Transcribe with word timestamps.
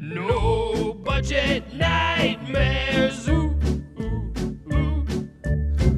No 0.00 0.94
budget 0.94 1.74
nightmares. 1.74 3.28
Ooh, 3.28 3.58
ooh, 4.00 4.32
ooh. 4.72 5.04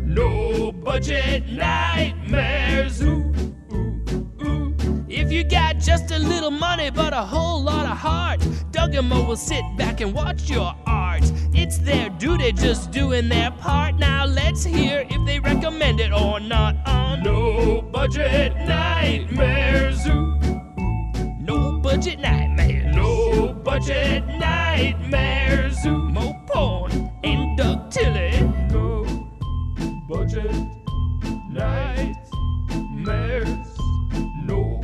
No 0.06 0.72
budget 0.72 1.46
nightmares. 1.50 3.02
Ooh, 3.02 3.30
ooh, 3.72 4.34
ooh. 4.42 5.04
If 5.06 5.30
you 5.30 5.44
got 5.44 5.78
just 5.78 6.10
a 6.12 6.18
little 6.18 6.50
money 6.50 6.88
but 6.88 7.12
a 7.12 7.22
whole 7.22 7.62
lot 7.62 7.84
of 7.84 7.98
heart, 7.98 8.40
Doug 8.70 8.94
and 8.94 9.06
Mo 9.06 9.22
will 9.22 9.36
sit 9.36 9.62
back 9.76 10.00
and 10.00 10.14
watch 10.14 10.48
your 10.48 10.74
art. 10.86 11.30
It's 11.52 11.76
their 11.76 12.08
duty 12.08 12.52
just 12.52 12.90
doing 12.90 13.28
their 13.28 13.50
part. 13.50 13.96
Now 13.96 14.24
let's 14.24 14.64
hear 14.64 15.06
if 15.10 15.26
they 15.26 15.40
recommend 15.40 16.00
it 16.00 16.10
or 16.10 16.40
not 16.40 16.74
on 16.86 17.22
No 17.22 17.82
Budget 17.82 18.56
Nightmares. 18.66 20.06
Ooh. 20.06 20.40
No 21.40 21.78
budget 21.80 22.20
nightmares. 22.20 22.94
No 22.94 23.19
budget 23.48 24.26
nightmares. 24.26 25.84
Ooh, 25.86 26.08
Mo 26.10 26.34
porn 26.46 27.10
Tilly. 27.90 28.40
No 28.70 29.04
budget 30.08 30.52
nightmares. 31.50 32.18
No 34.44 34.80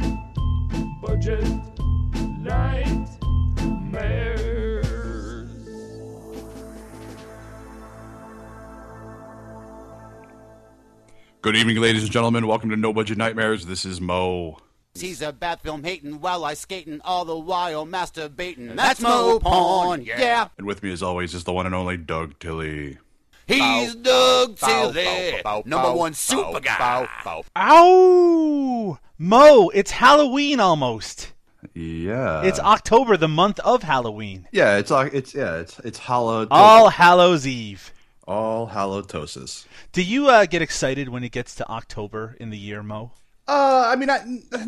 budget 1.00 1.46
nightmares. 2.40 3.06
Good 11.42 11.56
evening, 11.56 11.76
ladies 11.76 12.02
and 12.02 12.10
gentlemen. 12.10 12.48
Welcome 12.48 12.70
to 12.70 12.76
No 12.76 12.92
Budget 12.92 13.16
Nightmares. 13.18 13.66
This 13.66 13.84
is 13.84 14.00
Mo. 14.00 14.58
He's 15.00 15.22
a 15.22 15.32
bad 15.32 15.60
film 15.60 15.84
hating 15.84 16.20
while 16.20 16.44
I 16.44 16.54
skating 16.54 17.00
all 17.04 17.24
the 17.24 17.36
while 17.38 17.86
masturbating. 17.86 18.74
That's 18.76 19.00
Mo 19.00 19.38
Porn, 19.40 20.02
yeah. 20.04 20.48
And 20.58 20.66
with 20.66 20.82
me, 20.82 20.92
as 20.92 21.02
always, 21.02 21.34
is 21.34 21.44
the 21.44 21.52
one 21.52 21.66
and 21.66 21.74
only 21.74 21.96
Doug 21.96 22.38
Tilley. 22.38 22.98
He's 23.46 23.94
Doug 23.94 24.56
Tilley, 24.58 25.40
number 25.64 25.92
one 25.92 26.14
super 26.14 26.58
guy. 26.60 27.06
Ow! 27.56 28.98
Mo, 29.18 29.68
it's 29.72 29.92
Halloween 29.92 30.60
almost. 30.60 31.32
Yeah. 31.74 32.42
It's 32.42 32.58
October, 32.58 33.16
the 33.16 33.28
month 33.28 33.58
of 33.60 33.82
Halloween. 33.82 34.46
yeah. 34.52 34.76
It's 34.78 34.90
uh, 34.90 35.08
it's 35.12 35.34
yeah. 35.34 35.56
It's 35.56 35.78
it's 35.80 35.98
Hallow. 35.98 36.46
All 36.50 36.88
Hallows 36.90 37.46
Eve. 37.46 37.92
all 38.26 38.66
Hallowtosis. 38.68 39.66
Do 39.92 40.02
you 40.02 40.28
uh, 40.28 40.46
get 40.46 40.60
excited 40.62 41.08
when 41.08 41.24
it 41.24 41.32
gets 41.32 41.54
to 41.56 41.68
October 41.68 42.36
in 42.40 42.50
the 42.50 42.58
year, 42.58 42.82
Mo? 42.82 43.12
Uh, 43.48 43.84
I 43.92 43.96
mean, 43.96 44.10
I, 44.10 44.22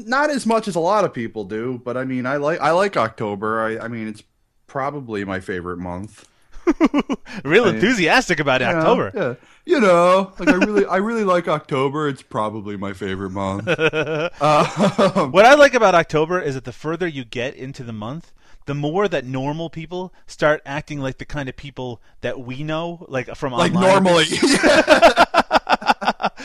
not 0.06 0.30
as 0.30 0.46
much 0.46 0.68
as 0.68 0.76
a 0.76 0.80
lot 0.80 1.04
of 1.04 1.12
people 1.12 1.44
do, 1.44 1.80
but 1.84 1.96
I 1.96 2.04
mean, 2.04 2.26
I 2.26 2.36
like 2.36 2.60
I 2.60 2.70
like 2.70 2.96
October. 2.96 3.60
I 3.60 3.84
I 3.84 3.88
mean, 3.88 4.06
it's 4.08 4.22
probably 4.66 5.24
my 5.24 5.40
favorite 5.40 5.78
month. 5.78 6.26
Real 7.44 7.64
I- 7.64 7.70
enthusiastic 7.70 8.38
about 8.40 8.60
Yeah, 8.60 8.76
October. 8.78 9.10
Yeah. 9.14 9.34
You 9.64 9.80
know, 9.80 10.32
like 10.38 10.48
I 10.48 10.54
really 10.54 10.86
I 10.86 10.96
really 10.96 11.24
like 11.24 11.48
October. 11.48 12.08
It's 12.08 12.22
probably 12.22 12.76
my 12.76 12.92
favorite 12.92 13.30
month. 13.30 13.66
uh, 13.68 15.28
What 15.30 15.44
I 15.44 15.54
like 15.54 15.74
about 15.74 15.94
October 15.94 16.40
is 16.40 16.54
that 16.54 16.64
the 16.64 16.72
further 16.72 17.06
you 17.08 17.24
get 17.24 17.54
into 17.54 17.82
the 17.82 17.92
month, 17.92 18.32
the 18.66 18.74
more 18.74 19.08
that 19.08 19.24
normal 19.26 19.68
people 19.70 20.12
start 20.26 20.62
acting 20.64 21.00
like 21.00 21.18
the 21.18 21.24
kind 21.24 21.48
of 21.48 21.56
people 21.56 22.00
that 22.20 22.40
we 22.40 22.62
know, 22.62 23.04
like 23.08 23.34
from 23.36 23.52
like 23.52 23.74
online. 23.74 24.02
normally. 24.04 24.24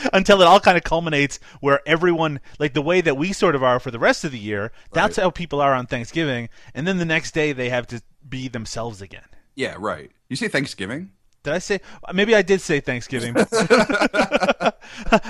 until 0.14 0.42
it 0.42 0.46
all 0.46 0.60
kind 0.60 0.78
of 0.78 0.84
culminates 0.84 1.40
where 1.62 1.80
everyone 1.86 2.40
like 2.60 2.74
the 2.74 2.82
way 2.82 3.00
that 3.02 3.16
we 3.16 3.32
sort 3.32 3.56
of 3.56 3.64
are 3.64 3.80
for 3.80 3.92
the 3.92 4.00
rest 4.00 4.24
of 4.24 4.32
the 4.32 4.40
year 4.40 4.72
that's 4.92 5.18
how 5.18 5.30
people 5.30 5.62
are 5.62 5.74
on 5.74 5.86
thanksgiving 5.86 6.50
and 6.74 6.86
then 6.88 6.98
the 6.98 7.06
next 7.06 7.34
day 7.34 7.54
they 7.54 7.70
have 7.70 7.88
to 7.88 8.02
be 8.28 8.48
themselves 8.48 9.02
again 9.02 9.24
yeah, 9.56 9.76
right. 9.78 10.10
You 10.30 10.36
say 10.36 10.48
Thanksgiving? 10.48 11.12
did 11.44 11.54
i 11.54 11.60
say 11.60 11.80
maybe 12.14 12.34
i 12.34 12.42
did 12.42 12.62
say 12.62 12.80
thanksgiving 12.80 13.36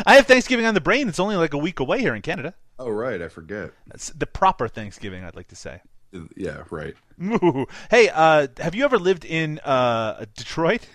i 0.06 0.16
have 0.16 0.28
thanksgiving 0.28 0.66
on 0.66 0.74
the 0.74 0.82
brain 0.82 1.08
it's 1.10 1.20
only 1.20 1.36
like 1.36 1.54
a 1.54 1.58
week 1.58 1.80
away 1.80 2.00
here 2.00 2.16
in 2.16 2.22
canada 2.22 2.54
Oh, 2.80 2.90
right. 2.90 3.22
I 3.22 3.28
forget. 3.28 3.72
that's 3.88 4.10
the 4.10 4.26
proper 4.28 4.68
thanksgiving 4.68 5.24
i'd 5.24 5.36
like 5.36 5.48
to 5.50 5.56
say 5.56 5.82
Yeah, 6.36 6.64
right. 6.70 6.94
Ooh. 7.22 7.66
hey 7.90 8.10
uh, 8.10 8.48
have 8.60 8.76
you 8.76 8.86
ever 8.86 8.98
lived 9.00 9.26
in 9.26 9.60
uh, 9.60 10.26
detroit 10.36 10.88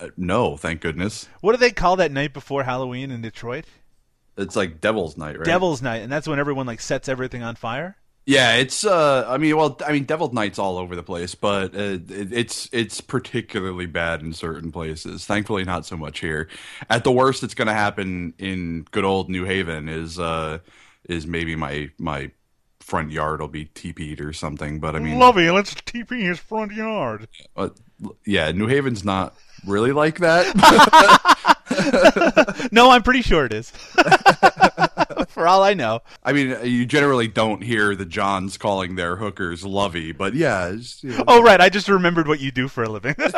Uh, 0.00 0.08
no, 0.16 0.56
thank 0.56 0.80
goodness. 0.80 1.28
what 1.40 1.52
do 1.52 1.58
they 1.58 1.70
call 1.70 1.96
that 1.96 2.10
night 2.12 2.32
before 2.32 2.62
halloween 2.64 3.10
in 3.10 3.20
detroit 3.22 3.64
It's 4.36 4.56
like 4.56 4.80
Devil's 4.80 5.16
Night, 5.16 5.36
right? 5.38 5.44
devil's 5.44 5.82
night 5.82 6.02
and 6.02 6.10
that's 6.10 6.26
when 6.28 6.38
everyone 6.38 6.66
like 6.66 6.80
sets 6.80 7.08
everything 7.08 7.42
on 7.42 7.54
fire 7.56 7.96
Yeah, 8.26 8.56
it's. 8.56 8.84
uh 8.84 9.24
I 9.26 9.38
mean, 9.38 9.56
well, 9.56 9.76
I 9.84 9.92
mean, 9.92 10.04
Devil's 10.04 10.32
Night's 10.32 10.58
all 10.58 10.76
over 10.78 10.94
the 10.94 11.02
place, 11.02 11.34
but 11.34 11.74
uh, 11.74 11.98
it, 12.08 12.32
it's 12.32 12.68
it's 12.70 13.00
particularly 13.00 13.86
bad 13.86 14.20
in 14.22 14.32
certain 14.34 14.70
places. 14.70 15.24
Thankfully, 15.24 15.64
not 15.64 15.86
so 15.86 15.96
much 15.96 16.20
here. 16.20 16.46
At 16.90 17.02
the 17.02 17.10
worst, 17.10 17.42
it's 17.42 17.54
going 17.54 17.66
to 17.68 17.74
happen 17.74 18.34
in 18.38 18.86
good 18.92 19.04
old 19.04 19.30
New 19.30 19.44
Haven. 19.46 19.88
Is 19.88 20.18
uh 20.18 20.58
is 21.08 21.26
maybe 21.26 21.56
my 21.56 21.90
my 21.98 22.30
front 22.80 23.10
yard 23.10 23.40
will 23.40 23.48
be 23.48 23.64
teepeed 23.64 24.20
or 24.20 24.32
something. 24.34 24.80
But 24.80 24.94
I 24.94 24.98
mean, 25.00 25.18
Lovey, 25.18 25.50
let's 25.50 25.74
TP 25.74 26.22
his 26.22 26.38
front 26.38 26.72
yard. 26.72 27.26
uh, 27.56 27.70
yeah, 28.26 28.52
New 28.52 28.66
Haven's 28.68 29.02
not 29.02 29.34
really 29.66 29.92
like 29.92 30.18
that. 30.18 30.46
No, 32.72 32.90
I'm 32.90 33.02
pretty 33.02 33.22
sure 33.22 33.44
it 33.44 33.52
is. 33.52 33.70
For 35.28 35.46
all 35.46 35.62
I 35.62 35.74
know. 35.74 36.00
I 36.24 36.32
mean, 36.32 36.56
you 36.64 36.86
generally 36.86 37.28
don't 37.28 37.62
hear 37.62 37.94
the 37.94 38.04
Johns 38.04 38.56
calling 38.56 38.96
their 38.96 39.16
hookers 39.16 39.64
lovey, 39.64 40.12
but 40.12 40.34
yeah. 40.34 40.68
It's, 40.68 41.02
you 41.02 41.10
know. 41.10 41.24
Oh, 41.26 41.42
right. 41.42 41.60
I 41.60 41.68
just 41.68 41.88
remembered 41.88 42.28
what 42.28 42.40
you 42.40 42.50
do 42.50 42.68
for 42.68 42.82
a 42.82 42.88
living. 42.88 43.14
but 43.18 43.34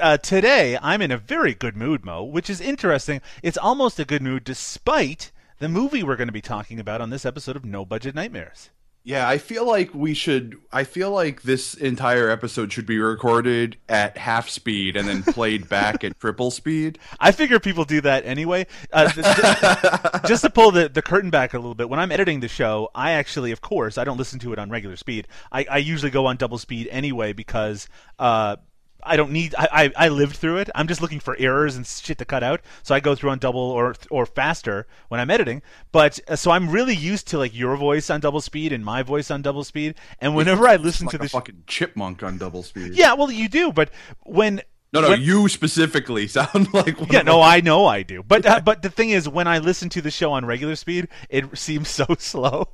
uh, 0.00 0.18
today, 0.18 0.78
I'm 0.82 1.02
in 1.02 1.10
a 1.10 1.18
very 1.18 1.54
good 1.54 1.76
mood, 1.76 2.04
Mo, 2.04 2.24
which 2.24 2.50
is 2.50 2.60
interesting. 2.60 3.20
It's 3.42 3.58
almost 3.58 4.00
a 4.00 4.04
good 4.04 4.22
mood 4.22 4.44
despite 4.44 5.30
the 5.58 5.68
movie 5.68 6.02
we're 6.02 6.16
going 6.16 6.28
to 6.28 6.32
be 6.32 6.40
talking 6.40 6.80
about 6.80 7.00
on 7.00 7.10
this 7.10 7.24
episode 7.24 7.56
of 7.56 7.64
No 7.64 7.84
Budget 7.84 8.14
Nightmares. 8.14 8.70
Yeah, 9.04 9.28
I 9.28 9.38
feel 9.38 9.66
like 9.66 9.92
we 9.94 10.14
should. 10.14 10.56
I 10.72 10.84
feel 10.84 11.10
like 11.10 11.42
this 11.42 11.74
entire 11.74 12.30
episode 12.30 12.72
should 12.72 12.86
be 12.86 12.98
recorded 13.00 13.76
at 13.88 14.16
half 14.16 14.48
speed 14.48 14.96
and 14.96 15.08
then 15.08 15.24
played 15.24 15.68
back 15.68 16.04
at 16.04 16.20
triple 16.20 16.52
speed. 16.52 17.00
I 17.18 17.32
figure 17.32 17.58
people 17.58 17.84
do 17.84 18.00
that 18.02 18.24
anyway. 18.24 18.66
Uh, 18.92 19.10
th- 19.10 19.26
th- 19.26 20.22
just 20.26 20.44
to 20.44 20.50
pull 20.50 20.70
the, 20.70 20.88
the 20.88 21.02
curtain 21.02 21.30
back 21.30 21.52
a 21.52 21.58
little 21.58 21.74
bit, 21.74 21.88
when 21.88 21.98
I'm 21.98 22.12
editing 22.12 22.38
the 22.40 22.48
show, 22.48 22.90
I 22.94 23.12
actually, 23.12 23.50
of 23.50 23.60
course, 23.60 23.98
I 23.98 24.04
don't 24.04 24.18
listen 24.18 24.38
to 24.40 24.52
it 24.52 24.60
on 24.60 24.70
regular 24.70 24.96
speed. 24.96 25.26
I, 25.50 25.66
I 25.68 25.78
usually 25.78 26.12
go 26.12 26.26
on 26.26 26.36
double 26.36 26.58
speed 26.58 26.86
anyway 26.92 27.32
because 27.32 27.88
uh, 28.20 28.56
I 29.04 29.16
don't 29.16 29.32
need. 29.32 29.54
I, 29.58 29.68
I 29.96 30.06
I 30.06 30.08
lived 30.08 30.36
through 30.36 30.58
it. 30.58 30.70
I'm 30.74 30.86
just 30.86 31.00
looking 31.02 31.20
for 31.20 31.36
errors 31.38 31.76
and 31.76 31.86
shit 31.86 32.18
to 32.18 32.24
cut 32.24 32.42
out, 32.42 32.60
so 32.82 32.94
I 32.94 33.00
go 33.00 33.14
through 33.14 33.30
on 33.30 33.38
double 33.38 33.60
or 33.60 33.94
or 34.10 34.26
faster 34.26 34.86
when 35.08 35.20
I'm 35.20 35.30
editing. 35.30 35.62
But 35.90 36.20
uh, 36.28 36.36
so 36.36 36.50
I'm 36.50 36.70
really 36.70 36.94
used 36.94 37.26
to 37.28 37.38
like 37.38 37.54
your 37.54 37.76
voice 37.76 38.10
on 38.10 38.20
double 38.20 38.40
speed 38.40 38.72
and 38.72 38.84
my 38.84 39.02
voice 39.02 39.30
on 39.30 39.42
double 39.42 39.64
speed. 39.64 39.94
And 40.20 40.34
whenever 40.36 40.68
I 40.68 40.76
listen 40.76 41.06
like 41.06 41.12
to 41.12 41.16
a 41.16 41.22
the 41.24 41.28
fucking 41.28 41.64
chipmunk 41.66 42.22
on 42.22 42.38
double 42.38 42.62
speed. 42.62 42.94
yeah, 42.94 43.14
well, 43.14 43.30
you 43.30 43.48
do. 43.48 43.72
But 43.72 43.90
when 44.24 44.62
No, 44.92 45.00
no, 45.00 45.08
when- 45.10 45.20
you 45.22 45.48
specifically 45.48 46.28
sound 46.38 46.72
like. 46.72 47.00
One 47.00 47.08
yeah, 47.10 47.22
no, 47.22 47.40
I 47.42 47.60
know 47.60 47.86
I 47.86 48.02
do. 48.02 48.22
But 48.22 48.46
uh, 48.46 48.60
but 48.60 48.82
the 48.82 48.90
thing 48.90 49.10
is, 49.10 49.28
when 49.28 49.46
I 49.48 49.58
listen 49.58 49.88
to 49.90 50.02
the 50.02 50.10
show 50.10 50.32
on 50.32 50.44
regular 50.44 50.76
speed, 50.76 51.08
it 51.28 51.56
seems 51.58 51.88
so 51.88 52.06
slow. 52.18 52.68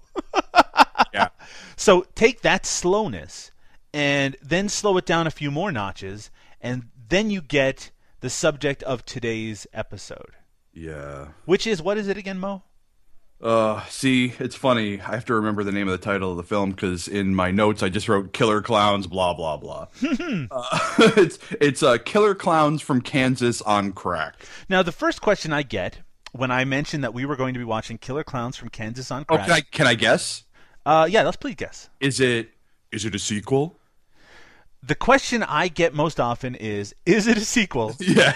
Yeah. 1.14 1.28
So 1.76 2.06
take 2.14 2.42
that 2.42 2.66
slowness 2.66 3.50
and 3.92 4.36
then 4.42 4.68
slow 4.68 4.96
it 4.96 5.06
down 5.06 5.26
a 5.26 5.30
few 5.30 5.50
more 5.50 5.72
notches, 5.72 6.30
and 6.60 6.88
then 7.08 7.30
you 7.30 7.40
get 7.40 7.90
the 8.20 8.30
subject 8.30 8.82
of 8.82 9.04
today's 9.04 9.66
episode, 9.72 10.32
Yeah. 10.72 11.28
which 11.44 11.66
is 11.66 11.80
what 11.82 11.96
is 11.98 12.08
it 12.08 12.16
again, 12.16 12.38
Mo? 12.38 12.62
Uh, 13.40 13.84
see, 13.88 14.32
it's 14.40 14.56
funny. 14.56 15.00
I 15.00 15.14
have 15.14 15.24
to 15.26 15.34
remember 15.34 15.62
the 15.62 15.70
name 15.70 15.86
of 15.86 15.92
the 15.92 16.04
title 16.04 16.32
of 16.32 16.36
the 16.36 16.42
film 16.42 16.70
because 16.70 17.06
in 17.06 17.36
my 17.36 17.52
notes 17.52 17.84
I 17.84 17.88
just 17.88 18.08
wrote 18.08 18.32
"Killer 18.32 18.60
Clowns." 18.60 19.06
Blah 19.06 19.34
blah 19.34 19.56
blah. 19.56 19.86
uh, 20.50 20.78
it's 21.16 21.38
it's 21.60 21.82
uh, 21.84 21.98
"Killer 21.98 22.34
Clowns 22.34 22.82
from 22.82 23.00
Kansas 23.00 23.62
on 23.62 23.92
Crack." 23.92 24.34
Now, 24.68 24.82
the 24.82 24.90
first 24.90 25.20
question 25.20 25.52
I 25.52 25.62
get 25.62 26.00
when 26.32 26.50
I 26.50 26.64
mention 26.64 27.02
that 27.02 27.14
we 27.14 27.24
were 27.26 27.36
going 27.36 27.54
to 27.54 27.58
be 27.58 27.64
watching 27.64 27.96
Killer 27.96 28.24
Clowns 28.24 28.56
from 28.56 28.70
Kansas 28.70 29.08
on 29.12 29.24
Crack," 29.24 29.40
Oh, 29.42 29.44
can 29.44 29.52
I 29.52 29.60
can 29.60 29.86
I 29.86 29.94
guess? 29.94 30.42
Uh, 30.84 31.06
yeah, 31.08 31.22
let's 31.22 31.36
please 31.36 31.54
guess. 31.54 31.88
Is 32.00 32.18
it 32.18 32.50
is 32.90 33.04
it 33.04 33.14
a 33.14 33.20
sequel? 33.20 33.77
The 34.88 34.94
question 34.94 35.42
I 35.42 35.68
get 35.68 35.92
most 35.92 36.18
often 36.18 36.54
is: 36.54 36.94
Is 37.04 37.26
it 37.26 37.36
a 37.36 37.42
sequel? 37.44 37.94
Yeah. 38.00 38.34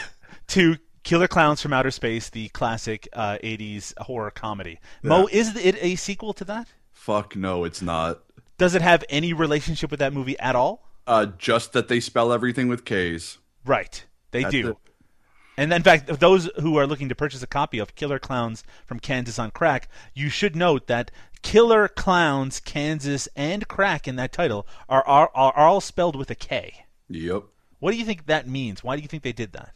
to 0.49 0.76
Killer 1.02 1.26
Clowns 1.26 1.62
from 1.62 1.72
Outer 1.72 1.90
Space, 1.90 2.28
the 2.28 2.50
classic 2.50 3.08
uh, 3.14 3.38
80s 3.43 3.99
horror 3.99 4.31
comedy. 4.31 4.78
Mo, 5.02 5.28
is 5.32 5.56
it 5.56 5.76
a 5.81 5.96
sequel 5.96 6.34
to 6.34 6.44
that? 6.44 6.69
Fuck 6.93 7.34
no, 7.37 7.64
it's 7.64 7.81
not. 7.81 8.20
Does 8.58 8.75
it 8.75 8.82
have 8.82 9.02
any 9.08 9.32
relationship 9.32 9.90
with 9.90 9.99
that 10.00 10.12
movie 10.12 10.38
at 10.38 10.54
all? 10.54 10.87
Uh, 11.06 11.26
just 11.38 11.72
that 11.72 11.88
they 11.88 12.00
spell 12.00 12.34
everything 12.34 12.69
with 12.69 12.84
K's. 12.84 13.38
Right. 13.64 14.05
They 14.31 14.43
That's 14.43 14.52
do. 14.52 14.69
it. 14.69 14.76
And 15.56 15.72
in 15.72 15.82
fact, 15.82 16.06
those 16.20 16.50
who 16.60 16.76
are 16.76 16.87
looking 16.87 17.08
to 17.08 17.14
purchase 17.14 17.43
a 17.43 17.46
copy 17.46 17.78
of 17.78 17.94
Killer 17.94 18.19
Clowns 18.19 18.62
from 18.87 19.00
Kansas 19.00 19.38
on 19.38 19.50
Crack, 19.50 19.88
you 20.14 20.28
should 20.28 20.55
note 20.55 20.87
that 20.87 21.10
Killer 21.43 21.89
Clowns, 21.89 22.61
Kansas, 22.61 23.29
and 23.37 23.67
Crack 23.69 24.06
in 24.09 24.17
that 24.17 24.33
title 24.33 24.67
are 24.89 25.06
are, 25.06 25.31
are 25.35 25.67
all 25.67 25.81
spelled 25.81 26.17
with 26.17 26.31
a 26.31 26.35
K. 26.35 26.87
Yep. 27.09 27.44
What 27.79 27.91
do 27.93 27.97
you 27.99 28.05
think 28.05 28.27
that 28.27 28.49
means? 28.49 28.85
Why 28.85 28.97
do 28.97 29.03
you 29.03 29.09
think 29.09 29.23
they 29.23 29.33
did 29.33 29.53
that? 29.53 29.73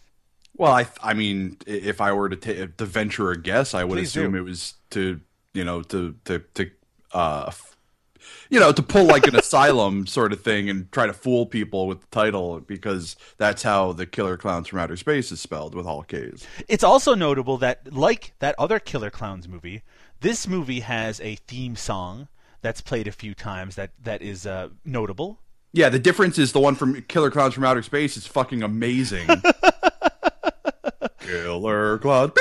Well, 0.56 0.72
I 0.72 0.86
I 1.02 1.14
mean, 1.14 1.58
if 1.66 2.00
I 2.00 2.12
were 2.12 2.28
to 2.28 2.66
to 2.68 2.84
venture 2.86 3.30
a 3.30 3.40
guess, 3.40 3.74
I 3.74 3.84
would 3.84 3.96
Please 3.96 4.08
assume 4.08 4.32
do. 4.32 4.38
it 4.38 4.42
was 4.42 4.74
to 4.90 5.20
you 5.52 5.64
know 5.64 5.82
to 5.82 6.14
to 6.24 6.38
to 6.54 6.70
uh 7.12 7.50
you 8.48 8.58
know 8.60 8.72
to 8.72 8.82
pull 8.82 9.04
like 9.04 9.26
an 9.26 9.36
asylum 9.44 10.06
sort 10.06 10.32
of 10.32 10.40
thing 10.42 10.70
and 10.70 10.90
try 10.92 11.06
to 11.06 11.12
fool 11.12 11.46
people 11.46 11.86
with 11.86 12.00
the 12.00 12.06
title 12.08 12.60
because 12.60 13.16
that's 13.36 13.62
how 13.62 13.92
the 13.92 14.06
Killer 14.06 14.36
Clowns 14.36 14.68
from 14.68 14.78
Outer 14.78 14.96
Space 14.96 15.30
is 15.32 15.40
spelled 15.40 15.74
with 15.74 15.86
all 15.86 16.02
K's. 16.02 16.46
It's 16.68 16.84
also 16.84 17.14
notable 17.14 17.58
that, 17.58 17.92
like 17.92 18.34
that 18.38 18.54
other 18.58 18.78
Killer 18.78 19.10
Clowns 19.10 19.48
movie, 19.48 19.82
this 20.20 20.46
movie 20.48 20.80
has 20.80 21.20
a 21.20 21.36
theme 21.36 21.76
song 21.76 22.28
that's 22.62 22.80
played 22.80 23.06
a 23.06 23.12
few 23.12 23.34
times 23.34 23.74
that 23.76 23.90
that 24.02 24.22
is 24.22 24.46
uh, 24.46 24.68
notable. 24.84 25.40
Yeah, 25.72 25.88
the 25.90 25.98
difference 25.98 26.38
is 26.38 26.52
the 26.52 26.60
one 26.60 26.74
from 26.74 27.02
Killer 27.02 27.30
Clowns 27.30 27.54
from 27.54 27.64
Outer 27.64 27.82
Space 27.82 28.16
is 28.16 28.26
fucking 28.26 28.62
amazing. 28.62 29.28
Killer 31.20 31.98
Clowns. 31.98 32.32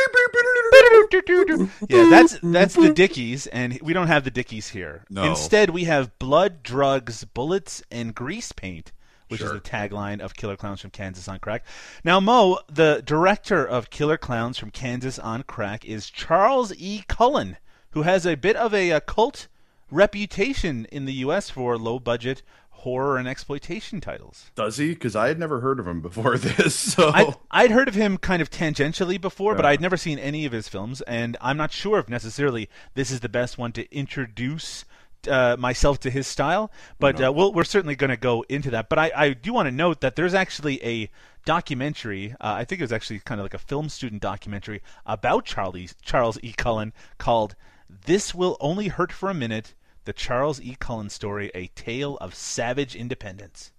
Yeah, 1.89 2.07
that's 2.09 2.37
that's 2.41 2.75
the 2.75 2.93
Dickies, 2.93 3.47
and 3.47 3.79
we 3.81 3.93
don't 3.93 4.07
have 4.07 4.23
the 4.23 4.31
Dickies 4.31 4.69
here. 4.69 5.03
No. 5.09 5.23
Instead, 5.23 5.69
we 5.71 5.85
have 5.85 6.17
blood, 6.19 6.63
drugs, 6.63 7.23
bullets, 7.25 7.83
and 7.91 8.13
grease 8.15 8.51
paint, 8.51 8.91
which 9.27 9.39
Sure. 9.41 9.55
is 9.55 9.61
the 9.61 9.69
tagline 9.69 10.19
of 10.21 10.35
Killer 10.35 10.55
Clowns 10.55 10.81
from 10.81 10.91
Kansas 10.91 11.27
on 11.27 11.39
Crack. 11.39 11.65
Now, 12.03 12.19
Mo, 12.19 12.59
the 12.71 13.01
director 13.05 13.65
of 13.65 13.89
Killer 13.89 14.17
Clowns 14.17 14.57
from 14.57 14.71
Kansas 14.71 15.17
on 15.19 15.43
Crack, 15.43 15.85
is 15.85 16.09
Charles 16.09 16.73
E. 16.77 17.03
Cullen, 17.07 17.57
who 17.95 18.03
has 18.03 18.27
a 18.27 18.35
bit 18.35 18.55
of 18.55 18.73
a, 18.73 18.91
uh 18.91 18.99
cult 18.99 19.47
reputation 19.89 20.85
in 20.91 21.05
the 21.05 21.13
U.S. 21.13 21.49
for 21.49 21.77
low-budget 21.77 22.43
horror 22.69 23.17
and 23.17 23.27
exploitation 23.27 23.99
titles. 24.01 24.51
Does 24.53 24.77
he? 24.77 24.89
Because 24.89 25.15
I 25.15 25.29
had 25.29 25.39
never 25.39 25.61
heard 25.61 25.79
of 25.79 25.87
him 25.87 26.01
before 26.01 26.37
this. 26.37 26.75
So 26.75 27.09
I'd, 27.13 27.33
I'd 27.49 27.71
heard 27.71 27.87
of 27.87 27.95
him 27.95 28.17
kind 28.17 28.41
of 28.41 28.51
tangentially 28.51 29.19
before, 29.19 29.55
but 29.55 29.65
I'd 29.65 29.81
never 29.81 29.97
seen 29.97 30.19
any 30.19 30.45
of 30.45 30.51
his 30.51 30.67
films, 30.67 31.01
and 31.01 31.35
I'm 31.41 31.57
not 31.57 31.71
sure 31.71 31.97
if 31.97 32.09
necessarily 32.09 32.69
this 32.93 33.09
is 33.09 33.21
the 33.21 33.29
best 33.29 33.57
one 33.57 33.71
to 33.71 33.91
introduce 33.95 34.85
uh, 35.27 35.55
myself 35.57 35.99
to 36.01 36.11
his 36.11 36.27
style. 36.27 36.71
But 36.99 37.19
uh, 37.19 37.31
we'll, 37.33 37.53
we're 37.53 37.63
certainly 37.63 37.95
going 37.95 38.11
to 38.11 38.17
go 38.17 38.45
into 38.49 38.69
that. 38.71 38.89
But 38.89 38.99
I, 38.99 39.11
I 39.15 39.33
do 39.33 39.53
want 39.53 39.67
to 39.67 39.71
note 39.71 40.01
that 40.01 40.15
there's 40.15 40.33
actually 40.33 40.83
a 40.83 41.09
documentary. 41.45 42.33
Uh, 42.33 42.53
I 42.57 42.65
think 42.65 42.81
it 42.81 42.83
was 42.83 42.93
actually 42.93 43.19
kind 43.19 43.39
of 43.39 43.45
like 43.45 43.53
a 43.53 43.59
film 43.59 43.89
student 43.89 44.21
documentary 44.21 44.81
about 45.05 45.45
Charlie 45.45 45.89
Charles 46.01 46.37
E. 46.43 46.53
Cullen 46.55 46.93
called 47.17 47.55
"This 47.89 48.33
Will 48.35 48.57
Only 48.59 48.87
Hurt 48.87 49.11
for 49.11 49.29
a 49.29 49.33
Minute." 49.33 49.73
The 50.05 50.13
Charles 50.13 50.61
E. 50.61 50.77
Cullen 50.79 51.09
story, 51.09 51.49
a 51.55 51.65
tale 51.67 52.17
of 52.17 52.35
savage 52.35 52.95
independence. 52.95 53.71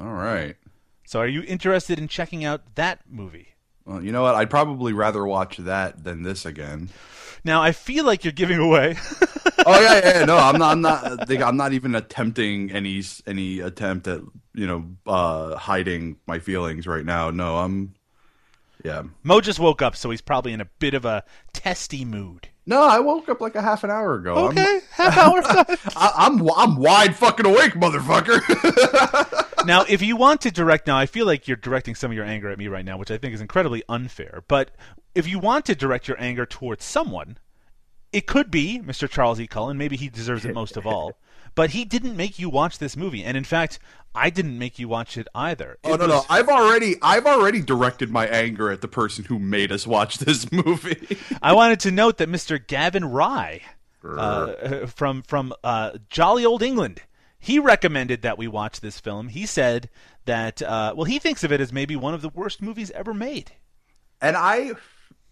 all 0.00 0.14
right. 0.14 0.56
So, 1.04 1.20
are 1.20 1.26
you 1.26 1.42
interested 1.42 1.98
in 1.98 2.08
checking 2.08 2.44
out 2.44 2.74
that 2.76 3.00
movie? 3.08 3.48
Well, 3.84 4.02
you 4.02 4.12
know 4.12 4.22
what? 4.22 4.34
I'd 4.34 4.50
probably 4.50 4.92
rather 4.92 5.24
watch 5.26 5.56
that 5.58 6.04
than 6.04 6.22
this 6.22 6.44
again. 6.44 6.90
Now, 7.44 7.62
I 7.62 7.72
feel 7.72 8.04
like 8.04 8.24
you're 8.24 8.32
giving 8.32 8.58
away. 8.58 8.96
oh 9.66 9.80
yeah, 9.80 9.94
yeah, 9.98 10.18
yeah. 10.18 10.24
No, 10.26 10.36
I'm 10.36 10.58
not. 10.58 10.72
I'm 10.72 10.80
not. 10.82 11.30
I'm 11.30 11.56
not 11.56 11.72
even 11.72 11.94
attempting 11.94 12.70
any 12.70 13.02
any 13.26 13.60
attempt 13.60 14.06
at 14.06 14.20
you 14.54 14.66
know 14.66 14.84
uh, 15.06 15.56
hiding 15.56 16.16
my 16.26 16.38
feelings 16.38 16.86
right 16.86 17.04
now. 17.04 17.30
No, 17.30 17.56
I'm. 17.58 17.94
Yeah. 18.84 19.02
Mo 19.22 19.40
just 19.40 19.58
woke 19.58 19.82
up, 19.82 19.96
so 19.96 20.10
he's 20.10 20.20
probably 20.20 20.52
in 20.52 20.60
a 20.60 20.66
bit 20.78 20.94
of 20.94 21.04
a 21.04 21.24
testy 21.52 22.04
mood. 22.04 22.48
No, 22.66 22.82
I 22.82 23.00
woke 23.00 23.28
up 23.30 23.40
like 23.40 23.54
a 23.54 23.62
half 23.62 23.82
an 23.82 23.90
hour 23.90 24.14
ago. 24.14 24.34
I'm- 24.34 24.50
Okay, 24.50 24.80
half 24.92 25.16
hour. 25.16 25.40
I, 25.96 26.12
I'm 26.16 26.48
I'm 26.54 26.76
wide 26.76 27.16
fucking 27.16 27.46
awake, 27.46 27.72
motherfucker. 27.72 28.40
now, 29.66 29.84
if 29.88 30.02
you 30.02 30.16
want 30.16 30.42
to 30.42 30.50
direct, 30.50 30.86
now 30.86 30.96
I 30.98 31.06
feel 31.06 31.24
like 31.26 31.48
you're 31.48 31.56
directing 31.56 31.94
some 31.94 32.10
of 32.10 32.16
your 32.16 32.26
anger 32.26 32.50
at 32.50 32.58
me 32.58 32.68
right 32.68 32.84
now, 32.84 32.98
which 32.98 33.10
I 33.10 33.18
think 33.18 33.34
is 33.34 33.40
incredibly 33.40 33.82
unfair. 33.88 34.44
But 34.48 34.70
if 35.14 35.26
you 35.26 35.38
want 35.38 35.64
to 35.66 35.74
direct 35.74 36.08
your 36.08 36.20
anger 36.20 36.44
towards 36.46 36.84
someone, 36.84 37.38
it 38.12 38.26
could 38.26 38.50
be 38.50 38.78
Mr. 38.80 39.08
Charles 39.08 39.40
E. 39.40 39.46
Cullen. 39.46 39.78
Maybe 39.78 39.96
he 39.96 40.08
deserves 40.08 40.44
it 40.44 40.54
most 40.54 40.76
of 40.76 40.86
all. 40.86 41.18
But 41.58 41.70
he 41.70 41.84
didn't 41.84 42.16
make 42.16 42.38
you 42.38 42.48
watch 42.48 42.78
this 42.78 42.96
movie, 42.96 43.22
and 43.24 43.36
in 43.36 43.44
fact, 43.44 43.78
I 44.14 44.30
didn't 44.30 44.58
make 44.58 44.78
you 44.78 44.86
watch 44.88 45.16
it 45.18 45.26
either. 45.34 45.76
oh 45.84 45.94
It 45.94 45.98
no, 46.00 46.06
no, 46.06 46.14
was- 46.16 46.26
I've 46.30 46.48
already 46.48 46.94
I've 47.02 47.26
already 47.26 47.60
directed 47.60 48.10
my 48.10 48.26
anger 48.28 48.70
at 48.70 48.80
the 48.80 48.88
person 48.88 49.24
who 49.24 49.38
made 49.40 49.72
us 49.72 49.86
watch 49.86 50.18
this 50.26 50.50
movie. 50.52 51.18
I 51.42 51.52
wanted 51.52 51.80
to 51.80 51.90
note 51.90 52.18
that 52.18 52.28
Mr. 52.30 52.64
Gavin 52.64 53.04
Rye 53.04 53.60
uh, 54.08 54.86
from 54.86 55.22
from 55.22 55.52
uh, 55.64 55.98
jolly 56.08 56.44
old 56.46 56.62
England, 56.62 57.02
he 57.40 57.58
recommended 57.58 58.22
that 58.22 58.38
we 58.38 58.46
watch 58.48 58.80
this 58.80 59.00
film. 59.00 59.28
He 59.28 59.44
said 59.44 59.90
that 60.26 60.62
uh, 60.62 60.94
well, 60.96 61.04
he 61.06 61.18
thinks 61.18 61.42
of 61.44 61.50
it 61.52 61.60
as 61.60 61.72
maybe 61.72 61.96
one 61.96 62.14
of 62.14 62.22
the 62.22 62.28
worst 62.30 62.62
movies 62.62 62.90
ever 62.92 63.12
made. 63.12 63.50
and 64.22 64.36
I 64.36 64.72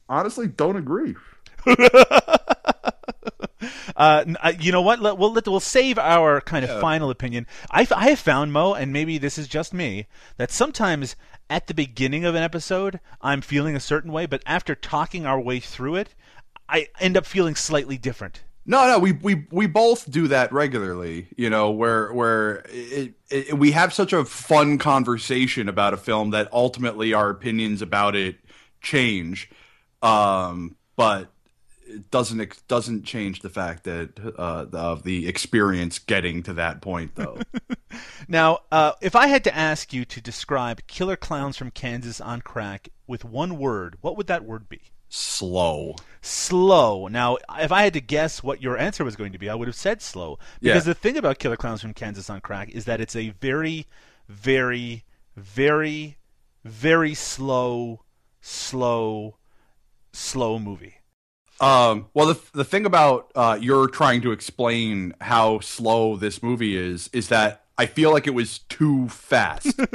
honestly 0.08 0.48
don't 0.48 0.76
agree. 0.76 1.14
Uh, 3.96 4.24
uh, 4.42 4.52
you 4.60 4.70
know 4.72 4.82
what? 4.82 5.00
Let, 5.00 5.16
we'll 5.16 5.32
let, 5.32 5.48
we'll 5.48 5.58
save 5.60 5.98
our 5.98 6.40
kind 6.40 6.64
of 6.64 6.80
final 6.80 7.10
opinion. 7.10 7.46
I, 7.70 7.86
I 7.94 8.10
have 8.10 8.18
found 8.18 8.52
Mo, 8.52 8.74
and 8.74 8.92
maybe 8.92 9.18
this 9.18 9.38
is 9.38 9.48
just 9.48 9.72
me, 9.72 10.06
that 10.36 10.50
sometimes 10.50 11.16
at 11.48 11.66
the 11.66 11.74
beginning 11.74 12.24
of 12.24 12.34
an 12.34 12.42
episode 12.42 13.00
I'm 13.22 13.40
feeling 13.40 13.74
a 13.74 13.80
certain 13.80 14.12
way, 14.12 14.26
but 14.26 14.42
after 14.46 14.74
talking 14.74 15.24
our 15.24 15.40
way 15.40 15.60
through 15.60 15.96
it, 15.96 16.14
I 16.68 16.88
end 17.00 17.16
up 17.16 17.24
feeling 17.24 17.54
slightly 17.54 17.96
different. 17.96 18.42
No, 18.68 18.86
no, 18.88 18.98
we 18.98 19.12
we 19.12 19.46
we 19.52 19.68
both 19.68 20.10
do 20.10 20.26
that 20.28 20.52
regularly. 20.52 21.28
You 21.36 21.48
know, 21.48 21.70
where 21.70 22.12
where 22.12 22.64
it, 22.68 23.14
it, 23.30 23.56
we 23.56 23.70
have 23.70 23.94
such 23.94 24.12
a 24.12 24.24
fun 24.24 24.78
conversation 24.78 25.68
about 25.68 25.94
a 25.94 25.96
film 25.96 26.30
that 26.30 26.52
ultimately 26.52 27.14
our 27.14 27.30
opinions 27.30 27.80
about 27.80 28.16
it 28.16 28.36
change. 28.80 29.48
Um, 30.02 30.74
but 30.96 31.30
it 31.86 32.10
doesn't 32.10 32.40
ex- 32.40 32.60
doesn't 32.62 33.04
change 33.04 33.40
the 33.40 33.48
fact 33.50 33.84
that 33.84 34.18
uh, 34.38 34.66
of 34.76 35.02
the 35.04 35.28
experience 35.28 35.98
getting 35.98 36.42
to 36.44 36.52
that 36.54 36.80
point, 36.80 37.14
though. 37.14 37.38
Now, 38.28 38.58
uh, 38.72 38.92
if 39.00 39.14
I 39.14 39.28
had 39.28 39.44
to 39.44 39.56
ask 39.56 39.92
you 39.92 40.04
to 40.06 40.20
describe 40.20 40.86
Killer 40.86 41.16
Clowns 41.16 41.56
from 41.56 41.70
Kansas 41.70 42.20
on 42.20 42.40
Crack 42.40 42.88
with 43.06 43.24
one 43.24 43.56
word, 43.56 43.96
what 44.00 44.16
would 44.16 44.26
that 44.26 44.44
word 44.44 44.68
be? 44.68 44.80
Slow. 45.08 45.94
Slow. 46.20 47.06
Now, 47.06 47.38
if 47.58 47.70
I 47.72 47.82
had 47.84 47.92
to 47.94 48.00
guess 48.00 48.42
what 48.42 48.60
your 48.60 48.76
answer 48.76 49.04
was 49.04 49.16
going 49.16 49.32
to 49.32 49.38
be, 49.38 49.48
I 49.48 49.54
would 49.54 49.68
have 49.68 49.76
said 49.76 50.02
slow. 50.02 50.38
Because 50.60 50.86
Yeah. 50.86 50.92
the 50.92 50.98
thing 50.98 51.16
about 51.16 51.38
Killer 51.38 51.56
Clowns 51.56 51.80
from 51.80 51.94
Kansas 51.94 52.28
on 52.28 52.40
Crack 52.40 52.68
is 52.70 52.84
that 52.86 53.00
it's 53.00 53.16
a 53.16 53.30
very, 53.30 53.86
very, 54.28 55.04
very, 55.36 56.16
very 56.64 57.14
slow, 57.14 58.02
slow, 58.40 59.36
slow 60.12 60.58
movie. 60.58 60.95
Um, 61.60 62.06
well, 62.14 62.26
the 62.26 62.40
the 62.52 62.64
thing 62.64 62.84
about 62.86 63.30
uh, 63.34 63.58
you're 63.60 63.88
trying 63.88 64.20
to 64.22 64.32
explain 64.32 65.14
how 65.20 65.60
slow 65.60 66.16
this 66.16 66.42
movie 66.42 66.76
is 66.76 67.08
is 67.12 67.28
that 67.28 67.64
I 67.78 67.86
feel 67.86 68.10
like 68.12 68.26
it 68.26 68.34
was 68.34 68.58
too 68.60 69.08
fast. 69.08 69.78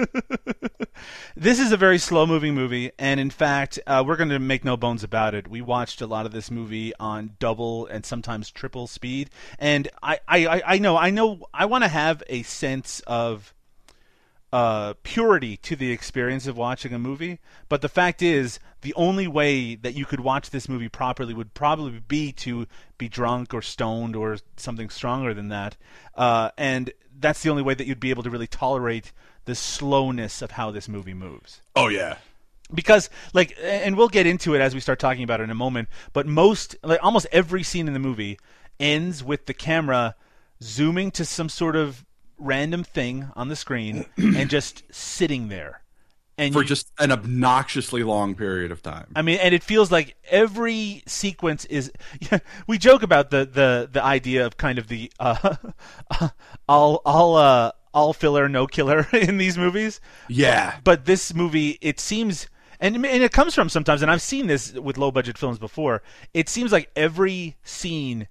This 1.36 1.60
is 1.60 1.72
a 1.72 1.78
very 1.78 1.98
slow 1.98 2.28
moving 2.28 2.54
movie, 2.54 2.92
and 3.00 3.20
in 3.20 3.30
fact, 3.32 3.80
uh, 3.88 4.04
we're 4.06 4.18
going 4.18 4.30
to 4.30 4.38
make 4.38 4.64
no 4.64 4.78
bones 4.78 5.04
about 5.04 5.34
it. 5.34 5.48
We 5.48 5.62
watched 5.62 6.02
a 6.02 6.06
lot 6.06 6.26
of 6.28 6.32
this 6.32 6.52
movie 6.52 6.94
on 7.00 7.32
double 7.40 7.88
and 7.88 8.06
sometimes 8.06 8.52
triple 8.52 8.86
speed, 8.86 9.30
and 9.58 9.88
I, 10.04 10.20
I, 10.28 10.62
I- 10.64 10.78
know, 10.78 10.98
I 10.98 11.10
know, 11.10 11.48
I 11.54 11.66
want 11.66 11.84
to 11.84 11.88
have 11.88 12.22
a 12.28 12.44
sense 12.44 13.00
of 13.08 13.54
uh, 14.54 14.94
purity 15.04 15.58
to 15.58 15.76
the 15.76 15.92
experience 15.92 16.48
of 16.48 16.58
watching 16.58 16.94
a 16.94 17.00
movie. 17.00 17.40
But 17.70 17.82
the 17.82 17.90
fact 17.90 18.22
is, 18.22 18.60
the 18.82 18.94
only 18.96 19.28
way 19.28 19.76
that 19.76 19.96
you 19.96 20.06
could 20.06 20.20
watch 20.20 20.50
this 20.50 20.68
movie 20.68 20.90
properly 20.90 21.34
would 21.34 21.54
probably 21.54 22.00
be 22.00 22.32
to 22.34 22.68
be 22.98 23.08
drunk 23.08 23.54
or 23.54 23.62
stoned 23.62 24.16
or 24.16 24.38
something 24.58 24.90
stronger 24.90 25.34
than 25.34 25.50
that. 25.50 25.78
Uh, 26.16 26.50
and 26.58 26.92
that's 27.22 27.44
the 27.44 27.50
only 27.50 27.64
way 27.64 27.74
that 27.74 27.88
you'd 27.88 28.00
be 28.00 28.10
able 28.10 28.24
to 28.24 28.30
really 28.30 28.48
tolerate 28.48 29.12
the 29.46 29.56
slowness 29.56 30.42
of 30.42 30.52
how 30.52 30.72
this 30.72 30.88
movie 30.88 31.14
moves 31.14 31.62
oh 31.76 31.88
yeah. 31.88 32.18
because 32.74 33.10
like 33.34 33.58
and 33.64 33.98
we'll 33.98 34.08
get 34.08 34.28
into 34.28 34.54
it 34.54 34.62
as 34.62 34.74
we 34.74 34.80
start 34.80 35.00
talking 35.00 35.24
about 35.24 35.40
it 35.40 35.44
in 35.44 35.50
a 35.50 35.56
moment 35.56 35.88
but 36.14 36.28
most 36.28 36.76
like 36.84 37.00
almost 37.04 37.28
every 37.32 37.64
scene 37.64 37.88
in 37.88 37.94
the 37.94 38.00
movie 38.00 38.38
ends 38.80 39.24
with 39.24 39.46
the 39.46 39.54
camera 39.54 40.16
zooming 40.62 41.10
to 41.12 41.26
some 41.26 41.50
sort 41.50 41.76
of 41.76 42.06
random 42.42 42.84
thing 42.84 43.30
on 43.36 43.48
the 43.48 43.56
screen 43.56 44.06
and 44.18 44.50
just 44.50 44.84
sitting 44.94 45.48
there 45.50 45.82
and 46.38 46.54
For 46.54 46.62
you- 46.62 46.68
just 46.68 46.92
an 46.98 47.12
obnoxiously 47.12 48.04
long 48.04 48.36
period 48.36 48.72
of 48.72 48.82
time. 48.82 49.12
I 49.16 49.22
mean, 49.22 49.38
and 49.40 49.54
it 49.54 49.64
feels 49.64 49.92
like 49.92 50.16
every 50.30 51.04
sequence 51.06 51.66
is. 51.66 51.92
we 52.68 52.78
joke 52.78 53.04
about 53.04 53.30
the 53.30 53.46
the 53.46 53.90
the 53.92 54.04
idea 54.04 54.46
of 54.46 54.58
kind 54.58 54.80
of 54.80 54.88
the 54.88 55.12
uh, 55.20 55.56
all 56.68 57.02
all 57.06 57.36
uh, 57.36 57.72
all 57.94 58.14
filler, 58.14 58.48
no 58.50 58.66
killer 58.66 59.08
in 59.14 59.38
these 59.38 59.58
movies. 59.58 60.00
Yeah. 60.30 60.78
But 60.84 61.06
this 61.06 61.34
movie, 61.34 61.78
it 61.82 62.00
seems, 62.00 62.48
and 62.80 62.96
and 62.96 63.06
it 63.24 63.32
comes 63.34 63.54
from 63.54 63.70
sometimes, 63.70 64.02
and 64.02 64.10
I've 64.10 64.22
seen 64.22 64.48
this 64.48 64.74
with 64.74 64.98
low 64.98 65.12
budget 65.12 65.38
films 65.38 65.60
before. 65.60 66.02
It 66.34 66.50
seems 66.50 66.72
like 66.72 66.90
every 66.96 67.58
scene 67.64 68.28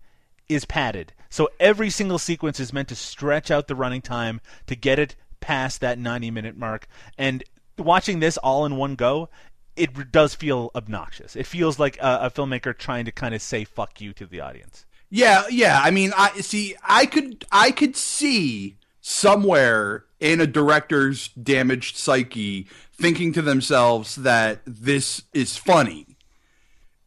is 0.48 0.64
padded, 0.64 1.12
so 1.30 1.48
every 1.58 1.88
single 1.90 2.18
sequence 2.18 2.60
is 2.60 2.72
meant 2.72 2.88
to 2.88 2.96
stretch 2.96 3.50
out 3.50 3.68
the 3.68 3.74
running 3.74 4.02
time 4.02 4.40
to 4.66 4.74
get 4.74 4.98
it 4.98 5.16
past 5.40 5.80
that 5.80 5.98
90 5.98 6.30
minute 6.30 6.56
mark. 6.56 6.86
And 7.16 7.42
watching 7.78 8.20
this 8.20 8.36
all 8.36 8.66
in 8.66 8.76
one 8.76 8.96
go, 8.96 9.30
it 9.76 10.12
does 10.12 10.34
feel 10.34 10.70
obnoxious. 10.74 11.36
It 11.36 11.46
feels 11.46 11.78
like 11.78 11.96
a, 11.98 12.20
a 12.22 12.30
filmmaker 12.30 12.76
trying 12.76 13.04
to 13.06 13.12
kind 13.12 13.34
of 13.34 13.40
say 13.40 13.64
"fuck 13.64 14.00
you" 14.00 14.12
to 14.14 14.26
the 14.26 14.40
audience. 14.40 14.84
Yeah, 15.08 15.44
yeah. 15.50 15.80
I 15.82 15.90
mean, 15.90 16.12
I 16.16 16.40
see. 16.40 16.76
I 16.84 17.06
could, 17.06 17.44
I 17.50 17.70
could 17.70 17.96
see 17.96 18.76
somewhere 19.00 20.04
in 20.18 20.40
a 20.40 20.46
director's 20.46 21.28
damaged 21.28 21.96
psyche 21.96 22.66
thinking 22.92 23.32
to 23.32 23.42
themselves 23.42 24.16
that 24.16 24.60
this 24.66 25.22
is 25.32 25.56
funny. 25.56 26.09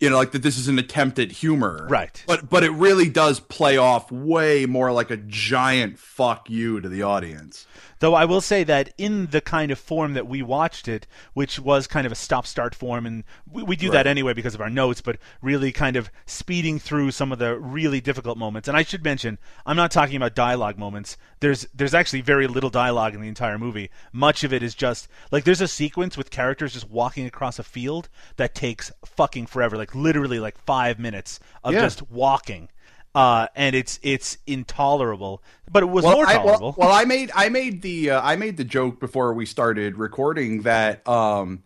You 0.03 0.09
know, 0.09 0.17
like 0.17 0.31
that 0.33 0.41
this 0.43 0.57
is 0.57 0.67
an 0.67 0.77
attempt 0.79 1.17
at 1.17 1.31
humor. 1.31 1.87
Right. 1.89 2.21
But 2.27 2.49
but 2.49 2.63
it 2.65 2.71
really 2.71 3.07
does 3.07 3.39
play 3.39 3.77
off 3.77 4.11
way 4.11 4.65
more 4.65 4.91
like 4.91 5.09
a 5.09 5.15
giant 5.17 5.97
fuck 5.97 6.49
you 6.49 6.81
to 6.81 6.89
the 6.89 7.03
audience. 7.03 7.65
Though 7.99 8.13
I 8.13 8.25
will 8.25 8.41
say 8.41 8.65
that 8.65 8.93
in 8.97 9.27
the 9.27 9.39
kind 9.39 9.71
of 9.71 9.79
form 9.79 10.13
that 10.13 10.27
we 10.27 10.41
watched 10.41 10.89
it, 10.89 11.07
which 11.33 11.57
was 11.57 11.87
kind 11.87 12.05
of 12.05 12.11
a 12.11 12.15
stop 12.15 12.45
start 12.45 12.75
form, 12.75 13.05
and 13.05 13.23
we, 13.49 13.63
we 13.63 13.75
do 13.77 13.87
Right. 13.87 13.93
that 13.93 14.07
anyway 14.07 14.33
because 14.33 14.53
of 14.53 14.59
our 14.59 14.69
notes, 14.69 14.99
but 14.99 15.17
really 15.41 15.71
kind 15.71 15.95
of 15.95 16.09
speeding 16.25 16.79
through 16.79 17.11
some 17.11 17.31
of 17.31 17.39
the 17.39 17.57
really 17.57 18.01
difficult 18.01 18.37
moments. 18.37 18.67
And 18.67 18.75
I 18.75 18.83
should 18.83 19.05
mention, 19.05 19.37
I'm 19.65 19.77
not 19.77 19.89
talking 19.91 20.17
about 20.17 20.35
dialogue 20.35 20.77
moments. 20.77 21.15
There's 21.39 21.65
there's 21.73 21.93
actually 21.93 22.19
very 22.21 22.45
little 22.47 22.69
dialogue 22.69 23.15
in 23.15 23.21
the 23.21 23.29
entire 23.29 23.57
movie. 23.57 23.89
Much 24.11 24.43
of 24.43 24.51
it 24.51 24.63
is 24.63 24.75
just 24.75 25.07
like 25.31 25.45
there's 25.45 25.61
a 25.61 25.67
sequence 25.69 26.17
with 26.17 26.29
characters 26.29 26.73
just 26.73 26.89
walking 26.89 27.25
across 27.25 27.57
a 27.57 27.63
field 27.63 28.09
that 28.35 28.53
takes 28.53 28.91
fucking 29.05 29.45
forever, 29.45 29.77
like 29.77 29.92
literally 29.95 30.39
like 30.39 30.57
five 30.65 30.99
minutes 30.99 31.39
of 31.63 31.73
Yeah. 31.73 31.81
just 31.81 32.09
walking. 32.11 32.69
Uh, 33.15 33.45
and 33.55 33.75
it's 33.75 33.99
it's 34.01 34.39
intolerable, 34.47 35.43
but 35.71 35.83
it 35.83 35.85
was 35.85 36.03
well, 36.03 36.15
more 36.15 36.27
I, 36.27 36.33
tolerable. 36.33 36.75
well, 36.75 36.87
well, 36.89 36.91
I 36.91 37.05
made 37.05 37.29
I 37.35 37.49
made 37.49 37.83
the 37.83 38.09
uh, 38.09 38.21
I 38.23 38.35
made 38.37 38.57
the 38.57 38.63
joke 38.63 38.99
before 38.99 39.33
we 39.35 39.45
started 39.45 39.97
recording 39.99 40.63
that 40.63 41.07
um 41.07 41.63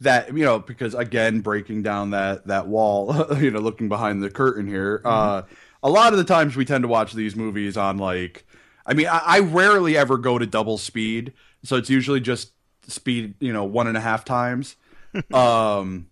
that 0.00 0.34
you 0.34 0.42
know 0.44 0.58
because 0.58 0.94
again 0.94 1.40
breaking 1.40 1.82
down 1.82 2.10
that 2.10 2.46
that 2.46 2.66
wall 2.66 3.14
you 3.38 3.50
know 3.50 3.60
looking 3.60 3.88
behind 3.90 4.22
the 4.22 4.30
curtain 4.30 4.66
here 4.66 5.00
uh 5.04 5.42
a 5.82 5.90
lot 5.90 6.12
of 6.12 6.18
the 6.18 6.24
times 6.24 6.56
we 6.56 6.64
tend 6.64 6.82
to 6.82 6.88
watch 6.88 7.12
these 7.14 7.34
movies 7.36 7.76
on 7.76 7.96
like 7.98 8.46
I 8.86 8.92
mean 8.94 9.06
I, 9.06 9.18
I 9.24 9.38
rarely 9.40 9.96
ever 9.96 10.18
go 10.18 10.38
to 10.38 10.46
double 10.46 10.76
speed 10.78 11.32
so 11.62 11.76
it's 11.76 11.88
usually 11.90 12.20
just 12.20 12.52
speed 12.88 13.34
you 13.40 13.52
know 13.52 13.64
one 13.64 13.86
and 13.86 13.96
a 13.96 14.00
half 14.00 14.24
times 14.24 14.76
um 15.32 16.08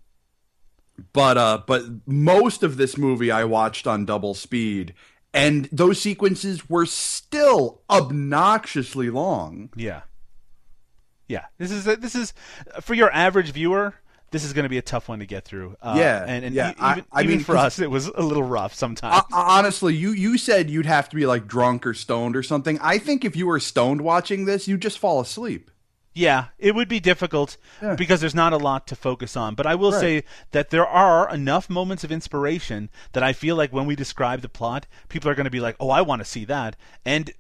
but 1.13 1.37
uh 1.37 1.63
but 1.67 1.83
most 2.07 2.63
of 2.63 2.77
this 2.77 2.97
movie 2.97 3.31
I 3.31 3.45
watched 3.45 3.87
on 3.87 4.05
double 4.05 4.35
speed 4.35 4.95
and 5.33 5.69
those 5.73 6.01
sequences 6.01 6.69
were 6.71 6.87
still 6.87 7.83
obnoxiously 7.91 9.11
long. 9.11 9.71
Yeah. 9.77 10.03
Yeah. 11.29 11.47
This 11.59 11.71
is 11.71 11.85
this 11.85 12.15
is 12.15 12.33
for 12.81 12.95
your 12.95 13.11
average 13.13 13.51
viewer. 13.53 13.95
This 14.31 14.45
is 14.45 14.53
going 14.53 14.65
to 14.65 14.69
be 14.69 14.79
a 14.79 14.83
tough 14.83 15.09
one 15.09 15.21
to 15.21 15.27
get 15.27 15.45
through. 15.45 15.77
Uh, 15.81 15.95
Yeah, 15.97 16.25
and, 16.27 16.45
and 16.45 16.55
yeah, 16.57 16.71
e- 16.71 16.75
I- 16.81 16.93
even, 16.95 17.05
I 17.13 17.23
even 17.23 17.37
mean, 17.37 17.45
for 17.45 17.57
us, 17.57 17.79
it 17.79 17.89
was 17.89 18.09
a 18.09 18.21
little 18.21 18.43
rough 18.43 18.75
sometimes. 18.75 19.15
Uh, 19.17 19.23
honestly, 19.33 19.95
you 19.95 20.11
you 20.11 20.39
said 20.39 20.69
you'd 20.71 20.87
have 20.87 21.09
to 21.11 21.17
be 21.17 21.25
like 21.25 21.47
drunk 21.47 21.87
or 21.87 21.95
stoned 21.95 22.35
or 22.35 22.43
something. 22.43 22.77
I 22.83 22.99
think 22.99 23.25
if 23.25 23.37
you 23.37 23.47
were 23.47 23.61
stoned 23.61 24.01
watching 24.01 24.45
this, 24.45 24.67
you'd 24.67 24.83
just 24.83 24.99
fall 24.99 25.21
asleep. 25.21 25.71
Yeah, 26.15 26.47
it 26.59 26.75
would 26.75 26.89
be 26.89 27.01
difficult 27.01 27.57
Yeah. 27.83 27.95
because 27.97 28.21
there's 28.21 28.35
not 28.35 28.53
a 28.53 28.57
lot 28.57 28.87
to 28.87 28.97
focus 28.97 29.37
on. 29.37 29.55
But 29.55 29.67
I 29.67 29.75
will 29.75 29.93
Right. 29.93 30.01
say 30.01 30.25
that 30.53 30.71
there 30.71 30.87
are 30.87 31.29
enough 31.33 31.69
moments 31.69 32.05
of 32.05 32.13
inspiration 32.13 32.89
that 33.13 33.23
I 33.23 33.33
feel 33.33 33.57
like 33.57 33.73
when 33.73 33.87
we 33.87 33.97
describe 33.97 34.41
the 34.41 34.49
plot, 34.49 34.87
people 35.09 35.29
are 35.31 35.35
going 35.35 35.45
to 35.45 35.51
be 35.51 35.61
like, 35.61 35.77
"Oh, 35.81 35.91
I 35.91 36.01
want 36.03 36.21
to 36.21 36.25
see 36.25 36.45
that." 36.47 36.77
And 37.05 37.33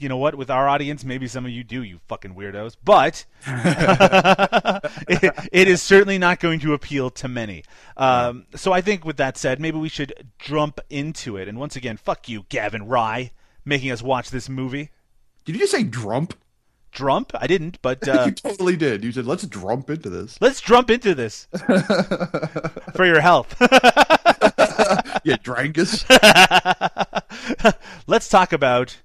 you 0.00 0.08
know 0.08 0.16
what? 0.16 0.34
With 0.34 0.50
our 0.50 0.66
audience, 0.68 1.04
maybe 1.04 1.28
some 1.28 1.44
of 1.44 1.52
you 1.52 1.62
do, 1.62 1.82
you 1.84 2.00
fucking 2.08 2.34
weirdos. 2.34 2.74
But 2.82 3.24
it, 3.46 5.34
it 5.52 5.68
is 5.68 5.82
certainly 5.82 6.18
not 6.18 6.40
going 6.40 6.60
to 6.60 6.72
appeal 6.74 7.10
to 7.10 7.28
many. 7.28 7.62
Um, 7.96 8.46
so 8.54 8.72
I 8.72 8.80
think, 8.80 9.04
with 9.04 9.16
that 9.18 9.36
said, 9.36 9.60
maybe 9.60 9.78
we 9.78 9.88
should 9.88 10.12
jump 10.38 10.80
into 10.90 11.36
it. 11.36 11.48
And 11.48 11.58
once 11.58 11.76
again, 11.76 11.96
fuck 11.96 12.28
you, 12.28 12.44
Gavin 12.48 12.86
Rye, 12.86 13.30
making 13.64 13.90
us 13.90 14.02
watch 14.02 14.30
this 14.30 14.48
movie. 14.48 14.90
Did 15.44 15.54
you 15.54 15.60
just 15.60 15.72
say 15.72 15.82
drump? 15.82 16.34
Drump? 16.92 17.32
I 17.34 17.46
didn't, 17.46 17.80
but 17.82 18.06
uh, 18.08 18.24
you 18.26 18.32
totally 18.32 18.76
did. 18.76 19.04
You 19.04 19.12
said 19.12 19.26
let's 19.26 19.46
drump 19.46 19.90
into 19.90 20.08
this. 20.10 20.38
let's 20.40 20.60
jump 20.60 20.90
into 20.90 21.14
this 21.14 21.46
for 22.94 23.04
your 23.04 23.20
health. 23.20 23.54
Yeah, 25.24 25.36
Drankus. 25.36 26.04
Let's 28.06 28.28
talk 28.28 28.52
about 28.52 28.98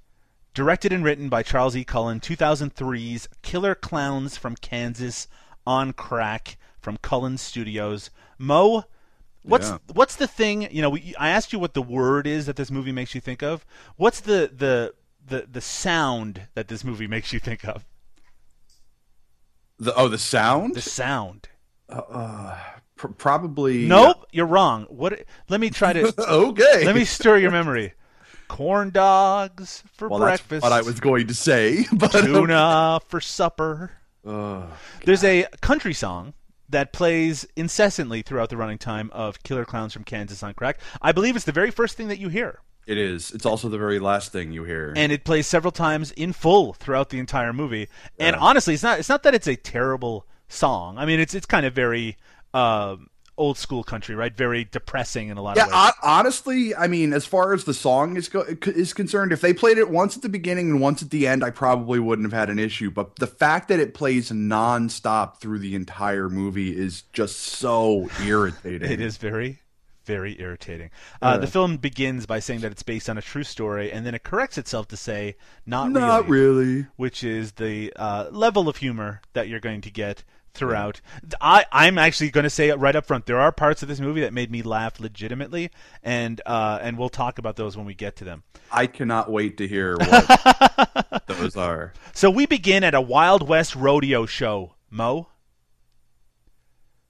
directed 0.53 0.93
and 0.93 1.03
written 1.03 1.27
by 1.27 1.43
Charles 1.43 1.75
E. 1.75 1.83
Cullen, 1.83 2.19
2003's 2.19 3.27
Killer 3.41 3.75
Clowns 3.75 4.37
from 4.37 4.55
Kansas 4.55 5.27
on 5.65 5.91
Crack 5.93 6.57
from 6.79 6.97
Cullen 6.97 7.37
Studios. 7.37 8.09
Mo, 8.37 8.83
what's 9.43 9.69
Yeah. 9.69 9.77
what's 9.93 10.15
the 10.15 10.27
thing? 10.27 10.67
You 10.71 10.81
know, 10.83 10.91
we, 10.91 11.13
I 11.19 11.29
asked 11.29 11.51
you 11.51 11.59
what 11.59 11.73
the 11.73 11.81
word 11.81 12.27
is 12.27 12.45
that 12.45 12.55
this 12.55 12.71
movie 12.71 12.91
makes 12.93 13.13
you 13.15 13.19
think 13.21 13.41
of. 13.41 13.65
What's 13.97 14.21
the 14.21 14.49
the 14.55 14.93
the 15.25 15.47
the 15.51 15.61
sound 15.61 16.47
that 16.55 16.67
this 16.67 16.83
movie 16.83 17.07
makes 17.07 17.33
you 17.33 17.39
think 17.39 17.65
of? 17.65 17.85
the 19.79 19.93
oh, 19.95 20.07
the 20.07 20.17
sound. 20.17 20.75
The 20.75 20.81
sound. 20.81 21.49
Uh, 21.89 22.01
uh, 22.09 22.59
pr- 22.95 23.07
probably. 23.07 23.85
Uh, 23.85 23.89
nope, 23.89 24.25
you're 24.31 24.45
wrong. 24.45 24.85
What? 24.89 25.23
Let 25.49 25.59
me 25.59 25.69
try 25.69 25.93
to 25.93 26.13
okay. 26.29 26.85
let 26.85 26.95
me 26.95 27.05
stir 27.05 27.37
your 27.37 27.51
memory. 27.51 27.93
Corn 28.47 28.91
dogs 28.91 29.83
for 29.93 30.07
Well, 30.09 30.19
breakfast. 30.19 30.49
that's 30.49 30.63
what 30.63 30.71
I 30.71 30.81
was 30.81 30.99
going 30.99 31.27
to 31.27 31.33
say, 31.33 31.85
but 31.93 32.11
tuna 32.11 32.99
for 33.07 33.19
supper. 33.19 33.91
Ugh. 34.25 34.69
There's 35.05 35.23
a 35.23 35.47
country 35.61 35.93
song 35.93 36.33
that 36.69 36.93
plays 36.93 37.45
incessantly 37.55 38.21
throughout 38.21 38.49
the 38.49 38.57
running 38.57 38.77
time 38.77 39.09
of 39.13 39.41
Killer 39.43 39.65
Clowns 39.65 39.93
from 39.93 40.03
Kansas 40.03 40.43
on 40.43 40.53
Crack. 40.53 40.79
I 41.01 41.11
believe 41.11 41.35
it's 41.35 41.45
the 41.45 41.51
very 41.51 41.71
first 41.71 41.97
thing 41.97 42.07
that 42.09 42.19
you 42.19 42.29
hear, 42.29 42.59
it 42.87 42.97
is. 42.97 43.31
It's 43.31 43.45
also 43.45 43.69
the 43.69 43.77
very 43.77 43.99
last 43.99 44.31
thing 44.31 44.51
you 44.51 44.63
hear. 44.63 44.93
and 44.95 45.11
it 45.11 45.23
plays 45.23 45.47
several 45.47 45.71
times 45.71 46.11
in 46.11 46.33
full 46.33 46.73
throughout 46.73 47.09
the 47.09 47.19
entire 47.19 47.53
movie. 47.53 47.87
And 48.19 48.35
Yeah. 48.35 48.41
honestly, 48.41 48.73
it's 48.73 48.83
not 48.83 48.99
it's 48.99 49.09
not 49.09 49.23
that 49.23 49.33
it's 49.33 49.47
a 49.47 49.55
terrible 49.55 50.25
song. 50.49 50.97
I 50.97 51.05
mean, 51.05 51.19
it's 51.19 51.33
it's 51.33 51.45
kind 51.45 51.65
of 51.65 51.73
very 51.73 52.17
um, 52.53 53.07
old 53.35 53.57
school 53.57 53.83
country, 53.83 54.13
right? 54.13 54.35
Very 54.37 54.63
depressing 54.63 55.29
in 55.29 55.37
a 55.37 55.41
lot 55.41 55.55
Yeah, 55.57 55.63
of 55.63 55.69
ways. 55.69 55.75
hon- 55.75 55.93
honestly, 56.03 56.75
I 56.75 56.85
mean, 56.87 57.13
as 57.13 57.25
far 57.25 57.53
as 57.55 57.63
the 57.63 57.73
song 57.73 58.15
is 58.15 58.29
go- 58.29 58.45
is 58.61 58.93
concerned, 58.93 59.31
if 59.31 59.41
they 59.41 59.53
played 59.53 59.79
it 59.79 59.89
once 59.89 60.15
at 60.15 60.21
the 60.21 60.29
beginning 60.29 60.69
and 60.69 60.79
once 60.79 61.01
at 61.01 61.09
the 61.09 61.25
end, 61.25 61.43
I 61.43 61.49
probably 61.49 61.97
wouldn't 61.97 62.31
have 62.31 62.37
had 62.39 62.51
an 62.51 62.59
issue. 62.59 62.91
But 62.91 63.15
the 63.15 63.25
fact 63.25 63.69
that 63.69 63.79
it 63.79 63.95
plays 63.95 64.29
nonstop 64.29 65.37
through 65.39 65.59
the 65.59 65.73
entire 65.73 66.29
movie 66.29 66.77
is 66.77 67.01
just 67.13 67.37
so 67.39 68.07
irritating. 68.23 68.91
It 68.91 69.01
is 69.01 69.17
very, 69.17 69.59
very 70.05 70.39
irritating. 70.39 70.89
Uh, 71.21 71.37
the 71.37 71.47
film 71.47 71.77
begins 71.77 72.25
by 72.25 72.39
saying 72.39 72.61
that 72.61 72.71
it's 72.71 72.83
based 72.83 73.09
on 73.09 73.17
a 73.17 73.21
true 73.21 73.43
story, 73.43 73.91
and 73.91 74.05
then 74.05 74.15
it 74.15 74.23
corrects 74.23 74.57
itself 74.57 74.87
to 74.89 74.97
say 74.97 75.35
not, 75.65 75.91
not 75.91 76.27
really. 76.27 76.87
which 76.95 77.23
is 77.23 77.53
the 77.53 77.93
uh, 77.95 78.27
level 78.31 78.67
of 78.69 78.77
humor 78.77 79.21
that 79.33 79.47
you're 79.47 79.59
going 79.59 79.81
to 79.81 79.91
get 79.91 80.23
throughout. 80.53 81.01
I, 81.41 81.65
I'm 81.71 81.97
actually 81.97 82.29
going 82.29 82.43
to 82.43 82.49
say 82.49 82.69
it 82.69 82.75
right 82.75 82.95
up 82.95 83.05
front. 83.05 83.25
There 83.25 83.39
are 83.39 83.51
parts 83.51 83.81
of 83.81 83.89
this 83.89 83.99
movie 83.99 84.21
that 84.21 84.33
made 84.33 84.51
me 84.51 84.61
laugh 84.61 84.99
legitimately, 84.99 85.71
and 86.03 86.41
uh, 86.45 86.79
and 86.81 86.97
we'll 86.97 87.09
talk 87.09 87.39
about 87.39 87.55
those 87.55 87.75
when 87.75 87.85
we 87.85 87.93
get 87.93 88.15
to 88.17 88.23
them. 88.23 88.43
I 88.71 88.87
cannot 88.87 89.31
wait 89.31 89.57
to 89.57 89.67
hear 89.67 89.97
what 89.97 91.23
those 91.27 91.55
are. 91.55 91.93
So 92.13 92.29
we 92.29 92.45
begin 92.45 92.83
at 92.83 92.93
a 92.93 93.01
Wild 93.01 93.47
West 93.47 93.75
rodeo 93.75 94.25
show. 94.25 94.75
Mo, 94.89 95.27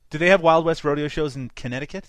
do 0.09 0.17
they 0.17 0.29
have 0.29 0.41
Wild 0.41 0.65
West 0.65 0.83
rodeo 0.83 1.07
shows 1.07 1.35
in 1.35 1.49
Connecticut? 1.49 2.05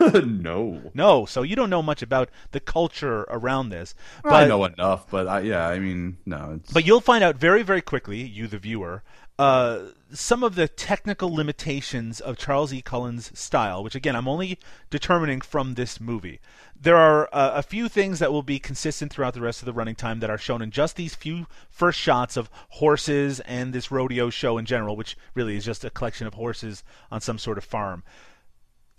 no, 0.24 0.90
No, 0.94 1.26
so 1.26 1.42
you 1.42 1.56
don't 1.56 1.70
know 1.70 1.82
much 1.82 2.02
about 2.02 2.30
the 2.52 2.60
culture 2.60 3.22
around 3.28 3.70
this. 3.70 3.94
But, 4.22 4.32
I 4.32 4.46
know 4.46 4.64
enough, 4.64 5.10
but 5.10 5.26
I, 5.26 5.40
yeah, 5.40 5.68
I 5.68 5.78
mean, 5.78 6.18
no. 6.26 6.58
It's, 6.60 6.72
But 6.72 6.86
you'll 6.86 7.00
find 7.00 7.24
out 7.24 7.36
very, 7.36 7.62
very 7.62 7.82
quickly, 7.82 8.22
you 8.22 8.46
the 8.46 8.58
viewer, 8.58 9.02
uh, 9.38 9.90
some 10.10 10.42
of 10.42 10.56
the 10.56 10.66
technical 10.66 11.32
limitations 11.32 12.20
of 12.20 12.36
Charles 12.36 12.72
E. 12.72 12.82
Cullen's 12.82 13.38
style, 13.38 13.84
which 13.84 13.94
again 13.94 14.16
I'm 14.16 14.26
only 14.26 14.58
determining 14.90 15.40
from 15.40 15.74
this 15.74 16.00
movie. 16.00 16.40
There 16.80 16.96
are 16.96 17.28
uh, 17.32 17.52
a 17.54 17.62
few 17.62 17.88
things 17.88 18.18
that 18.18 18.32
will 18.32 18.42
be 18.42 18.58
consistent 18.58 19.12
throughout 19.12 19.34
the 19.34 19.40
rest 19.40 19.60
of 19.60 19.66
the 19.66 19.72
running 19.72 19.94
time 19.94 20.18
that 20.20 20.30
are 20.30 20.38
shown 20.38 20.60
in 20.60 20.72
just 20.72 20.96
these 20.96 21.14
few 21.14 21.46
first 21.70 22.00
shots 22.00 22.36
of 22.36 22.50
horses 22.68 23.38
and 23.40 23.72
this 23.72 23.92
rodeo 23.92 24.28
show 24.30 24.58
in 24.58 24.64
general, 24.64 24.96
which 24.96 25.16
really 25.34 25.56
is 25.56 25.64
just 25.64 25.84
a 25.84 25.90
collection 25.90 26.26
of 26.26 26.34
horses 26.34 26.82
on 27.10 27.20
some 27.20 27.38
sort 27.38 27.58
of 27.58 27.64
farm. 27.64 28.02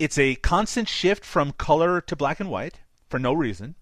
It's 0.00 0.16
a 0.18 0.34
constant 0.36 0.88
shift 0.88 1.24
from 1.24 1.52
color 1.52 2.00
to 2.00 2.16
black 2.16 2.40
and 2.40 2.50
white 2.50 2.80
for 3.08 3.18
no 3.18 3.32
reason. 3.34 3.74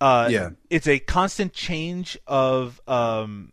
Uh, 0.00 0.28
Yeah. 0.30 0.50
it's 0.70 0.88
a 0.88 0.98
constant 0.98 1.52
change 1.52 2.18
of 2.26 2.80
um, 2.88 3.52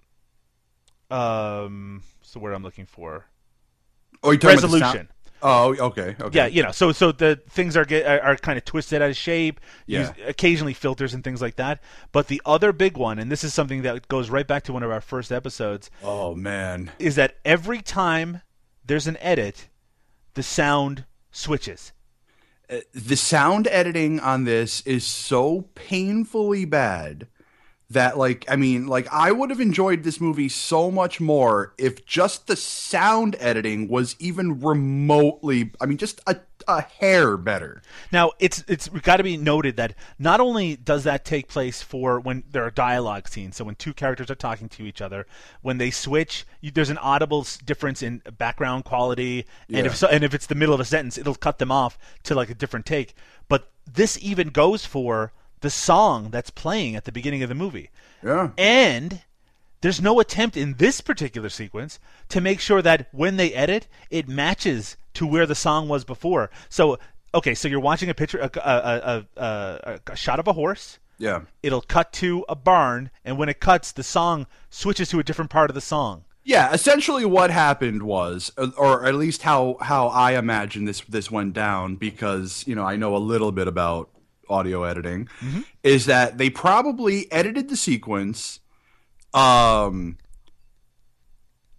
um, 1.11 2.01
what's 2.19 2.31
the 2.33 2.39
word 2.39 2.53
I'm 2.53 2.63
looking 2.63 2.85
for? 2.85 3.25
Oh, 4.23 4.31
you're 4.31 4.39
talking 4.39 4.57
about 4.59 4.61
the 4.71 4.79
sound- 4.79 4.81
resolution. 4.81 5.07
Oh, 5.45 5.75
okay, 5.87 6.15
okay. 6.21 6.37
Yeah, 6.37 6.45
you 6.45 6.63
know, 6.63 6.71
so 6.71 6.93
so 6.93 7.11
the 7.11 7.35
things 7.49 7.75
are 7.75 7.83
get, 7.83 8.05
are, 8.07 8.21
are 8.21 8.35
kind 8.37 8.57
of 8.57 8.63
twisted 8.63 9.01
out 9.01 9.09
of 9.09 9.17
shape. 9.17 9.59
Yeah. 9.85 9.99
use 9.99 10.11
occasionally 10.25 10.73
filters 10.73 11.13
and 11.13 11.21
things 11.21 11.41
like 11.41 11.57
that. 11.57 11.81
But 12.13 12.27
the 12.29 12.41
other 12.45 12.71
big 12.71 12.95
one, 12.95 13.19
and 13.19 13.29
this 13.29 13.43
is 13.43 13.53
something 13.53 13.81
that 13.81 14.07
goes 14.07 14.29
right 14.29 14.47
back 14.47 14.63
to 14.63 14.73
one 14.73 14.83
of 14.83 14.91
our 14.91 15.01
first 15.01 15.33
episodes, 15.33 15.91
Oh 16.01 16.33
man. 16.33 16.91
is 16.97 17.15
that 17.15 17.35
every 17.43 17.81
time 17.81 18.41
there's 18.85 19.05
an 19.07 19.17
edit, 19.17 19.67
the 20.35 20.43
sound 20.43 21.03
switches. 21.33 21.91
Uh, 22.69 22.77
the 22.93 23.17
sound 23.17 23.67
editing 23.67 24.21
on 24.21 24.45
this 24.45 24.79
is 24.81 25.05
so 25.05 25.63
painfully 25.75 26.63
bad 26.63 27.27
that 27.89 28.17
like 28.17 28.45
I 28.47 28.55
mean 28.55 28.87
like 28.87 29.07
I 29.11 29.31
would 29.31 29.49
have 29.49 29.59
enjoyed 29.59 30.03
this 30.03 30.21
movie 30.21 30.49
so 30.49 30.89
much 30.89 31.19
more 31.19 31.73
if 31.77 32.05
just 32.05 32.47
the 32.47 32.55
sound 32.55 33.35
editing 33.39 33.89
was 33.89 34.15
even 34.19 34.61
remotely 34.61 35.71
I 35.81 35.85
mean 35.85 35.97
just 35.97 36.21
a 36.25 36.37
a 36.67 36.81
hair 36.81 37.37
better. 37.37 37.81
Now, 38.11 38.31
it's 38.39 38.63
it's 38.67 38.87
got 38.89 39.17
to 39.17 39.23
be 39.23 39.37
noted 39.37 39.75
that 39.77 39.93
not 40.17 40.39
only 40.39 40.75
does 40.75 41.03
that 41.03 41.25
take 41.25 41.47
place 41.47 41.81
for 41.81 42.19
when 42.19 42.43
there 42.51 42.63
are 42.63 42.71
dialogue 42.71 43.27
scenes, 43.27 43.55
so 43.57 43.65
when 43.65 43.75
two 43.75 43.93
characters 43.93 44.29
are 44.31 44.35
talking 44.35 44.69
to 44.69 44.83
each 44.85 45.01
other, 45.01 45.25
when 45.61 45.77
they 45.77 45.91
switch, 45.91 46.45
you, 46.61 46.71
there's 46.71 46.89
an 46.89 46.97
audible 46.97 47.45
difference 47.65 48.01
in 48.01 48.21
background 48.37 48.85
quality, 48.85 49.45
and 49.67 49.77
Yeah. 49.77 49.85
if 49.85 49.95
so, 49.95 50.07
and 50.07 50.23
if 50.23 50.33
it's 50.33 50.47
the 50.47 50.55
middle 50.55 50.73
of 50.73 50.79
a 50.81 50.85
sentence, 50.85 51.17
it'll 51.17 51.35
cut 51.35 51.57
them 51.59 51.71
off 51.71 51.97
to 52.23 52.35
like 52.35 52.49
a 52.49 52.55
different 52.55 52.85
take. 52.85 53.15
But 53.47 53.69
this 53.91 54.17
even 54.21 54.49
goes 54.49 54.85
for 54.85 55.33
the 55.61 55.69
song 55.69 56.29
that's 56.29 56.49
playing 56.49 56.95
at 56.95 57.05
the 57.05 57.11
beginning 57.11 57.43
of 57.43 57.49
the 57.49 57.55
movie. 57.55 57.89
Yeah. 58.23 58.49
And 58.57 59.21
there's 59.83 60.01
no 60.01 60.21
attempt 60.21 60.55
in 60.55 60.75
this 60.75 61.01
particular 61.01 61.49
sequence 61.49 61.99
to 62.29 62.39
make 62.39 62.61
sure 62.61 62.81
that 62.81 63.09
when 63.11 63.35
they 63.35 63.53
edit, 63.53 63.87
it 64.09 64.29
matches 64.29 64.95
to 65.13 65.27
where 65.27 65.45
the 65.45 65.55
song 65.55 65.89
was 65.89 66.05
before. 66.05 66.49
So, 66.69 66.97
okay, 67.35 67.53
so 67.53 67.67
you're 67.67 67.81
watching 67.81 68.09
a 68.09 68.13
picture, 68.13 68.39
a, 68.39 68.49
a, 68.55 69.25
a, 69.37 69.41
a, 69.43 69.99
a 70.07 70.15
shot 70.15 70.39
of 70.39 70.47
a 70.47 70.53
horse. 70.53 70.99
Yeah. 71.17 71.41
It'll 71.61 71.81
cut 71.81 72.13
to 72.13 72.45
a 72.47 72.55
barn, 72.55 73.11
and 73.25 73.37
when 73.37 73.49
it 73.49 73.59
cuts, 73.59 73.91
the 73.91 74.03
song 74.03 74.47
switches 74.69 75.09
to 75.09 75.19
a 75.19 75.23
different 75.23 75.51
part 75.51 75.69
of 75.69 75.75
the 75.75 75.81
song. 75.81 76.23
Yeah, 76.45 76.73
essentially 76.73 77.25
what 77.25 77.51
happened 77.51 78.03
was, 78.03 78.51
or 78.77 79.05
at 79.05 79.15
least 79.15 79.43
how 79.43 79.77
how 79.81 80.07
I 80.07 80.37
imagine 80.37 80.85
this 80.85 81.01
this 81.01 81.29
went 81.31 81.53
down, 81.53 81.95
because 81.95 82.65
you 82.67 82.75
know 82.75 82.83
I 82.83 82.95
know 82.97 83.15
a 83.15 83.19
little 83.19 83.51
bit 83.51 83.67
about 83.67 84.09
audio 84.49 84.83
editing, 84.83 85.29
mm-hmm. 85.39 85.61
is 85.83 86.05
that 86.07 86.37
they 86.37 86.49
probably 86.49 87.31
edited 87.31 87.69
the 87.69 87.77
sequence, 87.77 88.59
um, 89.33 90.17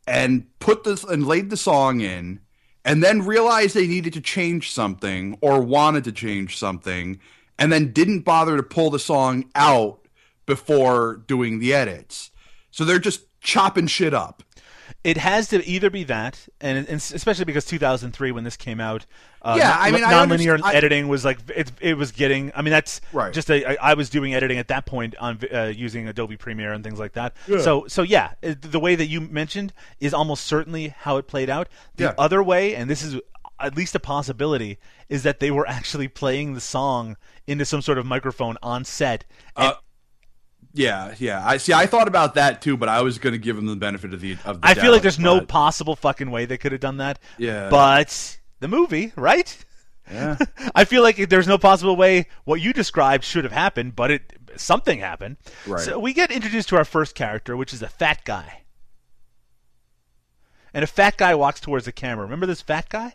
and 0.06 0.46
put 0.58 0.84
this 0.84 1.04
and 1.04 1.26
laid 1.26 1.50
the 1.50 1.56
song 1.56 2.00
in, 2.00 2.40
and 2.84 3.02
then 3.02 3.24
realized 3.24 3.74
they 3.74 3.86
needed 3.86 4.12
to 4.14 4.20
change 4.20 4.70
something 4.70 5.38
or 5.40 5.60
wanted 5.60 6.04
to 6.04 6.12
change 6.12 6.58
something, 6.58 7.20
and 7.58 7.72
then 7.72 7.92
didn't 7.92 8.20
bother 8.20 8.56
to 8.56 8.62
pull 8.62 8.90
the 8.90 8.98
song 8.98 9.50
out 9.54 10.00
before 10.46 11.22
doing 11.26 11.58
the 11.58 11.72
edits. 11.72 12.30
So 12.70 12.84
they're 12.84 12.98
just 12.98 13.22
chopping 13.40 13.86
shit 13.86 14.12
up. 14.12 14.42
It 15.04 15.18
has 15.18 15.48
to 15.48 15.62
either 15.68 15.90
be 15.90 16.02
that, 16.04 16.48
and, 16.62 16.78
and 16.88 16.96
especially 16.96 17.44
because 17.44 17.66
2003 17.66 18.32
when 18.32 18.42
this 18.44 18.56
came 18.56 18.80
out, 18.80 19.04
uh, 19.42 19.54
Yeah, 19.58 19.76
I 19.78 19.90
mean, 19.90 20.02
nonlinear 20.02 20.58
I- 20.62 20.72
editing 20.74 21.08
was 21.08 21.26
like 21.26 21.38
it, 21.54 21.70
it 21.80 21.98
was 21.98 22.10
getting. 22.10 22.50
I 22.56 22.62
mean, 22.62 22.72
that's 22.72 23.02
Right. 23.12 23.30
just 23.32 23.50
a, 23.50 23.66
I, 23.78 23.90
I 23.90 23.94
was 23.94 24.08
doing 24.08 24.34
editing 24.34 24.56
at 24.56 24.68
that 24.68 24.86
point 24.86 25.14
on 25.18 25.38
uh, 25.52 25.64
using 25.64 26.08
Adobe 26.08 26.38
Premiere 26.38 26.72
and 26.72 26.82
things 26.82 26.98
like 26.98 27.12
that. 27.12 27.34
So 27.46 27.84
so 27.86 28.00
yeah, 28.02 28.32
the 28.40 28.80
way 28.80 28.94
that 28.94 29.06
you 29.06 29.20
mentioned 29.20 29.74
is 30.00 30.14
almost 30.14 30.46
certainly 30.46 30.88
how 30.98 31.18
it 31.18 31.26
played 31.28 31.50
out. 31.50 31.68
The 31.96 32.04
Yeah. 32.04 32.14
other 32.16 32.42
way, 32.42 32.74
and 32.74 32.88
this 32.88 33.02
is 33.02 33.20
at 33.60 33.76
least 33.76 33.94
a 33.94 34.00
possibility, 34.00 34.78
is 35.10 35.22
that 35.22 35.38
they 35.38 35.50
were 35.50 35.68
actually 35.68 36.08
playing 36.08 36.54
the 36.54 36.60
song 36.60 37.16
into 37.46 37.64
some 37.66 37.82
sort 37.82 37.98
of 37.98 38.06
microphone 38.06 38.56
on 38.62 38.84
set. 38.86 39.24
And 39.56 39.68
Uh, 39.68 39.74
Yeah, 40.74 41.14
yeah. 41.18 41.46
I 41.46 41.58
see. 41.58 41.72
I 41.72 41.86
thought 41.86 42.08
about 42.08 42.34
that 42.34 42.60
too, 42.60 42.76
but 42.76 42.88
I 42.88 43.02
was 43.02 43.18
going 43.18 43.32
to 43.32 43.38
give 43.38 43.56
them 43.56 43.66
the 43.66 43.76
benefit 43.76 44.12
of 44.12 44.20
the 44.20 44.32
of 44.44 44.60
the 44.60 44.66
I 44.66 44.74
feel 44.74 44.90
like 44.90 44.98
doubt, 44.98 45.02
there's 45.02 45.18
no 45.20 45.40
possible 45.40 45.94
fucking 45.94 46.30
way 46.30 46.46
they 46.46 46.58
could 46.58 46.72
have 46.72 46.80
done 46.80 46.96
that. 46.96 47.20
Yeah. 47.38 47.70
But 47.70 48.38
the 48.58 48.68
movie, 48.68 49.12
right? 49.16 49.56
Yeah. 50.10 50.36
I 50.74 50.84
feel 50.84 51.02
like 51.02 51.28
there's 51.28 51.46
no 51.46 51.58
possible 51.58 51.96
way 51.96 52.26
what 52.44 52.60
you 52.60 52.72
described 52.72 53.24
should 53.24 53.44
have 53.44 53.52
happened, 53.52 53.94
but 53.94 54.10
it 54.10 54.32
something 54.56 54.98
happened. 54.98 55.36
Right. 55.64 55.80
So 55.80 55.98
we 55.98 56.12
get 56.12 56.32
introduced 56.32 56.68
to 56.70 56.76
our 56.76 56.84
first 56.84 57.14
character, 57.14 57.56
which 57.56 57.72
is 57.72 57.80
a 57.80 57.88
fat 57.88 58.24
guy. 58.24 58.62
And 60.74 60.82
a 60.82 60.88
fat 60.88 61.16
guy 61.16 61.36
walks 61.36 61.60
towards 61.60 61.84
the 61.84 61.92
camera. 61.92 62.24
Remember 62.24 62.46
this 62.46 62.60
fat 62.60 62.88
guy? 62.88 63.14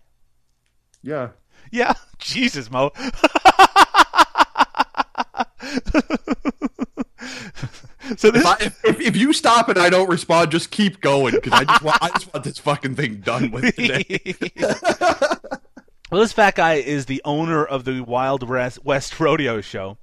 yeah. 1.03 1.31
Yeah. 1.71 1.93
Jesus, 2.19 2.71
Mo. 2.71 2.91
so 8.17 8.31
this 8.31 8.43
If, 8.43 8.45
I, 8.45 8.57
if, 8.89 8.99
if 9.01 9.15
you 9.17 9.33
stop 9.33 9.69
and 9.69 9.77
I 9.77 9.89
don't 9.89 10.09
respond, 10.09 10.51
just 10.51 10.71
keep 10.71 11.01
going 11.01 11.35
because 11.35 11.53
I 11.53 11.63
just 11.65 11.81
want 11.81 11.97
I 12.01 12.09
just 12.09 12.33
want 12.33 12.43
this 12.43 12.59
fucking 12.59 12.95
thing 12.95 13.17
done 13.17 13.51
with 13.51 13.75
today. 13.75 14.35
well, 16.11 16.21
this 16.21 16.33
fat 16.33 16.55
guy 16.55 16.75
is 16.75 17.05
the 17.05 17.21
owner 17.25 17.63
of 17.63 17.85
the 17.85 18.01
Wild 18.01 18.43
West, 18.47 19.19
Rodeo 19.19 19.61
Show, 19.61 19.97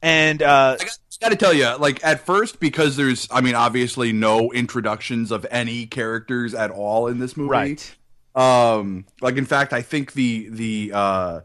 and 0.00 0.42
uh, 0.42 0.76
I 0.80 0.84
got 1.20 1.30
to 1.30 1.36
tell 1.36 1.54
you, 1.54 1.76
like 1.76 2.04
at 2.04 2.26
first, 2.26 2.58
because 2.58 2.96
there's, 2.96 3.28
I 3.30 3.40
mean, 3.40 3.54
obviously 3.54 4.12
no 4.12 4.50
introductions 4.50 5.30
of 5.30 5.46
any 5.50 5.86
characters 5.86 6.54
at 6.54 6.70
all 6.70 7.06
in 7.06 7.20
this 7.20 7.36
movie. 7.36 7.50
right, 7.50 7.96
Um, 8.34 9.06
like 9.20 9.36
in 9.36 9.46
fact, 9.46 9.72
I 9.72 9.82
think 9.82 10.14
the 10.14 10.48
the 10.50 10.90
uh, 10.92 11.40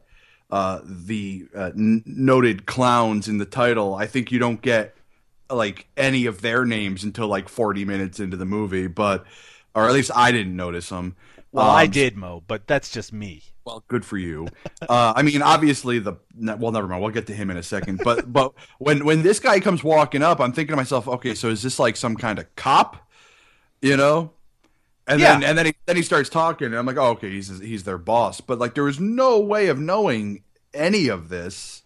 uh, 0.50 0.80
the 0.84 1.48
uh, 1.56 1.72
n- 1.78 2.04
noted 2.06 2.66
clowns 2.66 3.28
in 3.28 3.38
the 3.38 3.46
title, 3.46 3.94
I 3.94 4.08
think 4.08 4.32
you 4.32 4.40
don't 4.40 4.62
get 4.62 4.97
like 5.50 5.88
any 5.98 6.26
of 6.26 6.42
their 6.42 6.66
names 6.66 7.04
until 7.04 7.28
like 7.28 7.50
40 7.50 7.86
minutes 7.86 8.20
into 8.20 8.38
the 8.38 8.46
movie, 8.46 8.88
but 8.88 9.26
or 9.76 9.88
at 9.88 9.94
least 9.94 10.12
I 10.16 10.32
didn't 10.32 10.56
notice 10.56 10.90
them. 10.90 11.16
well, 11.52 11.70
I 11.70 11.86
Um, 11.86 11.88
did, 11.88 12.16
Mo, 12.18 12.44
but 12.48 12.68
that's 12.68 12.90
just 12.92 13.14
me. 13.14 13.44
Well, 13.66 13.84
good 13.90 14.06
for 14.06 14.18
you. 14.18 14.54
Uh, 14.88 15.12
I 15.16 15.24
mean, 15.24 15.42
obviously 15.42 16.00
the 16.00 16.14
well, 16.38 16.72
never 16.72 16.88
mind. 16.88 17.02
We'll 17.02 17.12
get 17.12 17.28
to 17.28 17.34
him 17.34 17.50
in 17.50 17.58
a 17.58 17.64
second. 17.64 18.02
But 18.02 18.32
but 18.32 18.54
when 18.80 19.04
when 19.06 19.24
this 19.24 19.40
guy 19.40 19.60
comes 19.60 19.84
walking 19.84 20.24
up, 20.24 20.40
I'm 20.40 20.54
thinking 20.54 20.72
to 20.72 20.78
myself, 20.78 21.08
okay, 21.08 21.36
so 21.36 21.50
is 21.50 21.62
this 21.62 21.78
like 21.80 21.98
some 21.98 22.16
kind 22.16 22.40
of 22.40 22.54
cop? 22.56 23.10
You 23.82 23.98
know? 23.98 24.34
And 25.08 25.24
then 25.24 25.44
and 25.44 25.58
then 25.58 25.68
he 25.68 25.76
then 25.88 25.96
he 25.98 26.04
starts 26.04 26.30
talking, 26.30 26.68
and 26.68 26.76
I'm 26.76 26.86
like, 26.86 26.98
oh, 26.98 27.12
okay, 27.12 27.30
he's 27.32 27.60
he's 27.60 27.84
their 27.86 27.98
boss. 27.98 28.42
But 28.42 28.60
like, 28.60 28.76
there 28.76 28.84
was 28.84 29.00
no 29.00 29.40
way 29.40 29.68
of 29.68 29.80
knowing 29.80 30.44
any 30.74 31.08
of 31.10 31.30
this. 31.30 31.84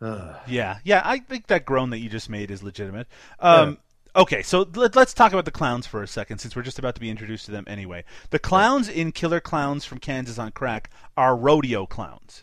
Yeah, 0.00 0.78
yeah, 0.84 1.02
I 1.04 1.18
think 1.18 1.48
that 1.48 1.64
groan 1.64 1.90
that 1.90 1.98
you 1.98 2.08
just 2.08 2.30
made 2.30 2.50
is 2.50 2.62
legitimate. 2.62 3.08
Um, 3.40 3.78
Okay, 4.18 4.42
so 4.42 4.66
let, 4.74 4.96
us 4.96 5.14
talk 5.14 5.32
about 5.32 5.44
the 5.44 5.52
clowns 5.52 5.86
for 5.86 6.02
a 6.02 6.08
second, 6.08 6.38
since 6.38 6.56
we're 6.56 6.62
just 6.62 6.78
about 6.78 6.96
to 6.96 7.00
be 7.00 7.08
introduced 7.08 7.44
to 7.46 7.52
them 7.52 7.64
anyway. 7.68 8.04
The 8.30 8.40
clowns 8.40 8.88
in 8.88 9.12
Killer 9.12 9.38
Clowns 9.38 9.84
from 9.84 9.98
Kansas 9.98 10.38
on 10.38 10.50
Crack 10.50 10.90
are 11.16 11.36
rodeo 11.36 11.86
clowns. 11.86 12.42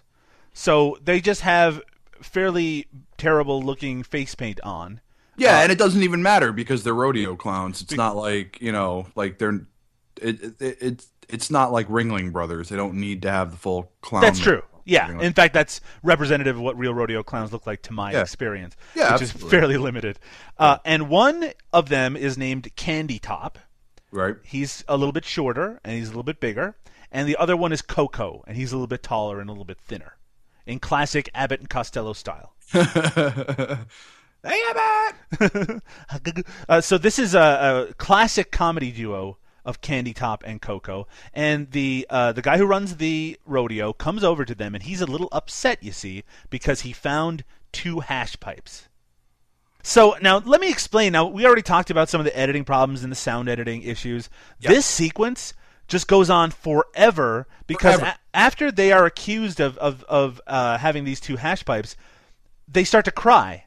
So 0.54 0.98
they 1.04 1.20
just 1.20 1.42
have 1.42 1.82
fairly 2.22 2.88
terrible 3.18 3.62
looking 3.62 4.04
face 4.04 4.36
paint 4.36 4.62
on. 4.62 5.02
Yeah, 5.36 5.64
and 5.64 5.72
it 5.72 5.78
doesn't 5.78 6.02
even 6.02 6.24
matter 6.24 6.54
because 6.54 6.84
they're 6.84 6.94
rodeo 6.94 7.36
clowns. 7.36 7.82
It's 7.82 7.94
not 7.94 8.16
like 8.16 8.62
you 8.62 8.72
know, 8.72 9.08
like 9.16 9.38
they're 9.38 9.66
it, 10.22 10.42
it, 10.42 10.62
it 10.62 10.78
it's 10.80 11.08
it's 11.28 11.52
not 11.52 11.74
like 11.74 11.90
Ringling 11.90 12.32
Brothers. 12.32 12.70
They 12.70 12.78
don't 12.78 12.94
need 12.94 13.24
to 13.24 13.32
have 13.32 13.52
the 13.52 13.58
full 13.58 13.92
clown. 14.00 14.22
That's 14.22 14.40
true. 14.40 14.64
Yeah, 14.86 15.20
in 15.20 15.34
fact, 15.34 15.54
that's 15.54 15.82
representative 16.04 16.56
of 16.58 16.62
what 16.62 16.78
real 16.78 16.94
rodeo 16.94 17.24
clowns 17.24 17.52
look 17.52 17.66
like 17.66 17.82
to 17.84 17.94
my 17.94 18.12
Yeah. 18.14 18.22
experience, 18.22 18.76
Yeah, 18.94 19.14
which 19.14 19.24
is 19.24 19.32
fairly 19.32 19.78
limited. 19.78 20.20
Uh, 20.58 20.78
and 20.86 21.10
one 21.10 21.52
of 21.74 21.90
them 21.90 22.16
is 22.16 22.38
named 22.38 22.74
Candy 22.76 23.18
Top. 23.20 23.58
right. 24.12 24.36
He's 24.44 24.84
a 24.88 24.96
little 24.96 25.12
bit 25.12 25.26
shorter 25.26 25.80
and 25.84 25.96
he's 25.98 26.06
a 26.08 26.12
little 26.12 26.24
bit 26.24 26.40
bigger. 26.40 26.76
And 27.12 27.28
the 27.28 27.36
other 27.38 27.56
one 27.58 27.72
is 27.72 27.82
Coco, 27.82 28.44
and 28.46 28.58
he's 28.58 28.72
a 28.72 28.76
little 28.76 28.88
bit 28.88 29.02
taller 29.04 29.40
and 29.40 29.50
a 29.50 29.54
little 29.54 29.64
bit 29.66 29.80
thinner, 29.80 30.18
in 30.66 30.80
classic 30.80 31.30
Abbott 31.34 31.62
and 31.62 31.70
Costello 31.70 32.12
style. 32.14 32.54
hey, 32.74 33.78
Abbott! 34.44 35.82
uh, 36.70 36.82
so 36.82 36.98
this 36.98 37.18
is 37.20 37.34
a, 37.36 37.88
a 37.90 37.94
classic 37.96 38.52
comedy 38.52 38.92
duo 38.92 39.38
of 39.66 39.82
Candy 39.82 40.14
Top 40.14 40.44
and 40.46 40.62
Coco, 40.62 41.08
and 41.34 41.72
the 41.72 42.06
uh, 42.10 42.32
the 42.32 42.42
guy 42.42 42.58
who 42.58 42.66
runs 42.66 42.98
the 42.98 43.38
rodeo 43.46 43.92
comes 43.94 44.24
over 44.24 44.46
to 44.46 44.56
them, 44.56 44.76
and 44.76 44.84
he's 44.84 45.02
a 45.02 45.06
little 45.06 45.30
upset, 45.32 45.82
you 45.84 45.92
see, 45.92 46.24
because 46.50 46.82
he 46.82 46.94
found 46.94 47.44
two 47.72 48.00
hash 48.02 48.40
pipes. 48.40 48.88
So 49.84 50.16
now 50.22 50.38
let 50.40 50.62
me 50.62 50.70
explain. 50.70 51.14
Now 51.14 51.26
we 51.28 51.46
already 51.46 51.62
talked 51.62 51.90
about 51.90 52.10
some 52.10 52.20
of 52.22 52.26
the 52.26 52.38
editing 52.38 52.64
problems 52.64 53.04
and 53.04 53.12
the 53.12 53.16
sound 53.18 53.50
editing 53.50 53.82
issues. 53.84 54.30
This 54.60 54.86
sequence 54.86 55.54
just 55.88 56.08
goes 56.08 56.30
on 56.30 56.50
forever 56.52 57.48
because 57.68 58.00
Forever. 58.00 58.16
a- 58.34 58.38
after 58.38 58.72
they 58.72 58.92
are 58.92 59.06
accused 59.06 59.60
of 59.60 59.78
of, 59.78 60.04
of 60.06 60.42
uh, 60.48 60.78
having 60.80 61.04
these 61.04 61.20
two 61.20 61.36
hash 61.36 61.64
pipes, 61.66 61.96
they 62.68 62.84
start 62.84 63.06
to 63.06 63.12
cry. 63.12 63.66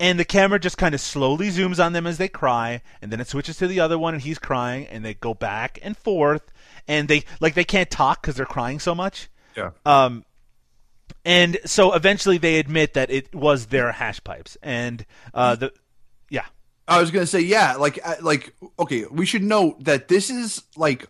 And 0.00 0.18
the 0.18 0.24
camera 0.24 0.60
just 0.60 0.78
kind 0.78 0.94
of 0.94 1.00
slowly 1.00 1.48
zooms 1.48 1.84
on 1.84 1.92
them 1.92 2.06
as 2.06 2.18
they 2.18 2.28
cry, 2.28 2.82
and 3.02 3.10
then 3.10 3.20
it 3.20 3.26
switches 3.26 3.56
to 3.58 3.66
the 3.66 3.80
other 3.80 3.98
one 3.98 4.14
and 4.14 4.22
he's 4.22 4.38
crying, 4.38 4.86
and 4.86 5.04
they 5.04 5.14
go 5.14 5.34
back 5.34 5.78
and 5.82 5.96
forth. 5.96 6.52
and 6.86 7.08
they 7.08 7.24
like 7.40 7.54
they 7.54 7.64
can't 7.64 7.90
talk 7.90 8.22
because 8.22 8.36
they're 8.36 8.46
crying 8.46 8.78
so 8.80 8.94
much. 8.94 9.28
Yeah. 9.56 9.70
Um, 9.84 10.24
and 11.24 11.58
so 11.64 11.92
eventually 11.94 12.38
they 12.38 12.58
admit 12.58 12.94
that 12.94 13.10
it 13.10 13.34
was 13.34 13.66
their 13.66 13.92
hash 13.92 14.22
pipes, 14.24 14.56
and 14.62 15.04
uh, 15.34 15.56
the 15.56 15.72
yeah, 16.30 16.46
I 16.86 17.00
was 17.00 17.10
gonna 17.10 17.26
say, 17.26 17.40
yeah, 17.40 17.74
like, 17.74 17.98
like, 18.22 18.54
okay, 18.78 19.04
we 19.10 19.26
should 19.26 19.42
note 19.42 19.84
that 19.84 20.08
this 20.08 20.30
is 20.30 20.62
like 20.76 21.06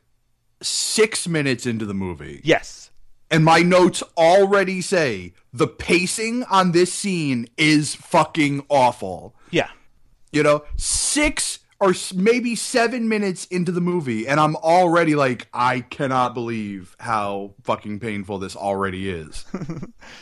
six 0.63 1.29
minutes 1.29 1.67
into 1.67 1.85
the 1.85 1.95
movie, 1.95 2.41
yes, 2.43 2.88
and 3.31 3.45
my 3.45 3.61
notes 3.61 4.03
already 4.17 4.81
say 4.81 5.33
the 5.53 5.67
pacing 5.67 6.45
on 6.45 6.73
this 6.73 6.93
scene 6.93 7.49
is 7.57 7.95
fucking 7.95 8.65
awful. 8.69 9.35
yeah. 9.51 9.69
You 10.33 10.43
know, 10.43 10.65
six 10.77 11.61
or 11.81 11.95
maybe 12.15 12.55
seven 12.57 13.09
minutes 13.09 13.47
into 13.47 13.71
the 13.73 13.81
movie, 13.81 14.27
and 14.27 14.41
I'm 14.41 14.57
already 14.57 15.15
like, 15.15 15.47
I 15.55 15.81
cannot 15.81 16.35
believe 16.35 16.97
how 16.99 17.55
fucking 17.63 18.01
painful 18.01 18.39
this 18.41 18.57
already 18.57 19.09
is. 19.09 19.45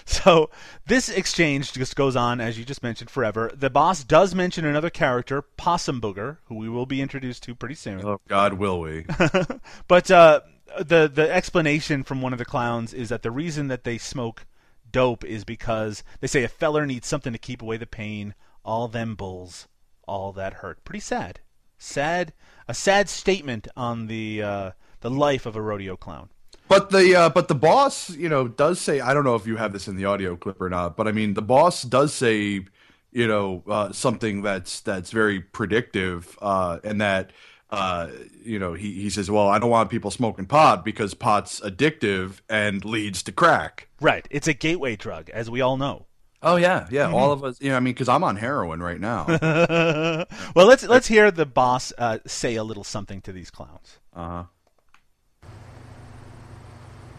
So 0.04 0.50
this 0.86 1.08
exchange 1.08 1.72
just 1.72 1.96
goes 1.96 2.16
on, 2.16 2.40
as 2.40 2.58
you 2.58 2.64
just 2.64 2.82
mentioned, 2.82 3.08
forever. 3.10 3.50
The 3.54 3.70
boss 3.70 4.02
does 4.04 4.34
mention 4.34 4.64
another 4.64 4.90
character, 4.90 5.42
Possum 5.42 6.00
Booger, 6.00 6.38
who 6.46 6.56
we 6.56 6.68
will 6.68 6.86
be 6.86 7.00
introduced 7.00 7.42
to 7.44 7.54
pretty 7.54 7.74
soon. 7.76 8.04
oh 8.04 8.20
God, 8.28 8.54
will 8.54 8.80
we? 8.80 9.06
But 9.88 10.10
uh, 10.10 10.40
the 10.78 11.10
the 11.12 11.32
explanation 11.32 12.02
from 12.02 12.20
one 12.20 12.32
of 12.32 12.38
the 12.38 12.44
clowns 12.44 12.92
is 12.92 13.08
that 13.08 13.22
the 13.22 13.30
reason 13.30 13.68
that 13.68 13.84
they 13.84 13.98
smoke 13.98 14.46
dope 14.90 15.24
is 15.24 15.44
because 15.44 16.02
they 16.20 16.26
say 16.26 16.44
a 16.44 16.48
feller 16.48 16.86
needs 16.86 17.06
something 17.06 17.32
to 17.32 17.38
keep 17.38 17.62
away 17.62 17.76
the 17.76 17.86
pain. 17.86 18.34
All 18.64 18.88
them 18.88 19.14
bulls, 19.14 19.68
all 20.06 20.32
that 20.32 20.54
hurt. 20.54 20.84
Pretty 20.84 21.00
sad, 21.00 21.40
sad, 21.78 22.32
a 22.66 22.74
sad 22.74 23.08
statement 23.08 23.68
on 23.76 24.06
the 24.06 24.42
uh, 24.42 24.70
the 25.00 25.10
life 25.10 25.46
of 25.46 25.56
a 25.56 25.62
rodeo 25.62 25.96
clown. 25.96 26.30
But 26.68 26.90
the 26.90 27.14
uh, 27.14 27.28
but 27.30 27.48
the 27.48 27.54
boss, 27.54 28.10
you 28.10 28.28
know, 28.28 28.48
does 28.48 28.80
say 28.80 29.00
I 29.00 29.14
don't 29.14 29.24
know 29.24 29.36
if 29.36 29.46
you 29.46 29.56
have 29.56 29.72
this 29.72 29.86
in 29.86 29.96
the 29.96 30.04
audio 30.06 30.36
clip 30.36 30.60
or 30.60 30.68
not, 30.68 30.96
but 30.96 31.06
I 31.06 31.12
mean 31.12 31.34
the 31.34 31.42
boss 31.42 31.82
does 31.82 32.12
say, 32.12 32.64
you 33.12 33.28
know, 33.28 33.62
uh, 33.68 33.92
something 33.92 34.42
that's 34.42 34.80
that's 34.80 35.12
very 35.12 35.40
predictive, 35.40 36.36
uh, 36.42 36.78
and 36.82 37.00
that 37.00 37.30
uh, 37.70 38.08
you 38.44 38.58
know 38.58 38.74
he 38.74 38.92
he 38.92 39.10
says, 39.10 39.30
well, 39.30 39.48
I 39.48 39.58
don't 39.58 39.70
want 39.70 39.90
people 39.90 40.10
smoking 40.10 40.46
pot 40.46 40.84
because 40.84 41.14
pot's 41.14 41.60
addictive 41.60 42.40
and 42.48 42.84
leads 42.84 43.22
to 43.24 43.32
crack. 43.32 43.88
Right, 44.00 44.26
it's 44.30 44.48
a 44.48 44.54
gateway 44.54 44.96
drug, 44.96 45.30
as 45.30 45.50
we 45.50 45.60
all 45.60 45.76
know. 45.76 46.06
Oh 46.42 46.56
yeah, 46.56 46.86
yeah, 46.90 47.10
all 47.10 47.32
of 47.32 47.42
us. 47.42 47.60
You 47.60 47.70
know, 47.70 47.76
I 47.76 47.80
mean, 47.80 47.94
because 47.94 48.08
I'm 48.08 48.22
on 48.22 48.36
heroin 48.36 48.82
right 48.82 49.00
now. 49.00 49.26
well, 50.54 50.66
let's 50.66 50.84
let's 50.84 51.08
hear 51.08 51.30
the 51.30 51.46
boss 51.46 51.92
uh, 51.98 52.18
say 52.26 52.54
a 52.54 52.62
little 52.62 52.84
something 52.84 53.20
to 53.22 53.32
these 53.32 53.50
clowns. 53.50 53.98
uh 54.14 54.28
huh. 54.28 54.44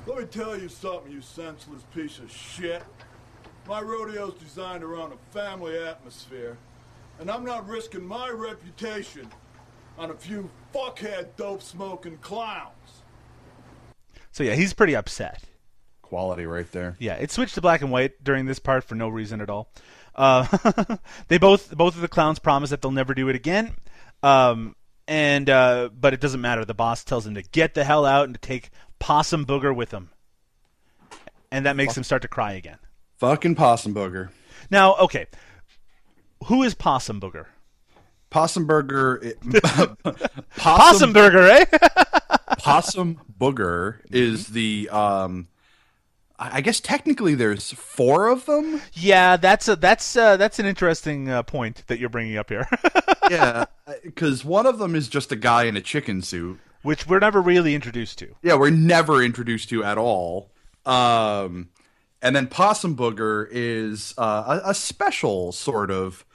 Let 0.06 0.20
me 0.20 0.26
tell 0.26 0.58
you 0.58 0.70
something, 0.70 1.12
you 1.12 1.20
senseless 1.20 1.84
piece 1.94 2.20
of 2.20 2.32
shit. 2.32 2.82
My 3.68 3.82
rodeo's 3.82 4.36
designed 4.36 4.82
around 4.82 5.12
a 5.12 5.18
family 5.38 5.78
atmosphere, 5.78 6.56
and 7.20 7.30
I'm 7.30 7.44
not 7.44 7.68
risking 7.68 8.08
my 8.08 8.30
reputation 8.30 9.30
on 9.98 10.12
a 10.12 10.14
few 10.14 10.50
fuckhead 10.74 11.28
dope 11.36 11.62
smoking 11.62 12.18
clowns. 12.18 12.72
So 14.32 14.44
yeah, 14.44 14.56
he's 14.56 14.74
pretty 14.74 14.96
upset. 14.96 15.44
Quality 16.02 16.46
right 16.46 16.72
there. 16.72 16.96
Yeah, 17.00 17.16
it 17.16 17.32
switched 17.32 17.56
to 17.56 17.62
black 17.62 17.82
and 17.82 17.92
white 17.92 18.24
during 18.24 18.46
this 18.46 18.60
part 18.60 18.84
for 18.84 18.96
no 18.96 19.10
reason 19.10 19.42
at 19.42 19.50
all. 19.50 19.70
Uh, 20.16 20.98
they 21.28 21.38
both 21.38 21.76
both 21.76 21.96
of 21.96 22.02
the 22.02 22.08
clowns 22.08 22.40
promise 22.40 22.70
that 22.70 22.82
they'll 22.82 22.92
never 22.92 23.14
do 23.14 23.30
it 23.30 23.36
again. 23.36 23.74
Um, 24.24 24.76
and 25.08 25.50
uh, 25.50 25.90
but 26.00 26.14
it 26.14 26.22
doesn't 26.22 26.42
matter. 26.42 26.66
The 26.66 26.74
boss 26.74 27.04
tells 27.04 27.26
him 27.26 27.36
to 27.36 27.42
get 27.42 27.74
the 27.74 27.84
hell 27.84 28.06
out 28.06 28.26
and 28.26 28.34
to 28.34 28.40
take 28.40 28.70
Possum 29.00 29.46
Booger 29.46 29.76
with 29.76 29.92
him, 29.92 30.10
and 31.52 31.66
that 31.66 31.76
makes 31.76 31.96
him 31.96 32.04
start 32.04 32.22
to 32.22 32.28
cry 32.28 32.54
again. 32.54 32.78
Fucking 33.18 33.56
possum 33.56 33.96
booger. 33.96 34.30
Now, 34.70 34.96
okay, 34.98 35.26
who 36.46 36.64
is 36.64 36.76
Possum 36.76 37.20
Booger? 37.20 37.48
Possum 38.30 38.66
burger. 38.66 39.20
It, 39.24 39.40
Possum 40.58 41.14
Burger, 41.14 41.48
eh? 41.48 41.66
possum 42.60 43.20
booger 43.40 44.00
is 44.12 44.48
the 44.48 44.90
um 44.90 45.48
I 46.40 46.58
I 46.58 46.62
guess 46.62 46.80
technically 46.80 47.36
there's 47.36 47.72
four 47.72 48.28
of 48.28 48.46
them. 48.46 48.82
yeah, 48.94 49.38
that's 49.38 49.68
a 49.68 49.76
that's 49.76 50.16
uh, 50.16 50.38
that's 50.38 50.60
an 50.60 50.66
interesting 50.66 51.30
uh, 51.30 51.44
point 51.44 51.84
that 51.88 52.00
you're 52.00 52.10
bringing 52.10 52.38
up 52.38 52.50
here, 52.50 52.68
Yeah, 53.30 53.66
because 54.04 54.44
one 54.46 54.66
of 54.66 54.78
them 54.80 54.96
is 54.96 55.08
just 55.08 55.32
a 55.32 55.36
guy 55.36 55.64
in 55.64 55.76
a 55.78 55.82
chicken 55.82 56.22
suit. 56.22 56.60
which 56.84 57.08
we're 57.08 57.20
never 57.20 57.42
really 57.42 57.74
introduced 57.76 58.18
to. 58.20 58.36
Yeah, 58.42 58.56
we're 58.56 58.70
never 58.72 59.24
introduced 59.24 59.70
to 59.70 59.84
at 59.84 59.98
all. 59.98 60.52
Um, 60.86 61.70
and 62.22 62.36
then 62.36 62.48
possum 62.48 62.96
booger 62.96 63.48
is 63.52 64.14
uh, 64.18 64.60
a, 64.66 64.70
a 64.70 64.74
special 64.74 65.52
sort 65.52 65.92
of 65.92 66.26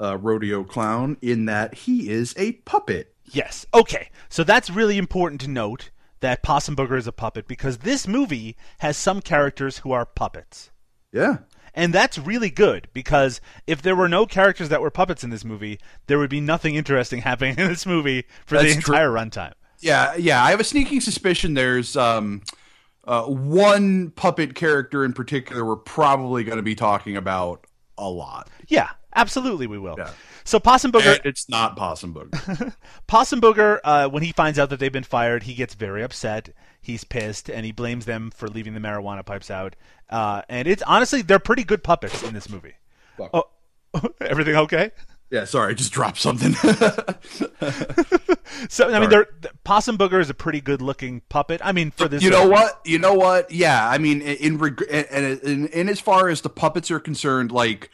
uh, 0.00 0.16
rodeo 0.18 0.64
clown 0.64 1.16
in 1.20 1.44
that 1.46 1.74
he 1.74 2.10
is 2.10 2.34
a 2.36 2.52
puppet. 2.52 3.14
Yes. 3.24 3.66
Okay. 3.74 4.10
So 4.28 4.44
that's 4.44 4.70
really 4.70 4.98
important 4.98 5.40
to 5.42 5.48
note 5.48 5.90
that 6.20 6.42
Possum 6.42 6.76
Booger 6.76 6.98
is 6.98 7.06
a 7.06 7.12
puppet 7.12 7.46
because 7.46 7.78
this 7.78 8.06
movie 8.06 8.56
has 8.78 8.96
some 8.96 9.20
characters 9.20 9.78
who 9.78 9.92
are 9.92 10.04
puppets. 10.06 10.70
Yeah. 11.12 11.38
And 11.74 11.92
that's 11.92 12.18
really 12.18 12.50
good 12.50 12.88
because 12.92 13.40
if 13.66 13.80
there 13.80 13.94
were 13.94 14.08
no 14.08 14.26
characters 14.26 14.68
that 14.70 14.80
were 14.80 14.90
puppets 14.90 15.22
in 15.22 15.30
this 15.30 15.44
movie, 15.44 15.78
there 16.06 16.18
would 16.18 16.30
be 16.30 16.40
nothing 16.40 16.74
interesting 16.74 17.20
happening 17.22 17.58
in 17.58 17.68
this 17.68 17.86
movie 17.86 18.24
for 18.46 18.58
the 18.58 18.64
That's 18.64 18.84
true. 18.84 18.94
entire 18.94 19.10
runtime. 19.10 19.52
Yeah, 19.78 20.14
yeah. 20.16 20.42
I 20.42 20.50
have 20.50 20.60
a 20.60 20.64
sneaking 20.64 21.00
suspicion 21.00 21.54
there's 21.54 21.96
um, 21.96 22.42
uh, 23.04 23.24
one 23.24 24.10
puppet 24.10 24.54
character 24.54 25.04
in 25.04 25.12
particular 25.12 25.64
we're 25.64 25.76
probably 25.76 26.44
going 26.44 26.58
to 26.58 26.62
be 26.62 26.74
talking 26.74 27.16
about 27.16 27.66
a 27.96 28.08
lot. 28.08 28.48
Yeah, 28.70 28.88
absolutely 29.14 29.66
we 29.66 29.78
will. 29.78 29.96
Yeah. 29.98 30.10
So 30.44 30.58
Possum 30.58 30.92
Booger 30.92 31.16
And 31.16 31.26
it's 31.26 31.48
not 31.48 31.76
Possum 31.76 32.14
Booger. 32.14 32.74
Possum 33.06 33.40
Booger, 33.40 33.80
uh, 33.84 34.08
when 34.08 34.22
he 34.22 34.32
finds 34.32 34.58
out 34.58 34.70
that 34.70 34.78
they've 34.78 34.92
been 34.92 35.02
fired, 35.04 35.42
he 35.42 35.54
gets 35.54 35.74
very 35.74 36.02
upset. 36.02 36.50
He's 36.80 37.04
pissed, 37.04 37.50
and 37.50 37.66
he 37.66 37.72
blames 37.72 38.06
them 38.06 38.30
for 38.30 38.48
leaving 38.48 38.72
the 38.72 38.80
marijuana 38.80 39.26
pipes 39.26 39.50
out. 39.50 39.76
Uh, 40.08 40.42
and 40.48 40.66
it's 40.66 40.82
honestly, 40.86 41.20
they're 41.20 41.38
pretty 41.38 41.64
good 41.64 41.84
puppets 41.84 42.22
in 42.22 42.32
this 42.32 42.48
movie. 42.48 42.74
Fuck. 43.18 43.30
Oh, 43.34 43.44
everything 44.20 44.56
okay? 44.56 44.92
yeah, 45.30 45.44
sorry, 45.44 45.72
I 45.72 45.74
just 45.74 45.92
dropped 45.92 46.18
something. 46.18 46.54
So 48.68 48.88
I 48.88 48.98
mean, 49.00 49.10
Sorry. 49.10 49.26
they're, 49.40 49.52
Possum 49.64 49.96
Booger 49.96 50.20
is 50.20 50.28
a 50.28 50.34
pretty 50.34 50.60
good-looking 50.60 51.22
puppet. 51.28 51.60
I 51.64 51.72
mean, 51.72 51.90
for 51.90 52.08
this, 52.08 52.22
you 52.22 52.30
know 52.30 52.48
what? 52.48 52.80
You 52.84 52.98
know 52.98 53.14
what? 53.14 53.50
Yeah, 53.50 53.88
I 53.88 53.98
mean, 53.98 54.20
in 54.22 54.60
in, 54.60 55.38
in 55.42 55.66
in 55.68 55.88
as 55.88 56.00
far 56.00 56.28
as 56.28 56.40
the 56.40 56.50
puppets 56.50 56.90
are 56.90 57.00
concerned, 57.00 57.52
like 57.52 57.90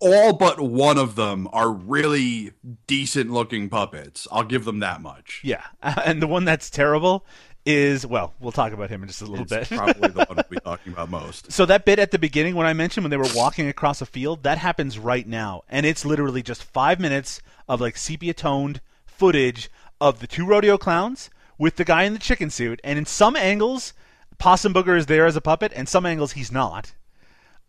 all 0.00 0.32
but 0.32 0.60
one 0.60 0.98
of 0.98 1.16
them 1.16 1.48
are 1.52 1.70
really 1.70 2.52
decent 2.86 3.30
looking 3.30 3.68
puppets. 3.68 4.28
I'll 4.30 4.44
give 4.44 4.64
them 4.64 4.78
that 4.80 5.00
much. 5.00 5.40
Yeah, 5.44 5.64
and 5.82 6.22
the 6.22 6.26
one 6.26 6.44
that's 6.44 6.70
terrible 6.70 7.26
is 7.66 8.06
well, 8.06 8.32
we'll 8.40 8.52
talk 8.52 8.72
about 8.72 8.88
him 8.90 9.02
in 9.02 9.08
just 9.08 9.20
a 9.22 9.26
little 9.26 9.44
It's 9.50 9.68
bit. 9.68 9.68
probably 9.78 10.08
the 10.08 10.24
one 10.24 10.36
we'll 10.36 10.44
be 10.48 10.60
talking 10.60 10.92
about 10.92 11.10
most. 11.10 11.52
So 11.52 11.66
that 11.66 11.84
bit 11.84 11.98
at 11.98 12.10
the 12.12 12.18
beginning 12.18 12.54
when 12.54 12.66
I 12.66 12.72
mentioned 12.72 13.04
when 13.04 13.10
they 13.10 13.16
were 13.16 13.26
walking 13.34 13.68
across 13.68 14.00
a 14.00 14.06
field, 14.06 14.42
that 14.44 14.58
happens 14.58 14.98
right 14.98 15.26
now, 15.26 15.64
and 15.68 15.84
it's 15.84 16.04
literally 16.04 16.42
just 16.42 16.64
five 16.64 16.98
minutes 16.98 17.42
of 17.68 17.80
like 17.80 17.96
sepia 17.96 18.34
toned 18.34 18.80
footage 19.06 19.70
of 20.00 20.20
the 20.20 20.26
two 20.26 20.46
rodeo 20.46 20.78
clowns 20.78 21.28
with 21.58 21.76
the 21.76 21.84
guy 21.84 22.04
in 22.04 22.12
the 22.12 22.18
chicken 22.20 22.50
suit, 22.50 22.80
and 22.84 22.98
in 22.98 23.04
some 23.04 23.34
angles, 23.36 23.92
Possum 24.38 24.72
Booger 24.72 24.96
is 24.96 25.06
there 25.06 25.26
as 25.26 25.34
a 25.36 25.40
puppet, 25.40 25.72
and 25.74 25.88
some 25.88 26.06
angles 26.06 26.32
he's 26.32 26.52
not. 26.52 26.92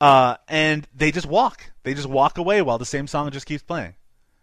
Uh, 0.01 0.37
and 0.47 0.87
they 0.95 1.11
just 1.11 1.27
walk. 1.27 1.71
They 1.83 1.93
just 1.93 2.07
walk 2.07 2.37
away 2.37 2.61
while 2.61 2.77
the 2.77 2.85
same 2.85 3.07
song 3.07 3.29
just 3.31 3.45
keeps 3.45 3.63
playing. 3.63 3.95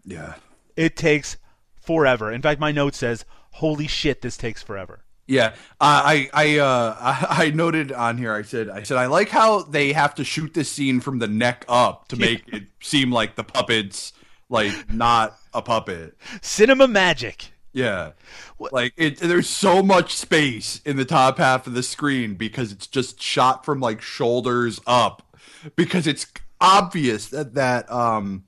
Yeah. 0.05 0.35
It 0.77 0.97
takes 0.97 1.37
forever. 1.75 2.31
In 2.31 2.43
fact, 2.43 2.61
my 2.61 2.73
note 2.73 2.95
says, 2.95 3.25
"Holy 3.53 3.87
shit, 3.87 4.21
this 4.21 4.37
takes 4.37 4.63
forever." 4.63 5.05
Yeah, 5.27 5.55
I 5.81 6.31
I 6.33 6.59
uh 6.59 6.97
I, 6.99 7.27
I 7.47 7.51
noted 7.51 7.93
on 7.93 8.19
here. 8.19 8.33
I 8.33 8.43
said 8.43 8.69
I 8.69 8.83
said 8.83 8.97
I 8.97 9.07
like 9.07 9.29
how 9.29 9.63
they 9.63 9.93
have 9.93 10.15
to 10.17 10.25
shoot 10.25 10.55
this 10.55 10.71
scene 10.71 11.01
from 11.01 11.19
the 11.19 11.27
neck 11.27 11.65
up 11.69 12.09
to 12.09 12.17
make 12.17 12.45
it 12.49 12.65
seem 12.81 13.11
like 13.11 13.35
the 13.35 13.45
puppet's 13.45 14.13
like 14.49 14.93
not 14.93 15.37
a 15.53 15.63
puppet. 15.63 16.17
Cinema 16.43 16.87
magic. 16.87 17.53
Yeah, 17.73 18.13
like 18.59 18.95
it. 18.97 19.19
There's 19.19 19.49
so 19.49 19.83
much 19.83 20.15
space 20.15 20.81
in 20.87 20.97
the 20.97 21.05
top 21.05 21.37
half 21.37 21.67
of 21.67 21.75
the 21.75 21.83
screen 21.83 22.35
because 22.35 22.73
it's 22.73 22.87
just 22.87 23.21
shot 23.21 23.67
from 23.67 23.81
like 23.81 24.01
shoulders 24.01 24.81
up 24.87 25.26
because 25.75 26.07
it's 26.07 26.27
obvious 26.61 27.29
that 27.29 27.55
that 27.55 27.91
um. 27.91 28.45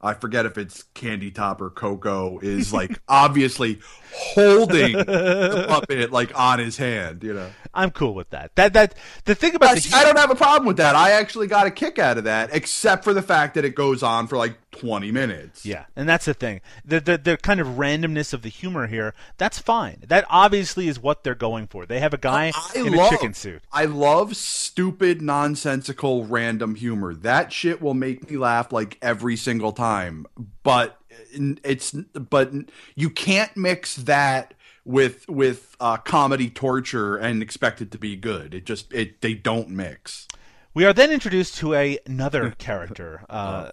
I 0.00 0.14
forget 0.14 0.46
if 0.46 0.56
it's 0.56 0.84
Candy 0.94 1.32
Top 1.32 1.60
or 1.60 1.70
Coco 1.70 2.38
is 2.38 2.72
like 2.80 3.00
obviously 3.08 3.80
holding 4.12 4.92
the 4.92 5.64
puppet 5.68 6.12
like 6.12 6.38
on 6.38 6.60
his 6.60 6.76
hand, 6.76 7.24
you 7.24 7.34
know. 7.34 7.50
I'm 7.74 7.90
cool 7.90 8.14
with 8.14 8.30
that. 8.30 8.54
That 8.54 8.74
that 8.74 8.94
the 9.24 9.34
thing 9.34 9.56
about 9.56 9.70
I, 9.70 9.74
the 9.80 9.96
I 9.96 10.04
don't 10.04 10.16
have 10.16 10.30
a 10.30 10.36
problem 10.36 10.66
with 10.66 10.76
that. 10.76 10.94
I 10.94 11.10
actually 11.10 11.48
got 11.48 11.66
a 11.66 11.72
kick 11.72 11.98
out 11.98 12.16
of 12.16 12.24
that, 12.24 12.50
except 12.52 13.02
for 13.02 13.12
the 13.12 13.22
fact 13.22 13.54
that 13.54 13.64
it 13.64 13.74
goes 13.74 14.04
on 14.04 14.28
for 14.28 14.36
like 14.36 14.67
20 14.78 15.12
minutes. 15.12 15.64
Yeah, 15.64 15.86
and 15.96 16.08
that's 16.08 16.24
the 16.24 16.34
thing. 16.34 16.60
The, 16.84 17.00
the 17.00 17.18
the 17.18 17.36
kind 17.36 17.60
of 17.60 17.66
randomness 17.66 18.32
of 18.32 18.42
the 18.42 18.48
humor 18.48 18.86
here, 18.86 19.14
that's 19.36 19.58
fine. 19.58 20.04
That 20.06 20.24
obviously 20.28 20.88
is 20.88 20.98
what 20.98 21.24
they're 21.24 21.34
going 21.34 21.66
for. 21.66 21.86
They 21.86 22.00
have 22.00 22.14
a 22.14 22.18
guy 22.18 22.52
I 22.54 22.78
in 22.78 22.92
love, 22.92 23.12
a 23.12 23.16
chicken 23.16 23.34
suit. 23.34 23.62
I 23.72 23.84
love 23.84 24.36
stupid, 24.36 25.22
nonsensical, 25.22 26.24
random 26.24 26.74
humor. 26.74 27.14
That 27.14 27.52
shit 27.52 27.82
will 27.82 27.94
make 27.94 28.30
me 28.30 28.36
laugh 28.36 28.72
like 28.72 28.98
every 29.02 29.36
single 29.36 29.72
time. 29.72 30.26
But 30.62 30.98
it's 31.32 31.92
but 31.92 32.52
you 32.94 33.10
can't 33.10 33.56
mix 33.56 33.96
that 33.96 34.54
with 34.84 35.28
with 35.28 35.76
uh, 35.80 35.98
comedy 35.98 36.48
torture 36.48 37.16
and 37.16 37.42
expect 37.42 37.80
it 37.80 37.90
to 37.92 37.98
be 37.98 38.16
good. 38.16 38.54
It 38.54 38.64
just 38.64 38.92
it 38.92 39.20
they 39.20 39.34
don't 39.34 39.68
mix. 39.68 40.26
We 40.78 40.84
are 40.84 40.92
then 40.92 41.10
introduced 41.10 41.56
to 41.56 41.74
a, 41.74 41.98
another 42.06 42.50
character. 42.58 43.24
Uh, 43.28 43.70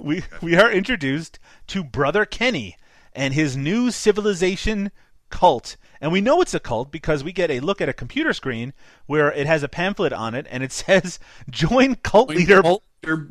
we 0.00 0.22
we 0.40 0.54
are 0.54 0.70
introduced 0.70 1.40
to 1.66 1.82
Brother 1.82 2.24
Kenny 2.24 2.76
and 3.12 3.34
his 3.34 3.56
new 3.56 3.90
civilization 3.90 4.92
cult. 5.30 5.76
And 6.00 6.12
we 6.12 6.20
know 6.20 6.40
it's 6.40 6.54
a 6.54 6.60
cult 6.60 6.92
because 6.92 7.24
we 7.24 7.32
get 7.32 7.50
a 7.50 7.58
look 7.58 7.80
at 7.80 7.88
a 7.88 7.92
computer 7.92 8.32
screen 8.32 8.72
where 9.06 9.32
it 9.32 9.48
has 9.48 9.64
a 9.64 9.68
pamphlet 9.68 10.12
on 10.12 10.36
it 10.36 10.46
and 10.48 10.62
it 10.62 10.70
says 10.84 11.18
join 11.50 11.96
cult 11.96 12.28
leader 12.28 12.62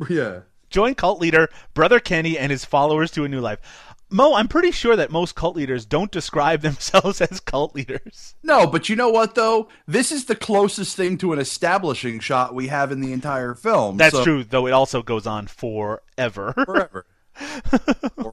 yeah. 0.10 0.42
join 0.70 0.94
cult 0.94 1.22
leader 1.22 1.48
Brother 1.74 2.02
Kenny 2.02 2.38
and 2.38 2.52
his 2.52 2.66
followers 2.66 3.10
to 3.12 3.24
a 3.24 3.30
new 3.30 3.40
life. 3.40 3.93
Mo, 4.14 4.36
I'm 4.36 4.48
pretty 4.48 4.72
sure 4.72 4.96
that 4.96 5.12
most 5.12 5.34
cult 5.36 5.56
leaders 5.56 5.86
don't 5.86 6.12
describe 6.12 6.62
themselves 6.62 7.20
as 7.20 7.40
cult 7.40 7.74
leaders. 7.76 8.36
No, 8.44 8.68
but 8.68 8.88
you 8.88 8.96
know 8.96 9.10
what 9.10 9.36
though? 9.36 9.68
This 9.88 10.12
is 10.12 10.26
the 10.26 10.36
closest 10.36 10.96
thing 10.96 11.18
to 11.18 11.34
an 11.34 11.40
establishing 11.40 12.20
shot 12.20 12.54
we 12.54 12.68
have 12.68 12.92
in 12.92 13.02
the 13.02 13.12
entire 13.12 13.56
film. 13.56 13.98
That's 13.98 14.16
so- 14.16 14.24
true, 14.24 14.44
though 14.44 14.68
it 14.68 14.72
also 14.72 15.02
goes 15.02 15.26
on 15.28 15.48
forever. 15.48 16.54
Forever. 16.66 17.06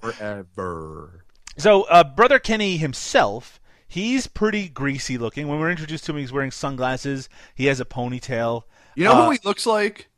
Forever. 0.00 1.24
So, 1.56 1.82
uh, 1.84 2.04
Brother 2.04 2.38
Kenny 2.38 2.76
himself, 2.76 3.58
he's 3.88 4.26
pretty 4.26 4.68
greasy 4.68 5.16
looking. 5.16 5.48
When 5.48 5.58
we're 5.58 5.70
introduced 5.70 6.04
to 6.04 6.12
him, 6.12 6.18
he's 6.18 6.32
wearing 6.32 6.50
sunglasses. 6.50 7.28
He 7.54 7.66
has 7.66 7.80
a 7.80 7.86
ponytail. 7.86 8.64
You 8.96 9.04
know 9.04 9.12
Uh, 9.12 9.24
who 9.24 9.30
he 9.30 9.38
looks 9.44 9.64
like? 9.64 10.09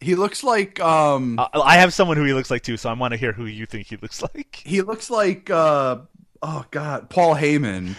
He 0.00 0.14
looks 0.14 0.44
like 0.44 0.78
um 0.80 1.38
Uh, 1.38 1.48
I 1.54 1.76
have 1.76 1.92
someone 1.94 2.16
who 2.16 2.24
he 2.24 2.32
looks 2.34 2.50
like 2.50 2.62
too, 2.62 2.76
so 2.76 2.90
I 2.90 2.92
want 2.92 3.12
to 3.12 3.18
hear 3.18 3.32
who 3.32 3.46
you 3.46 3.66
think 3.66 3.86
he 3.86 3.96
looks 3.96 4.22
like. 4.22 4.56
he 4.64 4.82
looks 4.82 5.10
like 5.10 5.48
uh 5.50 5.98
oh 6.42 6.64
god, 6.70 7.08
Paul 7.10 7.34
Heyman. 7.34 7.94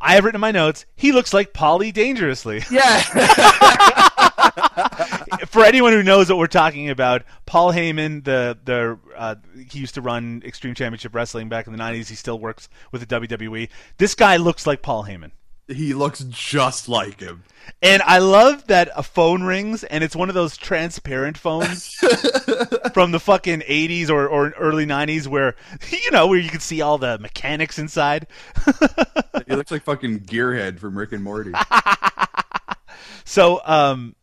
I 0.00 0.16
have 0.16 0.24
written 0.24 0.36
in 0.36 0.40
my 0.42 0.50
notes, 0.50 0.84
he 0.96 1.12
looks 1.12 1.32
like 1.32 1.52
Polly 1.54 1.90
Dangerously. 1.92 2.62
Yeah. 2.70 3.00
For 5.48 5.64
anyone 5.64 5.92
who 5.92 6.02
knows 6.02 6.28
what 6.28 6.38
we're 6.38 6.46
talking 6.46 6.90
about, 6.90 7.22
Paul 7.46 7.72
Heyman, 7.72 8.24
the 8.24 8.58
the 8.64 8.98
uh, 9.16 9.36
he 9.70 9.78
used 9.78 9.94
to 9.94 10.00
run 10.02 10.42
Extreme 10.44 10.74
Championship 10.74 11.14
Wrestling 11.14 11.48
back 11.48 11.66
in 11.66 11.72
the 11.72 11.78
'90s. 11.78 12.08
He 12.08 12.14
still 12.14 12.38
works 12.38 12.68
with 12.92 13.06
the 13.06 13.20
WWE. 13.20 13.68
This 13.98 14.14
guy 14.14 14.36
looks 14.36 14.66
like 14.66 14.82
Paul 14.82 15.04
Heyman. 15.04 15.30
He 15.68 15.94
looks 15.94 16.24
just 16.28 16.88
like 16.88 17.20
him. 17.20 17.44
And 17.82 18.02
I 18.02 18.18
love 18.18 18.66
that 18.66 18.90
a 18.94 19.02
phone 19.02 19.42
rings 19.42 19.84
and 19.84 20.04
it's 20.04 20.14
one 20.14 20.28
of 20.28 20.34
those 20.34 20.56
transparent 20.56 21.38
phones 21.38 21.94
from 22.94 23.12
the 23.12 23.20
fucking 23.20 23.60
80s 23.60 24.10
or, 24.10 24.28
or 24.28 24.50
early 24.50 24.84
90s 24.86 25.26
where, 25.26 25.56
you 25.90 26.10
know, 26.10 26.26
where 26.26 26.38
you 26.38 26.50
can 26.50 26.60
see 26.60 26.82
all 26.82 26.98
the 26.98 27.18
mechanics 27.18 27.78
inside. 27.78 28.26
He 29.46 29.54
looks 29.54 29.70
like 29.70 29.82
fucking 29.82 30.20
Gearhead 30.20 30.78
from 30.78 30.96
Rick 30.96 31.12
and 31.12 31.24
Morty. 31.24 31.52
So, 33.24 33.60
um, 33.64 34.14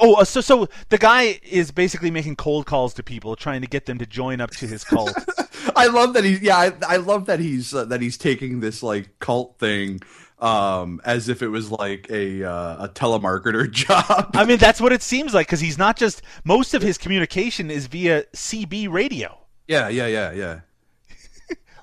oh, 0.00 0.14
uh, 0.14 0.24
so 0.24 0.40
so 0.40 0.68
the 0.88 0.98
guy 0.98 1.40
is 1.42 1.70
basically 1.70 2.10
making 2.10 2.36
cold 2.36 2.66
calls 2.66 2.94
to 2.94 3.02
people, 3.02 3.36
trying 3.36 3.60
to 3.60 3.66
get 3.66 3.86
them 3.86 3.98
to 3.98 4.06
join 4.06 4.40
up 4.40 4.50
to 4.52 4.66
his 4.66 4.84
cult. 4.84 5.14
I 5.76 5.86
love 5.86 6.14
that 6.14 6.24
he 6.24 6.36
yeah, 6.36 6.56
I, 6.56 6.72
I 6.86 6.96
love 6.96 7.26
that 7.26 7.40
he's 7.40 7.74
uh, 7.74 7.84
that 7.86 8.00
he's 8.00 8.18
taking 8.18 8.60
this 8.60 8.82
like 8.82 9.18
cult 9.18 9.58
thing 9.58 10.00
um 10.40 11.00
as 11.04 11.28
if 11.28 11.42
it 11.42 11.48
was 11.48 11.70
like 11.70 12.10
a 12.10 12.44
uh, 12.44 12.84
a 12.84 12.88
telemarketer 12.88 13.70
job. 13.84 14.30
I 14.34 14.44
mean, 14.44 14.58
that's 14.58 14.80
what 14.80 14.92
it 14.92 15.02
seems 15.02 15.32
like 15.32 15.46
because 15.46 15.60
he's 15.60 15.78
not 15.78 15.96
just 15.96 16.22
most 16.44 16.74
of 16.74 16.82
his 16.82 16.98
communication 16.98 17.70
is 17.70 17.86
via 17.86 18.24
CB 18.34 18.90
radio. 18.90 19.38
yeah, 19.68 19.88
yeah, 19.88 20.06
yeah, 20.06 20.32
yeah. 20.32 20.60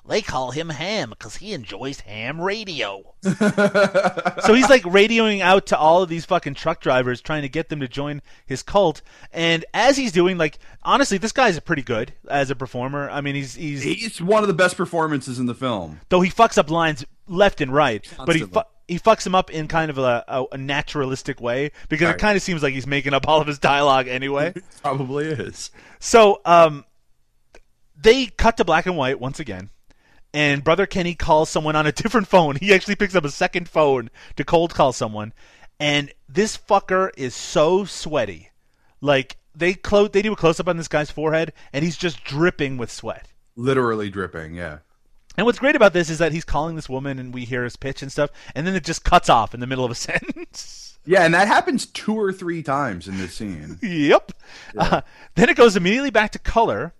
They 0.08 0.20
call 0.20 0.50
him 0.50 0.68
Ham 0.70 1.10
because 1.10 1.36
he 1.36 1.52
enjoys 1.52 2.00
ham 2.00 2.40
radio. 2.40 3.14
so 3.22 4.52
he's 4.54 4.68
like 4.68 4.82
radioing 4.82 5.40
out 5.40 5.66
to 5.66 5.78
all 5.78 6.02
of 6.02 6.08
these 6.08 6.24
fucking 6.24 6.54
truck 6.54 6.80
drivers, 6.80 7.20
trying 7.20 7.42
to 7.42 7.48
get 7.48 7.68
them 7.68 7.78
to 7.80 7.86
join 7.86 8.20
his 8.44 8.62
cult. 8.64 9.00
And 9.32 9.64
as 9.72 9.96
he's 9.96 10.10
doing, 10.10 10.38
like, 10.38 10.58
honestly, 10.82 11.18
this 11.18 11.30
guy's 11.30 11.58
pretty 11.60 11.82
good 11.82 12.12
as 12.28 12.50
a 12.50 12.56
performer. 12.56 13.08
I 13.10 13.20
mean, 13.20 13.36
he's 13.36 13.54
he's 13.54 13.82
He's 13.82 14.20
one 14.20 14.42
of 14.42 14.48
the 14.48 14.54
best 14.54 14.76
performances 14.76 15.38
in 15.38 15.46
the 15.46 15.54
film. 15.54 16.00
though 16.08 16.20
he 16.20 16.30
fucks 16.30 16.58
up 16.58 16.68
lines 16.68 17.04
left 17.28 17.60
and 17.60 17.72
right, 17.72 18.04
but 18.26 18.34
he 18.34 18.42
fu- 18.42 18.60
he 18.88 18.98
fucks 18.98 19.24
him 19.24 19.36
up 19.36 19.50
in 19.50 19.68
kind 19.68 19.88
of 19.90 19.98
a, 19.98 20.24
a, 20.26 20.44
a 20.52 20.58
naturalistic 20.58 21.40
way 21.40 21.70
because 21.88 22.10
it 22.10 22.18
kind 22.18 22.36
of 22.36 22.42
seems 22.42 22.62
like 22.62 22.74
he's 22.74 22.86
making 22.88 23.14
up 23.14 23.28
all 23.28 23.40
of 23.40 23.46
his 23.46 23.60
dialogue 23.60 24.08
anyway. 24.08 24.52
Probably 24.82 25.26
is. 25.26 25.70
So, 26.00 26.40
um, 26.44 26.84
they 27.96 28.26
cut 28.26 28.56
to 28.56 28.64
black 28.64 28.86
and 28.86 28.96
white 28.96 29.20
once 29.20 29.38
again, 29.38 29.70
and 30.34 30.64
Brother 30.64 30.86
Kenny 30.86 31.14
calls 31.14 31.48
someone 31.48 31.76
on 31.76 31.86
a 31.86 31.92
different 32.02 32.28
phone. 32.28 32.56
He 32.56 32.72
actually 32.74 32.96
picks 32.96 33.14
up 33.14 33.24
a 33.24 33.30
second 33.30 33.68
phone 33.68 34.10
to 34.36 34.44
cold 34.44 34.74
call 34.74 34.92
someone, 34.92 35.32
and 35.78 36.12
this 36.28 36.56
fucker 36.56 37.10
is 37.16 37.34
so 37.34 37.84
sweaty. 37.84 38.50
Like 39.00 39.36
they 39.54 39.74
close, 39.74 40.10
they 40.10 40.22
do 40.22 40.32
a 40.32 40.36
close 40.36 40.60
up 40.60 40.68
on 40.68 40.76
this 40.76 40.88
guy's 40.88 41.10
forehead, 41.10 41.52
and 41.72 41.84
he's 41.84 41.96
just 41.96 42.24
dripping 42.24 42.78
with 42.78 42.90
sweat. 42.90 43.28
Literally 43.56 44.10
dripping, 44.10 44.54
yeah. 44.54 44.78
And 45.36 45.46
what's 45.46 45.58
great 45.58 45.76
about 45.76 45.92
this 45.92 46.10
is 46.10 46.18
that 46.18 46.32
he's 46.32 46.44
calling 46.44 46.76
this 46.76 46.88
woman, 46.88 47.18
and 47.18 47.32
we 47.32 47.44
hear 47.44 47.64
his 47.64 47.76
pitch 47.76 48.02
and 48.02 48.12
stuff, 48.12 48.30
and 48.54 48.66
then 48.66 48.74
it 48.74 48.84
just 48.84 49.04
cuts 49.04 49.28
off 49.30 49.54
in 49.54 49.60
the 49.60 49.66
middle 49.66 49.84
of 49.84 49.90
a 49.90 49.94
sentence. 49.96 50.98
Yeah, 51.04 51.24
and 51.24 51.34
that 51.34 51.48
happens 51.48 51.86
two 51.86 52.14
or 52.14 52.32
three 52.32 52.62
times 52.62 53.08
in 53.08 53.18
this 53.18 53.34
scene. 53.34 53.78
yep. 53.82 54.32
Uh, 54.76 55.00
then 55.34 55.48
it 55.48 55.56
goes 55.56 55.74
immediately 55.74 56.10
back 56.10 56.32
to 56.32 56.38
color, 56.38 56.94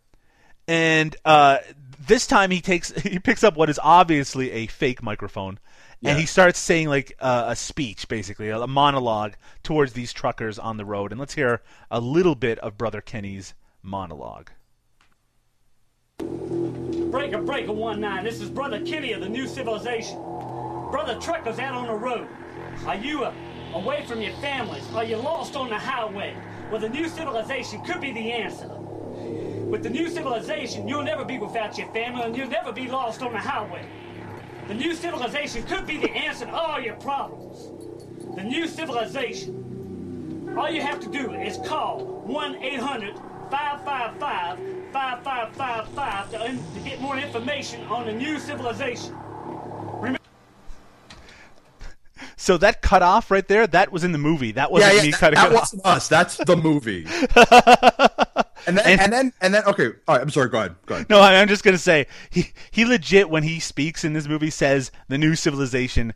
and 0.66 1.14
uh, 1.24 1.58
this 2.06 2.26
time 2.26 2.50
he 2.50 2.60
takes 2.60 2.90
he 3.02 3.18
picks 3.18 3.44
up 3.44 3.56
what 3.56 3.70
is 3.70 3.80
obviously 3.82 4.50
a 4.52 4.66
fake 4.66 5.02
microphone, 5.02 5.58
and 6.04 6.18
he 6.18 6.26
starts 6.26 6.58
saying 6.58 6.88
like 6.88 7.16
uh, 7.20 7.44
a 7.48 7.56
speech, 7.56 8.08
basically 8.08 8.48
a, 8.48 8.60
a 8.60 8.66
monologue 8.66 9.34
towards 9.62 9.92
these 9.92 10.12
truckers 10.12 10.58
on 10.58 10.76
the 10.76 10.84
road. 10.84 11.12
And 11.12 11.20
let's 11.20 11.34
hear 11.34 11.62
a 11.90 12.00
little 12.00 12.34
bit 12.34 12.58
of 12.58 12.76
Brother 12.76 13.00
Kenny's 13.00 13.54
monologue. 13.82 14.50
Breaker, 16.18 17.42
breaker, 17.42 17.72
one 17.72 18.00
nine. 18.00 18.24
This 18.24 18.40
is 18.40 18.50
Brother 18.50 18.84
Kenny 18.84 19.12
of 19.12 19.20
the 19.20 19.28
New 19.28 19.46
Civilization. 19.46 20.16
Brother 20.90 21.18
truckers 21.20 21.58
out 21.58 21.74
on 21.74 21.86
the 21.86 21.94
road. 21.94 22.28
Are 22.86 22.96
you 22.96 23.24
uh, 23.24 23.32
away 23.74 24.04
from 24.06 24.20
your 24.20 24.34
families? 24.34 24.84
Are 24.94 25.04
you 25.04 25.16
lost 25.16 25.56
on 25.56 25.68
the 25.68 25.78
highway? 25.78 26.36
Well, 26.70 26.80
the 26.80 26.88
New 26.88 27.08
Civilization 27.08 27.82
could 27.84 28.00
be 28.00 28.12
the 28.12 28.32
answer. 28.32 28.70
With 29.72 29.82
the 29.82 29.88
New 29.88 30.10
Civilization, 30.10 30.86
you'll 30.86 31.02
never 31.02 31.24
be 31.24 31.38
without 31.38 31.78
your 31.78 31.90
family 31.94 32.24
and 32.24 32.36
you'll 32.36 32.50
never 32.50 32.72
be 32.72 32.88
lost 32.88 33.22
on 33.22 33.32
the 33.32 33.38
highway. 33.38 33.82
The 34.68 34.74
New 34.74 34.94
Civilization 34.94 35.62
could 35.62 35.86
be 35.86 35.96
the 35.96 36.10
answer 36.10 36.44
to 36.44 36.52
all 36.52 36.78
your 36.78 36.96
problems. 36.96 37.70
The 38.36 38.42
New 38.42 38.68
Civilization. 38.68 40.54
All 40.58 40.70
you 40.70 40.82
have 40.82 41.00
to 41.00 41.08
do 41.08 41.32
is 41.32 41.56
call 41.66 42.04
1 42.04 42.56
800 42.56 43.16
555 43.50 44.58
5555 44.92 46.74
to 46.74 46.80
get 46.80 47.00
more 47.00 47.16
information 47.16 47.82
on 47.84 48.04
the 48.04 48.12
new 48.12 48.38
civilization. 48.38 49.16
So 52.36 52.58
that 52.58 52.82
cut 52.82 53.02
off 53.02 53.30
right 53.30 53.46
there, 53.48 53.66
that 53.68 53.90
was 53.90 54.04
in 54.04 54.12
the 54.12 54.18
movie. 54.18 54.52
That 54.52 54.70
wasn't 54.70 54.96
yeah, 54.96 55.02
me 55.02 55.10
that, 55.12 55.20
cutting 55.20 55.36
that 55.36 55.50
it 55.50 55.54
off. 55.54 55.60
wasn't 55.60 55.86
us. 55.86 56.08
That's 56.08 56.36
the 56.36 56.56
movie. 56.56 57.06
and 58.66 58.76
then, 58.78 58.86
And- 58.86 59.00
and, 59.00 59.12
then, 59.12 59.32
and 59.40 59.54
then, 59.54 59.64
okay. 59.64 59.86
All 60.08 60.14
right. 60.16 60.22
I'm 60.22 60.30
sorry. 60.30 60.48
Go 60.48 60.58
ahead. 60.58 60.74
Go 60.86 60.94
ahead. 60.96 61.10
No, 61.10 61.20
I- 61.20 61.40
I'm 61.40 61.48
just 61.48 61.64
gonna 61.64 61.78
say 61.78 62.06
he 62.30 62.52
he 62.70 62.84
legit 62.84 63.28
when 63.30 63.42
he 63.42 63.60
speaks 63.60 64.04
in 64.04 64.12
this 64.12 64.26
movie 64.28 64.50
says 64.50 64.90
the 65.08 65.18
new 65.18 65.34
civilization 65.34 66.14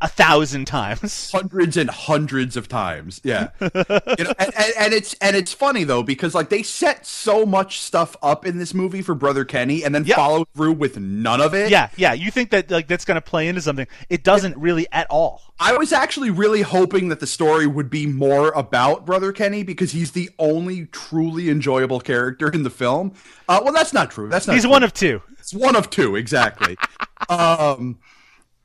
a 0.00 0.08
thousand 0.08 0.66
times. 0.66 1.30
hundreds 1.34 1.76
and 1.76 1.88
hundreds 1.88 2.56
of 2.56 2.68
times. 2.68 3.20
Yeah, 3.24 3.48
you 3.60 3.70
know, 3.78 4.32
and, 4.38 4.54
and, 4.56 4.72
and 4.78 4.94
it's 4.94 5.14
and 5.14 5.34
it's 5.36 5.52
funny 5.52 5.84
though 5.84 6.02
because 6.02 6.34
like 6.34 6.48
they 6.50 6.62
set 6.62 7.06
so 7.06 7.46
much 7.46 7.80
stuff 7.80 8.16
up 8.22 8.44
in 8.44 8.58
this 8.58 8.74
movie 8.74 9.02
for 9.02 9.14
Brother 9.14 9.44
Kenny, 9.44 9.84
and 9.84 9.94
then 9.94 10.04
Yep. 10.04 10.16
follow 10.16 10.44
through 10.54 10.72
with 10.72 10.98
none 10.98 11.40
of 11.40 11.54
it. 11.54 11.70
Yeah, 11.70 11.88
yeah. 11.96 12.12
You 12.12 12.30
think 12.30 12.50
that 12.50 12.70
like 12.70 12.88
that's 12.88 13.04
gonna 13.04 13.20
play 13.20 13.48
into 13.48 13.60
something? 13.60 13.86
It 14.10 14.22
doesn't 14.22 14.56
really 14.56 14.86
at 14.92 15.06
all. 15.10 15.42
I 15.58 15.76
was 15.76 15.92
actually 15.92 16.28
really 16.30 16.60
hoping 16.62 17.08
that 17.08 17.20
the 17.20 17.26
story 17.26 17.66
would 17.66 17.88
be 17.88 18.06
more 18.06 18.50
about 18.50 19.06
Brother 19.06 19.32
Kenny 19.32 19.62
because 19.62 19.92
he's 19.92 20.12
the 20.12 20.28
only 20.38 20.86
truly 20.86 21.48
enjoyable 21.48 22.00
character 22.00 22.50
in 22.50 22.62
the 22.62 22.70
film. 22.70 23.14
Uh, 23.48 23.60
well, 23.64 23.72
that's 23.72 23.94
not 23.94 24.10
true. 24.10 24.28
That's 24.28 24.46
not. 24.46 24.52
He's 24.52 24.64
true. 24.64 24.70
one 24.72 24.82
of 24.82 24.92
two. 24.92 25.22
It's 25.38 25.54
one 25.54 25.74
of 25.74 25.88
two 25.88 26.16
exactly. 26.16 26.76
um, 27.30 27.98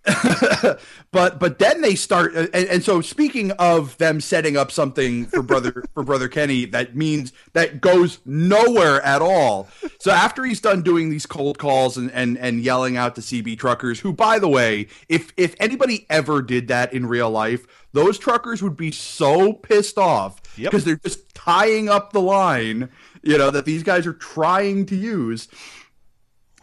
but 1.12 1.40
but 1.40 1.60
then 1.60 1.82
they 1.82 1.94
start 1.94 2.34
and, 2.34 2.54
and 2.56 2.84
so 2.84 3.02
speaking 3.02 3.52
of 3.52 3.96
them 4.00 4.20
setting 4.20 4.58
up 4.58 4.72
something 4.72 5.28
for 5.28 5.44
brother 5.44 5.84
for 5.94 6.02
brother 6.04 6.28
kenny 6.28 6.66
that 6.66 6.96
means 6.96 7.32
that 7.54 7.82
goes 7.82 8.20
nowhere 8.26 9.00
at 9.04 9.22
all 9.22 9.68
so 10.00 10.10
after 10.10 10.44
he's 10.44 10.60
done 10.60 10.82
doing 10.82 11.12
these 11.12 11.28
cold 11.28 11.60
calls 11.60 11.98
and 11.98 12.12
and, 12.14 12.36
and 12.40 12.62
yelling 12.62 12.98
out 12.98 13.14
to 13.14 13.22
cb 13.22 13.58
truckers 13.60 14.00
who 14.00 14.12
by 14.12 14.40
the 14.40 14.48
way 14.50 14.88
if 15.08 15.32
if 15.38 15.56
anybody 15.60 16.08
ever 16.10 16.42
did 16.42 16.68
that 16.68 16.92
in 16.94 17.06
real 17.06 17.30
life 17.30 17.68
those 17.94 18.18
truckers 18.18 18.64
would 18.64 18.76
be 18.78 18.90
so 18.92 19.54
pissed 19.54 19.98
off 20.00 20.40
Yep. 20.58 20.72
because 20.72 20.84
they're 20.84 20.96
just 20.98 21.34
tying 21.36 21.90
up 21.90 22.12
the 22.12 22.22
line 22.22 22.90
you 23.22 23.38
know 23.38 23.52
that 23.52 23.66
these 23.66 23.84
guys 23.84 24.08
are 24.08 24.14
trying 24.14 24.86
to 24.88 24.96
use 24.96 25.48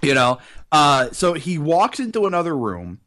you 0.03 0.12
know 0.12 0.38
uh 0.72 1.11
so 1.12 1.33
he 1.35 1.57
walks 1.57 1.98
into 2.01 2.27
another 2.27 2.57
room 2.57 2.98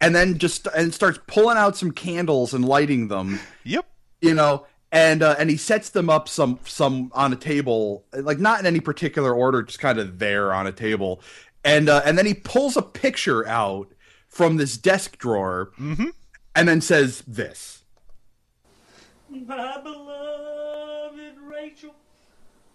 and 0.00 0.14
then 0.14 0.38
just 0.38 0.66
and 0.74 0.92
starts 0.92 1.18
pulling 1.26 1.56
out 1.56 1.76
some 1.76 1.90
candles 1.90 2.54
and 2.54 2.64
lighting 2.64 3.08
them. 3.08 3.40
Yep. 3.64 3.86
you 4.20 4.34
know 4.34 4.66
and 4.92 5.22
uh, 5.22 5.34
and 5.38 5.50
he 5.50 5.56
sets 5.56 5.90
them 5.90 6.08
up 6.08 6.28
some 6.28 6.58
some 6.64 7.10
on 7.14 7.32
a 7.32 7.36
table 7.36 8.04
like 8.12 8.38
not 8.38 8.60
in 8.60 8.66
any 8.66 8.80
particular 8.80 9.34
order 9.34 9.62
just 9.62 9.78
kind 9.78 9.98
of 9.98 10.18
there 10.18 10.52
on 10.52 10.66
a 10.66 10.72
table. 10.72 11.20
And 11.64 11.88
uh, 11.88 12.02
and 12.04 12.16
then 12.16 12.26
he 12.26 12.34
pulls 12.34 12.76
a 12.76 12.82
picture 12.82 13.46
out 13.46 13.92
from 14.28 14.56
this 14.56 14.76
desk 14.76 15.18
drawer 15.18 15.72
and 15.78 16.68
then 16.68 16.80
says 16.80 17.22
this. 17.26 17.84
My 19.28 19.80
beloved 19.82 21.36
Rachel, 21.42 21.94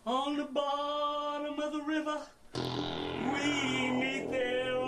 on 0.06 0.36
the 0.36 0.46
bottom 0.46 1.60
of 1.60 1.72
the 1.72 1.82
river, 1.82 2.20
we 2.54 3.92
meet 3.92 4.28
there 4.30 4.81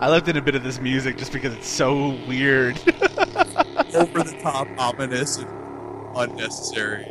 I 0.00 0.08
left 0.08 0.28
in 0.28 0.36
a 0.36 0.42
bit 0.42 0.54
of 0.54 0.62
this 0.62 0.80
music 0.80 1.16
just 1.16 1.32
because 1.32 1.54
it's 1.54 1.68
so 1.68 2.10
weird. 2.26 2.76
over 3.94 4.22
the 4.24 4.36
top 4.42 4.66
ominous 4.76 5.38
and 5.38 5.48
unnecessary 6.16 7.06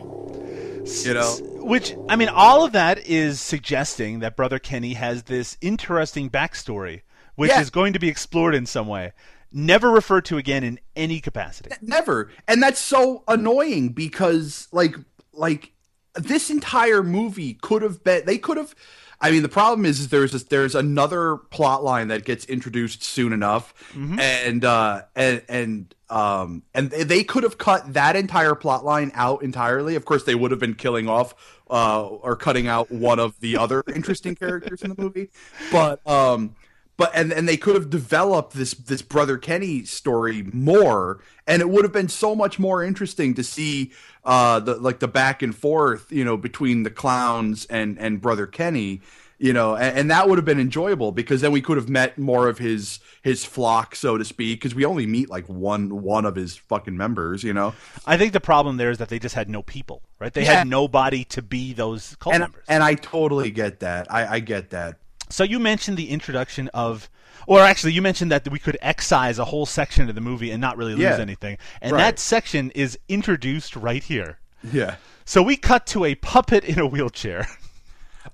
you 1.05 1.13
know 1.13 1.37
Which, 1.61 1.95
I 2.09 2.17
mean, 2.17 2.27
all 2.29 2.65
of 2.65 2.73
that 2.73 3.07
is 3.07 3.39
suggesting 3.39 4.19
that 4.19 4.35
Brother 4.35 4.59
Kenny 4.59 4.93
has 4.95 5.23
this 5.23 5.57
interesting 5.61 6.29
backstory, 6.29 7.03
which 7.35 7.51
Yeah. 7.51 7.61
is 7.61 7.69
going 7.69 7.93
to 7.93 7.99
be 7.99 8.09
explored 8.09 8.53
in 8.53 8.65
some 8.65 8.87
way. 8.87 9.13
Never 9.51 9.89
referred 9.89 10.25
to 10.25 10.37
again 10.37 10.63
in 10.65 10.79
any 10.95 11.21
capacity. 11.21 11.69
never 11.81 12.31
and 12.47 12.61
that's 12.61 12.79
so 12.79 13.23
annoying 13.29 13.89
because 13.89 14.67
like 14.73 14.95
like 15.31 15.71
this 16.15 16.49
entire 16.49 17.01
movie 17.01 17.53
could 17.55 17.81
have 17.81 18.03
been 18.03 18.25
they 18.25 18.37
could 18.37 18.57
have 18.57 18.75
i 19.23 19.31
mean 19.31 19.41
the 19.41 19.49
problem 19.49 19.85
is, 19.85 19.99
is 19.99 20.09
there's 20.09 20.31
this, 20.33 20.43
there's 20.43 20.75
another 20.75 21.37
plot 21.37 21.83
line 21.83 22.09
that 22.09 22.23
gets 22.25 22.45
introduced 22.45 23.01
soon 23.01 23.33
enough. 23.33 23.73
And 24.19 24.63
uh 24.63 25.03
and 25.15 25.41
and 25.49 25.95
um 26.09 26.61
and 26.75 26.91
they- 26.91 27.03
they 27.03 27.23
could 27.23 27.41
have 27.43 27.57
cut 27.57 27.93
that 27.93 28.15
entire 28.15 28.53
plot 28.53 28.85
line 28.85 29.11
out 29.15 29.41
entirely. 29.41 29.95
Of 29.95 30.05
course 30.05 30.23
they 30.25 30.35
would 30.35 30.51
have 30.51 30.59
been 30.59 30.75
killing 30.75 31.07
off 31.09 31.33
uh 31.71 32.05
or 32.05 32.35
cutting 32.35 32.67
out 32.67 32.91
one 32.91 33.17
of 33.19 33.39
the 33.39 33.57
other 33.57 33.83
interesting 33.95 34.35
characters 34.35 34.81
in 34.83 34.89
the 34.93 35.01
movie. 35.01 35.29
But 35.71 36.05
um 36.05 36.55
but 36.97 37.11
and 37.13 37.31
and 37.33 37.47
they 37.47 37.57
could 37.57 37.75
have 37.75 37.89
developed 37.89 38.53
this 38.53 38.73
this 38.73 39.01
brother 39.01 39.37
Kenny 39.37 39.83
story 39.85 40.43
more, 40.53 41.19
and 41.47 41.61
it 41.61 41.69
would 41.69 41.83
have 41.83 41.93
been 41.93 42.09
so 42.09 42.35
much 42.35 42.59
more 42.59 42.83
interesting 42.83 43.33
to 43.35 43.43
see 43.43 43.91
uh 44.23 44.59
the 44.59 44.75
like 44.75 44.99
the 44.99 45.07
back 45.07 45.41
and 45.41 45.55
forth, 45.55 46.11
you 46.11 46.23
know, 46.23 46.37
between 46.37 46.83
the 46.83 46.91
clowns 46.91 47.65
and 47.65 47.97
and 47.99 48.21
brother 48.21 48.45
Kenny, 48.47 49.01
you 49.39 49.51
know, 49.51 49.75
and, 49.75 49.97
and 49.97 50.11
that 50.11 50.29
would 50.29 50.37
have 50.37 50.45
been 50.45 50.59
enjoyable 50.59 51.11
because 51.11 51.41
then 51.41 51.51
we 51.51 51.61
could 51.61 51.77
have 51.77 51.89
met 51.89 52.17
more 52.17 52.47
of 52.47 52.59
his 52.59 52.99
his 53.23 53.43
flock, 53.43 53.95
so 53.95 54.17
to 54.17 54.23
speak, 54.25 54.59
because 54.59 54.75
we 54.75 54.85
only 54.85 55.07
meet 55.07 55.29
like 55.29 55.47
one 55.49 56.01
one 56.03 56.25
of 56.25 56.35
his 56.35 56.55
fucking 56.55 56.95
members, 56.95 57.43
you 57.43 57.53
know, 57.53 57.73
I 58.05 58.17
think 58.17 58.33
the 58.33 58.39
problem 58.39 58.77
there 58.77 58.91
is 58.91 58.99
that 58.99 59.09
they 59.09 59.19
just 59.19 59.35
had 59.35 59.49
no 59.49 59.63
people, 59.63 60.03
right? 60.19 60.31
They 60.31 60.43
Yeah. 60.43 60.59
had 60.59 60.67
nobody 60.67 61.23
to 61.25 61.41
be 61.41 61.73
those 61.73 62.15
cult 62.19 62.35
and 62.35 62.41
members. 62.41 62.63
and 62.67 62.83
I 62.83 62.93
totally 62.95 63.49
get 63.51 63.79
that, 63.79 64.11
I 64.13 64.35
I 64.35 64.39
get 64.39 64.69
that, 64.69 64.99
So 65.33 65.43
you 65.43 65.57
mentioned 65.59 65.97
the 65.97 66.09
introduction 66.11 66.67
of, 66.75 67.09
or 67.47 67.61
actually, 67.61 67.93
you 67.93 68.03
mentioned 68.03 68.31
that 68.31 68.47
we 68.51 68.59
could 68.59 68.77
excise 68.83 69.39
a 69.39 69.45
whole 69.45 69.65
section 69.65 70.07
of 70.07 70.13
the 70.13 70.21
movie 70.21 70.51
and 70.51 70.61
not 70.61 70.77
really 70.77 70.91
lose 70.93 71.01
Yeah. 71.01 71.17
anything, 71.19 71.57
and 71.81 71.93
Right. 71.93 72.01
that 72.01 72.19
section 72.19 72.69
is 72.71 72.99
introduced 73.09 73.75
right 73.75 74.03
here. 74.03 74.37
yeah. 74.71 74.95
So 75.25 75.41
we 75.41 75.55
cut 75.57 75.87
to 75.87 76.05
a 76.05 76.13
puppet 76.15 76.63
in 76.63 76.77
a 76.79 76.85
wheelchair. 76.85 77.47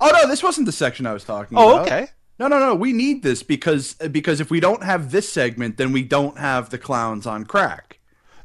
Oh 0.02 0.12
no, 0.14 0.28
this 0.28 0.44
wasn't 0.44 0.66
the 0.68 0.72
section 0.72 1.08
I 1.08 1.14
was 1.14 1.24
talking 1.24 1.58
Oh, 1.58 1.70
about. 1.78 1.80
Oh, 1.80 1.86
okay. 1.86 2.08
No, 2.38 2.48
no, 2.48 2.60
no. 2.60 2.76
We 2.76 2.94
need 2.94 3.24
this 3.24 3.42
because 3.44 3.94
because 3.96 4.40
if 4.40 4.52
we 4.52 4.60
don't 4.60 4.84
have 4.84 5.12
this 5.12 5.28
segment, 5.32 5.78
then 5.78 5.92
we 5.92 6.04
don't 6.04 6.38
have 6.38 6.70
the 6.70 6.78
clowns 6.78 7.26
on 7.26 7.44
crack. 7.46 7.99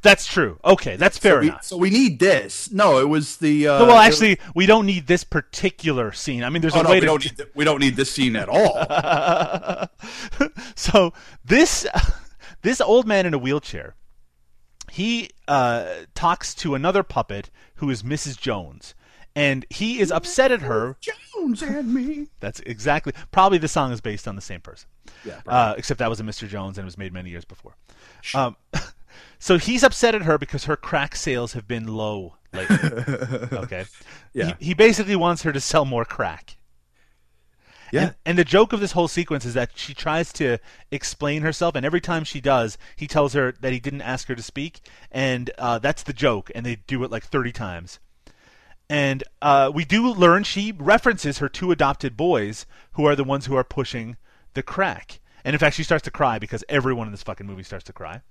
That's 0.04 0.26
true. 0.26 0.58
Okay, 0.64 0.96
that's 0.96 1.16
fair 1.16 1.36
so 1.36 1.40
we, 1.40 1.48
enough. 1.48 1.64
So 1.64 1.76
we 1.78 1.90
need 1.90 2.18
this. 2.20 2.70
No, 2.70 2.98
it 2.98 3.08
was 3.08 3.38
the. 3.38 3.66
Uh, 3.68 3.86
well, 3.86 3.96
actually, 3.96 4.38
we 4.54 4.66
don't 4.66 4.84
need 4.84 5.06
this 5.06 5.24
particular 5.24 6.12
scene. 6.12 6.44
I 6.44 6.50
mean, 6.50 6.60
there's 6.60 6.76
oh, 6.76 6.80
a 6.80 6.82
no, 6.82 6.90
way 6.90 6.96
we 6.96 7.00
to. 7.00 7.06
don't 7.06 7.24
need 7.24 7.36
th- 7.38 7.48
we 7.54 7.64
don't 7.64 7.80
need 7.80 7.96
this 7.96 8.12
scene 8.12 8.36
at 8.36 8.48
all. 8.50 9.88
so 10.76 11.14
this 11.42 11.86
this 12.62 12.82
old 12.82 13.06
man 13.06 13.24
in 13.24 13.32
a 13.32 13.38
wheelchair, 13.38 13.94
he 14.92 15.30
uh, 15.48 15.88
talks 16.14 16.54
to 16.56 16.74
another 16.74 17.02
puppet 17.02 17.50
who 17.76 17.88
is 17.88 18.02
Mrs. 18.02 18.38
Jones, 18.38 18.94
and 19.34 19.64
he 19.70 20.00
is 20.00 20.12
upset 20.12 20.52
at 20.52 20.60
her. 20.60 20.98
Jones 21.00 21.62
and 21.62 21.94
me. 21.94 22.28
That's 22.40 22.60
exactly 22.60 23.14
probably 23.32 23.56
the 23.58 23.68
song 23.68 23.90
is 23.90 24.02
based 24.02 24.28
on 24.28 24.36
the 24.36 24.42
same 24.42 24.60
person. 24.60 24.88
Yeah, 25.24 25.40
Uh, 25.46 25.74
except 25.78 25.98
that 25.98 26.10
was 26.10 26.20
a 26.20 26.22
Mr. 26.22 26.48
Jones 26.48 26.78
and 26.78 26.84
it 26.84 26.86
was 26.86 26.98
made 26.98 27.12
many 27.12 27.30
years 27.30 27.44
before. 27.44 27.76
Um, 28.34 28.56
so 29.38 29.58
he's 29.58 29.82
upset 29.82 30.14
at 30.14 30.22
her 30.22 30.38
because 30.38 30.64
her 30.64 30.76
crack 30.76 31.16
sales 31.16 31.52
have 31.52 31.66
been 31.66 31.86
low 31.86 32.36
lately. 32.52 32.76
okay. 33.52 33.84
Yeah. 34.32 34.54
He, 34.58 34.66
he 34.66 34.74
basically 34.74 35.16
wants 35.16 35.42
her 35.42 35.52
to 35.52 35.60
sell 35.60 35.84
more 35.84 36.04
crack. 36.04 36.56
Yeah. 37.92 38.02
And, 38.02 38.14
and 38.26 38.38
the 38.38 38.44
joke 38.44 38.72
of 38.72 38.80
this 38.80 38.92
whole 38.92 39.08
sequence 39.08 39.44
is 39.44 39.54
that 39.54 39.70
she 39.74 39.94
tries 39.94 40.32
to 40.34 40.58
explain 40.90 41.42
herself, 41.42 41.76
and 41.76 41.86
every 41.86 42.00
time 42.00 42.24
she 42.24 42.40
does, 42.40 42.76
he 42.96 43.06
tells 43.06 43.34
her 43.34 43.52
that 43.60 43.72
he 43.72 43.78
didn't 43.78 44.02
ask 44.02 44.26
her 44.28 44.34
to 44.34 44.42
speak, 44.42 44.80
and 45.12 45.50
uh, 45.58 45.78
that's 45.78 46.02
the 46.02 46.12
joke, 46.12 46.50
and 46.54 46.66
they 46.66 46.76
do 46.86 47.04
it 47.04 47.10
like 47.10 47.24
30 47.24 47.52
times. 47.52 48.00
And 48.90 49.22
uh, 49.40 49.70
we 49.72 49.84
do 49.84 50.12
learn 50.12 50.42
she 50.44 50.72
references 50.72 51.38
her 51.38 51.48
two 51.48 51.70
adopted 51.70 52.16
boys, 52.16 52.66
who 52.92 53.06
are 53.06 53.16
the 53.16 53.24
ones 53.24 53.46
who 53.46 53.54
are 53.54 53.64
pushing 53.64 54.16
the 54.54 54.62
crack. 54.62 55.20
And 55.44 55.54
in 55.54 55.60
fact, 55.60 55.76
she 55.76 55.84
starts 55.84 56.04
to 56.04 56.10
cry 56.10 56.38
because 56.38 56.64
everyone 56.68 57.06
in 57.06 57.12
this 57.12 57.22
fucking 57.22 57.46
movie 57.46 57.62
starts 57.62 57.84
to 57.84 57.92
cry. 57.92 58.22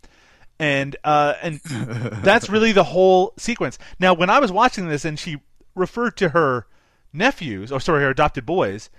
And 0.60 0.96
uh, 1.04 1.34
and 1.42 1.60
that's 1.62 2.50
really 2.50 2.72
the 2.72 2.84
whole 2.84 3.34
sequence. 3.38 3.78
Now, 4.00 4.13
when 4.13 4.30
I 4.30 4.39
was 4.39 4.52
watching 4.52 4.88
this 4.88 5.04
and 5.04 5.20
she 5.20 5.42
referred 5.76 6.16
to 6.18 6.30
her 6.30 6.68
nephews, 7.12 7.72
or 7.72 7.80
sorry, 7.80 8.04
her 8.04 8.10
adopted 8.10 8.46
boys, 8.46 8.89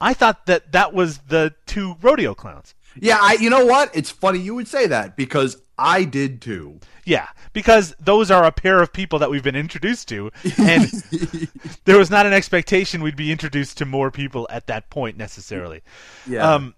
I 0.00 0.14
thought 0.14 0.46
that 0.46 0.72
that 0.72 0.92
was 0.92 1.18
the 1.18 1.54
two 1.66 1.96
rodeo 2.00 2.34
clowns. 2.34 2.74
Yeah, 2.96 3.18
I. 3.20 3.34
You 3.40 3.50
know 3.50 3.64
what? 3.64 3.94
It's 3.94 4.10
funny 4.10 4.38
you 4.38 4.54
would 4.54 4.68
say 4.68 4.86
that 4.86 5.16
because 5.16 5.60
I 5.78 6.04
did 6.04 6.40
too. 6.40 6.80
Yeah, 7.04 7.28
because 7.52 7.94
those 7.98 8.30
are 8.30 8.44
a 8.44 8.52
pair 8.52 8.82
of 8.82 8.92
people 8.92 9.18
that 9.20 9.30
we've 9.30 9.42
been 9.42 9.56
introduced 9.56 10.08
to, 10.08 10.30
and 10.58 10.84
there 11.84 11.96
was 11.96 12.10
not 12.10 12.26
an 12.26 12.32
expectation 12.32 13.02
we'd 13.02 13.16
be 13.16 13.32
introduced 13.32 13.78
to 13.78 13.86
more 13.86 14.10
people 14.10 14.46
at 14.50 14.66
that 14.66 14.90
point 14.90 15.16
necessarily. 15.16 15.82
Yeah. 16.26 16.54
Um, 16.54 16.74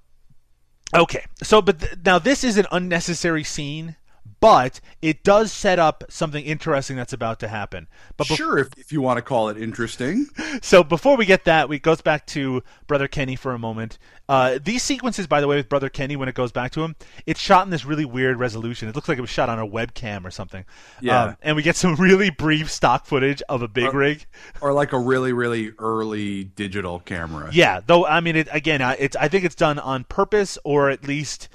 okay, 0.95 1.25
so 1.43 1.63
but 1.63 1.81
th- 1.81 1.93
now 2.05 2.19
this 2.19 2.45
is 2.45 2.59
an 2.59 2.67
unnecessary 2.71 3.45
scene, 3.45 3.97
but 4.41 4.81
it 5.03 5.23
does 5.23 5.53
set 5.53 5.79
up 5.79 6.05
something 6.09 6.45
interesting 6.45 6.97
that's 6.97 7.13
about 7.13 7.39
to 7.41 7.49
happen. 7.49 7.89
But 8.17 8.27
bef- 8.27 8.37
sure, 8.37 8.59
if, 8.59 8.69
if 8.77 8.93
you 8.93 9.01
want 9.03 9.19
to 9.19 9.23
call 9.23 9.51
it 9.51 9.59
interesting. 9.59 10.27
so 10.63 10.83
before 10.83 11.17
we 11.17 11.27
get 11.27 11.45
that, 11.45 11.69
we 11.69 11.79
goes 11.79 12.01
back 12.01 12.27
to 12.29 12.63
Brother 12.87 13.07
Kenny 13.07 13.37
for 13.37 13.53
a 13.53 13.59
moment. 13.59 13.99
Uh, 14.29 14.59
these 14.63 14.83
sequences, 14.83 15.27
by 15.27 15.41
the 15.41 15.49
way, 15.49 15.57
with 15.57 15.69
Brother 15.69 15.89
Kenny, 15.89 16.17
when 16.17 16.29
it 16.29 16.35
goes 16.35 16.53
back 16.53 16.71
to 16.73 16.83
him, 16.83 16.95
it's 17.27 17.41
shot 17.41 17.65
in 17.65 17.71
this 17.71 17.85
really 17.85 18.05
weird 18.05 18.39
resolution. 18.39 18.89
It 18.89 18.95
looks 18.95 19.09
like 19.09 19.19
it 19.19 19.23
was 19.23 19.31
shot 19.31 19.49
on 19.49 19.59
a 19.59 19.67
webcam 19.67 20.25
or 20.25 20.31
something. 20.31 20.65
Yeah. 21.01 21.25
Um, 21.25 21.37
and 21.43 21.57
we 21.57 21.63
get 21.63 21.77
some 21.77 21.95
really 21.99 22.31
brief 22.31 22.71
stock 22.71 23.07
footage 23.07 23.43
of 23.49 23.63
a 23.63 23.69
big 23.69 23.93
rig. 23.93 24.27
or 24.61 24.73
like 24.73 24.93
a 24.93 24.99
really 24.99 25.33
really 25.33 25.73
early 25.79 26.45
digital 26.45 27.01
camera. 27.01 27.51
Yeah, 27.53 27.81
though 27.85 28.07
I 28.07 28.21
mean, 28.21 28.37
it 28.37 28.49
again, 28.53 28.81
it's 28.99 29.17
I 29.17 29.29
think 29.29 29.45
it's 29.45 29.55
done 29.55 29.79
on 29.79 30.05
purpose, 30.05 30.59
or 30.65 30.91
at 30.91 31.05
least 31.05 31.49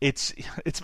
it's 0.00 0.32
it's 0.64 0.82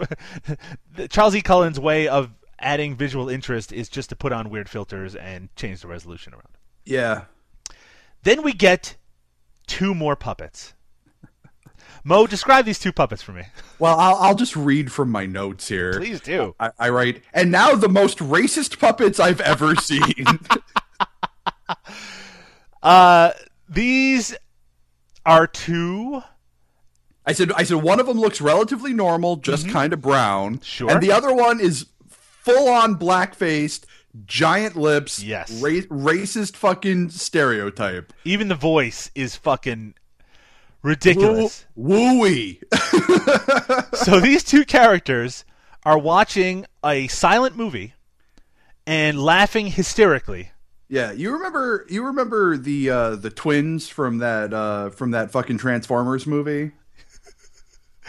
Charles 1.11 1.35
E. 1.35 1.43
Cullen's 1.43 1.81
way 1.81 2.09
of 2.09 2.31
adding 2.59 2.97
visual 2.97 3.29
interest 3.29 3.73
is 3.73 3.89
just 3.89 4.09
to 4.11 4.17
put 4.17 4.33
on 4.33 4.49
weird 4.51 4.69
filters 4.69 5.15
and 5.15 5.55
change 5.57 5.83
the 5.83 5.89
resolution 5.89 6.33
around. 6.33 6.57
Yeah. 6.85 7.25
Then 8.23 8.43
we 8.43 8.53
get 8.53 8.97
two 9.67 9.95
more 9.95 10.17
puppets. 10.17 10.73
Mo, 12.05 12.27
describe 12.27 12.65
these 12.65 12.79
two 12.79 12.93
puppets 12.93 13.23
for 13.23 13.33
me. 13.33 13.43
Well, 13.79 13.99
I'll, 13.99 14.17
I'll 14.17 14.35
just 14.35 14.57
read 14.57 14.91
from 14.91 15.11
my 15.11 15.27
notes 15.27 15.69
here. 15.69 15.99
Please 15.99 16.21
do. 16.21 16.55
I, 16.59 16.71
I 16.79 16.89
write, 16.89 17.23
and 17.35 17.51
now 17.51 17.75
the 17.75 17.89
most 17.89 18.19
racist 18.19 18.79
puppets 18.79 19.21
I've 19.21 19.41
ever 19.41 19.75
seen. 19.77 20.25
Uh, 22.87 23.33
these 23.69 24.37
are 25.25 25.49
two. 25.49 26.23
I 27.27 27.33
said 27.33 27.53
I 27.53 27.65
said 27.65 27.79
one 27.79 27.99
of 27.99 28.07
them 28.07 28.19
looks 28.19 28.41
relatively 28.41 28.93
normal, 28.93 29.37
just 29.37 29.69
kind 29.69 29.93
of 29.93 30.01
brown. 30.01 30.55
Mm-hmm. 30.57 30.63
Sure. 30.63 30.91
And 30.91 31.03
the 31.03 31.13
other 31.13 31.35
one 31.35 31.61
is 31.61 31.87
full 32.09 32.69
on 32.69 32.95
black 32.95 33.35
faced, 33.35 33.87
giant 34.25 34.77
lips. 34.77 35.23
Yes. 35.23 35.51
Ra- 35.61 35.71
racist 35.91 36.55
fucking 36.55 37.11
stereotype. 37.11 38.13
Even 38.25 38.49
the 38.49 38.55
voice 38.55 39.11
is 39.15 39.35
fucking 39.35 39.95
ridiculous. 40.83 41.67
Wooey. 41.77 42.63
so 43.97 44.21
these 44.21 44.45
two 44.45 44.65
characters 44.65 45.45
are 45.85 45.99
watching 45.99 46.65
a 46.85 47.09
silent 47.09 47.57
movie 47.57 47.95
and 48.87 49.21
laughing 49.21 49.67
hysterically. 49.67 50.51
Yeah, 50.89 51.11
you 51.11 51.33
remember 51.33 51.85
you 51.89 52.05
remember 52.05 52.57
the 52.57 52.91
uh 52.91 53.17
the 53.17 53.31
twins 53.31 53.89
from 53.89 54.19
that 54.19 54.55
uh 54.55 54.91
from 54.91 55.11
that 55.11 55.33
fucking 55.33 55.59
Transformers 55.59 56.27
movie? 56.29 56.73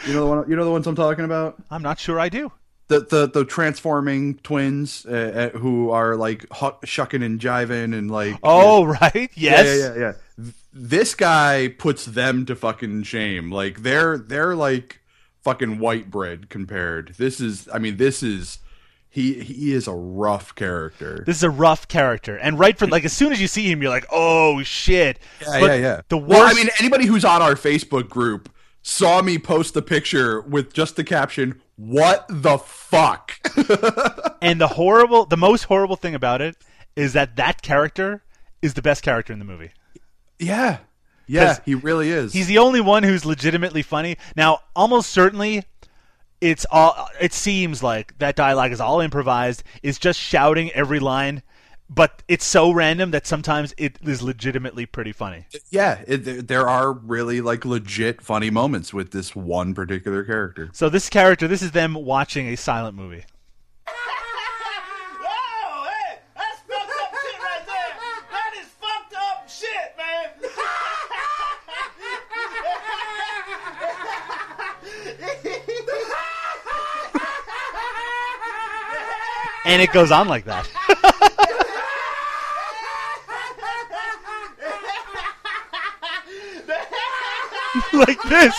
You 0.05 0.13
know 0.13 0.21
the 0.21 0.27
one 0.27 0.49
you 0.49 0.55
know 0.55 0.65
the 0.65 0.71
ones 0.71 0.87
I'm 0.87 0.95
talking 0.95 1.25
about? 1.25 1.55
I'm 1.71 1.81
not 1.81 1.99
sure 1.99 2.19
I 2.19 2.29
do. 2.29 2.51
The 2.87 3.01
the 3.01 3.27
the 3.27 3.45
transforming 3.45 4.35
twins 4.35 5.05
uh, 5.05 5.51
uh, 5.53 5.57
who 5.57 5.89
are 5.91 6.15
like 6.15 6.45
hu- 6.53 6.77
shucking 6.85 7.23
and 7.23 7.39
jiving 7.39 7.97
and 7.97 8.09
like 8.09 8.37
Oh, 8.43 8.85
right. 8.85 9.29
Yes. 9.35 9.65
Yeah, 9.65 9.73
yeah, 9.73 9.93
yeah, 9.93 10.13
yeah. 10.37 10.51
This 10.73 11.15
guy 11.15 11.69
puts 11.69 12.05
them 12.05 12.45
to 12.45 12.55
fucking 12.55 13.03
shame. 13.03 13.51
Like 13.51 13.81
they're 13.81 14.17
they're 14.17 14.55
like 14.55 15.01
fucking 15.41 15.79
white 15.79 16.11
bread 16.11 16.49
compared. 16.49 17.15
This 17.17 17.41
is 17.41 17.67
I 17.73 17.79
mean 17.79 17.97
this 17.97 18.23
is 18.23 18.59
he 19.09 19.33
he 19.41 19.73
is 19.73 19.87
a 19.87 19.93
rough 19.93 20.53
character. 20.55 21.23
This 21.25 21.37
is 21.37 21.43
a 21.43 21.49
rough 21.49 21.87
character, 21.87 22.37
and 22.37 22.59
right 22.59 22.77
from 22.77 22.89
like 22.91 23.03
as 23.03 23.13
soon 23.13 23.31
as 23.31 23.41
you 23.41 23.47
see 23.47 23.69
him, 23.69 23.81
you're 23.81 23.89
like, 23.89 24.05
"Oh 24.11 24.61
shit!" 24.63 25.19
Yeah, 25.41 25.59
But 25.59 25.65
yeah, 25.71 25.75
yeah. 25.75 26.01
The 26.09 26.17
worst. 26.17 26.29
Well, 26.29 26.47
I 26.47 26.53
mean, 26.53 26.69
anybody 26.79 27.05
who's 27.05 27.25
on 27.25 27.41
our 27.41 27.55
Facebook 27.55 28.09
group 28.09 28.49
saw 28.87 29.21
me 29.21 29.37
post 29.37 29.73
the 29.73 29.81
picture 29.81 30.39
with 30.39 30.71
just 30.71 30.95
the 30.95 31.03
caption, 31.03 31.61
"What 31.75 32.25
the 32.29 32.57
fuck?" 32.57 33.33
and 34.41 34.61
the 34.61 34.69
horrible, 34.69 35.25
the 35.25 35.35
most 35.35 35.63
horrible 35.63 35.97
thing 35.97 36.15
about 36.15 36.41
it 36.41 36.55
is 36.95 37.13
that 37.13 37.35
that 37.35 37.61
character 37.61 38.23
is 38.61 38.75
the 38.75 38.81
best 38.81 39.03
character 39.03 39.33
in 39.33 39.39
the 39.39 39.45
movie. 39.45 39.71
yeah, 40.39 40.77
Yeah, 41.27 41.57
he 41.65 41.75
really 41.75 42.09
is. 42.09 42.31
He's 42.31 42.47
the 42.47 42.59
only 42.59 42.79
one 42.79 43.03
who's 43.03 43.25
legitimately 43.25 43.81
funny. 43.81 44.17
Now, 44.37 44.59
almost 44.73 45.09
certainly, 45.09 45.65
it's 46.39 46.65
all. 46.71 47.09
It 47.19 47.33
seems 47.33 47.83
like 47.83 48.17
that 48.19 48.37
dialogue 48.37 48.71
is 48.71 48.79
all 48.79 49.01
improvised. 49.01 49.63
It's 49.83 49.99
just 49.99 50.17
shouting 50.17 50.71
every 50.71 50.99
line, 50.99 51.43
but 51.89 52.21
it's 52.27 52.45
so 52.45 52.71
random 52.71 53.11
that 53.11 53.25
sometimes 53.25 53.73
it 53.77 53.97
is 54.03 54.21
legitimately 54.21 54.85
pretty 54.85 55.11
funny. 55.13 55.45
yeah. 55.69 56.03
It, 56.07 56.25
there- 56.25 56.41
there 56.41 56.67
are 56.69 56.91
really 56.91 57.39
like 57.41 57.63
legit 57.65 58.21
funny 58.21 58.49
moments 58.49 58.93
with 58.93 59.11
this 59.11 59.35
one 59.35 59.73
particular 59.73 60.23
character. 60.23 60.69
So 60.73 60.89
this 60.89 61.09
character, 61.09 61.47
this 61.47 61.61
is 61.61 61.71
them 61.71 61.93
watching 61.93 62.47
a 62.47 62.55
silent 62.57 62.95
movie. 62.95 63.23
Hey, 63.87 66.19
that's 66.35 66.59
fucked 66.67 66.91
up 66.91 67.13
shit 67.21 67.39
right 67.41 67.65
there. 67.65 67.95
That 68.31 68.53
is 68.59 68.67
fucked 68.79 69.15
up 69.15 69.49
shit, 69.49 69.95
man. 69.97 70.29
And 79.65 79.81
it 79.81 79.91
goes 79.91 80.11
on 80.11 80.27
like 80.29 80.45
that. 80.45 80.69
like 88.07 88.21
this. 88.23 88.55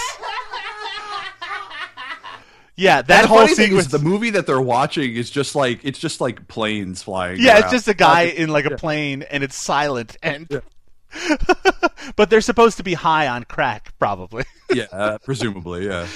Yeah, 2.76 3.02
that 3.02 3.22
the 3.22 3.28
whole 3.28 3.38
funny 3.38 3.54
thing 3.54 3.66
sequence. 3.66 3.86
is 3.86 3.92
the 3.92 3.98
movie 3.98 4.30
that 4.30 4.46
they're 4.46 4.60
watching 4.60 5.16
is 5.16 5.30
just 5.30 5.56
like 5.56 5.80
it's 5.82 5.98
just 5.98 6.20
like 6.20 6.46
planes 6.46 7.02
flying. 7.02 7.40
yeah, 7.40 7.58
it's 7.58 7.72
just 7.72 7.88
a 7.88 7.94
guy 7.94 8.22
in 8.22 8.50
like 8.50 8.66
a 8.66 8.76
plane, 8.76 9.22
and 9.22 9.42
it's 9.42 9.56
silent, 9.56 10.16
and 10.22 10.48
but 12.16 12.30
they're 12.30 12.40
supposed 12.40 12.76
to 12.76 12.82
be 12.82 12.94
high 12.94 13.26
on 13.26 13.44
crack, 13.44 13.92
probably. 13.98 14.44
yeah, 14.72 14.86
uh, 14.92 15.18
presumably, 15.18 15.86
yeah. 15.86 16.06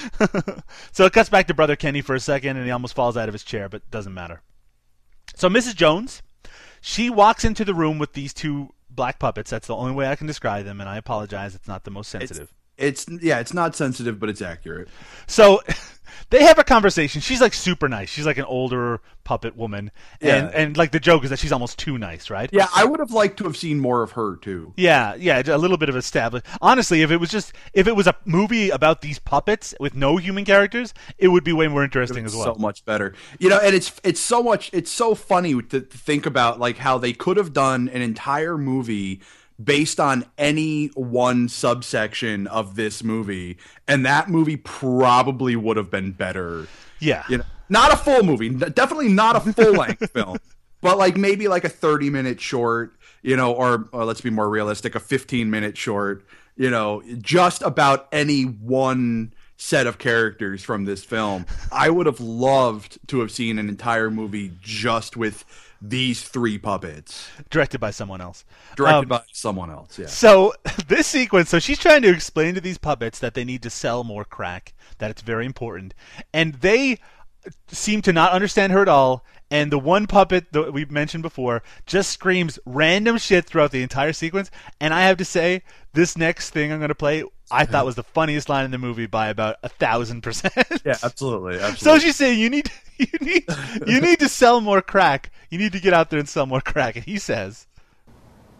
So 0.91 1.05
it 1.05 1.13
cuts 1.13 1.29
back 1.29 1.47
to 1.47 1.53
Brother 1.53 1.75
Kenny 1.75 2.01
for 2.01 2.15
a 2.15 2.19
second, 2.19 2.57
and 2.57 2.65
he 2.65 2.71
almost 2.71 2.95
falls 2.95 3.17
out 3.17 3.27
of 3.27 3.33
his 3.33 3.43
chair, 3.43 3.69
but 3.69 3.89
doesn't 3.91 4.13
matter. 4.13 4.41
So 5.35 5.49
Mrs. 5.49 5.75
Jones, 5.75 6.21
she 6.79 7.09
walks 7.09 7.43
into 7.43 7.65
the 7.65 7.73
room 7.73 7.97
with 7.99 8.13
these 8.13 8.33
two 8.33 8.73
black 8.89 9.19
puppets. 9.19 9.49
That's 9.49 9.67
the 9.67 9.75
only 9.75 9.93
way 9.93 10.07
I 10.07 10.15
can 10.15 10.27
describe 10.27 10.65
them, 10.65 10.79
and 10.79 10.89
I 10.89 10.97
apologize. 10.97 11.55
It's 11.55 11.67
not 11.67 11.83
the 11.83 11.91
most 11.91 12.09
sensitive. 12.09 12.43
It's 12.43 12.53
yeah, 13.21 13.39
it's 13.39 13.53
not 13.53 13.75
sensitive, 13.75 14.19
but 14.19 14.29
it's 14.29 14.41
accurate. 14.41 14.87
So 15.27 15.61
they 16.29 16.43
have 16.43 16.57
a 16.59 16.63
conversation. 16.63 17.21
She's 17.21 17.41
like 17.41 17.53
super 17.53 17.87
nice. 17.89 18.09
She's 18.09 18.25
like 18.25 18.37
an 18.37 18.45
older 18.45 19.01
puppet 19.23 19.55
woman, 19.55 19.89
and 20.19 20.49
Yeah. 20.49 20.59
and 20.59 20.75
like 20.75 20.91
the 20.91 20.99
joke 20.99 21.23
is 21.23 21.29
that 21.29 21.39
she's 21.39 21.53
almost 21.53 21.79
too 21.79 21.97
nice, 21.97 22.29
right? 22.29 22.49
Yeah, 22.51 22.67
I 22.75 22.83
would 22.83 22.99
have 22.99 23.11
liked 23.11 23.37
to 23.37 23.45
have 23.45 23.55
seen 23.55 23.79
more 23.79 24.03
of 24.03 24.11
her 24.11 24.35
too. 24.35 24.73
Yeah, 24.75 25.15
yeah, 25.15 25.41
a 25.45 25.57
little 25.57 25.77
bit 25.77 25.87
of 25.87 25.95
established. 25.95 26.45
Honestly, 26.61 27.01
if 27.03 27.09
it 27.11 27.17
was 27.17 27.29
just 27.29 27.53
if 27.73 27.87
it 27.87 27.95
was 27.95 28.05
a 28.05 28.15
movie 28.25 28.69
about 28.69 29.01
these 29.01 29.19
puppets 29.19 29.73
with 29.79 29.95
no 29.95 30.17
human 30.17 30.43
characters, 30.43 30.93
it 31.17 31.29
would 31.29 31.45
be 31.45 31.53
way 31.53 31.67
more 31.69 31.83
interesting 31.85 32.25
as 32.25 32.35
well. 32.35 32.55
so 32.55 32.55
much 32.59 32.83
better 32.85 33.13
you 33.39 33.47
know 33.49 33.59
and 33.59 33.73
it's 33.75 33.93
it's 34.03 34.19
so 34.19 34.43
much 34.43 34.69
it's 34.73 34.91
so 34.91 35.15
funny 35.15 35.53
to, 35.61 35.79
to 35.79 35.97
think 35.97 36.25
about 36.25 36.59
like 36.59 36.77
how 36.77 36.97
they 36.97 37.13
could 37.13 37.37
have 37.37 37.53
done 37.53 37.87
an 37.89 38.01
entire 38.01 38.57
movie 38.57 39.21
based 39.61 39.99
on 39.99 40.25
any 40.37 40.87
one 40.95 41.49
subsection 41.49 42.47
of 42.47 42.75
this 42.75 43.03
movie 43.03 43.57
and 43.87 44.05
that 44.05 44.29
movie 44.29 44.57
probably 44.57 45.55
would 45.55 45.77
have 45.77 45.91
been 45.91 46.11
better. 46.11 46.67
Yeah, 46.99 47.23
you 47.29 47.37
know 47.37 47.45
not 47.69 47.91
a 47.91 47.97
full 47.97 48.23
movie 48.23 48.49
definitely 48.49 49.07
not 49.07 49.35
a 49.35 49.39
full 49.39 49.71
length 49.71 50.11
film 50.13 50.37
but 50.81 50.97
like 50.97 51.17
maybe 51.17 51.47
like 51.47 51.63
a 51.63 51.69
30 51.69 52.09
minute 52.09 52.39
short 52.39 52.93
you 53.23 53.35
know 53.35 53.53
or, 53.53 53.89
or 53.91 54.05
let's 54.05 54.21
be 54.21 54.29
more 54.29 54.49
realistic 54.49 54.95
a 54.95 54.99
15 54.99 55.49
minute 55.49 55.77
short 55.77 56.23
you 56.55 56.69
know 56.69 57.01
just 57.21 57.61
about 57.61 58.07
any 58.11 58.43
one 58.43 59.33
set 59.63 59.87
of 59.87 59.97
characters 59.97 60.61
from 60.61 60.83
this 60.83 61.03
film. 61.05 61.45
I 61.71 61.89
would 61.89 62.05
have 62.05 62.19
loved 62.19 62.97
to 63.07 63.21
have 63.21 63.31
seen 63.31 63.59
an 63.59 63.69
entire 63.69 64.11
movie 64.11 64.51
just 64.61 65.15
with 65.15 65.45
these 65.85 66.23
three 66.23 66.57
puppets 66.57 67.27
directed 67.49 67.79
by 67.79 67.91
someone 67.91 68.21
else. 68.21 68.45
directed 68.77 69.03
Um, 69.03 69.07
by 69.09 69.21
someone 69.33 69.69
else 69.69 69.99
yeah 69.99 70.07
So 70.07 70.53
this 70.87 71.07
sequence, 71.07 71.49
so 71.49 71.59
she's 71.59 71.77
trying 71.77 72.01
to 72.03 72.09
explain 72.09 72.55
to 72.55 72.61
these 72.61 72.77
puppets 72.77 73.19
that 73.19 73.33
they 73.33 73.43
need 73.43 73.61
to 73.63 73.69
sell 73.69 74.05
more 74.05 74.23
crack, 74.23 74.73
that 74.99 75.11
it's 75.11 75.21
very 75.21 75.45
important, 75.45 75.93
and 76.33 76.53
they 76.55 76.99
seem 77.67 78.01
to 78.03 78.13
not 78.13 78.31
understand 78.31 78.71
her 78.71 78.81
at 78.81 78.87
all. 78.87 79.25
And 79.51 79.71
the 79.71 79.77
one 79.77 80.07
puppet 80.07 80.51
that 80.53 80.73
we 80.73 80.85
mentioned 80.85 81.21
before 81.21 81.61
just 81.85 82.09
screams 82.09 82.57
random 82.65 83.17
shit 83.17 83.45
throughout 83.45 83.71
the 83.71 83.83
entire 83.83 84.13
sequence. 84.13 84.49
And 84.79 84.93
I 84.93 85.01
have 85.01 85.17
to 85.17 85.25
say, 85.25 85.61
this 85.93 86.17
next 86.17 86.51
thing 86.51 86.71
I'm 86.71 86.79
going 86.79 86.87
to 86.87 86.95
play, 86.95 87.23
I 87.51 87.65
thought 87.65 87.85
was 87.85 87.95
the 87.95 88.03
funniest 88.03 88.49
line 88.49 88.65
in 88.65 88.71
the 88.71 88.77
movie 88.77 89.05
by 89.05 89.27
about 89.27 89.57
a 89.63 89.69
thousand 89.69 90.21
percent. 90.21 90.53
yeah 90.85 90.97
absolutely 91.03 91.59
So 91.59 91.65
absolutely 91.65 91.99
she's 92.01 92.15
saying 92.15 92.39
you 92.39 92.49
need 92.49 92.71
you 92.97 93.07
need 93.21 93.45
you 93.85 94.01
need 94.01 94.19
to 94.19 94.29
sell 94.29 94.61
more 94.61 94.81
crack. 94.81 95.31
You 95.49 95.59
need 95.59 95.71
to 95.73 95.79
get 95.79 95.93
out 95.93 96.09
there 96.09 96.19
and 96.19 96.27
sell 96.27 96.45
more 96.45 96.61
crack. 96.61 96.95
And 96.95 97.05
he 97.05 97.19
says, 97.19 97.67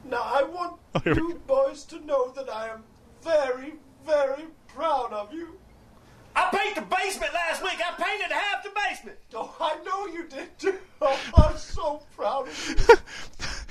Now, 0.08 0.22
I 0.24 0.44
want 0.44 0.80
Oh, 0.96 1.02
you 1.06 1.42
boys 1.48 1.84
to 1.86 2.00
know 2.06 2.32
that 2.32 2.50
I 2.50 2.68
am 2.70 2.84
very, 3.24 3.74
very 4.06 4.46
proud 4.68 5.12
of 5.12 5.34
you. 5.34 5.58
I 6.36 6.50
painted 6.52 6.84
the 6.84 6.96
basement 6.96 7.34
last 7.34 7.64
week. 7.64 7.80
I 7.80 7.92
painted 8.02 8.32
half 8.32 8.64
the 8.64 8.72
basement. 8.90 9.18
Oh, 9.34 9.56
I 9.60 9.78
know 9.84 10.08
you 10.08 10.28
did 10.28 10.58
too. 10.58 10.78
Oh, 11.02 11.20
I'm 11.38 11.58
so 11.58 12.04
proud 12.16 12.48
of 12.48 12.76
you. 12.90 12.96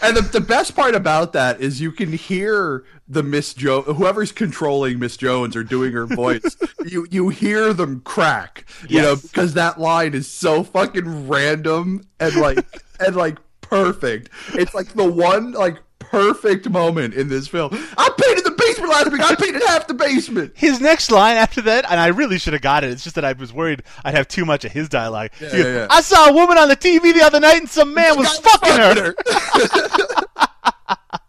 And 0.05 0.17
the, 0.17 0.23
the 0.23 0.41
best 0.41 0.75
part 0.75 0.97
about 0.97 1.33
that 1.35 1.61
is 1.61 1.81
you 1.81 1.93
can 1.93 2.13
hear 2.13 2.85
the 3.07 3.23
Miss 3.23 3.55
Jo 3.55 3.83
whoever's 3.83 4.33
controlling 4.33 4.99
Miss 4.99 5.17
Jones 5.17 5.55
or 5.55 5.63
doing 5.63 5.93
her 5.93 6.07
voice, 6.07 6.57
you 6.85 7.07
you 7.11 7.29
hear 7.29 7.73
them 7.73 8.01
crack. 8.01 8.65
You 8.89 9.01
know, 9.01 9.15
because 9.15 9.55
that 9.55 9.79
line 9.79 10.15
is 10.15 10.27
so 10.27 10.65
fucking 10.65 11.29
random 11.29 12.03
and 12.19 12.35
like 12.35 12.67
and 12.99 13.15
like 13.15 13.39
perfect. 13.61 14.31
It's 14.55 14.75
like 14.75 14.89
the 14.89 15.09
one 15.09 15.53
like 15.53 15.79
perfect 16.05 16.69
moment 16.69 17.15
in 17.15 17.29
this 17.29 17.49
film. 17.49 17.71
I 17.97 18.11
painted 18.19 18.45
the 18.45 18.51
basement 18.51 18.91
last 18.91 19.13
week. 19.13 19.21
I 19.21 19.35
painted 19.35 19.63
half 19.67 19.87
the 19.87 19.95
basement. 19.95 20.53
his 20.57 20.81
next 20.81 21.11
line 21.11 21.37
after 21.37 21.63
that, 21.63 21.85
and 21.91 21.99
I 21.99 22.09
really 22.09 22.39
should 22.39 22.53
have 22.53 22.63
got 22.63 22.85
it. 22.85 22.91
It's 22.91 23.05
just 23.05 23.17
that 23.17 23.25
I 23.25 23.33
was 23.33 23.53
worried 23.53 23.83
I'd 24.05 24.15
have 24.15 24.29
too 24.29 24.45
much 24.45 24.65
of 24.65 24.73
his 24.73 24.89
dialogue. 24.89 25.31
He 25.39 25.47
goes, 25.47 25.55
yeah, 25.55 25.65
yeah. 25.65 25.87
I 25.91 26.01
saw 26.01 26.29
a 26.29 26.33
woman 26.33 26.59
on 26.59 26.69
the 26.69 26.77
TV 26.77 27.13
the 27.13 27.23
other 27.23 27.41
night, 27.41 27.59
and 27.61 27.69
some 27.69 27.95
man 27.95 28.17
was 28.17 28.39
fucking 28.39 28.73
her. 28.73 29.15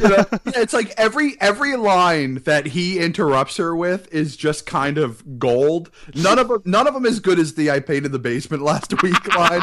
You 0.00 0.08
know? 0.08 0.24
Yeah, 0.46 0.60
it's 0.60 0.72
like 0.72 0.92
every 0.96 1.40
every 1.40 1.76
line 1.76 2.36
that 2.44 2.66
he 2.66 2.98
interrupts 2.98 3.56
her 3.56 3.74
with 3.74 4.12
is 4.12 4.36
just 4.36 4.66
kind 4.66 4.98
of 4.98 5.38
gold. 5.38 5.90
None 6.14 6.38
of 6.38 6.48
them, 6.48 6.62
none 6.64 6.86
of 6.86 6.94
them 6.94 7.06
as 7.06 7.20
good 7.20 7.38
as 7.38 7.54
the 7.54 7.70
"I 7.70 7.80
painted 7.80 8.12
the 8.12 8.18
basement 8.18 8.62
last 8.62 9.02
week" 9.02 9.34
line, 9.36 9.62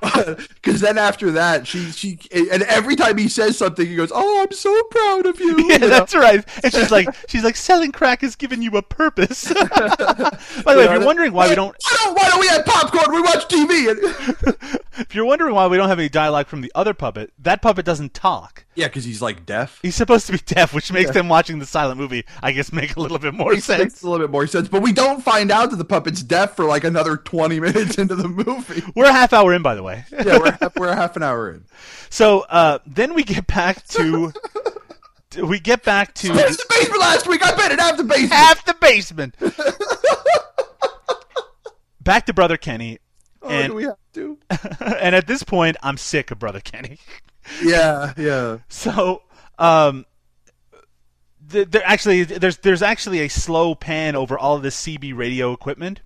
Because 0.54 0.80
then 0.80 0.98
after 0.98 1.30
that, 1.32 1.66
she 1.66 1.90
she 1.92 2.18
and 2.32 2.62
every 2.64 2.96
time 2.96 3.18
he 3.18 3.28
says 3.28 3.56
something, 3.58 3.86
he 3.86 3.96
goes, 3.96 4.10
"Oh, 4.14 4.42
I'm 4.42 4.52
so 4.52 4.82
proud 4.84 5.26
of 5.26 5.40
you." 5.40 5.56
Yeah, 5.68 5.74
You 5.74 5.78
know? 5.80 5.88
that's 5.88 6.14
right. 6.14 6.44
And 6.64 6.72
she's 6.72 6.90
like, 6.90 7.08
she's 7.28 7.44
like, 7.44 7.56
selling 7.56 7.92
crack 7.92 8.20
has 8.22 8.36
given 8.36 8.62
you 8.62 8.70
a 8.76 8.82
purpose. 8.82 9.44
By 9.52 9.54
the 9.64 10.74
way, 10.76 10.84
if 10.84 10.90
you're 10.90 11.04
wondering 11.04 11.32
why 11.32 11.48
we 11.48 11.54
don't, 11.54 11.76
Why 11.84 11.96
don't, 12.04 12.14
why 12.16 12.28
don't 12.28 12.40
we 12.40 12.48
have 12.48 12.64
popcorn? 12.64 13.14
We 13.14 13.20
watch 13.20 13.48
TV. 13.48 13.90
And... 13.90 14.56
if 14.98 15.14
you're 15.14 15.24
wondering 15.24 15.54
why 15.54 15.66
we 15.66 15.76
don't 15.76 15.88
have 15.88 15.98
any 15.98 16.08
dialogue 16.08 16.46
from 16.46 16.60
the 16.60 16.72
other 16.74 16.94
puppet, 16.94 17.32
that 17.38 17.62
puppet 17.62 17.84
doesn't 17.84 18.14
talk. 18.14 18.64
yeah, 18.74 18.86
because 18.88 19.04
he's 19.04 19.22
like 19.22 19.44
deaf. 19.46 19.61
He's 19.82 19.94
supposed 19.94 20.26
to 20.26 20.32
be 20.32 20.38
deaf, 20.38 20.72
which 20.74 20.92
makes 20.92 21.10
them 21.10 21.28
watching 21.28 21.58
the 21.58 21.66
silent 21.66 21.98
movie, 22.00 22.24
I 22.42 22.52
guess, 22.52 22.72
make 22.72 22.96
a 22.96 23.00
little 23.00 23.18
bit 23.18 23.34
more 23.34 23.52
Makes, 23.52 23.64
sense. 23.64 23.78
makes 23.82 24.02
a 24.02 24.08
little 24.10 24.26
bit 24.26 24.30
more 24.32 24.46
sense, 24.46 24.68
but 24.68 24.82
we 24.82 24.92
don't 24.92 25.22
find 25.22 25.50
out 25.50 25.70
that 25.70 25.76
the 25.76 25.84
puppet's 25.84 26.22
deaf 26.22 26.56
for 26.56 26.64
like 26.64 26.84
another 26.84 27.16
twenty 27.16 27.60
minutes 27.60 27.98
into 27.98 28.14
the 28.14 28.28
movie. 28.28 28.82
We're 28.96 29.04
a 29.06 29.12
half 29.12 29.32
hour 29.32 29.52
in, 29.54 29.62
by 29.62 29.74
the 29.74 29.82
way. 29.82 30.04
Yeah, 30.24 30.38
we're 30.38 30.52
half, 30.52 30.76
we're 30.76 30.94
half 30.94 31.16
an 31.16 31.22
hour 31.22 31.50
in. 31.50 31.64
So 32.10 32.40
uh, 32.48 32.78
then 32.86 33.14
we 33.14 33.24
get 33.24 33.46
back 33.46 33.86
to 33.88 34.32
we 35.42 35.58
get 35.58 35.82
back 35.82 36.14
to 36.16 36.32
It's 36.32 36.56
the 36.58 36.66
basement 36.68 37.00
last 37.00 37.26
week. 37.26 37.44
I 37.44 37.54
bet 37.56 37.72
it 37.72 37.80
half 37.80 37.96
the 37.96 38.04
basement. 38.04 38.32
half 38.32 38.64
the 38.64 38.74
basement. 38.80 39.34
back 42.00 42.26
to 42.26 42.32
brother 42.32 42.56
Kenny, 42.56 42.98
Oh, 43.42 43.48
and 43.48 43.70
do 43.70 43.74
we 43.76 43.82
have 43.84 43.96
to? 44.14 44.38
and 45.00 45.14
at 45.16 45.26
this 45.26 45.42
point, 45.42 45.76
I'm 45.82 45.96
sick 45.96 46.30
of 46.30 46.38
brother 46.38 46.60
Kenny. 46.60 46.98
Yeah, 47.62 48.12
yeah. 48.16 48.58
So, 48.68 49.22
um, 49.62 50.06
th- 51.50 51.70
there 51.70 51.82
actually 51.84 52.24
there's 52.24 52.58
there's 52.58 52.82
actually 52.82 53.20
a 53.20 53.28
slow 53.28 53.74
pan 53.74 54.16
over 54.16 54.36
all 54.36 54.56
of 54.56 54.62
this 54.62 54.80
CB 54.82 55.16
radio 55.16 55.52
equipment, 55.52 56.00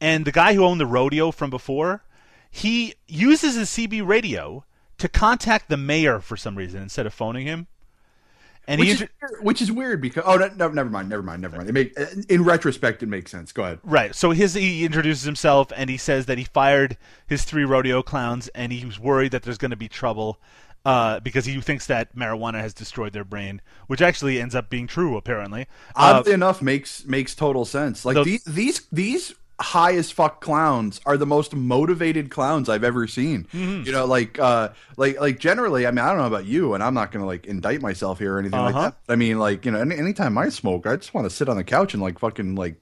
and 0.00 0.24
the 0.24 0.32
guy 0.32 0.54
who 0.54 0.64
owned 0.64 0.80
the 0.80 0.86
rodeo 0.86 1.30
from 1.30 1.50
before, 1.50 2.02
he 2.50 2.94
uses 3.06 3.54
his 3.54 3.70
CB 3.70 4.04
radio 4.06 4.64
to 4.98 5.08
contact 5.08 5.68
the 5.68 5.76
mayor 5.76 6.20
for 6.20 6.36
some 6.36 6.58
reason 6.58 6.82
instead 6.82 7.06
of 7.06 7.14
phoning 7.14 7.46
him. 7.46 7.68
And 8.66 8.78
Which 8.78 8.88
he 8.88 8.94
is, 8.94 9.00
inter- 9.02 9.40
which 9.40 9.62
is 9.62 9.72
weird 9.72 10.00
because 10.00 10.24
oh 10.26 10.36
no, 10.36 10.48
no 10.48 10.68
never 10.68 10.90
mind 10.90 11.08
never 11.08 11.22
mind 11.22 11.42
never 11.42 11.56
mind. 11.56 11.68
It 11.68 11.72
make, 11.72 11.96
in 12.28 12.42
retrospect 12.42 13.04
it 13.04 13.06
makes 13.06 13.30
sense. 13.30 13.52
Go 13.52 13.62
ahead. 13.62 13.78
Right. 13.84 14.14
So 14.16 14.32
his 14.32 14.54
he 14.54 14.84
introduces 14.84 15.24
himself 15.24 15.72
and 15.76 15.88
he 15.88 15.96
says 15.96 16.26
that 16.26 16.38
he 16.38 16.44
fired 16.44 16.96
his 17.26 17.44
three 17.44 17.64
rodeo 17.64 18.02
clowns 18.02 18.48
and 18.48 18.72
he 18.72 18.84
was 18.84 18.98
worried 18.98 19.30
that 19.30 19.44
there's 19.44 19.58
going 19.58 19.70
to 19.70 19.76
be 19.76 19.88
trouble 19.88 20.40
uh, 20.84 21.20
because 21.20 21.44
he 21.44 21.60
thinks 21.60 21.86
that 21.86 22.14
marijuana 22.16 22.60
has 22.60 22.72
destroyed 22.74 23.12
their 23.12 23.24
brain, 23.24 23.60
which 23.86 24.00
actually 24.00 24.40
ends 24.40 24.54
up 24.54 24.70
being 24.70 24.86
true 24.86 25.16
apparently. 25.16 25.62
Uh, 25.94 26.14
oddly 26.20 26.32
enough 26.32 26.62
makes 26.62 27.04
makes 27.04 27.34
total 27.34 27.64
sense 27.64 28.04
like 28.04 28.14
the- 28.16 28.24
these 28.24 28.44
these 28.44 28.80
these 28.92 29.34
high 29.60 29.92
as 29.94 30.10
fuck 30.10 30.40
clowns 30.40 31.02
are 31.04 31.18
the 31.18 31.26
most 31.26 31.54
motivated 31.54 32.30
clowns 32.30 32.70
I've 32.70 32.82
ever 32.82 33.06
seen 33.06 33.44
Mm-hmm. 33.52 33.82
you 33.84 33.92
know 33.92 34.06
like 34.06 34.38
uh 34.38 34.70
like 34.96 35.20
like 35.20 35.38
generally 35.38 35.86
I 35.86 35.90
mean 35.90 35.98
I 36.02 36.08
don't 36.08 36.16
know 36.16 36.26
about 36.26 36.46
you 36.46 36.72
and 36.72 36.82
I'm 36.82 36.94
not 36.94 37.12
gonna 37.12 37.26
like 37.26 37.44
indict 37.44 37.82
myself 37.82 38.18
here 38.18 38.36
or 38.36 38.38
anything 38.38 38.58
Uh-huh. 38.58 38.72
like 38.80 38.94
that 39.06 39.12
I 39.12 39.16
mean 39.16 39.38
like 39.38 39.66
you 39.66 39.70
know 39.72 39.80
any, 39.80 39.98
anytime 39.98 40.38
I 40.38 40.48
smoke 40.48 40.86
I 40.86 40.96
just 40.96 41.12
want 41.12 41.28
to 41.28 41.30
sit 41.36 41.46
on 41.50 41.58
the 41.58 41.64
couch 41.64 41.92
and 41.92 42.02
like 42.02 42.18
fucking 42.18 42.54
like 42.54 42.76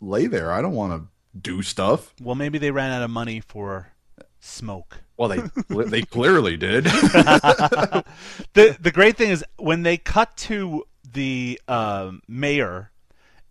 lay 0.00 0.26
there 0.26 0.50
I 0.52 0.62
don't 0.62 0.72
want 0.74 0.92
to 1.02 1.08
do 1.38 1.60
stuff 1.60 2.14
well, 2.22 2.34
maybe 2.34 2.56
they 2.56 2.70
ran 2.70 2.92
out 2.92 3.02
of 3.02 3.10
money 3.10 3.40
for 3.46 3.92
smoke. 4.40 5.00
Well 5.16 5.28
they 5.28 5.40
they 5.84 6.02
clearly 6.02 6.56
did 6.56 6.84
the 6.84 8.04
the 8.54 8.90
great 8.92 9.16
thing 9.16 9.30
is 9.30 9.44
when 9.56 9.82
they 9.82 9.96
cut 9.96 10.36
to 10.36 10.84
the 11.16 11.60
um, 11.66 12.22
mayor, 12.28 12.90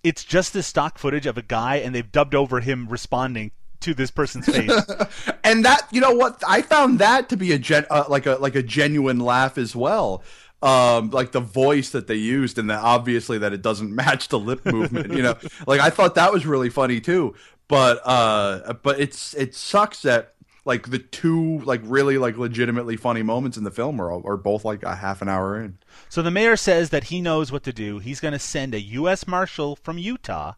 it's 0.04 0.24
just 0.24 0.54
this 0.54 0.68
stock 0.68 0.98
footage 0.98 1.26
of 1.26 1.38
a 1.38 1.42
guy, 1.42 1.78
and 1.78 1.94
they've 1.94 2.12
dubbed 2.12 2.36
over 2.36 2.62
him 2.62 2.88
responding 2.88 3.52
to 3.82 3.94
this 3.94 4.12
person's 4.12 4.46
face. 4.46 4.72
and 5.44 5.66
that 5.66 5.88
you 5.92 6.00
know 6.00 6.14
what 6.14 6.42
I 6.48 6.62
found 6.62 7.00
that 7.00 7.30
to 7.30 7.38
be 7.38 7.52
a 7.52 7.60
gen 7.60 7.86
uh, 7.90 8.06
like 8.08 8.26
a 8.26 8.36
like 8.36 8.56
a 8.56 8.64
genuine 8.64 9.20
laugh 9.20 9.58
as 9.58 9.76
well. 9.76 10.24
Um, 10.62 11.12
like 11.12 11.32
the 11.32 11.42
voice 11.42 11.90
that 11.90 12.08
they 12.08 12.16
used, 12.16 12.58
and 12.58 12.70
that 12.70 12.82
obviously 12.82 13.38
that 13.40 13.52
it 13.52 13.62
doesn't 13.62 13.94
match 13.94 14.30
the 14.30 14.40
lip 14.40 14.66
movement. 14.66 15.12
You 15.12 15.24
know, 15.24 15.36
like 15.68 15.82
I 15.82 15.90
thought 15.90 16.16
that 16.16 16.32
was 16.32 16.46
really 16.46 16.70
funny 16.70 17.02
too. 17.02 17.36
But 17.68 18.00
uh, 18.06 18.74
but 18.74 19.00
it's 19.00 19.34
it 19.34 19.56
sucks 19.56 20.04
that 20.04 20.35
like 20.66 20.90
the 20.90 21.00
two 21.00 21.60
like 21.60 21.82
really 21.84 22.18
like 22.18 22.38
legitimately 22.38 22.98
funny 22.98 23.24
moments 23.24 23.56
in 23.58 23.64
the 23.64 23.72
film 23.72 24.02
are 24.02 24.12
are 24.12 24.38
both 24.38 24.66
like 24.66 24.84
a 24.84 24.96
half 24.96 25.22
an 25.22 25.30
hour 25.30 25.60
in. 25.62 25.78
so 26.10 26.22
the 26.22 26.32
mayor 26.32 26.56
says 26.58 26.90
that 26.90 27.06
he 27.06 27.22
knows 27.22 27.52
what 27.52 27.64
to 27.64 27.72
do. 27.74 28.00
He's 28.00 28.20
going 28.20 28.34
to 28.34 28.40
send 28.40 28.74
a 28.74 28.82
U.S. 28.82 29.28
marshal 29.28 29.76
from 29.78 29.98
Utah, 29.98 30.54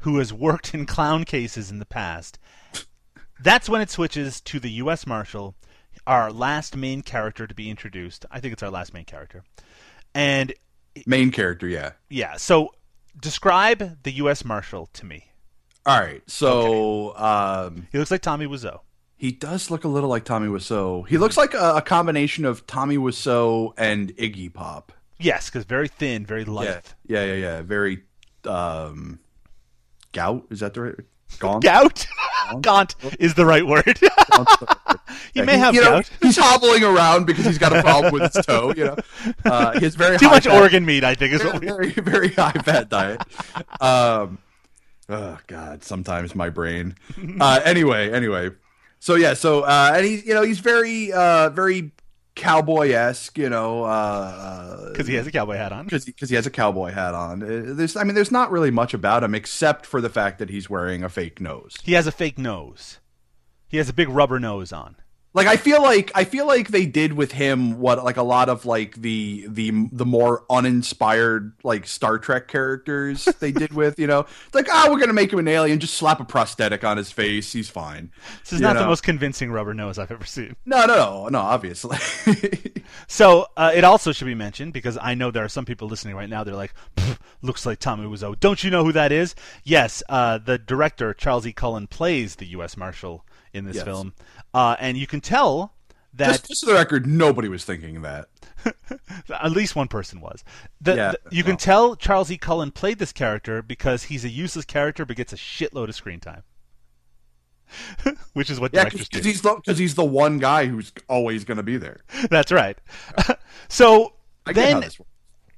who 0.00 0.18
has 0.18 0.32
worked 0.32 0.72
in 0.74 0.86
clown 0.86 1.24
cases 1.24 1.70
in 1.70 1.78
the 1.80 1.84
past. 1.86 2.38
That's 3.40 3.68
when 3.68 3.80
it 3.80 3.90
switches 3.90 4.40
to 4.42 4.58
the 4.58 4.70
U.S. 4.72 5.06
marshal, 5.06 5.54
our 6.06 6.32
last 6.32 6.76
main 6.76 7.02
character 7.02 7.46
to 7.46 7.54
be 7.54 7.70
introduced. 7.70 8.24
I 8.30 8.40
think 8.40 8.52
it's 8.52 8.62
our 8.62 8.70
last 8.70 8.94
main 8.94 9.04
character, 9.04 9.44
and 10.14 10.52
Main 11.06 11.30
character, 11.30 11.68
yeah. 11.68 11.92
yeah. 12.08 12.36
So 12.36 12.72
describe 13.20 14.02
the 14.02 14.12
U.S. 14.12 14.44
marshal 14.44 14.86
to 14.94 15.06
me. 15.06 15.30
All 15.86 15.98
right, 16.00 16.22
so 16.28 17.16
um, 17.16 17.86
He 17.92 17.98
looks 17.98 18.10
like 18.10 18.20
Tommy 18.20 18.46
Wiseau. 18.46 18.80
He 19.18 19.32
does 19.32 19.70
look 19.70 19.82
a 19.84 19.88
little 19.88 20.08
like 20.08 20.24
Tommy 20.24 20.46
Wiseau. 20.48 21.06
He 21.08 21.18
looks 21.18 21.36
like 21.36 21.52
a, 21.52 21.74
a 21.76 21.82
combination 21.82 22.44
of 22.44 22.66
Tommy 22.68 22.96
Wiseau 22.96 23.74
and 23.76 24.16
Iggy 24.16 24.52
Pop. 24.52 24.92
Yes, 25.18 25.50
because 25.50 25.64
very 25.64 25.88
thin, 25.88 26.24
very 26.24 26.44
lithe. 26.44 26.84
Yeah, 27.04 27.24
yeah, 27.24 27.24
yeah, 27.24 27.34
yeah. 27.34 27.62
Very 27.62 28.04
um, 28.44 29.18
gout. 30.12 30.46
Is 30.50 30.60
that 30.60 30.74
the 30.74 30.82
right? 30.82 30.94
Gaunt. 31.40 31.64
Gout? 31.64 32.06
Gaunt 32.62 32.94
is 33.18 33.34
the 33.34 33.44
right 33.44 33.66
word. 33.66 33.98
he 35.34 35.42
may 35.42 35.58
have 35.58 35.74
you 35.74 35.82
know, 35.82 35.90
gout. 35.90 36.10
he's 36.22 36.36
hobbling 36.38 36.82
around 36.84 37.26
because 37.26 37.44
he's 37.44 37.58
got 37.58 37.76
a 37.76 37.82
problem 37.82 38.12
with 38.12 38.32
his 38.32 38.46
toe. 38.46 38.72
You 38.76 38.84
know, 38.86 38.96
uh, 39.44 39.72
he 39.72 39.84
has 39.84 39.94
very 39.94 40.16
Too 40.18 40.30
much 40.30 40.44
fat- 40.44 40.60
organ 40.62 40.86
meat, 40.86 41.04
I 41.04 41.14
think, 41.14 41.34
is 41.34 41.44
what 41.44 41.60
we. 41.60 41.66
very 41.66 41.90
very 41.90 42.28
high 42.28 42.52
fat 42.52 42.88
diet. 42.88 43.20
Um, 43.80 44.38
oh 45.08 45.38
God, 45.46 45.84
sometimes 45.84 46.34
my 46.34 46.48
brain. 46.48 46.94
Uh, 47.40 47.60
anyway, 47.64 48.10
anyway, 48.10 48.50
so 49.00 49.14
yeah, 49.14 49.34
so 49.34 49.62
uh, 49.62 49.92
and 49.94 50.04
he's 50.04 50.24
you 50.26 50.34
know 50.34 50.42
he's 50.42 50.60
very 50.60 51.12
uh, 51.12 51.50
very 51.50 51.92
cowboy 52.34 52.90
esque. 52.90 53.36
You 53.38 53.48
know, 53.50 53.84
uh, 53.84 54.90
Because 54.92 55.06
he 55.06 55.14
has 55.14 55.26
a 55.26 55.32
cowboy 55.32 55.56
hat 55.56 55.72
on. 55.72 55.84
because 55.84 56.04
because 56.04 56.28
he 56.30 56.36
has 56.36 56.46
a 56.46 56.50
cowboy 56.50 56.92
hat 56.92 57.14
on. 57.14 57.42
Uh, 57.42 57.74
There's 57.74 57.96
I 57.96 58.04
mean 58.04 58.14
there's 58.14 58.30
not 58.32 58.50
really 58.50 58.70
much 58.70 58.94
about 58.94 59.22
him 59.24 59.34
except 59.34 59.86
for 59.86 60.00
the 60.00 60.08
fact 60.10 60.38
that 60.38 60.50
he's 60.50 60.68
wearing 60.70 61.02
a 61.02 61.08
fake 61.08 61.40
nose. 61.40 61.76
He 61.82 61.92
has 61.94 62.06
a 62.06 62.12
fake 62.12 62.38
nose. 62.38 62.98
He 63.68 63.76
has 63.76 63.88
a 63.88 63.92
big 63.92 64.08
rubber 64.08 64.38
nose 64.40 64.72
on. 64.72 64.96
Like 65.34 65.46
I 65.46 65.56
feel 65.56 65.82
like 65.82 66.10
I 66.14 66.24
feel 66.24 66.46
like 66.46 66.68
they 66.68 66.86
did 66.86 67.12
with 67.12 67.32
him 67.32 67.78
what 67.78 68.02
like 68.02 68.16
a 68.16 68.22
lot 68.22 68.48
of 68.48 68.64
like 68.66 68.94
the 68.96 69.44
the 69.48 69.70
the 69.92 70.06
more 70.06 70.44
uninspired 70.50 71.52
like 71.62 71.86
Star 71.86 72.18
Trek 72.18 72.48
characters 72.48 73.24
they 73.40 73.52
did 73.52 73.72
with 73.72 73.98
you 73.98 74.06
know 74.06 74.20
it's 74.20 74.54
like 74.54 74.68
oh 74.72 74.90
we're 74.90 74.98
gonna 74.98 75.12
make 75.12 75.32
him 75.32 75.38
an 75.38 75.46
alien 75.48 75.78
just 75.78 75.94
slap 75.94 76.18
a 76.20 76.24
prosthetic 76.24 76.82
on 76.82 76.96
his 76.96 77.12
face 77.12 77.52
he's 77.52 77.68
fine. 77.70 78.10
This 78.40 78.54
is 78.54 78.60
You 78.60 78.66
not 78.66 78.76
the 78.76 78.86
most 78.86 79.02
convincing 79.02 79.50
rubber 79.52 79.74
nose 79.74 79.98
I've 79.98 80.10
ever 80.10 80.24
seen. 80.24 80.56
No 80.64 80.86
no 80.86 80.96
no 80.96 81.28
no 81.28 81.38
obviously. 81.40 81.98
So 83.06 83.46
uh, 83.56 83.70
it 83.74 83.84
also 83.84 84.12
should 84.12 84.24
be 84.24 84.34
mentioned 84.34 84.72
because 84.72 84.96
I 85.00 85.14
know 85.14 85.30
there 85.30 85.44
are 85.44 85.48
some 85.48 85.66
people 85.66 85.88
listening 85.88 86.14
right 86.14 86.28
now. 86.28 86.42
They're 86.42 86.54
like, 86.54 86.72
"Looks 87.42 87.66
like 87.66 87.78
Tommy 87.80 88.06
Wiseau." 88.06 88.38
Don't 88.40 88.64
you 88.64 88.70
know 88.70 88.82
who 88.82 88.92
that 88.92 89.12
is? 89.12 89.34
Yes, 89.62 90.02
uh, 90.08 90.38
the 90.38 90.56
director 90.58 91.12
Charles 91.12 91.46
E. 91.46 91.52
Cullen 91.52 91.86
plays 91.86 92.36
the 92.36 92.46
U.S. 92.46 92.78
Marshal 92.78 93.26
in 93.52 93.66
this 93.66 93.76
Yes. 93.76 93.84
film, 93.84 94.14
uh, 94.54 94.76
and 94.78 94.96
you 94.96 95.06
can 95.06 95.20
tell 95.20 95.74
that 96.14 96.28
just, 96.28 96.48
just 96.48 96.64
for 96.64 96.70
the 96.72 96.74
record, 96.78 97.06
nobody 97.06 97.48
was 97.48 97.64
thinking 97.64 98.02
that. 98.02 98.28
at 99.40 99.52
least 99.52 99.76
one 99.76 99.86
person 99.88 100.20
was. 100.20 100.42
The, 100.80 100.94
Yeah, 100.96 101.12
the- 101.12 101.36
you 101.36 101.44
can 101.44 101.56
tell 101.56 101.94
Charles 101.94 102.30
E. 102.30 102.36
Cullen 102.38 102.70
played 102.72 102.98
this 102.98 103.12
character 103.12 103.62
because 103.62 104.04
he's 104.04 104.24
a 104.24 104.28
useless 104.28 104.64
character 104.64 105.04
but 105.04 105.16
gets 105.16 105.32
a 105.32 105.36
shitload 105.36 105.88
of 105.88 105.94
screen 105.94 106.18
time. 106.20 106.42
Which 108.32 108.50
is 108.50 108.58
what 108.58 108.72
Yeah, 108.72 108.82
directors 108.84 109.08
do. 109.08 109.18
because 109.22 109.76
he's 109.76 109.78
he's 109.78 109.94
the 109.94 110.04
one 110.04 110.38
guy 110.38 110.66
who's 110.66 110.92
always 111.08 111.44
going 111.44 111.58
to 111.58 111.62
be 111.62 111.76
there. 111.76 112.00
That's 112.30 112.50
right. 112.50 112.78
so 113.68 114.14
I 114.46 114.52
then, 114.54 114.84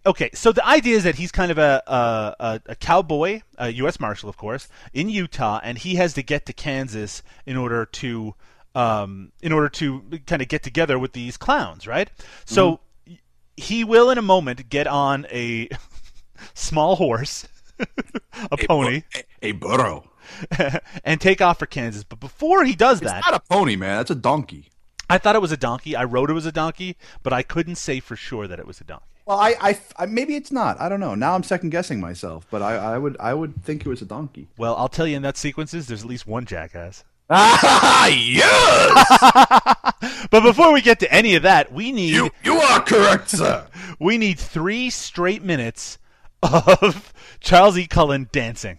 okay, 0.05 0.31
so 0.35 0.51
the 0.53 0.67
idea 0.67 0.97
is 0.97 1.05
that 1.05 1.15
he's 1.15 1.31
kind 1.31 1.51
of 1.53 1.59
a 1.59 1.83
a, 1.87 2.35
a, 2.41 2.61
a 2.67 2.75
cowboy, 2.75 3.43
a 3.59 3.71
U.S. 3.75 4.01
Marshal, 4.01 4.29
of 4.29 4.37
course, 4.37 4.69
in 4.93 5.09
Utah, 5.09 5.61
and 5.63 5.79
he 5.79 5.95
has 5.97 6.15
to 6.15 6.23
get 6.23 6.47
to 6.47 6.53
Kansas 6.53 7.23
in 7.47 7.57
order 7.57 7.87
to 7.87 8.35
um, 8.75 9.33
in 9.43 9.53
order 9.53 9.69
to 9.69 10.03
kind 10.27 10.43
of 10.43 10.49
get 10.49 10.63
together 10.63 10.99
with 10.99 11.13
these 11.13 11.37
clowns, 11.37 11.87
right? 11.87 12.11
So 12.45 12.81
Mm-hmm. 13.07 13.15
he 13.57 13.85
will, 13.85 14.11
in 14.11 14.19
a 14.19 14.23
moment, 14.23 14.69
get 14.69 14.87
on 14.87 15.27
a 15.31 15.69
small 16.55 16.97
horse, 16.97 17.47
a 18.51 18.57
pony, 18.57 19.03
A, 19.17 19.25
a 19.49 19.53
burro. 19.53 20.11
and 21.05 21.21
take 21.21 21.41
off 21.41 21.59
for 21.59 21.67
Kansas. 21.67 22.05
But 22.05 22.21
before 22.21 22.65
he 22.65 22.75
does 22.75 23.01
that, 23.01 23.19
It's 23.19 23.27
not 23.27 23.35
a 23.35 23.41
pony, 23.49 23.75
man. 23.77 23.97
That's 23.97 24.11
a 24.13 24.15
donkey. 24.15 24.67
I 25.09 25.19
thought 25.19 25.35
it 25.35 25.43
was 25.43 25.51
a 25.51 25.57
donkey. 25.57 25.97
I 25.97 26.05
wrote 26.05 26.31
it 26.31 26.35
was 26.35 26.47
a 26.47 26.53
donkey, 26.53 26.97
but 27.25 27.33
I 27.33 27.43
couldn't 27.43 27.75
say 27.77 27.99
for 27.99 28.15
sure 28.15 28.47
that 28.47 28.61
it 28.61 28.67
was 28.67 28.81
a 28.81 28.85
donkey. 28.85 29.07
Well, 29.27 29.39
I, 29.41 29.55
I, 29.61 29.79
I 29.97 30.07
maybe 30.07 30.37
it's 30.37 30.53
not. 30.53 30.81
I 30.81 30.89
don't 30.89 31.01
know. 31.01 31.15
Now 31.17 31.35
I'm 31.35 31.43
second 31.43 31.71
guessing 31.71 32.01
myself, 32.01 32.47
but 32.51 32.63
I, 32.63 32.77
I 32.77 32.99
would, 32.99 33.17
I 33.19 33.35
would 33.35 33.65
think 33.65 33.85
it 33.85 33.89
was 33.89 34.03
a 34.03 34.07
donkey. 34.07 34.47
Well, 34.57 34.77
I'll 34.77 34.89
tell 34.89 35.07
you 35.07 35.17
in 35.17 35.23
that 35.23 35.37
sequences, 35.37 35.89
there's 35.89 36.03
at 36.03 36.09
least 36.09 36.27
one 36.29 36.47
jackass. 36.47 37.03
Ah, 37.31 38.09
yes! 38.09 39.87
But 40.31 40.43
before 40.43 40.73
we 40.73 40.81
get 40.81 41.01
to 41.01 41.13
any 41.13 41.35
of 41.35 41.43
that, 41.43 41.73
we 41.73 41.93
need 41.93 42.15
you, 42.15 42.31
you 42.45 42.55
are 42.55 42.81
correct, 42.81 43.31
sir. 43.31 43.67
we 43.99 44.17
need 44.17 44.39
three 44.39 44.89
straight 44.91 45.43
minutes 45.43 45.99
of 46.43 47.13
Charles 47.41 47.77
E. 47.77 47.87
Cullen 47.87 48.29
dancing. 48.33 48.79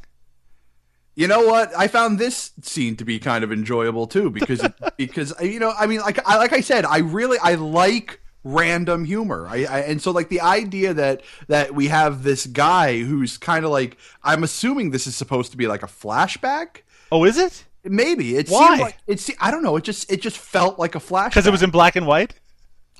You 1.15 1.27
know 1.27 1.45
what? 1.45 1.71
I 1.77 1.87
found 1.87 2.19
this 2.19 2.51
scene 2.61 2.95
to 2.97 3.05
be 3.05 3.19
kind 3.19 3.43
of 3.43 3.51
enjoyable 3.51 4.07
too 4.07 4.29
because 4.29 4.63
it, 4.63 4.73
because 4.97 5.33
you 5.41 5.59
know, 5.59 5.73
I 5.77 5.87
mean, 5.87 5.99
like 5.99 6.25
I 6.27 6.37
like 6.37 6.53
I 6.53 6.61
said, 6.61 6.85
I 6.85 6.99
really 6.99 7.37
I 7.39 7.55
like 7.55 8.21
random 8.43 9.05
humor. 9.05 9.45
I, 9.47 9.65
I 9.65 9.79
and 9.81 10.01
so 10.01 10.11
like 10.11 10.29
the 10.29 10.41
idea 10.41 10.93
that 10.93 11.21
that 11.47 11.75
we 11.75 11.87
have 11.87 12.23
this 12.23 12.45
guy 12.45 12.99
who's 13.01 13.37
kind 13.37 13.65
of 13.65 13.71
like 13.71 13.97
I'm 14.23 14.43
assuming 14.43 14.91
this 14.91 15.05
is 15.05 15.15
supposed 15.15 15.51
to 15.51 15.57
be 15.57 15.67
like 15.67 15.83
a 15.83 15.87
flashback. 15.87 16.77
Oh, 17.11 17.25
is 17.25 17.37
it? 17.37 17.65
Maybe 17.83 18.35
it 18.37 18.49
Why? 18.49 18.67
seemed 18.67 18.79
like 18.81 18.97
it. 19.07 19.19
se- 19.19 19.35
I 19.39 19.49
don't 19.51 19.63
know. 19.63 19.75
It 19.75 19.83
just 19.83 20.11
it 20.11 20.21
just 20.21 20.37
felt 20.37 20.77
like 20.79 20.95
a 20.95 20.99
flashback 20.99 21.29
Because 21.29 21.47
it 21.47 21.51
was 21.51 21.63
in 21.63 21.71
black 21.71 21.95
and 21.95 22.05
white. 22.05 22.33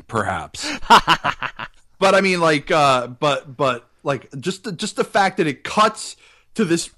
perhaps. 0.07 0.69
but 1.99 2.15
I 2.15 2.21
mean, 2.21 2.41
like, 2.41 2.71
uh, 2.71 3.07
but 3.07 3.55
but 3.55 3.87
like 4.03 4.27
just 4.39 4.63
the, 4.63 4.71
just 4.71 4.95
the 4.95 5.03
fact 5.03 5.37
that 5.37 5.47
it 5.47 5.63
cuts 5.63 6.15
to 6.55 6.65
this 6.65 6.89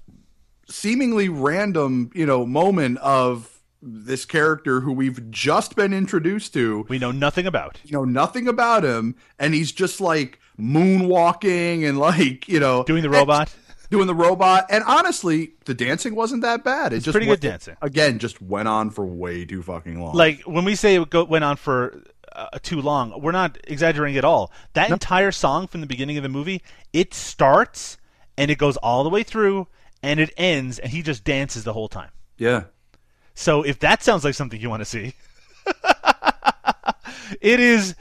seemingly 0.68 1.28
random, 1.28 2.10
you 2.14 2.24
know, 2.26 2.46
moment 2.46 2.98
of 2.98 3.50
this 3.82 4.24
character 4.24 4.80
who 4.80 4.92
we've 4.92 5.30
just 5.30 5.76
been 5.76 5.92
introduced 5.92 6.54
to. 6.54 6.86
We 6.88 6.98
know 6.98 7.10
nothing 7.12 7.46
about. 7.46 7.78
You 7.84 7.92
know 7.92 8.04
nothing 8.06 8.48
about 8.48 8.82
him, 8.82 9.14
and 9.38 9.52
he's 9.52 9.72
just 9.72 10.00
like 10.00 10.38
moonwalking 10.58 11.86
and 11.86 11.98
like 11.98 12.48
you 12.48 12.60
know 12.60 12.84
Doing 12.84 13.02
the 13.02 13.10
robot. 13.10 13.54
Doing 13.94 14.06
the 14.08 14.14
robot. 14.14 14.66
And 14.70 14.82
honestly, 14.84 15.52
the 15.66 15.74
dancing 15.74 16.14
wasn't 16.14 16.42
that 16.42 16.64
bad. 16.64 16.92
It 16.92 17.00
just 17.00 17.12
pretty 17.12 17.28
went- 17.28 17.40
good 17.40 17.48
dancing. 17.48 17.76
Again, 17.80 18.18
just 18.18 18.42
went 18.42 18.66
on 18.68 18.90
for 18.90 19.06
way 19.06 19.44
too 19.44 19.62
fucking 19.62 20.00
long. 20.00 20.14
Like 20.14 20.42
when 20.42 20.64
we 20.64 20.74
say 20.74 20.96
it 20.96 21.10
go, 21.10 21.22
went 21.24 21.44
on 21.44 21.56
for 21.56 22.02
uh, 22.32 22.48
too 22.62 22.80
long, 22.80 23.20
we're 23.22 23.30
not 23.32 23.56
exaggerating 23.64 24.18
at 24.18 24.24
all. 24.24 24.50
That 24.72 24.90
entire 24.90 25.30
song 25.30 25.68
from 25.68 25.80
the 25.80 25.86
beginning 25.86 26.16
of 26.16 26.22
the 26.24 26.28
movie, 26.28 26.62
it 26.92 27.14
starts 27.14 27.96
and 28.36 28.50
it 28.50 28.58
goes 28.58 28.76
all 28.78 29.04
the 29.04 29.10
way 29.10 29.22
through 29.22 29.68
and 30.02 30.18
it 30.18 30.32
ends 30.36 30.78
and 30.80 30.90
he 30.90 31.00
just 31.02 31.22
dances 31.24 31.62
the 31.64 31.72
whole 31.72 31.88
time. 31.88 32.10
yeah. 32.36 32.64
So 33.36 33.62
if 33.62 33.78
that 33.80 34.02
sounds 34.02 34.22
like 34.24 34.34
something 34.34 34.60
you 34.60 34.70
want 34.70 34.80
to 34.80 34.84
see, 34.84 35.14
it 37.40 37.60
is. 37.60 37.94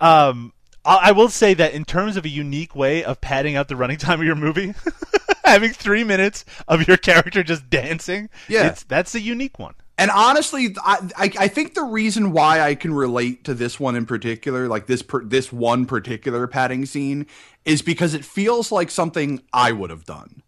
Um, 0.00 0.52
I 0.84 0.98
I 1.08 1.12
will 1.12 1.28
say 1.28 1.54
that 1.54 1.72
in 1.74 1.84
terms 1.84 2.16
of 2.16 2.24
a 2.24 2.28
unique 2.28 2.74
way 2.74 3.04
of 3.04 3.20
padding 3.20 3.56
out 3.56 3.68
the 3.68 3.76
running 3.76 3.98
time 3.98 4.20
of 4.20 4.26
your 4.26 4.34
movie, 4.34 4.74
having 5.44 5.72
three 5.72 6.04
minutes 6.04 6.44
of 6.68 6.86
your 6.86 6.96
character 7.08 7.42
just 7.42 7.68
dancing, 7.70 8.28
Yeah. 8.48 8.68
it's, 8.68 8.82
that's 8.84 9.14
a 9.14 9.20
unique 9.20 9.58
one. 9.58 9.74
And 9.96 10.10
honestly, 10.10 10.74
I, 10.84 11.08
I 11.16 11.32
I 11.38 11.48
think 11.48 11.74
the 11.74 11.84
reason 11.84 12.32
why 12.32 12.60
I 12.60 12.74
can 12.74 12.92
relate 12.92 13.44
to 13.44 13.54
this 13.54 13.78
one 13.78 13.94
in 13.94 14.06
particular, 14.06 14.66
like 14.66 14.86
this 14.86 15.02
per, 15.02 15.22
this 15.24 15.52
one 15.52 15.86
particular 15.86 16.48
padding 16.48 16.84
scene, 16.84 17.26
is 17.64 17.80
because 17.80 18.12
it 18.12 18.24
feels 18.24 18.72
like 18.72 18.90
something 18.90 19.40
I 19.52 19.70
would 19.70 19.90
have 19.90 20.04
done. 20.04 20.42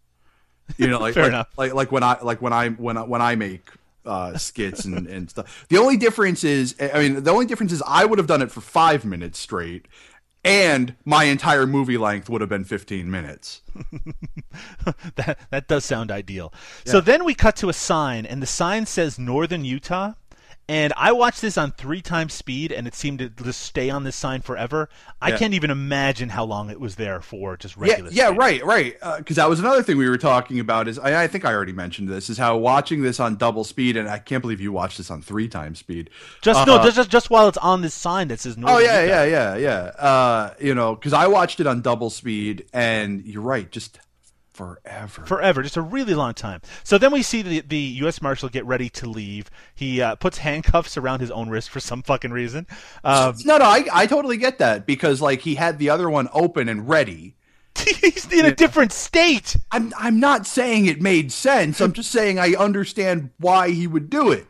You 0.77 0.87
know, 0.87 0.99
like 0.99 1.15
like, 1.15 1.47
like 1.57 1.73
like 1.73 1.91
when 1.93 2.03
I 2.03 2.17
like 2.21 2.41
when 2.41 2.51
I 2.51 2.69
when 2.69 2.97
I, 2.97 3.03
when 3.03 3.21
I 3.21 3.35
make 3.35 3.69
uh, 4.05 4.37
skits 4.37 4.83
and, 4.83 5.07
and 5.07 5.29
stuff. 5.29 5.65
The 5.69 5.77
only 5.77 5.95
difference 5.95 6.43
is, 6.43 6.75
I 6.81 6.99
mean, 6.99 7.23
the 7.23 7.31
only 7.31 7.45
difference 7.45 7.71
is 7.71 7.81
I 7.87 8.03
would 8.03 8.19
have 8.19 8.27
done 8.27 8.41
it 8.41 8.51
for 8.51 8.59
five 8.59 9.05
minutes 9.05 9.39
straight, 9.39 9.87
and 10.43 10.95
my 11.05 11.25
entire 11.25 11.65
movie 11.67 11.97
length 11.97 12.29
would 12.29 12.41
have 12.41 12.49
been 12.49 12.63
fifteen 12.63 13.11
minutes. 13.11 13.61
that 15.15 15.37
that 15.49 15.67
does 15.67 15.85
sound 15.85 16.11
ideal. 16.11 16.53
So 16.85 17.01
then 17.01 17.25
we 17.25 17.33
cut 17.33 17.55
to 17.57 17.69
a 17.69 17.73
sign, 17.73 18.25
and 18.25 18.41
the 18.41 18.47
sign 18.47 18.85
says 18.85 19.19
Northern 19.19 19.65
Utah. 19.65 20.13
And 20.69 20.91
I 20.97 21.13
watched 21.13 21.41
this 21.41 21.57
on 21.57 21.71
three 21.71 22.01
times 22.01 22.33
speed, 22.33 22.73
and 22.73 22.87
it 22.87 22.93
seemed 22.93 23.19
to 23.19 23.29
just 23.29 23.61
stay 23.61 23.89
on 23.89 24.03
this 24.03 24.17
sign 24.17 24.41
forever. 24.41 24.89
I 25.21 25.29
Yeah. 25.29 25.37
can't 25.37 25.53
even 25.53 25.71
imagine 25.71 26.27
how 26.27 26.43
long 26.43 26.69
it 26.69 26.77
was 26.77 26.95
there 26.95 27.21
for 27.21 27.55
just 27.55 27.77
regular. 27.77 28.09
yeah, 28.11 28.27
speed. 28.27 28.37
right, 28.37 28.65
right. 28.65 28.97
Because 29.17 29.37
that 29.37 29.47
was 29.47 29.61
another 29.61 29.81
thing 29.81 29.97
we 29.97 30.09
were 30.09 30.17
talking 30.17 30.59
about. 30.59 30.89
Is 30.89 30.99
I, 30.99 31.23
I 31.23 31.27
think 31.27 31.45
I 31.45 31.53
already 31.53 31.71
mentioned 31.71 32.09
this. 32.09 32.29
Is 32.29 32.37
how 32.37 32.57
watching 32.57 33.01
this 33.01 33.17
on 33.21 33.37
double 33.37 33.63
speed, 33.63 33.95
and 33.95 34.09
I 34.09 34.19
can't 34.19 34.41
believe 34.41 34.59
you 34.59 34.73
watched 34.73 34.97
this 34.97 35.09
on 35.09 35.21
three 35.21 35.47
times 35.47 35.79
speed. 35.79 36.09
Just 36.41 36.67
no, 36.67 36.83
just, 36.83 36.97
just 36.97 37.09
just 37.09 37.29
while 37.29 37.47
it's 37.47 37.57
on 37.59 37.81
this 37.81 37.93
sign 37.93 38.27
that 38.27 38.41
says 38.41 38.57
Northern 38.57 38.75
Oh 38.77 38.79
yeah, 38.79 39.03
Utah. 39.03 39.23
yeah, 39.23 39.55
yeah, 39.55 39.55
yeah. 39.55 40.05
Uh, 40.05 40.53
you 40.59 40.75
know, 40.75 40.95
because 40.95 41.13
I 41.13 41.27
watched 41.27 41.61
it 41.61 41.67
on 41.67 41.81
double 41.81 42.09
speed, 42.09 42.65
and 42.73 43.23
you're 43.25 43.41
right, 43.41 43.71
just 43.71 43.99
forever. 44.57 45.25
forever, 45.25 45.61
just 45.61 45.77
a 45.77 45.81
really 45.81 46.15
long 46.15 46.33
time. 46.33 46.61
So 46.83 46.97
then 46.97 47.11
we 47.11 47.21
see 47.21 47.41
the 47.41 47.61
the 47.61 47.77
U.S. 47.77 48.21
Marshal 48.21 48.49
get 48.49 48.65
ready 48.65 48.89
to 48.89 49.07
leave. 49.07 49.51
He 49.75 50.01
uh, 50.01 50.15
puts 50.15 50.39
handcuffs 50.39 50.97
around 50.97 51.19
his 51.19 51.31
own 51.31 51.49
wrist 51.49 51.69
for 51.69 51.79
some 51.79 52.01
fucking 52.01 52.31
reason. 52.31 52.65
Um, 53.03 53.35
no, 53.45 53.57
no, 53.57 53.65
I, 53.65 53.85
I 53.93 54.07
totally 54.07 54.37
get 54.37 54.57
that 54.57 54.85
because 54.85 55.21
like 55.21 55.41
he 55.41 55.55
had 55.55 55.77
the 55.77 55.89
other 55.89 56.09
one 56.09 56.27
open 56.33 56.67
and 56.67 56.89
ready. 56.89 57.35
he's 57.77 58.31
in 58.31 58.45
a 58.45 58.55
different 58.55 58.91
state. 58.91 59.55
I'm 59.71 59.93
I'm 59.97 60.19
not 60.19 60.47
saying 60.47 60.87
it 60.87 61.01
made 61.01 61.31
sense. 61.31 61.79
I'm 61.79 61.93
just 61.93 62.11
saying 62.11 62.39
I 62.39 62.53
understand 62.53 63.29
why 63.37 63.69
he 63.69 63.85
would 63.85 64.09
do 64.09 64.31
it. 64.31 64.47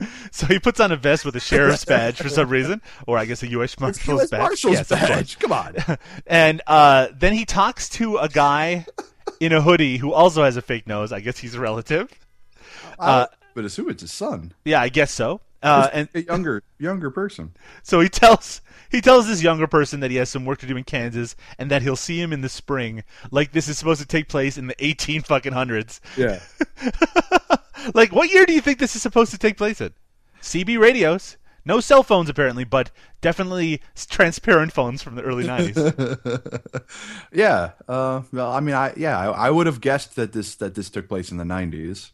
So 0.32 0.46
he 0.46 0.58
puts 0.58 0.80
on 0.80 0.92
a 0.92 0.96
vest 0.96 1.24
with 1.24 1.34
a 1.36 1.40
sheriff's 1.40 1.84
badge 1.84 2.16
for 2.16 2.28
some 2.28 2.48
reason, 2.48 2.80
or 3.06 3.18
I 3.18 3.24
guess 3.24 3.42
a 3.42 3.48
U.S. 3.50 3.78
Marshal's 3.78 4.06
U.S. 4.06 4.30
badge. 4.30 4.40
Marshal's 4.40 4.74
Yes, 4.74 4.88
badge. 4.88 5.38
Come 5.38 5.52
on. 5.52 5.76
And 6.26 6.62
uh, 6.66 7.08
then 7.14 7.32
he 7.32 7.44
talks 7.44 7.88
to 7.90 8.16
a 8.18 8.28
guy 8.28 8.86
in 9.40 9.52
a 9.52 9.60
hoodie 9.60 9.98
who 9.98 10.12
also 10.12 10.44
has 10.44 10.56
a 10.56 10.62
fake 10.62 10.86
nose. 10.86 11.12
I 11.12 11.20
guess 11.20 11.38
he's 11.38 11.54
a 11.54 11.60
relative. 11.60 12.10
Uh, 12.98 13.26
but 13.54 13.64
assume 13.64 13.90
it's 13.90 14.02
his 14.02 14.12
son, 14.12 14.52
Yeah, 14.64 14.80
I 14.80 14.88
guess 14.88 15.10
so. 15.10 15.40
Uh, 15.62 15.88
and 15.92 16.08
a 16.14 16.22
younger 16.22 16.62
younger 16.78 17.10
person. 17.10 17.52
so 17.82 18.00
he 18.00 18.08
tells 18.08 18.62
he 18.90 19.00
tells 19.00 19.26
this 19.26 19.42
younger 19.42 19.66
person 19.66 20.00
that 20.00 20.10
he 20.10 20.16
has 20.16 20.30
some 20.30 20.44
work 20.46 20.58
to 20.60 20.66
do 20.66 20.76
in 20.76 20.84
Kansas 20.84 21.36
and 21.58 21.70
that 21.70 21.82
he'll 21.82 21.96
see 21.96 22.18
him 22.20 22.32
in 22.32 22.40
the 22.40 22.48
spring. 22.48 23.04
Like 23.30 23.52
this 23.52 23.68
is 23.68 23.76
supposed 23.76 24.00
to 24.00 24.06
take 24.06 24.28
place 24.28 24.56
in 24.56 24.68
the 24.68 24.74
eighteen 24.84 25.20
fucking 25.22 25.52
hundreds. 25.52 26.00
Yeah. 26.16 26.40
Like 27.94 28.12
what 28.12 28.30
year 28.32 28.46
do 28.46 28.52
you 28.52 28.60
think 28.60 28.78
this 28.78 28.94
is 28.96 29.02
supposed 29.02 29.30
to 29.32 29.38
take 29.38 29.56
place 29.56 29.80
in? 29.80 29.92
CB 30.42 30.78
radios. 30.78 31.36
No 31.66 31.78
cell 31.80 32.02
phones 32.02 32.30
apparently, 32.30 32.64
but 32.64 32.90
definitely 33.20 33.82
transparent 34.08 34.72
phones 34.72 35.02
from 35.02 35.14
the 35.14 35.22
early 35.22 35.44
90s. 35.44 36.82
Yeah. 37.32 37.72
Uh, 37.86 38.22
well, 38.32 38.50
I 38.50 38.60
mean, 38.60 38.74
I 38.74 38.92
yeah, 38.96 39.18
I, 39.18 39.46
I 39.46 39.50
would 39.50 39.66
have 39.66 39.80
guessed 39.80 40.16
that 40.16 40.32
this 40.32 40.56
that 40.56 40.74
this 40.74 40.90
took 40.90 41.08
place 41.08 41.30
in 41.30 41.36
the 41.36 41.44
'90s, 41.44 42.10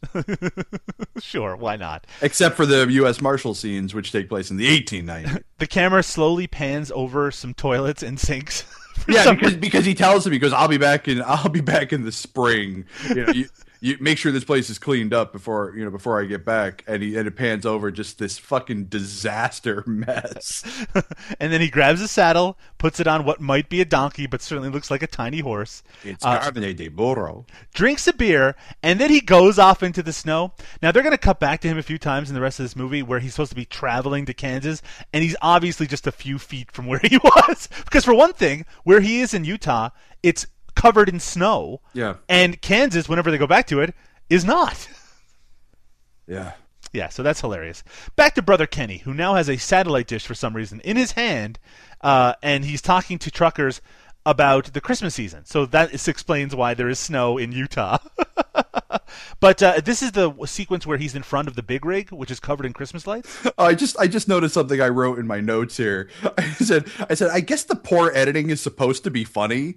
sure, 1.21 1.55
why 1.55 1.75
not? 1.75 2.05
except 2.21 2.55
for 2.55 2.65
the 2.65 2.85
U.S. 2.91 3.19
Marshal 3.21 3.53
scenes, 3.55 3.93
which 3.95 4.11
take 4.11 4.29
place 4.29 4.51
in 4.51 4.57
the 4.57 4.67
1890s. 4.81 5.43
The 5.57 5.65
camera 5.65 6.03
slowly 6.03 6.45
pans 6.45 6.91
over 6.93 7.31
some 7.31 7.55
toilets 7.55 8.03
and 8.03 8.19
sinks. 8.19 8.63
yeah, 9.07 9.33
because 9.33 9.55
because 9.55 9.85
he 9.85 9.95
tells 9.95 10.25
him 10.27 10.33
he 10.33 10.37
goes, 10.39 10.53
"I'll 10.53 10.67
be 10.67 10.77
back 10.77 11.07
in 11.07 11.23
I'll 11.25 11.49
be 11.49 11.61
back 11.61 11.91
in 11.91 12.03
the 12.05 12.11
spring." 12.11 12.85
You 13.09 13.25
know, 13.25 13.31
you, 13.33 13.47
you 13.79 13.97
make 13.99 14.17
sure 14.17 14.31
this 14.31 14.43
place 14.43 14.69
is 14.69 14.79
cleaned 14.79 15.13
up 15.13 15.31
before 15.31 15.73
you 15.75 15.83
know 15.83 15.91
before 15.91 16.21
I 16.21 16.25
get 16.25 16.45
back, 16.45 16.83
and 16.87 17.03
he 17.03 17.17
and 17.17 17.27
it 17.27 17.35
pans 17.35 17.65
over 17.65 17.91
just 17.91 18.19
this 18.19 18.37
fucking 18.37 18.85
disaster 18.85 19.83
mess. 19.87 20.63
and 21.39 21.51
then 21.51 21.61
he 21.61 21.69
grabs 21.69 22.01
a 22.01 22.07
saddle, 22.07 22.57
puts 22.77 22.99
it 22.99 23.07
on 23.07 23.25
what 23.25 23.41
might 23.41 23.69
be 23.69 23.81
a 23.81 23.85
donkey, 23.85 24.27
but 24.27 24.41
certainly 24.41 24.69
looks 24.69 24.89
like 24.89 25.03
a 25.03 25.07
tiny 25.07 25.39
horse. 25.39 25.83
It's 26.03 26.25
uh, 26.25 26.39
carne 26.39 26.75
de 26.75 26.87
burro. 26.87 27.45
drinks 27.73 28.07
a 28.07 28.13
beer, 28.13 28.55
and 28.81 28.99
then 28.99 29.09
he 29.09 29.21
goes 29.21 29.59
off 29.59 29.83
into 29.83 30.03
the 30.03 30.13
snow. 30.13 30.53
Now 30.81 30.91
they're 30.91 31.03
going 31.03 31.11
to 31.11 31.17
cut 31.17 31.39
back 31.39 31.61
to 31.61 31.67
him 31.67 31.77
a 31.77 31.83
few 31.83 31.97
times 31.97 32.29
in 32.29 32.35
the 32.35 32.41
rest 32.41 32.59
of 32.59 32.65
this 32.65 32.75
movie 32.75 33.03
where 33.03 33.19
he's 33.19 33.33
supposed 33.33 33.51
to 33.51 33.55
be 33.55 33.65
traveling 33.65 34.25
to 34.25 34.33
Kansas, 34.33 34.81
and 35.13 35.23
he's 35.23 35.35
obviously 35.41 35.87
just 35.87 36.07
a 36.07 36.11
few 36.11 36.39
feet 36.39 36.71
from 36.71 36.85
where 36.87 37.01
he 37.03 37.17
was. 37.17 37.69
because 37.85 38.05
for 38.05 38.13
one 38.13 38.33
thing, 38.33 38.65
where 38.83 39.01
he 39.01 39.21
is 39.21 39.33
in 39.33 39.43
Utah, 39.43 39.89
it's 40.23 40.45
covered 40.77 41.09
in 41.09 41.19
snow. 41.19 41.81
Yeah. 41.93 42.17
And 42.29 42.61
Kansas, 42.61 43.09
whenever 43.09 43.31
they 43.31 43.39
go 43.39 43.47
back 43.47 43.65
to 43.67 43.79
it, 43.81 43.93
is 44.29 44.45
not. 44.45 44.87
Yeah. 46.29 46.51
Yeah, 46.91 47.07
so 47.07 47.23
that's 47.23 47.39
hilarious. 47.39 47.85
Back 48.17 48.35
to 48.35 48.41
Brother 48.41 48.67
Kenny, 48.67 48.97
who 48.97 49.13
now 49.13 49.35
has 49.35 49.49
a 49.49 49.55
satellite 49.55 50.07
dish 50.07 50.27
for 50.27 50.33
some 50.33 50.53
reason 50.53 50.81
in 50.81 50.97
his 50.97 51.13
hand, 51.13 51.57
uh, 52.01 52.33
and 52.43 52.65
he's 52.65 52.81
talking 52.81 53.17
to 53.19 53.31
truckers 53.31 53.79
about 54.25 54.73
the 54.73 54.81
Christmas 54.81 55.15
season. 55.15 55.45
So 55.45 55.65
that 55.67 55.93
is, 55.93 56.05
explains 56.09 56.53
why 56.53 56.73
there 56.73 56.89
is 56.89 56.99
snow 56.99 57.37
in 57.37 57.53
Utah. 57.53 57.99
but 59.39 59.63
uh, 59.63 59.79
this 59.79 60.03
is 60.03 60.11
the 60.11 60.33
sequence 60.45 60.85
where 60.85 60.97
he's 60.97 61.15
in 61.15 61.23
front 61.23 61.47
of 61.47 61.55
the 61.55 61.63
big 61.63 61.85
rig, 61.85 62.11
which 62.11 62.29
is 62.29 62.41
covered 62.41 62.65
in 62.65 62.73
Christmas 62.73 63.07
lights. 63.07 63.37
Oh, 63.57 63.65
I 63.65 63.73
just 63.73 63.97
I 63.97 64.07
just 64.07 64.27
noticed 64.27 64.53
something 64.53 64.81
I 64.81 64.89
wrote 64.89 65.17
in 65.17 65.27
my 65.27 65.39
notes 65.39 65.77
here. 65.77 66.09
I 66.37 66.43
said 66.55 66.91
I 67.09 67.13
said 67.13 67.31
I 67.31 67.39
guess 67.39 67.63
the 67.63 67.75
poor 67.75 68.11
editing 68.13 68.49
is 68.49 68.59
supposed 68.59 69.05
to 69.05 69.11
be 69.11 69.23
funny. 69.23 69.75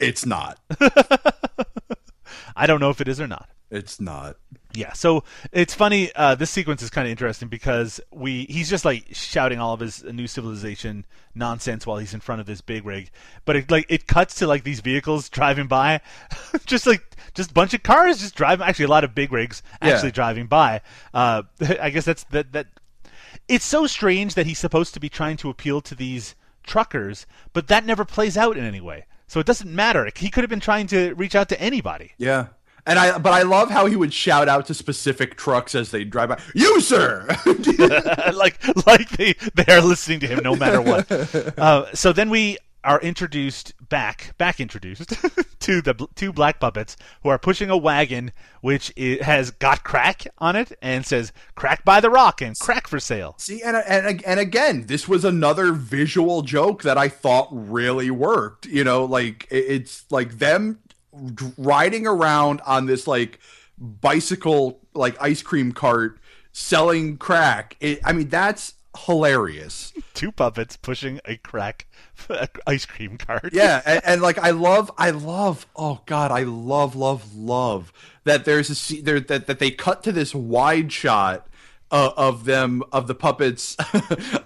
It's 0.00 0.26
not. 0.26 0.58
I 2.56 2.66
don't 2.66 2.80
know 2.80 2.90
if 2.90 3.00
it 3.00 3.08
is 3.08 3.20
or 3.20 3.26
not. 3.26 3.48
It's 3.70 4.00
not. 4.00 4.36
Yeah, 4.72 4.92
so 4.92 5.24
it's 5.52 5.74
funny. 5.74 6.10
Uh, 6.14 6.34
this 6.34 6.50
sequence 6.50 6.82
is 6.82 6.90
kind 6.90 7.06
of 7.06 7.10
interesting 7.10 7.48
because 7.48 8.00
we 8.12 8.44
he's 8.44 8.68
just 8.70 8.84
like 8.84 9.06
shouting 9.12 9.58
all 9.58 9.72
of 9.74 9.80
his 9.80 10.04
new 10.04 10.26
civilization 10.26 11.04
nonsense 11.34 11.86
while 11.86 11.96
he's 11.98 12.14
in 12.14 12.20
front 12.20 12.40
of 12.40 12.46
this 12.46 12.60
big 12.60 12.84
rig, 12.84 13.10
but 13.44 13.56
it 13.56 13.70
like 13.70 13.86
it 13.88 14.06
cuts 14.06 14.36
to 14.36 14.46
like 14.46 14.64
these 14.64 14.80
vehicles 14.80 15.28
driving 15.28 15.66
by, 15.66 16.00
just 16.66 16.86
like 16.86 17.16
just 17.34 17.50
a 17.50 17.54
bunch 17.54 17.74
of 17.74 17.82
cars 17.82 18.18
just 18.20 18.36
driving. 18.36 18.66
Actually, 18.66 18.84
a 18.84 18.88
lot 18.88 19.02
of 19.04 19.14
big 19.14 19.32
rigs 19.32 19.62
actually 19.82 20.08
Yeah. 20.08 20.14
driving 20.14 20.46
by. 20.46 20.80
Uh, 21.12 21.42
I 21.80 21.90
guess 21.90 22.04
that's 22.04 22.24
that 22.24 22.52
that. 22.52 22.66
It's 23.48 23.64
so 23.64 23.86
strange 23.86 24.34
that 24.34 24.46
he's 24.46 24.58
supposed 24.58 24.94
to 24.94 25.00
be 25.00 25.08
trying 25.08 25.36
to 25.38 25.50
appeal 25.50 25.80
to 25.82 25.94
these 25.94 26.34
truckers, 26.64 27.26
but 27.52 27.68
that 27.68 27.84
never 27.86 28.04
plays 28.04 28.36
out 28.36 28.56
in 28.56 28.64
any 28.64 28.80
way. 28.80 29.06
So 29.26 29.40
it 29.40 29.46
doesn't 29.46 29.72
matter. 29.72 30.10
He 30.14 30.30
could 30.30 30.42
have 30.42 30.50
been 30.50 30.60
trying 30.60 30.86
to 30.88 31.14
reach 31.14 31.34
out 31.34 31.48
to 31.50 31.60
anybody. 31.60 32.12
Yeah. 32.16 32.46
And 32.88 33.00
I, 33.00 33.18
but 33.18 33.32
I 33.32 33.42
love 33.42 33.68
how 33.68 33.86
he 33.86 33.96
would 33.96 34.14
shout 34.14 34.48
out 34.48 34.66
to 34.66 34.74
specific 34.74 35.36
trucks 35.36 35.74
as 35.74 35.90
they 35.90 36.04
drive 36.04 36.28
by. 36.28 36.40
You, 36.54 36.80
sir. 36.80 37.26
like 38.32 38.60
like 38.86 39.08
they 39.10 39.34
they 39.54 39.72
are 39.74 39.80
listening 39.80 40.20
to 40.20 40.28
him 40.28 40.40
no 40.44 40.54
matter 40.54 40.80
what. 40.80 41.06
Uh, 41.58 41.86
so 41.94 42.12
then 42.12 42.30
we 42.30 42.58
are 42.86 43.00
introduced 43.00 43.74
back 43.88 44.32
back 44.38 44.60
introduced 44.60 45.10
to 45.60 45.82
the 45.82 46.08
two 46.14 46.32
black 46.32 46.60
puppets 46.60 46.96
who 47.22 47.28
are 47.28 47.38
pushing 47.38 47.68
a 47.68 47.76
wagon 47.76 48.32
which 48.60 48.92
i 48.98 49.18
has 49.20 49.50
got 49.50 49.84
crack 49.84 50.26
on 50.38 50.56
it 50.56 50.72
and 50.80 51.04
says 51.04 51.32
"crack 51.54 51.84
by 51.84 52.00
the 52.00 52.10
rock" 52.10 52.40
and 52.40 52.58
"crack 52.58 52.86
for 52.86 53.00
sale." 53.00 53.34
See, 53.38 53.62
and, 53.62 53.76
and 53.76 54.24
and 54.24 54.40
again, 54.40 54.86
this 54.86 55.06
was 55.06 55.24
another 55.24 55.72
visual 55.72 56.42
joke 56.42 56.82
that 56.82 56.96
I 56.96 57.08
thought 57.08 57.48
really 57.50 58.10
worked. 58.10 58.66
You 58.66 58.84
know, 58.84 59.04
like 59.04 59.46
it's 59.50 60.04
like 60.10 60.38
them 60.38 60.78
riding 61.56 62.06
around 62.06 62.60
on 62.66 62.86
this 62.86 63.06
like 63.06 63.40
bicycle, 63.78 64.80
like 64.94 65.20
ice 65.20 65.42
cream 65.42 65.72
cart, 65.72 66.18
selling 66.52 67.16
crack. 67.16 67.76
It, 67.80 68.00
I 68.04 68.12
mean, 68.12 68.28
that's 68.28 68.74
hilarious. 68.96 69.92
Two 70.14 70.32
puppets 70.32 70.76
pushing 70.76 71.20
a 71.24 71.36
crack 71.36 71.86
ice 72.66 72.86
cream 72.86 73.18
cart. 73.18 73.50
yeah 73.52 73.82
and, 73.86 74.00
and 74.04 74.22
like 74.22 74.38
i 74.38 74.50
love 74.50 74.90
i 74.96 75.10
love 75.10 75.66
oh 75.76 76.00
god 76.06 76.30
i 76.30 76.42
love 76.42 76.96
love 76.96 77.36
love 77.36 77.92
that 78.24 78.44
there's 78.44 78.90
a 78.90 79.02
there 79.02 79.20
that, 79.20 79.46
that 79.46 79.58
they 79.58 79.70
cut 79.70 80.02
to 80.02 80.12
this 80.12 80.34
wide 80.34 80.90
shot 80.90 81.46
uh, 81.90 82.10
of 82.16 82.44
them 82.44 82.82
of 82.90 83.06
the 83.06 83.14
puppets 83.14 83.76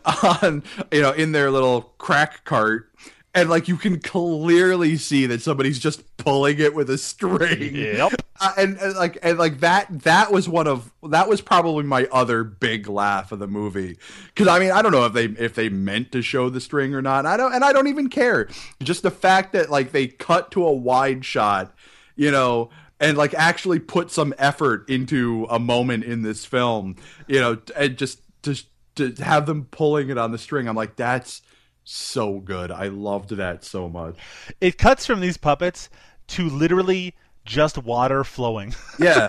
on 0.42 0.62
you 0.92 1.00
know 1.00 1.12
in 1.12 1.32
their 1.32 1.50
little 1.50 1.94
crack 1.98 2.44
cart 2.44 2.89
and 3.34 3.48
like 3.48 3.68
you 3.68 3.76
can 3.76 4.00
clearly 4.00 4.96
see 4.96 5.26
that 5.26 5.42
somebody's 5.42 5.78
just 5.78 6.16
pulling 6.16 6.58
it 6.58 6.74
with 6.74 6.90
a 6.90 6.98
string. 6.98 7.76
Yep. 7.76 8.12
uh, 8.40 8.52
and, 8.56 8.76
and 8.78 8.96
like 8.96 9.18
and 9.22 9.38
like 9.38 9.60
that 9.60 9.86
that 10.02 10.32
was 10.32 10.48
one 10.48 10.66
of 10.66 10.92
that 11.02 11.28
was 11.28 11.40
probably 11.40 11.84
my 11.84 12.08
other 12.10 12.42
big 12.44 12.88
laugh 12.88 13.32
of 13.32 13.38
the 13.38 13.46
movie. 13.46 13.98
Because 14.26 14.48
i 14.48 14.58
mean 14.58 14.70
i 14.72 14.82
don't 14.82 14.92
know 14.92 15.06
if 15.06 15.12
they 15.12 15.26
if 15.26 15.54
they 15.54 15.68
meant 15.68 16.12
to 16.12 16.22
show 16.22 16.50
the 16.50 16.60
string 16.60 16.94
or 16.94 17.02
not. 17.02 17.26
I 17.26 17.36
don't 17.36 17.54
and 17.54 17.64
i 17.64 17.72
don't 17.72 17.88
even 17.88 18.08
care. 18.08 18.48
Just 18.82 19.02
the 19.02 19.10
fact 19.10 19.52
that 19.52 19.70
like 19.70 19.92
they 19.92 20.08
cut 20.08 20.50
to 20.52 20.64
a 20.64 20.72
wide 20.72 21.24
shot 21.24 21.74
you 22.16 22.30
know 22.30 22.68
and 23.00 23.16
like 23.16 23.32
actually 23.34 23.78
put 23.78 24.10
some 24.10 24.34
effort 24.38 24.88
into 24.88 25.46
a 25.48 25.58
moment 25.58 26.04
in 26.04 26.22
this 26.22 26.44
film 26.44 26.94
you 27.26 27.40
know 27.40 27.58
and 27.74 27.96
just 27.96 28.20
just 28.42 28.66
to 28.94 29.12
have 29.20 29.46
them 29.46 29.64
pulling 29.70 30.10
it 30.10 30.18
on 30.18 30.30
the 30.30 30.38
string 30.38 30.68
i'm 30.68 30.76
like 30.76 30.96
that's 30.96 31.40
so 31.84 32.38
good 32.38 32.70
i 32.70 32.86
loved 32.86 33.30
that 33.30 33.64
so 33.64 33.88
much 33.88 34.16
It 34.60 34.78
cuts 34.78 35.06
from 35.06 35.20
these 35.20 35.36
puppets 35.36 35.88
to 36.28 36.48
literally 36.48 37.14
just 37.44 37.78
water 37.78 38.22
flowing. 38.22 38.74
yeah 38.98 39.28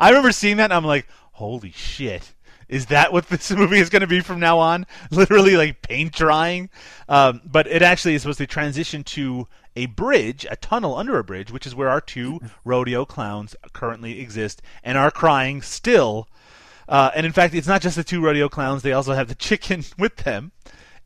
I 0.00 0.08
remember 0.10 0.32
seeing 0.32 0.56
that 0.58 0.64
and 0.64 0.72
I'm 0.72 0.84
like, 0.84 1.06
holy 1.32 1.70
shit. 1.70 2.32
Is 2.68 2.86
that 2.86 3.12
what 3.12 3.28
this 3.28 3.50
movie 3.56 3.78
is 3.78 3.90
going 3.90 4.00
to 4.00 4.06
be 4.06 4.20
from 4.20 4.40
now 4.40 4.58
on? 4.58 4.86
Literally 5.10 5.56
like 5.56 5.82
paint 5.82 6.12
drying. 6.12 6.70
Um, 7.08 7.42
but 7.44 7.66
it 7.66 7.82
actually 7.82 8.14
is 8.14 8.22
supposed 8.22 8.38
to 8.38 8.46
transition 8.46 9.04
to 9.04 9.48
a 9.76 9.86
bridge, 9.86 10.46
a 10.50 10.56
tunnel 10.56 10.96
under 10.96 11.18
a 11.18 11.24
bridge, 11.24 11.50
which 11.50 11.66
is 11.66 11.74
where 11.74 11.88
our 11.88 12.00
two 12.00 12.40
rodeo 12.64 13.04
clowns 13.04 13.56
currently 13.72 14.20
exist 14.20 14.62
and 14.82 14.96
are 14.96 15.10
crying 15.10 15.62
still. 15.62 16.28
Uh, 16.88 17.10
and 17.14 17.26
in 17.26 17.32
fact, 17.32 17.54
it's 17.54 17.66
not 17.66 17.82
just 17.82 17.96
the 17.96 18.04
two 18.04 18.20
rodeo 18.20 18.48
clowns; 18.48 18.82
they 18.82 18.92
also 18.92 19.14
have 19.14 19.28
the 19.28 19.34
chicken 19.34 19.82
with 19.98 20.16
them. 20.16 20.52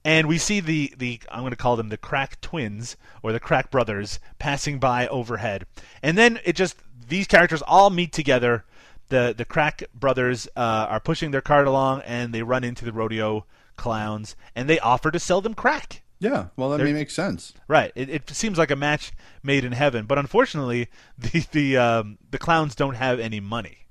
And 0.08 0.26
we 0.26 0.38
see 0.38 0.60
the, 0.60 0.94
the 0.96 1.20
I'm 1.30 1.40
going 1.40 1.50
to 1.50 1.56
call 1.56 1.76
them 1.76 1.90
the 1.90 1.98
crack 1.98 2.40
twins 2.40 2.96
or 3.22 3.30
the 3.30 3.38
crack 3.40 3.70
brothers 3.70 4.18
passing 4.38 4.78
by 4.78 5.06
overhead. 5.08 5.66
And 6.02 6.16
then 6.16 6.40
it 6.44 6.56
just 6.56 6.76
these 7.08 7.26
characters 7.26 7.60
all 7.62 7.90
meet 7.90 8.12
together. 8.12 8.64
The 9.10 9.34
the 9.36 9.44
crack 9.44 9.82
brothers 9.94 10.48
uh, 10.56 10.86
are 10.88 11.00
pushing 11.00 11.30
their 11.30 11.42
cart 11.42 11.66
along, 11.66 12.02
and 12.06 12.32
they 12.32 12.42
run 12.42 12.64
into 12.64 12.84
the 12.86 12.92
rodeo 12.92 13.44
clowns, 13.76 14.34
and 14.56 14.68
they 14.68 14.78
offer 14.80 15.10
to 15.10 15.18
sell 15.18 15.40
them 15.42 15.54
crack. 15.54 16.02
yeah 16.20 16.46
well 16.56 16.70
that 16.70 16.78
They're- 16.78 16.92
makes 16.94 17.14
sense 17.14 17.52
Right. 17.68 17.92
It, 17.94 18.08
it 18.08 18.30
seems 18.30 18.56
like 18.58 18.70
a 18.70 18.76
match 18.76 19.12
made 19.42 19.64
in 19.64 19.72
heaven, 19.72 20.06
but 20.06 20.18
unfortunately, 20.18 20.88
the 21.18 21.44
the 21.52 21.76
um, 21.76 22.18
the 22.30 22.38
clowns 22.38 22.74
don't 22.74 22.96
have 22.96 23.20
any 23.20 23.40
money. 23.40 23.87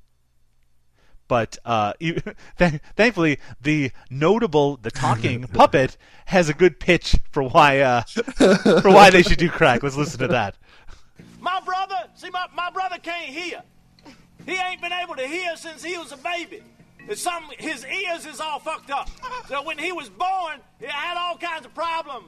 But 1.27 1.57
uh, 1.65 1.93
e- 1.99 2.17
th- 2.57 2.81
thankfully, 2.95 3.39
the 3.61 3.91
notable, 4.09 4.77
the 4.77 4.91
talking 4.91 5.43
puppet 5.53 5.97
has 6.25 6.49
a 6.49 6.53
good 6.53 6.79
pitch 6.79 7.15
for 7.31 7.43
why 7.43 7.79
uh, 7.79 8.01
for 8.01 8.89
why 8.89 9.09
they 9.09 9.23
should 9.23 9.37
do 9.37 9.49
crack. 9.49 9.83
Let's 9.83 9.97
listen 9.97 10.19
to 10.19 10.27
that. 10.29 10.55
My 11.39 11.59
brother, 11.61 11.95
see, 12.15 12.29
my, 12.29 12.47
my 12.55 12.69
brother 12.71 12.97
can't 13.01 13.29
hear. 13.29 13.61
He 14.45 14.53
ain't 14.53 14.81
been 14.81 14.93
able 14.93 15.15
to 15.15 15.27
hear 15.27 15.55
since 15.57 15.83
he 15.83 15.97
was 15.97 16.11
a 16.11 16.17
baby. 16.17 16.61
It's 17.07 17.21
some, 17.21 17.49
his 17.57 17.85
ears 17.85 18.25
is 18.25 18.39
all 18.39 18.59
fucked 18.59 18.91
up. 18.91 19.09
So 19.47 19.63
when 19.63 19.77
he 19.77 19.91
was 19.91 20.09
born, 20.09 20.59
he 20.79 20.87
had 20.87 21.17
all 21.17 21.37
kinds 21.37 21.65
of 21.65 21.73
problems. 21.73 22.27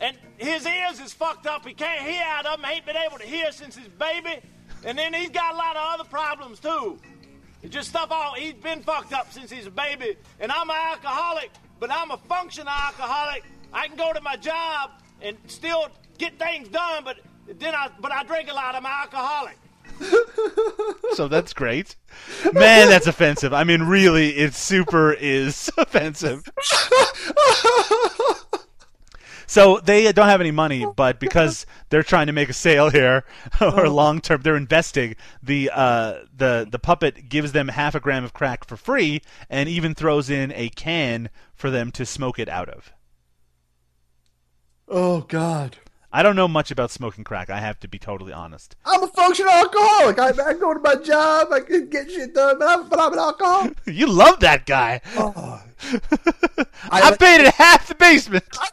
And 0.00 0.16
his 0.38 0.64
ears 0.66 1.00
is 1.00 1.12
fucked 1.12 1.46
up. 1.46 1.66
He 1.66 1.74
can't 1.74 2.00
hear 2.02 2.22
out 2.24 2.46
of 2.46 2.60
them. 2.60 2.70
Ain't 2.70 2.86
been 2.86 2.96
able 2.96 3.18
to 3.18 3.26
hear 3.26 3.52
since 3.52 3.76
his 3.76 3.88
baby. 3.88 4.40
And 4.84 4.96
then 4.96 5.12
he's 5.12 5.30
got 5.30 5.54
a 5.54 5.56
lot 5.56 5.76
of 5.76 5.82
other 5.94 6.08
problems 6.08 6.58
too. 6.60 6.98
It's 7.62 7.74
just 7.74 7.90
stuff 7.90 8.08
all, 8.10 8.34
he's 8.34 8.54
been 8.54 8.82
fucked 8.82 9.12
up 9.12 9.32
since 9.32 9.50
he's 9.50 9.66
a 9.66 9.70
baby. 9.70 10.16
And 10.38 10.50
I'm 10.50 10.70
an 10.70 10.76
alcoholic, 10.76 11.50
but 11.78 11.90
I'm 11.90 12.10
a 12.10 12.16
functional 12.16 12.72
alcoholic. 12.72 13.44
I 13.72 13.86
can 13.86 13.96
go 13.96 14.12
to 14.12 14.20
my 14.20 14.36
job 14.36 14.90
and 15.20 15.36
still 15.46 15.88
get 16.18 16.38
things 16.38 16.68
done, 16.68 17.04
but 17.04 17.18
then 17.58 17.74
I, 17.74 17.90
but 18.00 18.12
I 18.12 18.22
drink 18.24 18.50
a 18.50 18.54
lot. 18.54 18.74
I'm 18.74 18.86
an 18.86 18.92
alcoholic. 18.92 19.56
So 21.14 21.28
that's 21.28 21.52
great. 21.52 21.96
Man, 22.52 22.88
that's 22.88 23.06
offensive. 23.06 23.52
I 23.52 23.64
mean, 23.64 23.82
really, 23.82 24.30
it 24.30 24.54
super 24.54 25.12
is 25.12 25.70
offensive. 25.78 26.44
So 29.50 29.80
they 29.82 30.12
don't 30.12 30.28
have 30.28 30.40
any 30.40 30.52
money, 30.52 30.86
but 30.94 31.18
because 31.18 31.66
they're 31.88 32.04
trying 32.04 32.28
to 32.28 32.32
make 32.32 32.48
a 32.48 32.52
sale 32.52 32.88
here 32.88 33.24
or 33.60 33.88
long 33.88 34.20
term, 34.20 34.42
they're 34.42 34.54
investing. 34.54 35.16
The 35.42 35.72
uh, 35.74 36.20
the 36.32 36.68
the 36.70 36.78
puppet 36.78 37.28
gives 37.28 37.50
them 37.50 37.66
half 37.66 37.96
a 37.96 38.00
gram 38.00 38.22
of 38.22 38.32
crack 38.32 38.64
for 38.64 38.76
free, 38.76 39.22
and 39.48 39.68
even 39.68 39.96
throws 39.96 40.30
in 40.30 40.52
a 40.52 40.68
can 40.68 41.30
for 41.52 41.68
them 41.68 41.90
to 41.90 42.06
smoke 42.06 42.38
it 42.38 42.48
out 42.48 42.68
of. 42.68 42.92
oh 44.86 45.22
god 45.22 45.78
I 46.12 46.22
don't 46.22 46.34
know 46.34 46.48
much 46.48 46.70
about 46.72 46.90
smoking 46.90 47.22
crack. 47.22 47.50
I 47.50 47.58
have 47.60 47.78
to 47.80 47.88
be 47.88 47.98
totally 47.98 48.32
honest. 48.32 48.74
I'm 48.84 49.02
a 49.02 49.06
functional 49.06 49.52
alcoholic. 49.52 50.18
I, 50.18 50.50
I 50.50 50.54
go 50.54 50.74
to 50.74 50.80
my 50.80 50.96
job. 50.96 51.52
I 51.52 51.60
can 51.60 51.88
get 51.88 52.10
shit 52.10 52.34
done, 52.34 52.58
but 52.58 52.68
I'm, 52.68 52.88
but 52.88 53.00
I'm 53.00 53.12
an 53.12 53.18
alcoholic. 53.18 53.78
You 53.86 54.08
love 54.08 54.40
that 54.40 54.66
guy. 54.66 55.00
I, 55.16 55.60
I 56.90 57.16
paid 57.16 57.42
it 57.42 57.54
half 57.54 57.86
the 57.86 57.94
basement. 57.94 58.44
I 58.58 58.68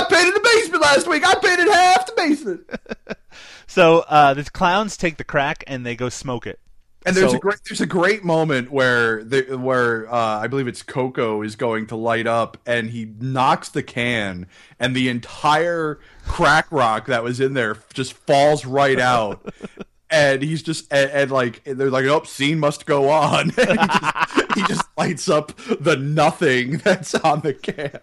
paid 0.00 0.16
painted 0.16 0.34
the 0.34 0.40
basement 0.40 0.82
last 0.82 1.06
week. 1.08 1.24
I 1.26 1.34
painted 1.36 1.68
half 1.72 2.06
the 2.06 2.12
basement. 2.16 2.70
So 3.66 4.00
uh, 4.00 4.34
the 4.34 4.44
clowns 4.44 4.98
take 4.98 5.16
the 5.16 5.24
crack 5.24 5.64
and 5.66 5.86
they 5.86 5.96
go 5.96 6.10
smoke 6.10 6.46
it. 6.46 6.60
And 7.06 7.16
there's 7.16 7.30
So- 7.30 7.38
a 7.38 7.40
great 7.40 7.56
there's 7.66 7.80
a 7.80 7.86
great 7.86 8.22
moment 8.22 8.70
where 8.70 9.24
the 9.24 9.56
where 9.56 10.12
uh, 10.12 10.40
I 10.40 10.46
believe 10.46 10.68
it's 10.68 10.82
Coco 10.82 11.40
is 11.40 11.56
going 11.56 11.86
to 11.86 11.96
light 11.96 12.26
up 12.26 12.58
and 12.66 12.90
he 12.90 13.10
knocks 13.18 13.70
the 13.70 13.82
can 13.82 14.46
and 14.78 14.94
the 14.94 15.08
entire 15.08 15.98
crack 16.26 16.66
rock 16.70 17.06
that 17.06 17.24
was 17.24 17.40
in 17.40 17.54
there 17.54 17.78
just 17.94 18.12
falls 18.12 18.66
right 18.66 19.00
out. 19.00 19.52
And 20.12 20.42
he's 20.42 20.62
just 20.62 20.92
and, 20.92 21.10
and 21.10 21.30
like 21.30 21.62
they're 21.64 21.90
like, 21.90 22.04
oh, 22.04 22.22
scene 22.24 22.58
must 22.60 22.86
go 22.86 23.08
on. 23.10 23.52
And 23.62 23.80
he, 23.80 23.86
just, 23.86 24.54
he 24.54 24.62
just 24.74 24.88
lights 24.98 25.28
up 25.30 25.56
the 25.80 25.96
nothing 25.96 26.76
that's 26.84 27.14
on 27.14 27.40
the 27.40 27.54
can. 27.54 27.98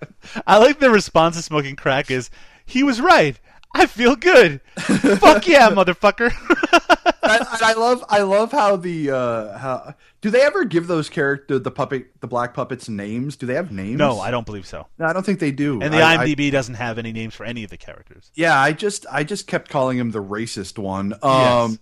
I 0.47 0.57
like 0.57 0.80
the 0.80 0.89
response 0.89 1.36
to 1.38 1.43
smoking 1.43 1.76
crack 1.76 2.10
is, 2.10 2.30
he 2.66 2.82
was 2.82 2.99
right. 2.99 3.39
I 3.76 3.86
feel 3.86 4.16
good. 4.16 4.62
Fuck 4.80 5.47
yeah, 5.47 5.70
motherfucker. 5.70 6.32
and, 7.22 7.41
and 7.41 7.62
I 7.62 7.74
love 7.74 8.03
I 8.10 8.22
love 8.24 8.51
how 8.51 8.76
the 8.78 9.12
uh 9.12 9.57
how 9.60 9.93
do 10.22 10.32
they 10.32 10.41
ever 10.41 10.66
give 10.66 10.88
those 10.88 11.07
character 11.07 11.60
the 11.60 11.70
puppet 11.70 12.20
the 12.20 12.28
black 12.28 12.55
puppets 12.55 12.89
names? 12.89 13.36
Do 13.36 13.45
they 13.45 13.53
have 13.53 13.72
names? 13.72 13.99
no, 13.99 14.20
I 14.20 14.32
don't 14.32 14.45
believe 14.45 14.66
so. 14.66 14.88
No, 14.97 15.05
I 15.05 15.14
don't 15.14 15.24
think 15.26 15.39
they 15.39 15.51
do. 15.51 15.80
And 15.82 15.93
the 15.93 16.01
I- 16.01 16.16
I- 16.16 16.26
IMDb 16.28 16.51
doesn't 16.51 16.76
have 16.76 16.97
any 16.97 17.12
names 17.12 17.36
for 17.36 17.43
any 17.45 17.64
of 17.64 17.70
the 17.70 17.78
characters. 17.78 18.32
yeah, 18.34 18.60
I 18.60 18.74
just 18.74 19.05
I 19.12 19.24
just 19.24 19.45
kept 19.45 19.70
calling 19.70 19.99
him 19.99 20.10
the 20.12 20.24
racist 20.24 20.80
one. 20.80 21.14
Um 21.22 21.74
eh, 21.74 21.76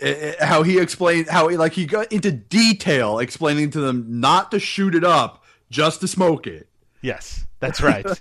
eh, 0.00 0.34
how 0.44 0.62
he 0.62 0.78
explained 0.78 1.28
how 1.28 1.48
he 1.48 1.56
like 1.56 1.72
he 1.72 1.86
got 1.86 2.12
into 2.12 2.30
detail 2.32 3.18
explaining 3.18 3.70
to 3.70 3.80
them 3.80 4.04
not 4.20 4.50
to 4.50 4.58
shoot 4.58 4.94
it 4.94 5.04
up, 5.04 5.44
just 5.70 6.00
to 6.00 6.08
smoke 6.08 6.46
it. 6.46 6.68
Yes, 7.02 7.44
that's 7.60 7.80
right. 7.80 8.04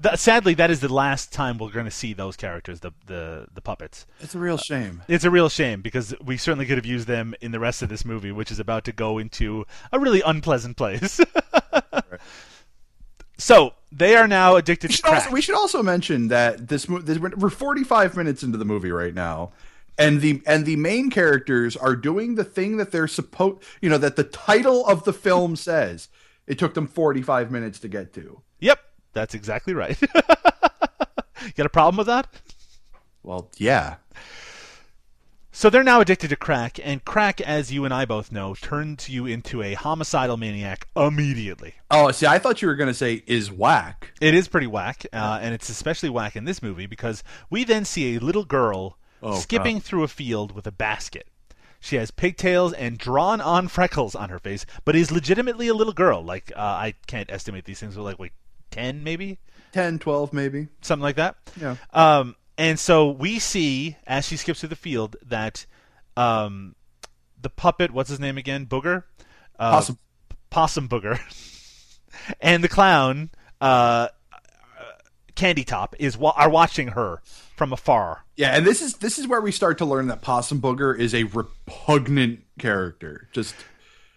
That- 0.00 0.18
sadly, 0.18 0.54
that 0.54 0.70
is 0.70 0.80
the 0.80 0.92
last 0.92 1.32
time 1.32 1.58
we're 1.58 1.70
going 1.70 1.84
to 1.86 1.90
see 1.90 2.12
those 2.12 2.36
characters, 2.36 2.80
the 2.80 2.92
the 3.06 3.46
the 3.54 3.60
puppets. 3.60 4.06
It's 4.20 4.34
a 4.34 4.38
real 4.38 4.56
shame. 4.58 5.02
It's 5.08 5.24
a 5.24 5.30
real 5.30 5.48
shame 5.48 5.82
because 5.82 6.14
we 6.24 6.36
certainly 6.36 6.66
could 6.66 6.76
have 6.78 6.86
used 6.86 7.06
them 7.08 7.34
in 7.40 7.52
the 7.52 7.60
rest 7.60 7.82
of 7.82 7.88
this 7.88 8.04
movie, 8.04 8.32
which 8.32 8.50
is 8.50 8.58
about 8.58 8.84
to 8.84 8.92
go 8.92 9.18
into 9.18 9.64
a 9.92 9.98
really 9.98 10.22
unpleasant 10.22 10.76
place. 10.76 11.20
So 13.38 13.74
they 13.92 14.16
are 14.16 14.26
now 14.26 14.56
addicted 14.56 14.90
We 14.90 14.96
to 14.96 15.02
crack. 15.02 15.14
also, 15.24 15.30
we 15.30 15.42
should 15.42 15.56
also 15.56 15.82
mention 15.82 16.28
that 16.28 16.68
this, 16.68 16.88
mo- 16.88 17.00
this 17.00 17.18
we're 17.18 17.50
45 17.50 18.16
minutes 18.16 18.42
into 18.42 18.56
the 18.56 18.64
movie 18.64 18.90
right 18.90 19.12
now, 19.12 19.52
and 19.98 20.20
the 20.20 20.42
and 20.46 20.66
the 20.66 20.76
main 20.76 21.10
characters 21.10 21.76
are 21.76 21.96
doing 21.96 22.34
the 22.34 22.44
thing 22.44 22.76
that 22.76 22.90
they're 22.92 23.08
supposed, 23.08 23.62
you 23.80 23.88
know, 23.88 23.98
that 23.98 24.16
the 24.16 24.24
title 24.24 24.86
of 24.86 25.04
the 25.04 25.12
film 25.12 25.56
says. 25.56 26.08
It 26.46 26.60
took 26.60 26.74
them 26.74 26.86
45 26.86 27.50
minutes 27.50 27.80
to 27.80 27.88
get 27.88 28.12
to. 28.14 28.40
Yep, 28.60 28.78
that's 29.12 29.34
exactly 29.34 29.74
right. 29.74 29.98
Got 31.56 31.66
a 31.66 31.68
problem 31.68 31.96
with 31.96 32.06
that? 32.06 32.28
Well, 33.24 33.50
yeah, 33.56 33.96
So 35.50 35.70
they're 35.70 35.82
now 35.82 36.00
addicted 36.00 36.28
to 36.28 36.36
crack, 36.36 36.78
and 36.84 37.04
crack, 37.04 37.40
as 37.40 37.72
you 37.72 37.84
and 37.84 37.92
I 37.94 38.04
both 38.04 38.30
know, 38.30 38.54
turns 38.54 39.08
you 39.08 39.26
into 39.26 39.62
a 39.62 39.74
homicidal 39.74 40.36
maniac 40.36 40.86
immediately. 40.94 41.74
Oh, 41.90 42.10
see, 42.12 42.26
I 42.26 42.38
thought 42.38 42.60
you 42.62 42.68
were 42.68 42.76
going 42.76 42.90
to 42.90 42.94
say 42.94 43.24
is 43.26 43.50
whack. 43.50 44.12
It 44.20 44.34
is 44.34 44.48
pretty 44.48 44.66
whack, 44.66 45.06
uh, 45.12 45.38
and 45.40 45.54
it's 45.54 45.68
especially 45.68 46.10
whack 46.10 46.36
in 46.36 46.44
this 46.44 46.62
movie 46.62 46.86
because 46.86 47.24
we 47.50 47.64
then 47.64 47.84
see 47.84 48.14
a 48.14 48.20
little 48.20 48.44
girl 48.44 48.98
Oh, 49.22 49.38
skipping 49.38 49.80
through 49.80 50.02
a 50.02 50.08
field 50.08 50.52
with 50.52 50.66
a 50.66 50.72
basket. 50.72 51.26
She 51.80 51.96
has 51.96 52.10
pigtails 52.10 52.72
and 52.72 52.98
drawn 52.98 53.40
on 53.40 53.68
freckles 53.68 54.14
on 54.14 54.30
her 54.30 54.38
face, 54.38 54.66
but 54.84 54.96
is 54.96 55.12
legitimately 55.12 55.68
a 55.68 55.74
little 55.74 55.92
girl. 55.92 56.22
Like, 56.22 56.52
uh, 56.56 56.60
I 56.60 56.94
can't 57.06 57.30
estimate 57.30 57.64
these 57.64 57.78
things, 57.78 57.94
but 57.94 58.02
like, 58.02 58.18
like 58.18 58.32
10 58.72 59.04
maybe? 59.04 59.38
10, 59.72 59.98
12 59.98 60.32
maybe. 60.32 60.68
something 60.80 61.02
like 61.02 61.16
that. 61.16 61.36
Yeah. 61.60 61.76
Um, 61.92 62.34
and 62.58 62.78
so 62.78 63.10
we 63.10 63.38
see 63.38 63.96
as 64.06 64.26
she 64.26 64.36
skips 64.36 64.60
through 64.60 64.70
the 64.70 64.76
field 64.76 65.16
that 65.24 65.66
um, 66.16 66.74
the 67.40 67.50
puppet, 67.50 67.90
what's 67.92 68.10
his 68.10 68.18
name 68.20 68.38
again? 68.38 68.66
Booger, 68.66 69.04
uh, 69.58 69.70
Possum. 69.72 69.98
Possum 70.50 70.88
Booger, 70.88 71.20
and 72.40 72.64
the 72.64 72.68
clown, 72.68 73.30
uh, 73.60 74.08
Candy 75.34 75.64
Top, 75.64 75.94
is 75.98 76.16
wa- 76.16 76.32
are 76.36 76.48
watching 76.48 76.88
her 76.88 77.20
from 77.56 77.72
afar. 77.72 78.24
Yeah, 78.36 78.54
and 78.56 78.66
this 78.66 78.80
is 78.82 78.94
this 78.98 79.18
is 79.18 79.26
where 79.26 79.40
we 79.40 79.50
start 79.50 79.78
to 79.78 79.84
learn 79.84 80.06
that 80.08 80.22
Possum 80.22 80.60
Booger 80.60 80.96
is 80.98 81.14
a 81.14 81.24
repugnant 81.24 82.40
character. 82.58 83.28
Just 83.32 83.54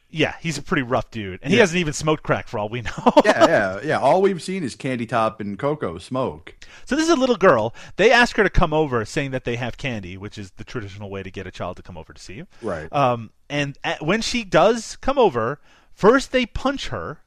Yeah, 0.09 0.35
he's 0.41 0.57
a 0.57 0.61
pretty 0.61 0.81
rough 0.83 1.09
dude, 1.11 1.39
and 1.41 1.53
he 1.53 1.59
hasn't 1.59 1.79
even 1.79 1.93
smoked 1.93 2.23
crack 2.23 2.47
for 2.47 2.59
all 2.59 2.67
we 2.69 2.81
know. 2.83 3.13
yeah, 3.25 3.45
yeah, 3.47 3.79
yeah. 3.83 3.99
All 3.99 4.21
we've 4.21 4.41
seen 4.41 4.63
is 4.63 4.75
Candy 4.75 5.05
Top 5.05 5.39
and 5.39 5.57
Coco 5.57 5.97
smoke. 5.99 6.53
So 6.85 6.95
this 6.95 7.05
is 7.05 7.11
a 7.11 7.15
little 7.15 7.37
girl. 7.37 7.73
They 7.95 8.11
ask 8.11 8.35
her 8.37 8.43
to 8.43 8.49
come 8.49 8.73
over, 8.73 9.05
saying 9.05 9.31
that 9.31 9.45
they 9.45 9.55
have 9.55 9.77
candy, 9.77 10.17
which 10.17 10.37
is 10.37 10.51
the 10.51 10.63
traditional 10.63 11.09
way 11.09 11.23
to 11.23 11.31
get 11.31 11.47
a 11.47 11.51
child 11.51 11.77
to 11.77 11.83
come 11.83 11.97
over 11.97 12.11
to 12.13 12.21
see 12.21 12.33
you. 12.35 12.47
Right. 12.61 12.91
Um, 12.91 13.31
and 13.49 13.77
at, 13.83 14.01
when 14.03 14.21
she 14.21 14.43
does 14.43 14.95
come 14.97 15.17
over, 15.17 15.59
first 15.93 16.31
they 16.31 16.45
punch 16.45 16.87
her, 16.89 17.19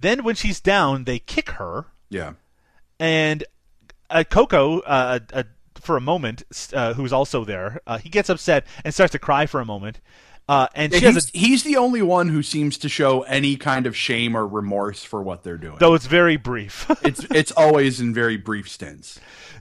then 0.00 0.22
when 0.24 0.34
she's 0.36 0.60
down, 0.60 1.04
they 1.04 1.18
kick 1.18 1.50
her, 1.50 1.86
Yeah. 2.10 2.32
and 3.00 3.44
uh, 4.14 4.24
Coco, 4.24 4.80
uh, 4.80 5.18
uh, 5.32 5.42
for 5.74 5.96
a 5.96 6.00
moment, 6.00 6.44
uh, 6.72 6.94
who's 6.94 7.12
also 7.12 7.44
there, 7.44 7.80
uh, 7.86 7.98
he 7.98 8.08
gets 8.08 8.30
upset 8.30 8.66
and 8.84 8.94
starts 8.94 9.12
to 9.12 9.18
cry 9.18 9.44
for 9.44 9.60
a 9.60 9.66
moment. 9.66 10.00
Uh, 10.48 10.66
and 10.74 10.92
Yeah, 10.92 11.10
he's, 11.10 11.34
a, 11.34 11.38
he's 11.38 11.62
the 11.62 11.76
only 11.76 12.02
one 12.02 12.28
who 12.28 12.42
seems 12.42 12.78
to 12.78 12.88
show 12.88 13.22
any 13.22 13.56
kind 13.56 13.86
of 13.86 13.96
shame 13.96 14.36
or 14.36 14.46
remorse 14.46 15.02
for 15.02 15.22
what 15.22 15.42
they're 15.42 15.56
doing. 15.56 15.76
though 15.80 15.94
it's 15.94 16.06
very 16.06 16.36
brief. 16.36 16.86
it's 17.02 17.24
it's 17.30 17.50
always 17.52 18.00
in 18.00 18.12
very 18.12 18.36
brief 18.36 18.68
stints. 18.68 19.18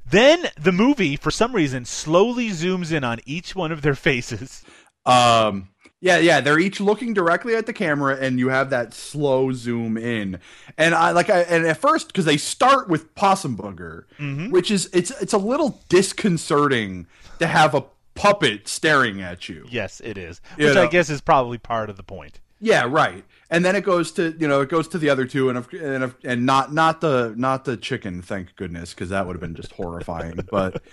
then 0.09 0.45
the 0.59 0.73
movie, 0.73 1.15
for 1.15 1.31
some 1.31 1.53
reason, 1.53 1.85
slowly 1.85 2.49
zooms 2.49 2.91
in 2.91 3.03
on 3.03 3.19
each 3.25 3.55
one 3.55 3.71
of 3.71 3.81
their 3.81 3.95
faces. 3.95 4.63
Um, 5.05 5.69
yeah, 6.03 6.17
yeah, 6.17 6.41
they're 6.41 6.59
each 6.59 6.81
looking 6.81 7.13
directly 7.13 7.55
at 7.55 7.65
the 7.65 7.71
camera, 7.71 8.17
and 8.19 8.37
you 8.37 8.49
have 8.49 8.71
that 8.71 8.93
slow 8.93 9.53
zoom 9.53 9.95
in. 9.95 10.37
And 10.77 10.93
I 10.93 11.11
like, 11.11 11.29
I 11.29 11.43
and 11.43 11.65
at 11.65 11.77
first 11.77 12.07
because 12.07 12.25
they 12.25 12.35
start 12.35 12.89
with 12.89 13.15
Possum 13.15 13.55
Booger, 13.55 14.03
mm-hmm. 14.19 14.49
which 14.49 14.69
is 14.69 14.89
it's 14.91 15.11
it's 15.21 15.31
a 15.31 15.37
little 15.37 15.79
disconcerting 15.87 17.07
to 17.39 17.47
have 17.47 17.73
a 17.73 17.85
puppet 18.15 18.67
staring 18.67 19.21
at 19.21 19.47
you. 19.47 19.65
Yes, 19.69 20.01
it 20.01 20.17
is, 20.17 20.41
You 20.57 20.67
which 20.67 20.75
I 20.75 20.87
guess 20.87 21.09
is 21.09 21.21
probably 21.21 21.57
part 21.57 21.89
of 21.89 21.95
the 21.95 22.03
point. 22.03 22.41
Yeah, 22.59 22.85
right. 22.85 23.23
And 23.49 23.63
then 23.63 23.73
it 23.75 23.85
goes 23.85 24.11
to 24.13 24.35
you 24.37 24.47
know 24.47 24.59
it 24.59 24.67
goes 24.67 24.89
to 24.89 24.97
the 24.97 25.09
other 25.09 25.25
two 25.25 25.47
and 25.47 25.57
of- 25.57 25.69
and 25.71 26.03
of- 26.03 26.17
and 26.25 26.45
not 26.45 26.73
not 26.73 26.99
the 26.99 27.33
not 27.37 27.63
the 27.63 27.77
chicken, 27.77 28.21
thank 28.21 28.57
goodness, 28.57 28.93
because 28.93 29.07
that 29.07 29.25
would 29.25 29.37
have 29.37 29.41
been 29.41 29.55
just 29.55 29.71
horrifying. 29.71 30.39
but 30.51 30.83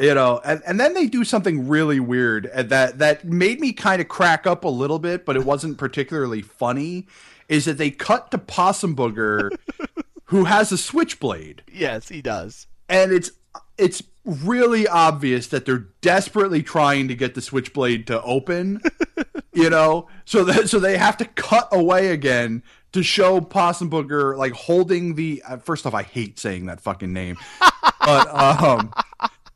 you 0.00 0.14
know, 0.14 0.40
and, 0.44 0.62
and 0.66 0.78
then 0.80 0.94
they 0.94 1.06
do 1.06 1.24
something 1.24 1.68
really 1.68 2.00
weird 2.00 2.50
that 2.54 2.98
that 2.98 3.24
made 3.24 3.60
me 3.60 3.72
kind 3.72 4.00
of 4.00 4.08
crack 4.08 4.46
up 4.46 4.64
a 4.64 4.68
little 4.68 4.98
bit, 4.98 5.24
but 5.24 5.36
it 5.36 5.44
wasn't 5.44 5.78
particularly 5.78 6.42
funny. 6.42 7.06
Is 7.48 7.64
that 7.64 7.78
they 7.78 7.90
cut 7.90 8.30
to 8.32 8.38
Possum 8.38 8.94
Booger, 8.94 9.50
who 10.26 10.44
has 10.44 10.70
a 10.72 10.76
switchblade, 10.78 11.62
Yes, 11.72 12.08
he 12.08 12.20
does. 12.20 12.66
and 12.88 13.10
it's 13.12 13.30
it's 13.78 14.02
really 14.24 14.86
obvious 14.86 15.46
that 15.46 15.64
they're 15.64 15.86
desperately 16.02 16.62
trying 16.62 17.08
to 17.08 17.14
get 17.14 17.34
the 17.34 17.40
switchblade 17.40 18.06
to 18.08 18.20
open 18.22 18.82
you 19.54 19.70
know 19.70 20.06
so 20.26 20.44
that 20.44 20.68
so 20.68 20.78
they 20.78 20.98
have 20.98 21.16
to 21.16 21.24
cut 21.24 21.66
away 21.72 22.08
again 22.08 22.62
to 22.92 23.02
show 23.02 23.40
possum 23.40 23.88
booger 23.88 24.36
like 24.36 24.52
holding 24.52 25.14
the 25.14 25.42
uh, 25.48 25.56
first 25.56 25.86
off 25.86 25.94
i 25.94 26.02
hate 26.02 26.38
saying 26.38 26.66
that 26.66 26.78
fucking 26.78 27.10
name 27.12 27.38
but 28.00 28.28
um 28.28 28.92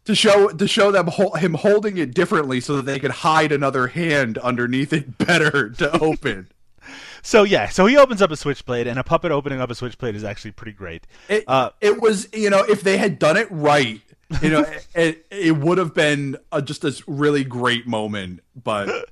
to 0.05 0.15
show 0.15 0.49
to 0.49 0.67
show 0.67 0.91
them 0.91 1.09
him 1.39 1.55
holding 1.55 1.97
it 1.99 2.15
differently 2.15 2.61
so 2.61 2.77
that 2.77 2.87
they 2.87 2.99
could 2.99 3.11
hide 3.11 3.53
another 3.53 3.89
hand 3.89 4.39
underneath 4.39 4.93
it 4.93 5.19
better 5.19 5.71
to 5.79 5.91
open 6.01 6.49
So 7.23 7.45
yeah, 7.45 7.69
so 7.69 7.87
he 7.87 7.97
opens 7.97 8.21
up 8.21 8.33
a 8.33 8.37
switchblade, 8.37 8.89
and 8.89 8.99
a 8.99 9.05
puppet 9.05 9.31
opening 9.31 9.61
up 9.61 9.71
a 9.71 9.77
switchblade 9.77 10.17
is 10.17 10.25
actually 10.25 10.51
pretty 10.51 10.73
great. 10.73 11.07
It, 11.29 11.45
Uh, 11.47 11.71
it 11.81 12.01
was, 12.03 12.29
you 12.33 12.51
know, 12.51 12.65
if 12.65 12.83
they 12.83 12.97
had 12.97 13.21
done 13.21 13.37
it 13.37 13.47
right, 13.51 14.01
you 14.43 14.49
know, 14.49 14.65
it, 14.97 15.25
it 15.31 15.57
would 15.57 15.79
have 15.79 15.95
been 15.95 16.37
a, 16.51 16.61
just 16.61 16.83
this 16.83 17.07
really 17.07 17.45
great 17.45 17.87
moment. 17.87 18.41
But 18.61 19.09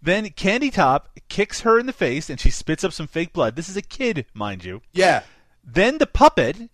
Then 0.00 0.30
Candy 0.30 0.70
Top 0.70 1.10
kicks 1.28 1.60
her 1.60 1.78
in 1.78 1.84
the 1.84 1.92
face, 1.92 2.30
and 2.30 2.40
she 2.40 2.48
spits 2.50 2.82
up 2.82 2.94
some 2.94 3.06
fake 3.06 3.34
blood. 3.34 3.56
This 3.56 3.68
is 3.68 3.76
a 3.76 3.82
kid, 3.82 4.24
mind 4.32 4.64
you. 4.64 4.80
yeah, 4.94 5.24
Then 5.62 5.98
the 5.98 6.06
puppet, 6.06 6.70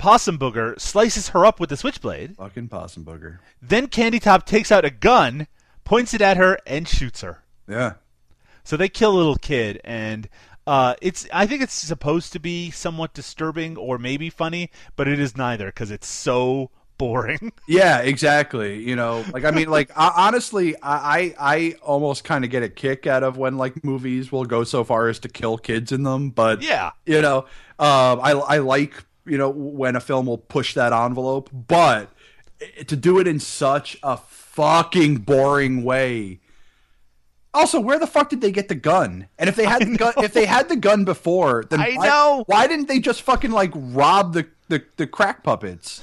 Possum 0.00 0.38
Booger, 0.38 0.80
slices 0.80 1.28
her 1.28 1.44
up 1.44 1.60
with 1.60 1.68
the 1.68 1.76
switchblade. 1.76 2.34
fucking 2.36 2.68
possum 2.68 3.04
booger. 3.04 3.38
Then 3.60 3.86
Candy 3.86 4.18
Top 4.18 4.46
takes 4.46 4.72
out 4.72 4.82
a 4.82 4.90
gun, 4.90 5.46
points 5.84 6.14
it 6.14 6.22
at 6.22 6.38
her, 6.38 6.58
and 6.66 6.88
shoots 6.88 7.20
her. 7.20 7.42
Yeah, 7.68 7.94
So 8.64 8.78
they 8.78 8.88
kill 8.88 9.14
a 9.14 9.18
little 9.18 9.36
kid, 9.36 9.78
and 9.84 10.26
uh, 10.66 10.94
it's 11.02 11.26
I 11.34 11.46
think 11.46 11.60
it's 11.60 11.74
supposed 11.74 12.32
to 12.32 12.38
be 12.38 12.70
somewhat 12.70 13.12
disturbing 13.12 13.76
or 13.76 13.98
maybe 13.98 14.30
funny, 14.30 14.70
but 14.96 15.06
it 15.06 15.18
is 15.20 15.36
neither 15.36 15.66
because 15.66 15.90
it's 15.90 16.08
so 16.08 16.70
boring. 16.96 17.52
yeah, 17.68 17.98
exactly. 17.98 18.82
You 18.82 18.96
know, 18.96 19.22
like 19.34 19.44
I 19.44 19.50
mean, 19.50 19.68
like 19.68 19.90
I, 19.96 20.12
honestly, 20.16 20.76
I 20.82 21.34
I, 21.38 21.74
almost 21.82 22.24
kind 22.24 22.42
of 22.42 22.50
get 22.50 22.62
a 22.62 22.70
kick 22.70 23.06
out 23.06 23.22
of 23.22 23.36
when 23.36 23.58
like 23.58 23.84
movies 23.84 24.32
will 24.32 24.46
go 24.46 24.64
so 24.64 24.82
far 24.82 25.08
as 25.08 25.18
to 25.20 25.28
kill 25.28 25.58
kids 25.58 25.92
in 25.92 26.04
them. 26.04 26.30
But 26.30 26.62
yeah, 26.62 26.92
you 27.04 27.20
know, 27.20 27.40
um, 27.78 28.20
I 28.22 28.32
I 28.32 28.58
like 28.58 29.04
you 29.30 29.38
know 29.38 29.48
when 29.48 29.96
a 29.96 30.00
film 30.00 30.26
will 30.26 30.38
push 30.38 30.74
that 30.74 30.92
envelope, 30.92 31.48
but 31.52 32.10
to 32.86 32.96
do 32.96 33.18
it 33.18 33.26
in 33.26 33.40
such 33.40 33.98
a 34.02 34.16
fucking 34.16 35.18
boring 35.18 35.82
way. 35.84 36.40
Also, 37.52 37.80
where 37.80 37.98
the 37.98 38.06
fuck 38.06 38.30
did 38.30 38.40
they 38.40 38.52
get 38.52 38.68
the 38.68 38.74
gun? 38.74 39.26
And 39.38 39.48
if 39.48 39.56
they 39.56 39.64
had 39.64 39.82
the 39.82 39.96
gun, 39.96 40.12
if 40.18 40.32
they 40.32 40.46
had 40.46 40.68
the 40.68 40.76
gun 40.76 41.04
before, 41.04 41.64
then 41.68 41.80
I 41.80 41.94
why, 41.94 42.06
know. 42.06 42.44
why 42.46 42.66
didn't 42.66 42.86
they 42.86 43.00
just 43.00 43.22
fucking 43.22 43.50
like 43.50 43.72
rob 43.74 44.34
the 44.34 44.46
the, 44.68 44.84
the 44.96 45.06
crack 45.06 45.42
puppets? 45.42 46.02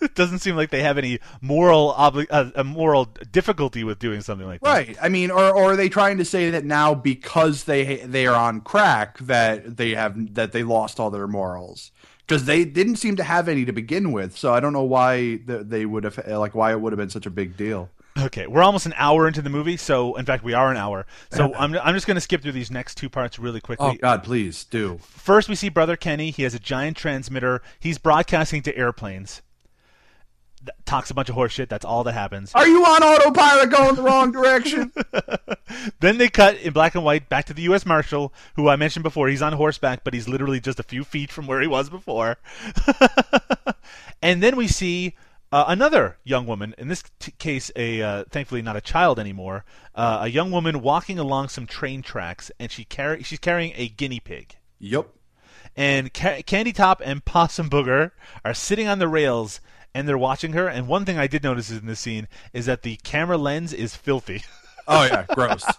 it 0.00 0.14
doesn't 0.14 0.38
seem 0.38 0.56
like 0.56 0.70
they 0.70 0.82
have 0.82 0.98
any 0.98 1.18
moral 1.40 1.94
obli- 1.94 2.26
uh, 2.30 2.50
a 2.54 2.64
moral 2.64 3.06
difficulty 3.30 3.84
with 3.84 3.98
doing 3.98 4.20
something 4.20 4.46
like 4.46 4.60
that. 4.60 4.68
Right. 4.68 4.96
I 5.00 5.08
mean, 5.08 5.30
or 5.30 5.54
or 5.54 5.72
are 5.72 5.76
they 5.76 5.88
trying 5.88 6.18
to 6.18 6.24
say 6.24 6.50
that 6.50 6.64
now 6.64 6.94
because 6.94 7.64
they 7.64 7.96
they 7.96 8.26
are 8.26 8.36
on 8.36 8.60
crack 8.60 9.18
that 9.18 9.76
they 9.76 9.90
have 9.90 10.34
that 10.34 10.52
they 10.52 10.62
lost 10.62 10.98
all 11.00 11.10
their 11.10 11.28
morals? 11.28 11.92
Because 12.26 12.44
they 12.44 12.64
didn't 12.64 12.96
seem 12.96 13.16
to 13.16 13.22
have 13.22 13.48
any 13.48 13.64
to 13.64 13.72
begin 13.72 14.10
with, 14.10 14.36
so 14.36 14.52
I 14.52 14.58
don't 14.60 14.72
know 14.72 14.82
why 14.82 15.38
th- 15.46 15.62
they 15.66 15.86
would 15.86 16.04
have 16.04 16.18
like 16.26 16.54
why 16.54 16.72
it 16.72 16.80
would 16.80 16.92
have 16.92 16.98
been 16.98 17.10
such 17.10 17.26
a 17.26 17.30
big 17.30 17.56
deal. 17.56 17.90
Okay, 18.18 18.46
we're 18.46 18.62
almost 18.62 18.86
an 18.86 18.94
hour 18.96 19.28
into 19.28 19.42
the 19.42 19.50
movie, 19.50 19.76
so 19.76 20.14
in 20.16 20.24
fact 20.24 20.42
we 20.42 20.54
are 20.54 20.70
an 20.70 20.76
hour. 20.76 21.06
So 21.30 21.54
I'm 21.58 21.76
I'm 21.78 21.94
just 21.94 22.06
going 22.06 22.14
to 22.16 22.20
skip 22.20 22.42
through 22.42 22.52
these 22.52 22.70
next 22.70 22.96
two 22.96 23.08
parts 23.08 23.38
really 23.38 23.60
quickly. 23.60 23.86
Oh 23.86 23.94
God, 24.00 24.24
please 24.24 24.64
do. 24.64 24.98
First, 25.02 25.48
we 25.48 25.54
see 25.54 25.68
Brother 25.68 25.96
Kenny. 25.96 26.30
He 26.30 26.42
has 26.42 26.54
a 26.54 26.58
giant 26.58 26.96
transmitter. 26.96 27.62
He's 27.78 27.98
broadcasting 27.98 28.62
to 28.62 28.76
airplanes. 28.76 29.42
Talks 30.84 31.10
a 31.10 31.14
bunch 31.14 31.28
of 31.28 31.36
horseshit. 31.36 31.68
That's 31.68 31.84
all 31.84 32.04
that 32.04 32.12
happens. 32.12 32.52
Are 32.54 32.66
you 32.66 32.84
on 32.84 33.02
autopilot 33.02 33.70
going 33.70 33.94
the 33.94 34.02
wrong 34.02 34.32
direction? 34.32 34.92
Then 36.00 36.18
they 36.18 36.28
cut 36.28 36.56
in 36.58 36.72
black 36.72 36.94
and 36.94 37.04
white 37.04 37.28
back 37.28 37.46
to 37.46 37.54
the 37.54 37.62
U.S. 37.62 37.84
Marshal, 37.84 38.32
who 38.54 38.68
I 38.68 38.76
mentioned 38.76 39.02
before. 39.02 39.28
He's 39.28 39.42
on 39.42 39.52
horseback, 39.52 40.04
but 40.04 40.14
he's 40.14 40.28
literally 40.28 40.60
just 40.60 40.78
a 40.78 40.84
few 40.84 41.04
feet 41.04 41.30
from 41.30 41.46
where 41.46 41.60
he 41.60 41.66
was 41.66 41.90
before. 41.90 42.38
and 44.22 44.42
then 44.42 44.56
we 44.56 44.68
see 44.68 45.14
uh, 45.52 45.64
another 45.68 46.18
young 46.24 46.46
woman, 46.46 46.74
in 46.78 46.88
this 46.88 47.02
t- 47.18 47.32
case, 47.32 47.70
a 47.76 48.00
uh, 48.02 48.24
thankfully 48.30 48.62
not 48.62 48.76
a 48.76 48.80
child 48.80 49.18
anymore, 49.18 49.64
uh, 49.94 50.20
a 50.22 50.28
young 50.28 50.50
woman 50.50 50.82
walking 50.82 51.18
along 51.18 51.48
some 51.48 51.66
train 51.66 52.02
tracks, 52.02 52.50
and 52.58 52.70
she 52.70 52.84
carry 52.84 53.22
she's 53.22 53.38
carrying 53.38 53.72
a 53.76 53.88
guinea 53.88 54.20
pig. 54.20 54.56
yep. 54.78 55.08
And 55.78 56.12
Ca- 56.14 56.42
Candy 56.42 56.72
Top 56.72 57.02
and 57.04 57.22
Possum 57.24 57.68
Booger 57.68 58.12
are 58.44 58.54
sitting 58.54 58.88
on 58.88 58.98
the 58.98 59.08
rails, 59.08 59.60
and 59.96 60.06
they're 60.06 60.18
watching 60.18 60.52
her. 60.52 60.68
And 60.68 60.86
one 60.86 61.06
thing 61.06 61.18
I 61.18 61.26
did 61.26 61.42
notice 61.42 61.70
in 61.70 61.86
this 61.86 62.00
scene 62.00 62.28
is 62.52 62.66
that 62.66 62.82
the 62.82 62.96
camera 62.96 63.38
lens 63.38 63.72
is 63.72 63.96
filthy. 63.96 64.42
Oh 64.88 65.02
yeah, 65.02 65.24
gross. 65.34 65.64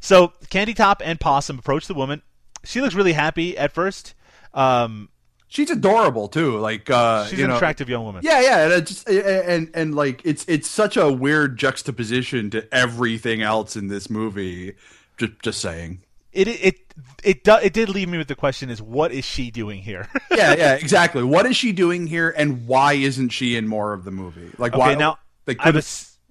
So 0.00 0.34
Candy 0.50 0.74
Top 0.74 1.00
and 1.02 1.18
Possum 1.18 1.58
approach 1.58 1.86
the 1.86 1.94
woman. 1.94 2.20
She 2.64 2.82
looks 2.82 2.94
really 2.94 3.14
happy 3.14 3.56
at 3.56 3.72
first. 3.72 4.14
Um, 4.52 5.08
She's 5.48 5.70
adorable 5.70 6.28
too. 6.28 6.58
Like 6.58 6.90
uh, 6.90 7.26
she's 7.26 7.38
you 7.38 7.44
an 7.46 7.50
know, 7.50 7.56
attractive 7.56 7.88
young 7.88 8.04
woman. 8.04 8.22
Yeah, 8.22 8.40
yeah, 8.40 8.64
and 8.64 8.72
it 8.72 8.86
just 8.86 9.08
and 9.08 9.70
and 9.74 9.94
like 9.94 10.20
it's 10.24 10.44
it's 10.48 10.68
such 10.68 10.96
a 10.96 11.10
weird 11.10 11.58
juxtaposition 11.58 12.50
to 12.50 12.72
everything 12.74 13.42
else 13.42 13.74
in 13.74 13.88
this 13.88 14.08
movie. 14.08 14.74
Just 15.16 15.32
just 15.42 15.60
saying. 15.60 16.02
It 16.32 16.48
it 16.48 16.94
it 17.24 17.44
do, 17.44 17.54
it 17.56 17.72
did 17.72 17.88
leave 17.88 18.08
me 18.08 18.18
with 18.18 18.28
the 18.28 18.34
question: 18.36 18.70
Is 18.70 18.80
what 18.80 19.12
is 19.12 19.24
she 19.24 19.50
doing 19.50 19.82
here? 19.82 20.08
Yeah, 20.30 20.54
yeah, 20.56 20.74
exactly. 20.80 21.22
What 21.24 21.44
is 21.46 21.56
she 21.56 21.72
doing 21.72 22.06
here, 22.06 22.30
and 22.30 22.66
why 22.68 22.92
isn't 22.94 23.30
she 23.30 23.56
in 23.56 23.66
more 23.66 23.92
of 23.92 24.04
the 24.04 24.10
movie? 24.12 24.50
Like, 24.58 24.76
why? 24.76 24.94
Now, 24.94 25.18
they 25.44 25.56
I 25.58 25.64
have 25.64 25.76
a 25.76 25.82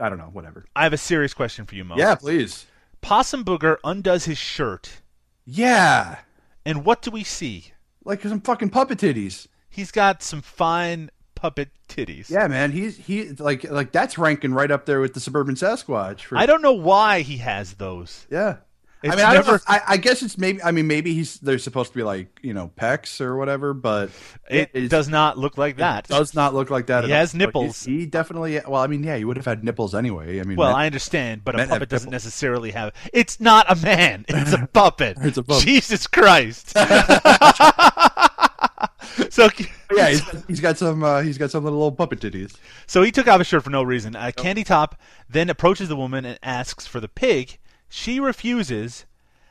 I 0.04 0.08
don't 0.10 0.18
know. 0.18 0.30
Whatever. 0.32 0.66
I 0.76 0.84
have 0.84 0.94
a 0.94 0.98
serious 0.98 1.34
question 1.34 1.66
for 1.66 1.76
you, 1.76 1.84
Mo. 1.84 1.96
Yeah, 1.98 2.16
please. 2.16 2.66
Possum 3.02 3.44
Booger 3.44 3.78
undoes 3.84 4.26
his 4.26 4.38
shirt, 4.38 5.02
Yeah, 5.46 6.20
and 6.66 6.86
what 6.86 7.02
do 7.02 7.12
we 7.12 7.24
see? 7.24 7.74
like 8.06 8.22
some 8.22 8.42
fucking 8.42 8.70
puppet 8.70 8.98
titties. 9.00 9.48
He's 9.70 9.92
got 9.92 10.24
some 10.24 10.42
fine 10.42 11.12
puppet 11.36 11.70
titties. 11.88 12.30
Yeah, 12.30 12.48
man. 12.48 12.72
He's 12.72 12.98
he 12.98 13.30
like 13.34 13.70
like 13.70 13.92
that's 13.92 14.18
ranking 14.18 14.54
right 14.54 14.72
up 14.72 14.86
there 14.86 15.00
with 15.02 15.14
the 15.14 15.20
suburban 15.20 15.56
Sasquatch. 15.56 16.22
For, 16.22 16.38
I 16.38 16.46
don't 16.46 16.62
know 16.62 16.74
why 16.74 17.22
he 17.22 17.38
has 17.38 17.74
those. 17.74 18.26
Yeah. 18.32 18.58
It's 19.02 19.14
I 19.14 19.16
mean, 19.16 19.26
I, 19.26 19.34
know 19.36 19.54
if- 19.56 19.64
I, 19.66 19.82
I 19.88 19.98
guess 19.98 20.22
it's 20.22 20.38
maybe. 20.38 20.62
I 20.62 20.72
mean, 20.72 20.86
maybe 20.88 21.14
he's 21.14 21.40
they're 21.40 21.58
supposed 21.58 21.94
to 21.94 21.98
be 21.98 22.04
like 22.04 22.38
you 22.42 22.54
know 22.54 22.70
pecs 22.78 23.22
or 23.22 23.38
whatever, 23.38 23.74
but 23.74 24.10
It 24.50 24.90
does 24.90 25.08
not 25.08 25.38
look 25.38 25.58
like 25.58 25.78
that. 25.78 26.08
does 26.10 26.36
not 26.36 26.54
look 26.54 26.70
like 26.70 26.88
that. 26.88 27.06
He 27.06 27.12
at 27.12 27.16
all. 27.16 27.20
has 27.22 27.32
But 27.32 27.38
nipples. 27.38 27.84
He, 27.86 28.00
he 28.00 28.06
definitely. 28.06 28.60
Well, 28.68 28.82
I 28.82 28.88
mean, 28.88 29.02
yeah, 29.04 29.16
he 29.16 29.24
would 29.24 29.38
have 29.38 29.46
had 29.46 29.64
nipples 29.64 29.96
anyway. 29.96 30.42
I 30.42 30.44
mean, 30.44 30.58
Well, 30.58 30.72
men- 30.72 30.82
I 30.82 30.86
understand, 30.86 31.46
but 31.46 31.58
a 31.60 31.66
puppet 31.68 31.88
doesn't 31.88 32.10
nipples. 32.10 32.26
necessarily 32.26 32.72
have. 32.72 32.94
It's 33.14 33.40
not 33.40 33.72
a 33.72 33.76
man. 33.78 34.26
It's 34.42 34.52
a 34.54 34.68
puppet. 34.68 35.18
It's 35.22 35.38
a 35.38 35.44
puppet. 35.44 35.64
Jesus 35.66 36.06
Christ. 36.08 36.74
so, 39.30 39.50
yeah, 39.96 40.10
he's, 40.10 40.46
he's 40.48 40.60
got 40.60 40.78
some. 40.78 41.04
Uh, 41.04 41.22
he's 41.22 41.38
got 41.38 41.52
some 41.52 41.64
little 41.64 41.82
old 41.82 41.98
puppet 41.98 42.20
titties. 42.20 42.56
so 42.88 43.02
he 43.02 43.12
took 43.12 43.28
off 43.28 43.40
his 43.40 43.48
shirt 43.48 43.64
for 43.64 43.70
no 43.70 43.84
reason. 43.84 44.16
Uh, 44.16 44.32
Candy 44.36 44.64
Top 44.64 45.00
then 45.30 45.50
approaches 45.50 45.90
the 45.90 45.96
woman 45.96 46.26
and 46.26 46.40
asks 46.44 46.88
for 46.88 47.00
the 47.00 47.08
pig. 47.08 47.58
She 47.90 48.20
refuses, 48.20 49.06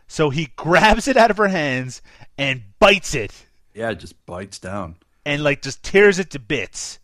so 0.06 0.30
he 0.30 0.52
grabs 0.56 1.08
it 1.08 1.16
out 1.16 1.30
of 1.30 1.36
her 1.36 1.48
hands 1.48 2.00
and 2.36 2.62
bites 2.78 3.14
it. 3.14 3.46
Yeah, 3.74 3.90
it 3.90 3.98
just 4.00 4.24
bites 4.26 4.58
down. 4.58 4.96
and 5.26 5.42
like 5.44 5.60
just 5.62 5.82
tears 5.82 6.18
it 6.18 6.30
to 6.30 6.38
bits. 6.38 6.98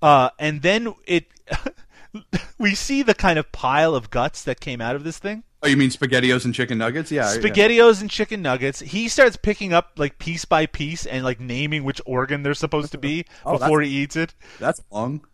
Uh, 0.00 0.30
and 0.38 0.62
then 0.62 0.94
it, 1.06 1.26
we 2.58 2.74
see 2.74 3.02
the 3.02 3.14
kind 3.14 3.38
of 3.38 3.50
pile 3.52 3.94
of 3.94 4.10
guts 4.10 4.44
that 4.44 4.60
came 4.60 4.80
out 4.80 4.94
of 4.94 5.04
this 5.04 5.18
thing. 5.18 5.42
Oh, 5.60 5.66
you 5.66 5.76
mean 5.76 5.90
spaghettios 5.90 6.44
and 6.44 6.54
chicken 6.54 6.78
nuggets? 6.78 7.10
Yeah, 7.10 7.32
yeah. 7.34 7.40
Spaghettios 7.40 8.00
and 8.00 8.08
chicken 8.08 8.42
nuggets. 8.42 8.78
He 8.78 9.08
starts 9.08 9.36
picking 9.36 9.72
up 9.72 9.92
like 9.96 10.18
piece 10.20 10.44
by 10.44 10.66
piece 10.66 11.04
and 11.04 11.24
like 11.24 11.40
naming 11.40 11.82
which 11.82 12.00
organ 12.06 12.44
they're 12.44 12.54
supposed 12.54 12.92
to 12.92 12.98
be 12.98 13.24
Oh, 13.44 13.58
before 13.58 13.80
he 13.80 13.88
eats 13.90 14.14
it. 14.14 14.34
That's 14.60 14.80
long. 14.92 15.26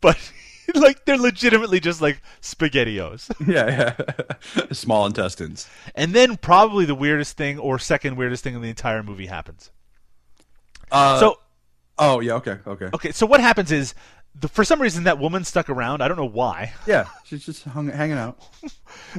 But 0.00 0.18
like 0.80 1.04
they're 1.04 1.18
legitimately 1.18 1.80
just 1.80 2.00
like 2.00 2.20
spaghettios. 2.40 3.30
Yeah, 3.46 3.94
yeah. 4.56 4.66
Small 4.72 5.06
intestines. 5.06 5.68
and 5.94 6.12
then 6.14 6.36
probably 6.36 6.84
the 6.84 6.94
weirdest 6.94 7.36
thing 7.36 7.58
or 7.58 7.78
second 7.78 8.16
weirdest 8.16 8.44
thing 8.44 8.54
in 8.54 8.62
the 8.62 8.68
entire 8.68 9.02
movie 9.02 9.26
happens. 9.26 9.70
Uh, 10.90 11.18
so 11.18 11.38
Oh 11.98 12.20
yeah. 12.20 12.34
Okay. 12.34 12.58
Okay. 12.66 12.88
okay, 12.94 13.12
so 13.12 13.26
what 13.26 13.40
happens 13.40 13.70
is 13.70 13.94
the, 14.34 14.48
for 14.48 14.64
some 14.64 14.80
reason 14.80 15.04
that 15.04 15.18
woman 15.18 15.44
stuck 15.44 15.68
around. 15.68 16.02
I 16.02 16.08
don't 16.08 16.16
know 16.16 16.24
why. 16.24 16.72
Yeah, 16.86 17.06
she's 17.24 17.44
just 17.44 17.64
hung, 17.64 17.88
hanging 17.88 18.16
out. 18.18 18.38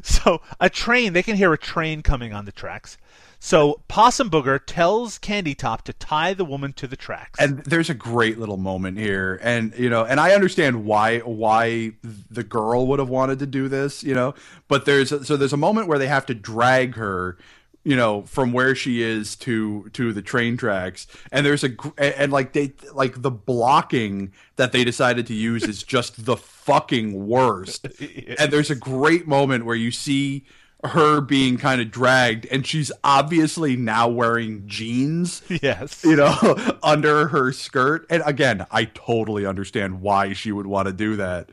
So 0.01 0.41
a 0.59 0.69
train, 0.69 1.13
they 1.13 1.23
can 1.23 1.35
hear 1.35 1.53
a 1.53 1.57
train 1.57 2.01
coming 2.01 2.33
on 2.33 2.45
the 2.45 2.51
tracks. 2.51 2.97
So 3.45 3.81
Possum 3.89 4.29
Booger 4.29 4.57
tells 4.65 5.17
Candy 5.17 5.53
Top 5.53 5.81
to 5.83 5.91
tie 5.91 6.33
the 6.33 6.45
woman 6.45 6.71
to 6.73 6.87
the 6.87 6.95
tracks. 6.95 7.41
and 7.41 7.59
there's 7.65 7.89
a 7.89 7.93
great 7.93 8.39
little 8.39 8.55
moment 8.55 8.97
here. 8.97 9.37
And 9.43 9.73
you 9.77 9.89
know 9.89 10.05
and 10.05 10.19
i 10.21 10.31
understand 10.33 10.85
why 10.85 11.19
why 11.19 11.91
the 12.31 12.43
girl 12.43 12.87
would 12.87 12.99
have 12.99 13.09
wanted 13.09 13.39
to 13.39 13.45
do 13.45 13.67
this 13.67 14.01
you 14.03 14.13
know 14.13 14.33
but 14.69 14.85
there's 14.85 15.11
a, 15.11 15.25
so 15.25 15.35
there's 15.35 15.51
a 15.51 15.57
moment 15.57 15.87
where 15.87 15.99
they 15.99 16.07
have 16.07 16.25
to 16.27 16.33
drag 16.33 16.95
her 16.95 17.37
you 17.83 17.95
know 17.95 18.21
from 18.21 18.53
where 18.53 18.75
she 18.75 19.01
is 19.01 19.35
to 19.35 19.89
to 19.89 20.13
the 20.13 20.21
train 20.21 20.55
tracks. 20.55 21.05
And 21.31 21.45
there's 21.45 21.65
a 21.65 21.69
and, 21.97 22.15
and 22.15 22.31
like 22.31 22.53
they 22.53 22.73
like 22.93 23.21
the 23.21 23.31
blocking 23.31 24.31
that 24.55 24.71
they 24.71 24.85
decided 24.85 25.27
to 25.27 25.33
use 25.33 25.63
is 25.63 25.83
just 25.83 26.25
the 26.25 26.37
fucking 26.37 27.27
worst. 27.27 27.87
And 28.39 28.51
there's 28.51 28.71
a 28.71 28.75
great 28.75 29.27
moment 29.27 29.65
where 29.65 29.75
you 29.75 29.91
see 29.91 30.45
her 30.83 31.21
being 31.21 31.57
kind 31.57 31.79
of 31.81 31.89
dragged 31.91 32.45
and 32.47 32.67
she's 32.67 32.91
obviously 33.03 33.75
now 33.75 34.07
wearing 34.07 34.63
jeans 34.67 35.41
yes, 35.47 36.03
you 36.03 36.15
know, 36.15 36.35
under 36.83 37.29
her 37.29 37.51
skirt. 37.51 38.05
And 38.09 38.21
again, 38.25 38.65
I 38.69 38.85
totally 38.85 39.45
understand 39.45 40.01
why 40.01 40.33
she 40.33 40.51
would 40.51 40.67
want 40.67 40.87
to 40.87 40.93
do 40.93 41.15
that, 41.15 41.49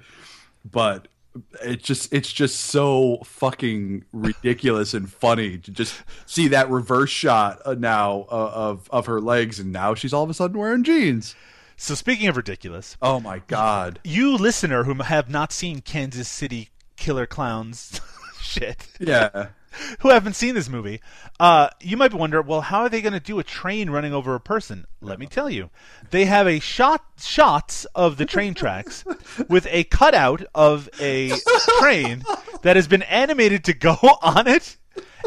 but 0.68 1.08
it's 1.62 1.84
just 1.84 2.12
it's 2.12 2.32
just 2.32 2.58
so 2.58 3.18
fucking 3.24 4.04
ridiculous 4.12 4.94
and 4.94 5.10
funny 5.10 5.58
to 5.58 5.70
just 5.70 6.02
see 6.26 6.48
that 6.48 6.68
reverse 6.68 7.10
shot 7.10 7.62
uh, 7.64 7.74
now 7.74 8.26
uh, 8.30 8.50
of 8.52 8.88
of 8.90 9.06
her 9.06 9.20
legs, 9.20 9.60
and 9.60 9.72
now 9.72 9.94
she's 9.94 10.12
all 10.12 10.24
of 10.24 10.30
a 10.30 10.34
sudden 10.34 10.58
wearing 10.58 10.82
jeans. 10.82 11.34
So 11.76 11.94
speaking 11.94 12.26
of 12.26 12.36
ridiculous, 12.36 12.96
Oh 13.00 13.20
my 13.20 13.42
god! 13.46 14.00
you 14.04 14.36
listener 14.36 14.84
who 14.84 14.94
have 14.94 15.30
not 15.30 15.52
seen 15.52 15.80
Kansas 15.80 16.28
City 16.28 16.70
Killer 16.96 17.26
Clowns 17.26 18.00
shit, 18.40 18.86
Yeah, 18.98 19.48
who 20.00 20.08
haven't 20.10 20.34
seen 20.34 20.54
this 20.54 20.68
movie, 20.68 21.00
uh, 21.38 21.68
you 21.80 21.96
might 21.96 22.10
be 22.10 22.16
wonder, 22.16 22.42
well, 22.42 22.60
how 22.60 22.80
are 22.80 22.88
they 22.88 23.00
going 23.00 23.12
to 23.12 23.20
do 23.20 23.38
a 23.38 23.44
train 23.44 23.90
running 23.90 24.12
over 24.12 24.34
a 24.34 24.40
person? 24.40 24.86
Let 25.00 25.18
me 25.18 25.26
tell 25.26 25.48
you, 25.48 25.70
they 26.10 26.24
have 26.24 26.46
a 26.46 26.58
shot 26.60 27.04
shots 27.20 27.84
of 27.94 28.16
the 28.16 28.26
train 28.26 28.54
tracks 28.54 29.04
with 29.48 29.66
a 29.70 29.84
cutout 29.84 30.44
of 30.54 30.88
a 31.00 31.32
train 31.78 32.24
that 32.62 32.76
has 32.76 32.88
been 32.88 33.02
animated 33.02 33.64
to 33.64 33.74
go 33.74 33.96
on 34.22 34.46
it. 34.46 34.76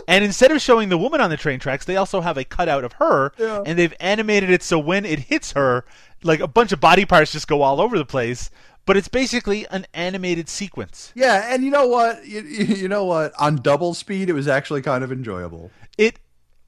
And 0.08 0.24
instead 0.26 0.52
of 0.52 0.60
showing 0.60 0.90
the 0.90 0.98
woman 0.98 1.22
on 1.22 1.30
the 1.30 1.38
train 1.38 1.60
tracks, 1.60 1.86
they 1.86 1.96
also 1.98 2.20
have 2.20 2.38
a 2.38 2.44
cutout 2.44 2.84
of 2.84 2.94
her, 2.94 3.32
and 3.66 3.78
they've 3.78 3.94
animated 4.00 4.50
it 4.50 4.64
so 4.64 4.78
when 4.80 5.06
it 5.06 5.20
hits 5.20 5.52
her, 5.54 5.86
like 6.24 6.40
a 6.40 6.48
bunch 6.48 6.72
of 6.72 6.80
body 6.80 7.06
parts 7.06 7.32
just 7.32 7.48
go 7.48 7.62
all 7.62 7.80
over 7.80 7.98
the 7.98 8.06
place. 8.06 8.50
But 8.86 8.98
it's 8.98 9.08
basically 9.08 9.66
an 9.70 9.86
animated 9.94 10.50
sequence. 10.50 11.12
yeah, 11.16 11.54
and 11.54 11.64
you 11.64 11.72
know 11.72 11.88
what? 11.88 12.26
You, 12.28 12.42
you 12.42 12.88
know 12.90 13.06
what? 13.06 13.32
On 13.40 13.56
double 13.58 13.94
speed, 13.94 14.30
it 14.30 14.34
was 14.34 14.48
actually 14.48 14.82
kind 14.82 15.04
of 15.04 15.12
enjoyable. 15.12 15.72
It 15.98 16.20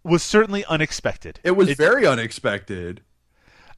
was 0.04 0.24
certainly 0.24 0.64
unexpected. 0.66 1.40
It 1.44 1.52
was 1.58 1.74
very 1.74 2.06
unexpected. 2.08 3.02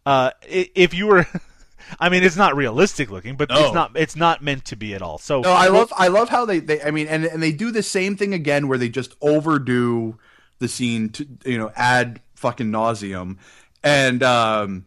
uh, 0.06 0.32
if 0.48 0.94
you 0.94 1.08
were, 1.08 1.26
I 2.00 2.10
mean, 2.10 2.24
it's 2.24 2.36
not 2.36 2.56
realistic 2.56 3.10
looking, 3.10 3.38
but 3.38 3.50
No. 3.50 3.66
it's 3.66 3.74
not 3.74 3.92
it's 3.96 4.16
not 4.16 4.44
meant 4.44 4.66
to 4.66 4.76
be 4.76 4.94
at 4.94 5.02
all. 5.02 5.18
So 5.18 5.42
No, 5.42 5.52
I 5.52 5.68
love 5.70 5.92
I 5.98 6.10
love 6.10 6.30
how 6.30 6.46
they, 6.46 6.60
they 6.60 6.82
I 6.84 6.92
mean 6.92 7.08
and 7.08 7.26
and 7.26 7.42
they 7.42 7.52
do 7.52 7.72
the 7.72 7.82
same 7.84 8.16
thing 8.18 8.34
again 8.34 8.68
where 8.68 8.78
they 8.78 8.90
just 8.90 9.16
overdo 9.22 10.20
the 10.60 10.68
scene 10.68 11.10
to 11.10 11.28
you 11.46 11.58
know 11.58 11.72
add 11.76 12.20
fucking 12.36 12.68
nauseum 12.72 13.38
and 13.84 14.22
um 14.22 14.86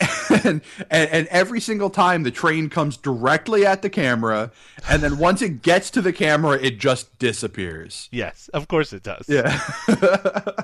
and, 0.44 0.60
and 0.90 1.10
and 1.10 1.26
every 1.28 1.60
single 1.60 1.90
time 1.90 2.22
the 2.22 2.30
train 2.30 2.68
comes 2.70 2.96
directly 2.96 3.66
at 3.66 3.82
the 3.82 3.90
camera 3.90 4.52
and 4.88 5.02
then 5.02 5.18
once 5.18 5.42
it 5.42 5.60
gets 5.62 5.90
to 5.90 6.00
the 6.00 6.12
camera 6.12 6.56
it 6.60 6.78
just 6.78 7.18
disappears. 7.18 8.08
yes, 8.12 8.48
of 8.54 8.68
course 8.68 8.92
it 8.92 9.02
does. 9.02 9.24
Yeah. 9.28 9.58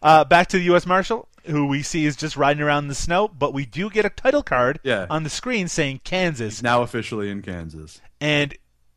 Uh, 0.00 0.22
back 0.24 0.46
to 0.46 0.56
the 0.58 0.64
U.S. 0.64 0.86
Marshal, 0.86 1.28
who 1.44 1.66
we 1.66 1.82
see 1.82 2.04
is 2.06 2.14
just 2.14 2.36
riding 2.36 2.62
around 2.62 2.84
in 2.84 2.88
the 2.88 2.94
snow, 2.94 3.26
but 3.26 3.52
we 3.52 3.66
do 3.66 3.90
get 3.90 4.04
a 4.04 4.10
title 4.10 4.44
card 4.44 4.78
Yeah. 4.84 5.06
on 5.10 5.24
the 5.24 5.30
screen 5.30 5.66
saying 5.66 6.02
Kansas, 6.04 6.62
now 6.62 6.82
officially 6.82 7.30
in 7.30 7.42
Kansas. 7.42 8.00
and. 8.20 8.54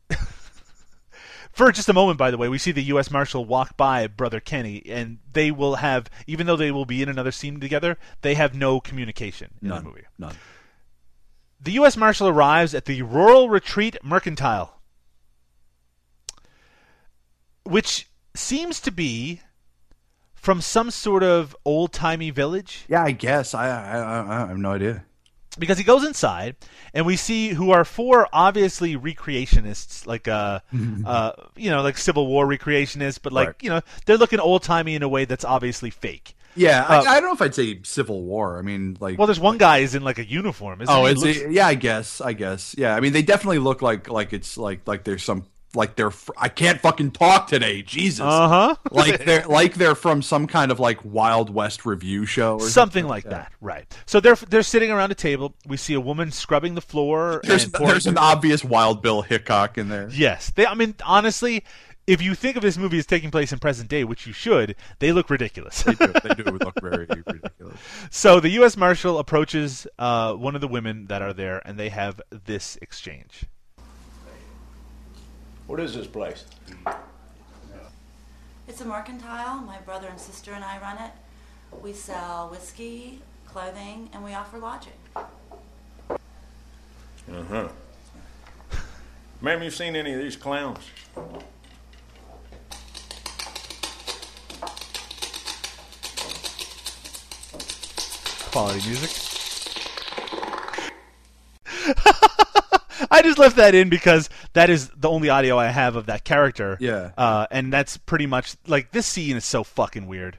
For 1.52 1.72
just 1.72 1.89
a 1.89 1.93
moment, 1.93 2.18
by 2.18 2.32
the 2.32 2.38
way, 2.38 2.47
we 2.47 2.58
see 2.58 2.72
the 2.72 2.84
U.S. 2.84 3.12
Marshal 3.12 3.43
walk 3.45 3.76
by 3.76 4.08
Brother 4.08 4.39
Kenny, 4.39 4.82
and 4.88 5.20
they 5.34 5.52
will 5.52 5.76
have, 5.76 6.10
even 6.26 6.47
though 6.47 6.56
they 6.56 6.72
will 6.72 6.86
be 6.86 7.02
in 7.02 7.10
another 7.10 7.32
scene 7.32 7.60
together, 7.60 7.97
they 8.22 8.36
have 8.36 8.56
no 8.56 8.80
communication 8.80 9.52
in 9.62 9.68
None. 9.68 9.84
the 9.84 9.89
movie. 9.89 10.04
None. 10.18 10.36
the 11.62 11.72
U.S. 11.74 11.97
Marshal 11.97 12.28
arrives 12.30 12.74
at 12.74 12.86
the 12.86 13.02
Rural 13.02 13.49
Retreat 13.49 13.97
Mercantile, 14.02 14.80
which 17.64 18.08
seems 18.34 18.80
to 18.82 18.91
be 18.91 19.41
from 20.34 20.62
some 20.62 20.89
sort 20.89 21.22
of 21.24 21.56
old 21.66 21.91
timey 21.93 22.30
village. 22.32 22.86
Yeah, 22.88 23.04
I 23.04 23.12
guess. 23.12 23.54
I, 23.54 23.68
I 23.68 23.97
I 23.99 24.43
I 24.43 24.47
have 24.47 24.58
no 24.58 24.72
idea. 24.72 25.06
Because 25.60 25.78
he 25.78 25.84
goes 25.84 26.04
inside 26.06 26.56
and 26.93 27.06
we 27.06 27.16
see 27.16 27.49
who 27.49 27.72
are 27.72 27.84
four 27.86 28.28
obviously 28.32 28.95
recreationists 28.95 30.06
like 30.06 30.28
uh 30.28 30.60
uh 31.06 31.32
you 31.56 31.70
know 31.70 31.82
like 31.82 31.97
civil 31.97 32.28
war 32.28 32.45
recreationists 32.47 33.20
but 33.22 33.34
like 33.34 33.47
Right. 33.47 33.56
you 33.64 33.70
know 33.70 33.82
they're 34.06 34.18
looking 34.18 34.39
old 34.39 34.64
timey 34.64 34.95
in 34.95 35.04
a 35.04 35.10
way 35.10 35.26
that's 35.26 35.43
obviously 35.45 35.89
fake 35.89 36.36
Yeah, 36.56 36.84
Uh, 36.84 37.04
I, 37.04 37.12
I 37.12 37.20
don't 37.20 37.30
know 37.30 37.34
if 37.34 37.41
I'd 37.41 37.56
say 37.56 37.80
Civil 37.84 38.24
War. 38.24 38.60
I 38.60 38.62
mean, 38.62 38.97
like, 38.99 39.18
well 39.18 39.26
there's 39.28 39.39
one 39.39 39.58
guy 39.58 39.80
is 39.80 39.95
in 39.95 40.04
like 40.04 40.20
a 40.20 40.26
uniform 40.26 40.82
isn't 40.82 40.93
oh, 40.93 41.06
he? 41.06 41.12
it's 41.12 41.22
Looks- 41.24 41.43
yeah, 41.49 41.66
I 41.68 41.76
guess, 41.76 42.20
I 42.22 42.34
guess, 42.34 42.76
yeah. 42.78 42.93
I 42.95 42.99
mean, 42.99 43.14
they 43.14 43.22
definitely 43.22 43.60
look 43.60 43.82
like 43.82 44.10
like 44.10 44.34
it's 44.34 44.58
like 44.58 44.86
like 44.86 45.04
there's 45.06 45.24
some 45.24 45.45
like 45.76 45.95
they're 45.95 46.11
fr- 46.11 46.32
I 46.38 46.49
can't 46.49 46.80
fucking 46.82 47.11
talk 47.11 47.47
today, 47.47 47.82
Jesus. 47.82 48.22
uh-huh 48.26 48.76
like 48.91 49.24
they're 49.26 49.45
like 49.47 49.76
they're 49.76 49.95
from 49.95 50.22
some 50.22 50.47
kind 50.47 50.72
of 50.72 50.80
like 50.80 51.03
Wild 51.05 51.49
West 51.49 51.86
review 51.86 52.26
show 52.26 52.55
or 52.55 52.67
something 52.67 53.07
like 53.07 53.24
that 53.26 53.51
right 53.61 53.86
so 54.05 54.19
they're 54.19 54.36
they're 54.36 54.63
sitting 54.63 54.91
around 54.91 55.11
a 55.11 55.15
table 55.15 55.55
we 55.65 55.78
see 55.78 55.93
a 55.93 56.01
woman 56.01 56.32
scrubbing 56.32 56.76
the 56.76 56.82
floor 56.82 57.41
There's 57.43 57.63
and 57.65 57.74
there's 57.88 58.07
an 58.07 58.17
obvious 58.17 58.63
Wild 58.63 59.01
Bill 59.01 59.22
Hickok 59.22 59.78
in 59.78 59.89
there. 59.89 60.09
yes 60.11 60.51
they 60.51 60.65
i 60.65 60.74
mean 60.74 60.95
honestly 61.05 61.63
if 62.07 62.22
you 62.22 62.34
think 62.36 62.55
of 62.57 62.63
this 62.63 62.78
movie 62.78 62.97
as 62.97 63.05
taking 63.05 63.32
place 63.32 63.53
in 63.53 63.59
present 63.59 63.88
day 63.89 64.03
which 64.03 64.26
you 64.28 64.34
should 64.34 64.76
they 64.99 65.11
look 65.11 65.30
ridiculous 65.30 65.84
They 65.84 65.93
do, 65.93 66.07
they 66.24 66.34
do 66.36 66.43
look 66.51 66.74
very 66.82 67.05
ridiculous. 67.05 67.80
So 68.09 68.39
the 68.39 68.49
U.S. 68.49 68.76
Marshal 68.76 69.19
approaches 69.19 69.88
uh, 69.99 70.34
one 70.34 70.55
of 70.55 70.61
the 70.61 70.67
women 70.67 71.05
that 71.07 71.22
are 71.22 71.32
there, 71.32 71.61
and 71.65 71.78
they 71.80 71.89
have 71.89 72.19
this 72.30 72.78
exchange. 72.82 73.45
What 75.72 75.80
is 75.80 75.95
this 75.95 76.05
place? 76.05 76.43
It's 78.67 78.82
a 78.82 78.86
mercantile. 78.86 79.61
My 79.61 79.78
brother 79.78 80.09
and 80.09 80.19
sister 80.19 80.51
and 80.51 80.65
I 80.65 80.78
run 80.82 80.97
it. 80.97 81.11
We 81.82 81.93
sell 81.93 82.49
whiskey, 82.49 83.22
clothing, 83.45 84.09
and 84.11 84.22
we 84.22 84.34
offer 84.34 84.57
lodging. 84.57 84.91
Uh 85.15 86.17
huh. 87.49 87.69
Ma'am, 89.39 89.63
you 89.63 89.72
seen 89.72 89.95
any 89.95 90.11
of 90.11 90.19
these 90.19 90.36
clowns? 90.36 90.80
Quality 98.51 98.89
music. 98.89 99.09
I 103.10 103.22
just 103.22 103.39
left 103.39 103.56
that 103.56 103.74
in 103.74 103.89
because 103.89 104.30
that 104.54 104.70
is 104.70 104.89
the 104.89 105.10
only 105.10 105.30
audio 105.30 105.58
I 105.58 105.68
have 105.68 105.95
of 105.95 106.06
that 106.08 106.24
character. 106.24 106.78
Yeah. 106.80 107.12
Uh, 107.18 107.47
and 107.52 107.72
that's 107.74 107.97
pretty 107.97 108.26
much 108.28 108.56
like 108.68 108.91
this 108.91 109.06
scene 109.08 109.38
is 109.38 109.45
so 109.45 109.64
fucking 109.64 110.08
weird. 110.08 110.38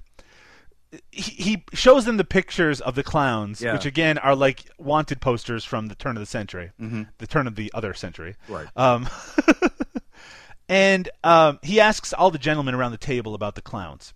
He, 1.10 1.22
he 1.42 1.64
shows 1.72 2.04
them 2.04 2.18
the 2.18 2.24
pictures 2.24 2.80
of 2.82 2.94
the 2.94 3.02
clowns, 3.02 3.62
Yeah. 3.62 3.72
which 3.72 3.86
again 3.86 4.18
are 4.18 4.36
like 4.36 4.64
wanted 4.78 5.20
posters 5.22 5.64
from 5.64 5.86
the 5.86 5.94
turn 5.94 6.16
of 6.16 6.20
the 6.20 6.26
century, 6.26 6.70
the 6.78 7.26
turn 7.26 7.46
of 7.46 7.56
the 7.56 7.70
other 7.74 7.94
century. 7.94 8.36
Right. 8.46 8.68
Um, 8.76 9.08
and 10.68 11.08
um, 11.24 11.58
he 11.62 11.80
asks 11.80 12.12
all 12.12 12.30
the 12.30 12.38
gentlemen 12.38 12.74
around 12.74 12.92
the 12.92 12.98
table 12.98 13.34
about 13.34 13.54
the 13.54 13.62
clowns, 13.62 14.12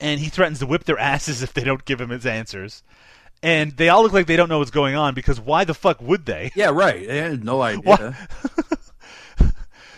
and 0.00 0.20
he 0.20 0.28
threatens 0.28 0.58
to 0.60 0.66
whip 0.66 0.84
their 0.84 0.98
asses 0.98 1.42
if 1.42 1.52
they 1.52 1.64
don't 1.64 1.84
give 1.84 2.00
him 2.00 2.10
his 2.10 2.26
answers. 2.26 2.82
And 3.44 3.72
they 3.72 3.90
all 3.90 4.02
look 4.02 4.14
like 4.14 4.26
they 4.26 4.36
don't 4.36 4.48
know 4.48 4.58
what's 4.58 4.70
going 4.70 4.96
on 4.96 5.14
because 5.14 5.38
why 5.38 5.64
the 5.64 5.74
fuck 5.74 6.00
would 6.00 6.24
they? 6.24 6.50
Yeah, 6.54 6.70
right. 6.70 7.08
I 7.08 7.14
had 7.14 7.44
no 7.44 7.60
idea. 7.70 8.16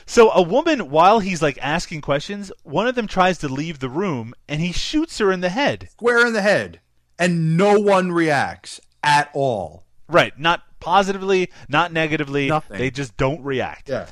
So 0.08 0.30
a 0.30 0.40
woman, 0.40 0.88
while 0.88 1.18
he's 1.18 1.42
like 1.42 1.58
asking 1.60 2.00
questions, 2.00 2.52
one 2.62 2.86
of 2.86 2.94
them 2.94 3.08
tries 3.08 3.38
to 3.38 3.48
leave 3.48 3.80
the 3.80 3.88
room, 3.88 4.34
and 4.48 4.60
he 4.60 4.70
shoots 4.70 5.18
her 5.18 5.32
in 5.32 5.40
the 5.40 5.48
head. 5.48 5.88
Square 5.90 6.28
in 6.28 6.32
the 6.32 6.42
head, 6.42 6.80
and 7.18 7.56
no 7.56 7.80
one 7.80 8.12
reacts 8.12 8.80
at 9.02 9.28
all. 9.34 9.84
Right, 10.08 10.38
not 10.38 10.62
positively, 10.78 11.50
not 11.68 11.92
negatively. 11.92 12.46
Nothing. 12.46 12.78
They 12.78 12.92
just 12.92 13.16
don't 13.16 13.42
react. 13.42 13.88
Yeah. 13.88 14.06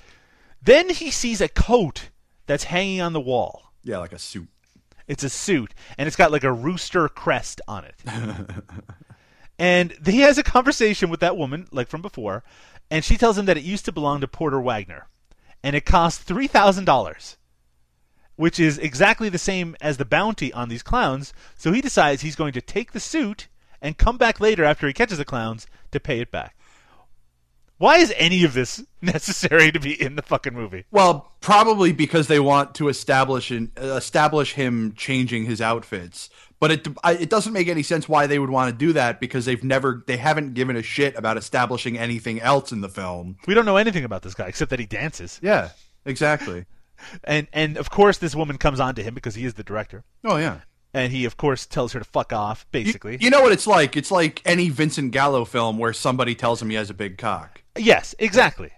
Then 0.61 0.91
he 0.91 1.13
sees 1.13 1.41
a 1.41 1.49
coat 1.49 2.11
that's 2.47 2.65
hanging 2.65 3.01
on 3.01 3.13
the 3.13 3.21
wall. 3.21 3.71
Yeah, 3.85 3.99
like 3.99 4.13
a 4.13 4.19
suit. 4.19 4.49
It's 5.07 5.23
a 5.23 5.31
suit, 5.31 5.75
and 5.97 6.09
it's 6.09 6.17
got 6.17 6.33
like 6.33 6.45
a 6.45 6.53
rooster 6.53 7.09
crest 7.09 7.61
on 7.69 7.85
it. 7.85 7.95
and 9.59 9.95
he 10.07 10.21
has 10.21 10.39
a 10.39 10.43
conversation 10.43 11.11
with 11.11 11.21
that 11.21 11.37
woman, 11.37 11.67
like 11.71 11.89
from 11.89 12.03
before, 12.03 12.43
and 12.91 13.05
she 13.05 13.17
tells 13.17 13.39
him 13.39 13.47
that 13.47 13.57
it 13.57 13.65
used 13.65 13.85
to 13.85 13.93
belong 13.93 14.21
to 14.21 14.29
Porter 14.29 14.61
Wagoner, 14.61 15.07
and 15.63 15.77
it 15.77 15.85
cost 15.85 16.23
three 16.23 16.47
thousand 16.47 16.85
dollars, 16.85 17.37
which 18.37 18.59
is 18.59 18.79
exactly 18.79 19.29
the 19.29 19.39
same 19.39 19.77
as 19.81 19.97
the 19.97 20.05
bounty 20.05 20.53
on 20.53 20.69
these 20.69 20.83
clowns. 20.83 21.33
So 21.57 21.73
he 21.73 21.81
decides 21.81 22.23
he's 22.23 22.37
going 22.37 22.53
to 22.55 22.61
take 22.61 22.93
the 22.93 23.01
suit 23.01 23.49
and 23.81 23.99
come 23.99 24.17
back 24.17 24.41
later 24.41 24.65
after 24.65 24.87
he 24.87 24.93
catches 24.93 25.19
the 25.19 25.25
clowns 25.25 25.67
to 25.93 26.01
pay 26.01 26.21
it 26.21 26.31
back. 26.31 26.57
Why 27.79 27.99
is 27.99 28.15
any 28.17 28.45
of 28.45 28.55
this 28.55 28.85
necessary 29.03 29.73
to 29.73 29.81
be 29.81 30.01
in 30.01 30.17
the 30.17 30.23
fucking 30.23 30.55
movie? 30.55 30.85
Well, 30.91 31.33
probably 31.41 31.93
because 31.93 32.29
they 32.29 32.41
want 32.41 32.75
to 32.77 32.89
establish 32.89 33.51
an, 33.51 33.73
establish 33.77 34.55
him 34.55 34.95
changing 34.97 35.45
his 35.45 35.61
outfits. 35.61 36.31
But 36.65 36.71
it 36.73 36.89
it 37.21 37.29
doesn't 37.29 37.53
make 37.53 37.69
any 37.69 37.83
sense 37.83 38.09
why 38.09 38.27
they 38.27 38.39
would 38.39 38.49
want 38.49 38.71
to 38.73 38.77
do 38.87 38.95
that 38.95 39.21
because 39.21 39.45
they've 39.45 39.63
never 39.63 40.03
they 40.07 40.17
haven't 40.17 40.55
given 40.55 40.77
a 40.77 40.83
shit 40.83 41.15
about 41.15 41.37
establishing 41.37 41.99
anything 41.99 42.41
else 42.41 42.73
in 42.73 42.81
the 42.81 42.89
film. 42.89 43.37
We 43.47 43.53
don't 43.53 43.67
know 43.67 43.77
anything 43.77 44.03
about 44.05 44.23
this 44.23 44.33
guy 44.33 44.47
except 44.47 44.71
that 44.71 44.81
he 44.81 44.87
dances. 44.87 45.39
Yeah, 45.43 45.69
exactly. 46.07 46.65
And 47.25 47.49
and 47.53 47.77
of 47.77 47.91
course 47.91 48.17
this 48.17 48.35
woman 48.35 48.57
comes 48.57 48.81
on 48.81 48.95
to 48.95 49.03
him 49.03 49.13
because 49.15 49.35
he 49.35 49.45
is 49.45 49.55
the 49.55 49.63
director. 49.65 50.05
Oh 50.25 50.37
yeah. 50.39 50.61
And 50.95 51.13
he 51.13 51.27
of 51.27 51.37
course 51.37 51.67
tells 51.67 51.93
her 51.93 51.99
to 51.99 52.05
fuck 52.05 52.33
off, 52.33 52.65
You, 52.73 52.85
basically. 52.85 53.19
you 53.21 53.29
know 53.29 53.43
what 53.43 53.53
it's 53.53 53.67
like? 53.67 53.95
It's 53.95 54.11
like 54.11 54.41
any 54.47 54.71
Vincent 54.71 55.11
Gallo 55.13 55.45
film 55.45 55.77
where 55.77 55.93
somebody 55.93 56.35
tells 56.35 56.63
him 56.63 56.71
he 56.71 56.77
has 56.77 56.89
a 56.89 56.95
big 56.95 57.19
cock. 57.19 57.63
yes, 57.77 58.15
exactly. 58.19 58.71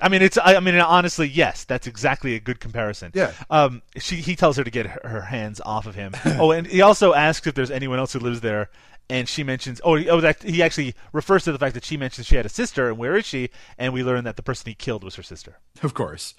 I 0.00 0.08
mean 0.08 0.22
it's 0.22 0.38
I, 0.38 0.56
I 0.56 0.60
mean 0.60 0.74
honestly, 0.76 1.28
yes, 1.28 1.64
that's 1.64 1.86
exactly 1.86 2.34
a 2.34 2.40
good 2.40 2.60
comparison. 2.60 3.12
Yeah. 3.14 3.32
Um 3.50 3.82
she 3.96 4.16
he 4.16 4.36
tells 4.36 4.56
her 4.56 4.64
to 4.64 4.70
get 4.70 4.86
her, 4.86 5.08
her 5.08 5.20
hands 5.22 5.60
off 5.64 5.86
of 5.86 5.94
him. 5.94 6.12
oh, 6.24 6.50
and 6.50 6.66
he 6.66 6.82
also 6.82 7.14
asks 7.14 7.46
if 7.46 7.54
there's 7.54 7.70
anyone 7.70 7.98
else 7.98 8.12
who 8.12 8.18
lives 8.18 8.40
there 8.40 8.70
and 9.08 9.28
she 9.28 9.44
mentions 9.44 9.80
oh, 9.84 9.96
he- 9.96 10.08
oh 10.08 10.20
that 10.20 10.42
he 10.42 10.62
actually 10.62 10.94
refers 11.12 11.44
to 11.44 11.52
the 11.52 11.58
fact 11.58 11.74
that 11.74 11.84
she 11.84 11.96
mentions 11.96 12.26
she 12.26 12.36
had 12.36 12.46
a 12.46 12.50
sister 12.50 12.88
and 12.88 12.98
where 12.98 13.16
is 13.16 13.26
she? 13.26 13.50
And 13.78 13.92
we 13.92 14.02
learn 14.02 14.24
that 14.24 14.36
the 14.36 14.42
person 14.42 14.68
he 14.68 14.74
killed 14.74 15.04
was 15.04 15.14
her 15.16 15.22
sister. 15.22 15.58
Of 15.82 15.94
course. 15.94 16.34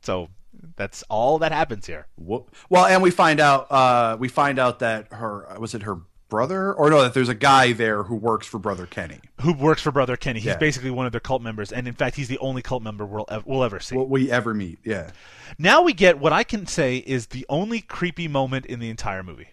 So 0.00 0.28
that's 0.76 1.02
all 1.04 1.38
that 1.38 1.52
happens 1.52 1.86
here. 1.86 2.06
Well, 2.16 2.86
and 2.86 3.02
we 3.02 3.10
find 3.10 3.40
out 3.40 3.70
uh, 3.70 4.16
we 4.18 4.28
find 4.28 4.58
out 4.58 4.80
that 4.80 5.12
her 5.12 5.56
was 5.58 5.74
it 5.74 5.82
her 5.82 5.98
brother 6.32 6.72
or 6.72 6.88
no 6.88 7.02
that 7.02 7.12
there's 7.12 7.28
a 7.28 7.34
guy 7.34 7.72
there 7.72 8.04
who 8.04 8.14
works 8.16 8.46
for 8.46 8.58
brother 8.58 8.86
Kenny. 8.86 9.20
who 9.42 9.52
works 9.52 9.82
for 9.82 9.90
Brother 9.92 10.16
Kenny. 10.16 10.40
He's 10.40 10.46
Yeah. 10.46 10.56
basically 10.56 10.90
one 10.90 11.04
of 11.04 11.12
their 11.12 11.20
cult 11.20 11.42
members, 11.42 11.70
and 11.70 11.86
in 11.86 11.92
fact, 11.92 12.16
he's 12.16 12.28
the 12.28 12.38
only 12.38 12.62
cult 12.62 12.82
member 12.82 13.04
we'll, 13.04 13.26
ev- 13.28 13.44
we'll 13.44 13.62
ever 13.62 13.78
see. 13.80 13.94
What 13.96 14.08
we 14.08 14.30
ever 14.30 14.54
meet. 14.54 14.78
Yeah. 14.82 15.10
now 15.58 15.82
we 15.82 15.92
get 15.92 16.18
what 16.18 16.32
I 16.32 16.42
can 16.42 16.66
say 16.66 16.96
is 16.96 17.26
the 17.26 17.44
only 17.50 17.82
creepy 17.82 18.28
moment 18.28 18.64
in 18.64 18.80
the 18.80 18.88
entire 18.88 19.22
movie. 19.22 19.48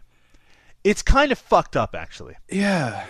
It's 0.85 1.01
kind 1.01 1.31
of 1.33 1.37
fucked 1.37 1.75
up, 1.75 1.93
actually. 1.93 2.35
Yeah. 2.49 3.05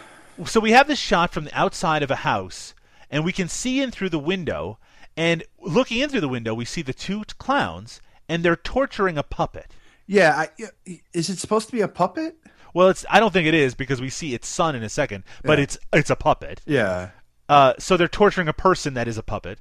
So 0.46 0.60
we 0.60 0.72
have 0.72 0.88
this 0.88 0.98
shot 0.98 1.32
from 1.32 1.44
the 1.46 1.54
outside 1.58 2.02
of 2.02 2.10
a 2.10 2.16
house, 2.18 2.74
and 3.12 3.24
we 3.24 3.32
can 3.32 3.48
see 3.48 3.82
in 3.82 3.92
through 3.92 4.10
the 4.10 4.18
window. 4.20 4.80
And 5.16 5.44
looking 5.62 6.00
in 6.00 6.10
through 6.10 6.22
the 6.22 6.28
window, 6.30 6.54
we 6.56 6.66
see 6.66 6.82
the 6.82 6.94
two 6.94 7.24
t- 7.26 7.36
clowns, 7.38 8.02
and 8.28 8.44
they're 8.44 8.56
torturing 8.56 9.18
a 9.20 9.24
puppet. 9.24 9.68
Yeah. 10.08 10.34
I, 10.36 10.48
yeah, 10.58 10.96
is 11.14 11.30
it 11.30 11.38
supposed 11.38 11.68
to 11.68 11.74
be 11.76 11.82
a 11.82 11.88
puppet? 11.88 12.36
Well, 12.74 12.90
it's 12.90 13.06
I 13.10 13.20
don't 13.20 13.32
think 13.34 13.48
it 13.48 13.54
is 13.54 13.74
because 13.76 14.00
we 14.02 14.10
see 14.10 14.34
its 14.34 14.48
son 14.48 14.76
in 14.76 14.84
a 14.84 14.90
second, 14.90 15.24
but 15.44 15.58
Yeah. 15.58 15.64
it's 15.64 15.78
it's 15.94 16.10
a 16.10 16.16
puppet. 16.16 16.62
Yeah. 16.66 17.10
Uh, 17.48 17.74
so 17.80 17.98
they're 17.98 18.08
torturing 18.08 18.48
a 18.48 18.54
person 18.54 18.94
that 18.94 19.08
is 19.08 19.18
a 19.18 19.24
puppet, 19.24 19.60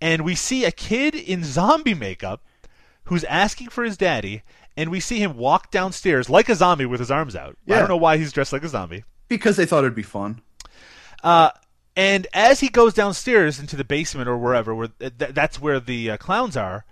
and 0.00 0.22
we 0.22 0.34
see 0.36 0.64
a 0.64 0.70
kid 0.70 1.14
in 1.16 1.42
zombie 1.42 1.94
makeup 1.94 2.42
who's 3.04 3.24
asking 3.24 3.68
for 3.70 3.82
his 3.84 3.96
daddy, 3.96 4.42
and 4.76 4.90
we 4.90 5.00
see 5.00 5.18
him 5.18 5.36
walk 5.36 5.70
downstairs 5.70 6.30
like 6.30 6.48
a 6.48 6.54
zombie 6.54 6.86
with 6.86 7.00
his 7.00 7.10
arms 7.10 7.34
out. 7.36 7.56
Yeah. 7.66 7.76
I 7.76 7.78
don't 7.80 7.88
know 7.88 7.96
why 7.96 8.16
he's 8.18 8.32
dressed 8.32 8.52
like 8.52 8.62
a 8.64 8.68
zombie. 8.68 9.04
Because 9.28 9.56
they 9.56 9.66
thought 9.66 9.80
it'd 9.84 9.94
be 9.96 10.02
fun. 10.02 10.40
Uh, 11.22 11.50
and 11.96 12.26
as 12.32 12.60
he 12.60 12.68
goes 12.68 12.94
downstairs 12.94 13.58
into 13.58 13.74
the 13.76 13.84
basement 13.84 14.28
or 14.28 14.36
wherever, 14.38 14.74
where 14.74 14.88
th- 14.88 15.12
that's 15.16 15.60
where 15.60 15.80
the 15.80 16.12
uh, 16.12 16.16
clowns 16.18 16.56
are, 16.56 16.84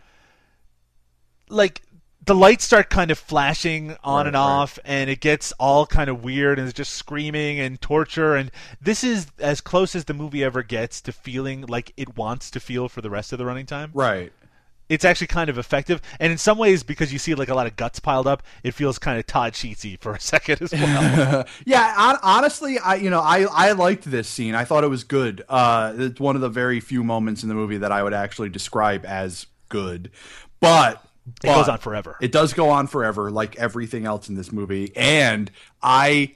like 1.48 1.82
the 2.24 2.34
lights 2.34 2.64
start 2.64 2.88
kind 2.88 3.10
of 3.10 3.18
flashing 3.18 3.96
on 4.04 4.18
Right, 4.18 4.26
and 4.28 4.34
right. 4.34 4.40
off, 4.40 4.78
and 4.84 5.10
it 5.10 5.20
gets 5.20 5.52
all 5.58 5.86
kind 5.86 6.08
of 6.08 6.22
weird 6.22 6.58
and 6.58 6.68
it's 6.68 6.76
just 6.76 6.92
screaming 6.94 7.58
and 7.58 7.80
torture. 7.80 8.36
And 8.36 8.50
this 8.80 9.02
is 9.02 9.26
as 9.40 9.60
close 9.60 9.96
as 9.96 10.04
the 10.04 10.14
movie 10.14 10.44
ever 10.44 10.62
gets 10.62 11.00
to 11.02 11.12
feeling 11.12 11.62
like 11.62 11.92
it 11.96 12.16
wants 12.16 12.50
to 12.52 12.60
feel 12.60 12.88
for 12.88 13.00
the 13.00 13.10
rest 13.10 13.32
of 13.32 13.38
the 13.38 13.44
running 13.46 13.66
time. 13.66 13.90
Right. 13.92 14.32
it's 14.88 15.04
actually 15.04 15.26
kind 15.28 15.48
of 15.50 15.56
effective. 15.58 16.00
And 16.20 16.30
in 16.30 16.38
some 16.38 16.58
ways, 16.58 16.82
because 16.82 17.12
you 17.12 17.18
see 17.18 17.34
like 17.34 17.48
a 17.48 17.54
lot 17.54 17.66
of 17.66 17.76
guts 17.76 17.98
piled 17.98 18.26
up, 18.26 18.42
it 18.62 18.72
feels 18.72 18.98
kind 18.98 19.18
of 19.18 19.26
Todd 19.26 19.54
Sheetsy 19.54 19.98
for 19.98 20.12
a 20.12 20.20
second 20.32 20.60
as 20.62 20.72
well. 20.72 21.44
yeah, 21.66 21.94
hon- 21.96 22.18
honestly, 22.22 22.78
I 22.78 22.96
you 22.96 23.08
know 23.10 23.20
I 23.20 23.46
I 23.50 23.72
liked 23.72 24.04
this 24.04 24.28
scene. 24.28 24.54
I 24.54 24.64
thought 24.64 24.84
it 24.84 24.88
was 24.90 25.02
good. 25.02 25.42
Uh, 25.48 25.94
it's 25.96 26.20
one 26.20 26.36
of 26.36 26.42
the 26.42 26.50
very 26.50 26.78
few 26.78 27.02
moments 27.02 27.42
in 27.42 27.48
the 27.48 27.54
movie 27.56 27.78
that 27.78 27.90
I 27.90 28.02
would 28.02 28.14
actually 28.14 28.50
describe 28.50 29.04
as 29.06 29.46
good. 29.70 30.10
But 30.60 31.02
It 31.26 31.46
goes 31.46 31.68
on 31.68 31.78
forever. 31.78 32.16
It 32.20 32.32
does 32.32 32.52
go 32.52 32.70
on 32.70 32.86
forever, 32.86 33.30
like 33.30 33.56
everything 33.56 34.06
else 34.06 34.28
in 34.28 34.34
this 34.34 34.52
movie. 34.52 34.92
And 34.96 35.50
I 35.82 36.34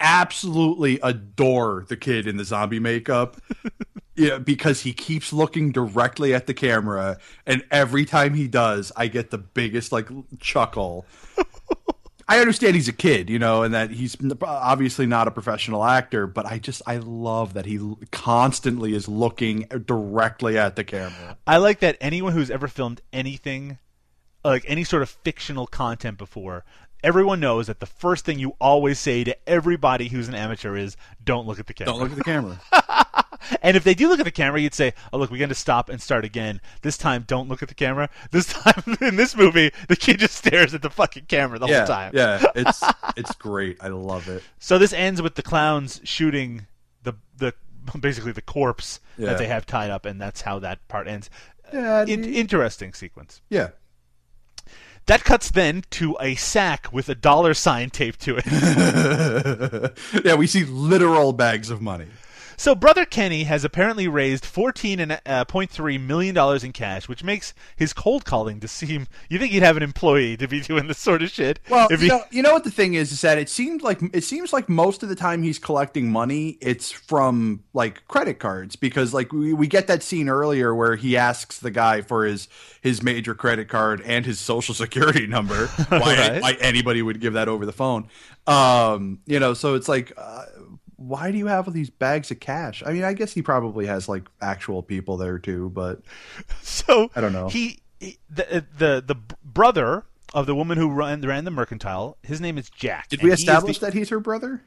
absolutely 0.00 0.98
adore 1.02 1.84
the 1.88 1.96
kid 1.96 2.26
in 2.26 2.36
the 2.36 2.44
zombie 2.44 2.80
makeup. 2.80 3.40
Yeah, 4.16 4.38
because 4.38 4.82
he 4.82 4.92
keeps 4.92 5.32
looking 5.32 5.72
directly 5.72 6.34
at 6.34 6.46
the 6.46 6.54
camera, 6.54 7.18
and 7.46 7.64
every 7.70 8.04
time 8.04 8.34
he 8.34 8.46
does, 8.46 8.92
I 8.96 9.08
get 9.08 9.32
the 9.32 9.38
biggest 9.38 9.90
like 9.90 10.08
chuckle. 10.38 11.04
I 12.28 12.38
understand 12.38 12.76
he's 12.76 12.88
a 12.88 12.92
kid, 12.92 13.28
you 13.28 13.38
know, 13.38 13.64
and 13.64 13.74
that 13.74 13.90
he's 13.90 14.16
obviously 14.40 15.06
not 15.06 15.26
a 15.26 15.30
professional 15.30 15.84
actor, 15.84 16.26
but 16.26 16.46
I 16.46 16.58
just 16.58 16.80
I 16.86 16.98
love 16.98 17.54
that 17.54 17.66
he 17.66 17.80
constantly 18.12 18.94
is 18.94 19.08
looking 19.08 19.66
directly 19.84 20.56
at 20.56 20.76
the 20.76 20.84
camera. 20.84 21.36
I 21.46 21.56
like 21.56 21.80
that 21.80 21.96
anyone 22.00 22.32
who's 22.32 22.50
ever 22.50 22.68
filmed 22.68 23.02
anything, 23.12 23.78
like 24.44 24.64
any 24.68 24.84
sort 24.84 25.02
of 25.02 25.08
fictional 25.08 25.66
content 25.66 26.18
before, 26.18 26.64
everyone 27.02 27.40
knows 27.40 27.66
that 27.66 27.80
the 27.80 27.86
first 27.86 28.24
thing 28.24 28.38
you 28.38 28.54
always 28.60 28.98
say 28.98 29.24
to 29.24 29.36
everybody 29.48 30.08
who's 30.08 30.28
an 30.28 30.34
amateur 30.34 30.76
is, 30.76 30.96
"Don't 31.24 31.46
look 31.46 31.58
at 31.58 31.66
the 31.66 31.74
camera." 31.74 31.92
Don't 31.92 32.02
look 32.02 32.12
at 32.12 32.18
the 32.18 32.24
camera. 32.24 32.60
And 33.60 33.76
if 33.76 33.84
they 33.84 33.92
do 33.92 34.08
look 34.08 34.20
at 34.20 34.24
the 34.24 34.30
camera, 34.30 34.58
you'd 34.58 34.72
say, 34.72 34.94
"Oh, 35.12 35.18
look, 35.18 35.30
we're 35.30 35.36
going 35.36 35.50
to 35.50 35.54
stop 35.54 35.90
and 35.90 36.00
start 36.00 36.24
again. 36.24 36.62
This 36.80 36.96
time, 36.96 37.24
don't 37.26 37.46
look 37.46 37.62
at 37.62 37.68
the 37.68 37.74
camera. 37.74 38.08
This 38.30 38.46
time, 38.46 38.96
in 39.02 39.16
this 39.16 39.36
movie, 39.36 39.70
the 39.88 39.96
kid 39.96 40.18
just 40.18 40.34
stares 40.34 40.72
at 40.72 40.80
the 40.80 40.88
fucking 40.88 41.26
camera 41.26 41.58
the 41.58 41.66
yeah, 41.66 41.78
whole 41.80 41.86
time." 41.86 42.12
yeah, 42.14 42.42
it's 42.54 42.82
it's 43.18 43.34
great. 43.34 43.76
I 43.82 43.88
love 43.88 44.28
it. 44.28 44.42
So 44.60 44.78
this 44.78 44.94
ends 44.94 45.20
with 45.20 45.34
the 45.34 45.42
clowns 45.42 46.00
shooting 46.04 46.66
the 47.02 47.12
the 47.36 47.52
basically 48.00 48.32
the 48.32 48.40
corpse 48.40 49.00
Yeah. 49.18 49.26
that 49.30 49.38
they 49.38 49.46
have 49.46 49.66
tied 49.66 49.90
up, 49.90 50.06
and 50.06 50.18
that's 50.18 50.40
how 50.40 50.58
that 50.60 50.86
part 50.88 51.06
ends. 51.06 51.28
Yeah, 51.70 52.04
In- 52.06 52.24
interesting 52.24 52.94
sequence. 52.94 53.42
yeah. 53.50 53.70
That 55.06 55.24
cuts 55.24 55.50
then 55.50 55.84
to 55.90 56.16
a 56.20 56.34
sack 56.34 56.92
with 56.92 57.08
a 57.08 57.14
dollar 57.14 57.52
sign 57.54 57.90
taped 57.90 58.20
to 58.22 58.36
it. 58.38 59.92
yeah, 60.24 60.34
we 60.34 60.46
see 60.46 60.64
literal 60.64 61.32
bags 61.32 61.68
of 61.70 61.82
money. 61.82 62.06
So 62.56 62.74
brother 62.74 63.04
Kenny 63.04 63.44
has 63.44 63.64
apparently 63.64 64.08
raised 64.08 64.44
fourteen 64.44 65.00
and 65.00 65.20
uh, 65.26 65.44
point 65.44 65.70
three 65.70 65.98
million 65.98 66.34
dollars 66.34 66.64
in 66.64 66.72
cash, 66.72 67.08
which 67.08 67.24
makes 67.24 67.54
his 67.76 67.92
cold 67.92 68.24
calling 68.24 68.60
to 68.60 68.68
seem. 68.68 69.06
You 69.28 69.38
think 69.38 69.52
he'd 69.52 69.62
have 69.62 69.76
an 69.76 69.82
employee 69.82 70.36
to 70.36 70.46
be 70.48 70.60
doing 70.60 70.86
this 70.88 70.98
sort 70.98 71.22
of 71.22 71.30
shit? 71.30 71.60
Well, 71.68 71.88
if 71.90 72.00
you, 72.00 72.06
he, 72.06 72.08
know, 72.08 72.22
you 72.30 72.42
know 72.42 72.52
what 72.52 72.64
the 72.64 72.70
thing 72.70 72.94
is 72.94 73.12
is 73.12 73.20
that 73.22 73.38
it 73.38 73.48
seemed 73.48 73.82
like 73.82 74.00
it 74.12 74.24
seems 74.24 74.52
like 74.52 74.68
most 74.68 75.02
of 75.02 75.08
the 75.08 75.16
time 75.16 75.42
he's 75.42 75.58
collecting 75.58 76.10
money, 76.10 76.58
it's 76.60 76.90
from 76.90 77.62
like 77.72 78.06
credit 78.08 78.38
cards 78.38 78.76
because 78.76 79.12
like 79.14 79.32
we, 79.32 79.52
we 79.52 79.66
get 79.66 79.86
that 79.88 80.02
scene 80.02 80.28
earlier 80.28 80.74
where 80.74 80.96
he 80.96 81.16
asks 81.16 81.58
the 81.58 81.70
guy 81.70 82.00
for 82.02 82.24
his 82.24 82.48
his 82.80 83.02
major 83.02 83.34
credit 83.34 83.68
card 83.68 84.00
and 84.02 84.24
his 84.26 84.38
social 84.38 84.74
security 84.84 85.26
number. 85.26 85.66
Why, 85.88 86.14
Right. 86.14 86.42
why 86.42 86.52
anybody 86.60 87.02
would 87.02 87.20
give 87.20 87.32
that 87.34 87.48
over 87.48 87.66
the 87.66 87.72
phone? 87.72 88.08
Um, 88.46 89.20
you 89.26 89.40
know, 89.40 89.54
so 89.54 89.74
it's 89.74 89.88
like. 89.88 90.12
Uh, 90.16 90.44
why 91.06 91.30
do 91.30 91.38
you 91.38 91.46
have 91.46 91.66
all 91.68 91.74
these 91.74 91.90
bags 91.90 92.30
of 92.30 92.40
cash? 92.40 92.82
I 92.84 92.92
mean, 92.92 93.04
I 93.04 93.12
guess 93.12 93.32
he 93.32 93.42
probably 93.42 93.86
has 93.86 94.08
like 94.08 94.28
actual 94.40 94.82
people 94.82 95.16
there 95.16 95.38
too, 95.38 95.70
but 95.70 96.00
so 96.62 97.10
I 97.14 97.20
don't 97.20 97.32
know. 97.32 97.48
He, 97.48 97.80
he 98.00 98.18
the 98.30 98.64
the 98.76 99.02
the 99.06 99.16
brother 99.42 100.04
of 100.32 100.46
the 100.46 100.54
woman 100.54 100.78
who 100.78 100.90
ran 100.90 101.20
ran 101.20 101.44
the 101.44 101.50
mercantile. 101.50 102.16
His 102.22 102.40
name 102.40 102.58
is 102.58 102.70
Jack. 102.70 103.08
did 103.08 103.22
we 103.22 103.30
he 103.30 103.34
establish 103.34 103.78
the- 103.78 103.86
that 103.86 103.94
he's 103.94 104.08
her 104.08 104.20
brother? 104.20 104.62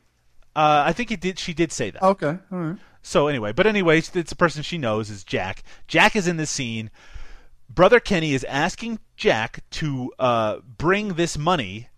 Uh, 0.55 0.83
I 0.87 0.93
think 0.93 1.09
he 1.09 1.15
did. 1.15 1.37
She 1.37 1.53
did 1.53 1.71
say 1.71 1.91
that. 1.91 2.01
Okay, 2.01 2.37
all 2.51 2.57
right. 2.57 2.77
So 3.03 3.27
anyway, 3.27 3.51
but 3.51 3.67
anyway, 3.67 3.99
it's 3.99 4.31
a 4.31 4.35
person 4.35 4.63
she 4.63 4.77
knows 4.77 5.09
is 5.09 5.23
Jack. 5.23 5.63
Jack 5.87 6.15
is 6.15 6.27
in 6.27 6.37
this 6.37 6.49
scene. 6.49 6.89
Brother 7.69 7.99
Kenny 7.99 8.33
is 8.33 8.43
asking 8.45 8.99
Jack 9.15 9.63
to 9.71 10.11
uh, 10.17 10.57
bring 10.77 11.09
this 11.09 11.37
money 11.37 11.89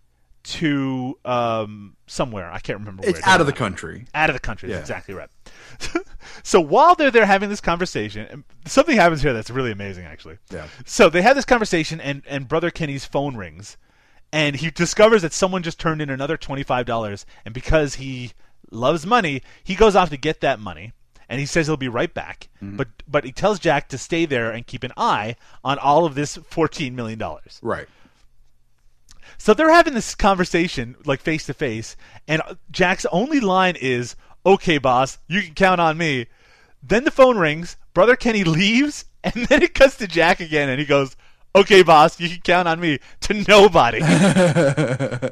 to 0.42 1.18
um, 1.24 1.96
somewhere. 2.06 2.50
I 2.50 2.58
can't 2.58 2.78
remember. 2.78 3.02
It's 3.06 3.20
out 3.26 3.40
of 3.40 3.46
the 3.46 3.52
country. 3.52 4.06
Out 4.14 4.30
of 4.30 4.34
the 4.34 4.40
country. 4.40 4.70
Yeah. 4.70 4.76
That's 4.76 4.90
exactly 4.90 5.14
right. 5.14 5.28
so 6.42 6.60
while 6.60 6.94
they're 6.94 7.10
there 7.10 7.26
having 7.26 7.48
this 7.48 7.60
conversation, 7.60 8.44
something 8.66 8.96
happens 8.96 9.22
here 9.22 9.32
that's 9.32 9.50
really 9.50 9.72
amazing, 9.72 10.04
actually. 10.04 10.38
Yeah. 10.50 10.66
So 10.84 11.08
they 11.08 11.22
have 11.22 11.36
this 11.36 11.44
conversation, 11.44 12.00
and 12.00 12.22
and 12.26 12.48
Brother 12.48 12.70
Kenny's 12.70 13.04
phone 13.04 13.36
rings, 13.36 13.76
and 14.32 14.56
he 14.56 14.70
discovers 14.70 15.22
that 15.22 15.32
someone 15.32 15.62
just 15.62 15.78
turned 15.78 16.00
in 16.00 16.10
another 16.10 16.36
twenty 16.36 16.62
five 16.62 16.86
dollars, 16.86 17.26
and 17.44 17.54
because 17.54 17.96
he 17.96 18.32
loves 18.70 19.04
money, 19.04 19.42
he 19.62 19.74
goes 19.74 19.96
off 19.96 20.10
to 20.10 20.16
get 20.16 20.40
that 20.40 20.60
money. 20.60 20.92
And 21.28 21.38
he 21.38 21.46
says 21.46 21.68
he'll 21.68 21.76
be 21.76 21.86
right 21.86 22.12
back, 22.12 22.48
but 22.60 22.88
but 23.06 23.22
he 23.22 23.30
tells 23.30 23.60
Jack 23.60 23.88
to 23.90 23.98
stay 23.98 24.26
there 24.26 24.50
and 24.50 24.66
keep 24.66 24.82
an 24.82 24.90
eye 24.96 25.36
on 25.62 25.78
all 25.78 26.04
of 26.04 26.16
this 26.16 26.36
fourteen 26.36 26.96
million 26.96 27.20
dollars. 27.20 27.60
Right. 27.62 27.86
So 29.40 29.54
they're 29.54 29.72
having 29.72 29.94
this 29.94 30.14
conversation, 30.14 30.96
like 31.06 31.22
face 31.22 31.46
to 31.46 31.54
face, 31.54 31.96
and 32.28 32.42
Jack's 32.70 33.06
only 33.10 33.40
line 33.40 33.74
is, 33.80 34.14
"Okay, 34.44 34.76
boss, 34.76 35.16
you 35.28 35.40
can 35.40 35.54
count 35.54 35.80
on 35.80 35.96
me." 35.96 36.26
Then 36.82 37.04
the 37.04 37.10
phone 37.10 37.38
rings. 37.38 37.78
Brother 37.94 38.16
Kenny 38.16 38.44
leaves, 38.44 39.06
and 39.24 39.46
then 39.46 39.62
it 39.62 39.72
cuts 39.72 39.96
to 39.96 40.06
Jack 40.06 40.40
again, 40.40 40.68
and 40.68 40.78
he 40.78 40.84
goes, 40.84 41.16
"Okay, 41.56 41.82
boss, 41.82 42.20
you 42.20 42.28
can 42.28 42.42
count 42.42 42.68
on 42.68 42.80
me." 42.80 42.98
To 43.22 43.44
nobody, 43.48 44.00
and 44.02 45.30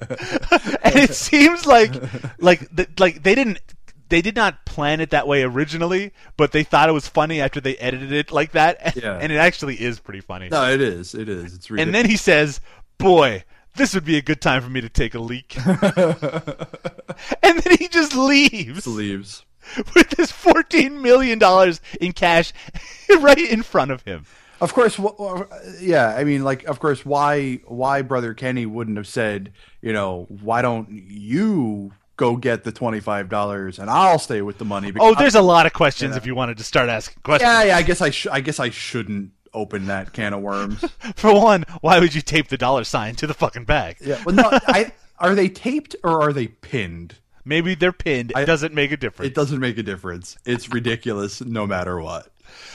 it 0.97 1.15
seems 1.15 1.67
like, 1.67 1.93
like, 2.41 2.61
the, 2.75 2.89
like 2.99 3.23
they 3.23 3.35
didn't. 3.35 3.61
They 4.09 4.23
did 4.23 4.37
not 4.37 4.65
plan 4.65 5.03
it 5.03 5.11
that 5.11 5.29
way 5.29 5.43
originally, 5.43 6.13
but 6.39 6.53
they 6.53 6.63
thought 6.65 6.89
it 6.89 6.93
was 6.93 7.07
funny 7.07 7.43
after 7.43 7.61
they 7.61 7.77
edited 7.77 8.11
it 8.11 8.33
like 8.33 8.53
that, 8.53 8.79
and, 8.81 8.97
Yeah. 9.03 9.19
and 9.21 9.31
it 9.31 9.37
actually 9.37 9.75
is 9.79 10.01
pretty 10.01 10.23
funny. 10.23 10.49
No, 10.49 10.65
it 10.73 10.81
is. 10.81 11.15
It 11.15 11.29
is. 11.29 11.53
It's 11.53 11.71
ridiculous. 11.71 11.83
And 11.87 11.95
then 11.95 12.07
he 12.11 12.17
says, 12.17 12.63
"Boy, 12.97 13.45
this 13.79 13.95
would 13.95 14.05
be 14.05 14.19
a 14.19 14.23
good 14.23 14.43
time 14.43 14.63
for 14.63 14.69
me 14.69 14.81
to 14.83 14.89
take 14.89 15.15
a 15.15 15.21
leak." 15.21 15.57
and 15.67 15.75
then 17.61 17.77
he 17.79 17.89
just 17.89 18.15
leaves 18.15 18.87
leaves. 18.87 19.45
with 19.95 20.11
this 20.11 20.31
fourteen 20.31 21.03
million 21.03 21.39
dollars 21.39 21.81
in 22.01 22.13
cash 22.13 22.53
right 23.21 23.39
in 23.39 23.63
front 23.63 23.91
of 23.91 24.03
him. 24.03 24.25
Of 24.61 24.75
course, 24.75 24.99
yeah. 25.81 26.15
I 26.17 26.25
mean, 26.25 26.43
like, 26.43 26.65
of 26.65 26.81
course, 26.81 27.07
why 27.07 27.61
why 27.67 28.03
brother 28.03 28.35
Kenny 28.35 28.67
wouldn't 28.67 28.97
have 28.97 29.07
said, 29.07 29.53
you 29.81 29.93
know, 29.93 30.27
why 30.29 30.63
don't 30.63 30.89
you 30.91 31.93
go 32.17 32.37
get 32.37 32.65
the 32.65 32.73
twenty 32.73 32.99
five 32.99 33.29
dollars 33.29 33.79
and 33.79 33.89
I'll 33.89 34.19
stay 34.19 34.43
with 34.43 34.59
the 34.59 34.65
money? 34.65 34.93
Oh, 34.99 35.15
there's 35.15 35.37
a 35.37 35.43
lot 35.43 35.67
of 35.67 35.73
questions 35.73 36.17
if 36.17 36.27
you 36.27 36.35
wanted 36.35 36.59
to 36.59 36.65
start 36.65 36.89
asking 36.89 37.23
questions. 37.23 37.49
yeah, 37.49 37.63
yeah. 37.65 37.77
I 37.77 37.83
guess 37.83 38.01
I 38.01 38.11
sh- 38.11 38.27
I 38.31 38.41
guess 38.41 38.59
I 38.59 38.71
shouldn't 38.71 39.31
open 39.59 39.87
that 39.87 40.13
can 40.13 40.33
of 40.33 40.41
worms. 40.41 40.81
For 41.17 41.35
one, 41.35 41.65
why 41.81 41.99
would 41.99 42.15
you 42.15 42.23
tape 42.23 42.49
the 42.49 42.57
dollar 42.57 42.85
sign 42.85 43.15
to 43.17 43.27
the 43.27 43.35
fucking 43.35 43.65
bag? 43.65 43.97
yeah. 44.01 44.23
Well, 44.25 44.35
no. 44.35 44.49
I 44.53 44.93
are 45.19 45.35
they 45.35 45.49
taped 45.49 45.97
or 46.05 46.23
are 46.23 46.33
they 46.33 46.47
pinned? 46.47 47.17
Maybe 47.45 47.75
they're 47.75 47.93
pinned. 47.93 48.33
It 48.37 48.45
doesn't 48.47 48.75
make 48.75 48.93
a 48.93 48.97
difference. 48.97 49.31
It 49.31 49.35
doesn't 49.35 49.59
make 49.59 49.79
a 49.79 49.83
difference. 49.83 50.37
It's 50.45 50.69
ridiculous 50.69 51.41
no 51.41 51.67
matter 51.67 52.01
what. 52.01 52.29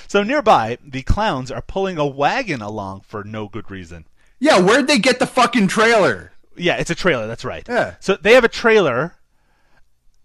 So 0.08 0.24
nearby, 0.24 0.78
the 0.84 1.04
clowns 1.04 1.52
are 1.52 1.62
pulling 1.62 1.98
a 1.98 2.06
wagon 2.06 2.62
along 2.62 3.02
for 3.02 3.24
no 3.24 3.48
good 3.48 3.72
reason. 3.72 4.06
Yeah, 4.40 4.60
where'd 4.60 4.88
they 4.88 5.00
get 5.00 5.20
the 5.20 5.28
fucking 5.28 5.68
trailer? 5.68 6.34
Yeah, 6.58 6.78
it's 6.78 6.90
a 6.90 6.96
trailer. 6.96 7.28
That's 7.28 7.46
right. 7.46 7.66
Yeah. 7.68 7.96
So 8.00 8.16
they 8.16 8.34
have 8.34 8.44
a 8.44 8.50
trailer 8.50 9.16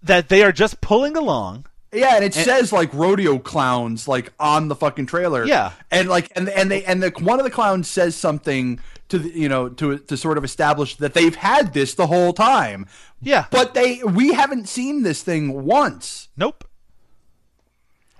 that 0.02 0.28
they 0.28 0.43
are 0.43 0.52
just 0.52 0.80
pulling 0.80 1.16
along. 1.16 1.66
Yeah, 1.93 2.16
and 2.16 2.24
it 2.24 2.35
says 2.35 2.73
like 2.73 2.93
rodeo 2.93 3.39
clowns 3.39 4.06
like 4.06 4.32
on 4.39 4.69
the 4.69 4.74
fucking 4.74 5.06
trailer. 5.06 5.44
Yeah. 5.47 5.73
and 5.90 6.09
like 6.09 6.31
and 6.36 6.48
and 6.51 6.70
they 6.70 6.85
and 6.85 7.02
the 7.02 7.10
one 7.20 7.39
of 7.40 7.44
the 7.44 7.51
clowns 7.51 7.89
says 7.89 8.15
something 8.15 8.78
to 9.09 9.19
the, 9.19 9.31
you 9.31 9.48
know 9.48 9.70
to 9.70 9.98
to 9.98 10.16
sort 10.16 10.36
of 10.36 10.44
establish 10.44 10.97
that 10.97 11.15
they've 11.15 11.35
had 11.35 11.73
this 11.73 11.94
the 11.94 12.06
whole 12.06 12.32
time. 12.35 12.86
Yeah. 13.23 13.47
but 13.51 13.73
they 13.74 14.02
we 14.05 14.32
haven't 14.35 14.69
seen 14.69 15.02
this 15.02 15.23
thing 15.23 15.65
once. 15.65 16.28
Nope. 16.36 16.65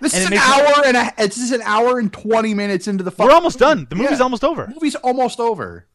This 0.01 0.15
And 0.15 0.23
is 0.23 0.31
an 0.31 0.39
hour 0.39 0.85
and 0.87 0.97
a 0.97 1.13
this 1.19 1.39
is 1.39 1.53
an 1.53 1.63
hour 1.63 1.99
and 1.99 2.13
twenty 2.13 2.55
minutes 2.55 2.87
into 2.89 3.03
the. 3.05 3.13
We're 3.19 3.33
almost 3.33 3.59
done. 3.59 3.87
The 3.91 3.97
movie's 3.97 4.19
Yeah. 4.19 4.23
almost 4.25 4.45
over. 4.45 4.67
The 4.67 4.75
movie's 4.75 4.95
almost 4.95 5.41
over. 5.41 5.87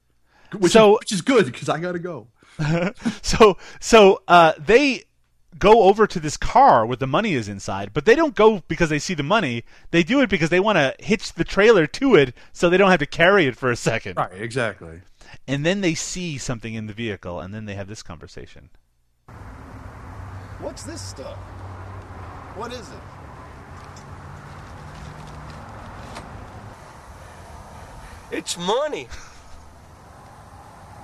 Which 0.58 0.74
So- 0.74 0.94
is, 0.96 1.00
which 1.00 1.12
is 1.14 1.22
good 1.22 1.46
because 1.48 1.70
I 1.70 1.80
gotta 1.80 2.00
go. 2.00 2.28
So 3.24 3.58
so 3.80 4.22
uh, 4.28 4.54
they 4.60 5.06
go 5.64 5.84
over 5.84 6.06
to 6.06 6.20
this 6.20 6.36
car 6.36 6.86
where 6.86 6.98
the 6.98 7.08
money 7.08 7.36
is 7.36 7.48
inside, 7.48 7.92
but 7.94 8.04
they 8.04 8.16
don't 8.16 8.36
go 8.36 8.62
because 8.68 8.90
they 8.90 9.00
see 9.00 9.14
the 9.14 9.24
money. 9.24 9.64
They 9.92 10.04
do 10.04 10.20
it 10.20 10.30
because 10.30 10.50
they 10.50 10.60
want 10.60 10.78
to 10.78 10.94
hitch 11.00 11.32
the 11.32 11.46
trailer 11.46 11.88
to 11.88 12.16
it 12.16 12.36
so 12.52 12.70
they 12.70 12.76
don't 12.76 12.92
have 12.92 13.00
to 13.00 13.06
carry 13.06 13.46
it 13.46 13.56
for 13.56 13.72
a 13.72 13.78
second. 13.78 14.18
Right, 14.18 14.34
exactly. 14.34 15.00
And 15.48 15.66
then 15.66 15.80
they 15.80 15.94
see 15.94 16.38
something 16.38 16.74
in 16.74 16.88
the 16.88 16.94
vehicle, 16.94 17.40
and 17.40 17.54
then 17.54 17.64
they 17.64 17.76
have 17.76 17.88
this 17.88 18.04
conversation. 18.04 18.72
What's 20.60 20.84
this 20.84 21.02
stuff? 21.02 21.38
What 22.58 22.74
is 22.74 22.90
it? 22.90 23.00
It's 28.38 28.58
money. 28.58 29.08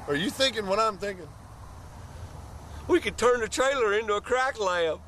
Are 0.09 0.15
you 0.15 0.29
thinking 0.29 0.67
what 0.67 0.79
I'm 0.79 0.97
thinking? 0.97 1.29
We 2.89 2.99
could 2.99 3.17
turn 3.17 3.39
the 3.39 3.47
trailer 3.47 3.93
into 3.93 4.15
a 4.15 4.21
crack 4.21 4.59
lab. 4.59 4.99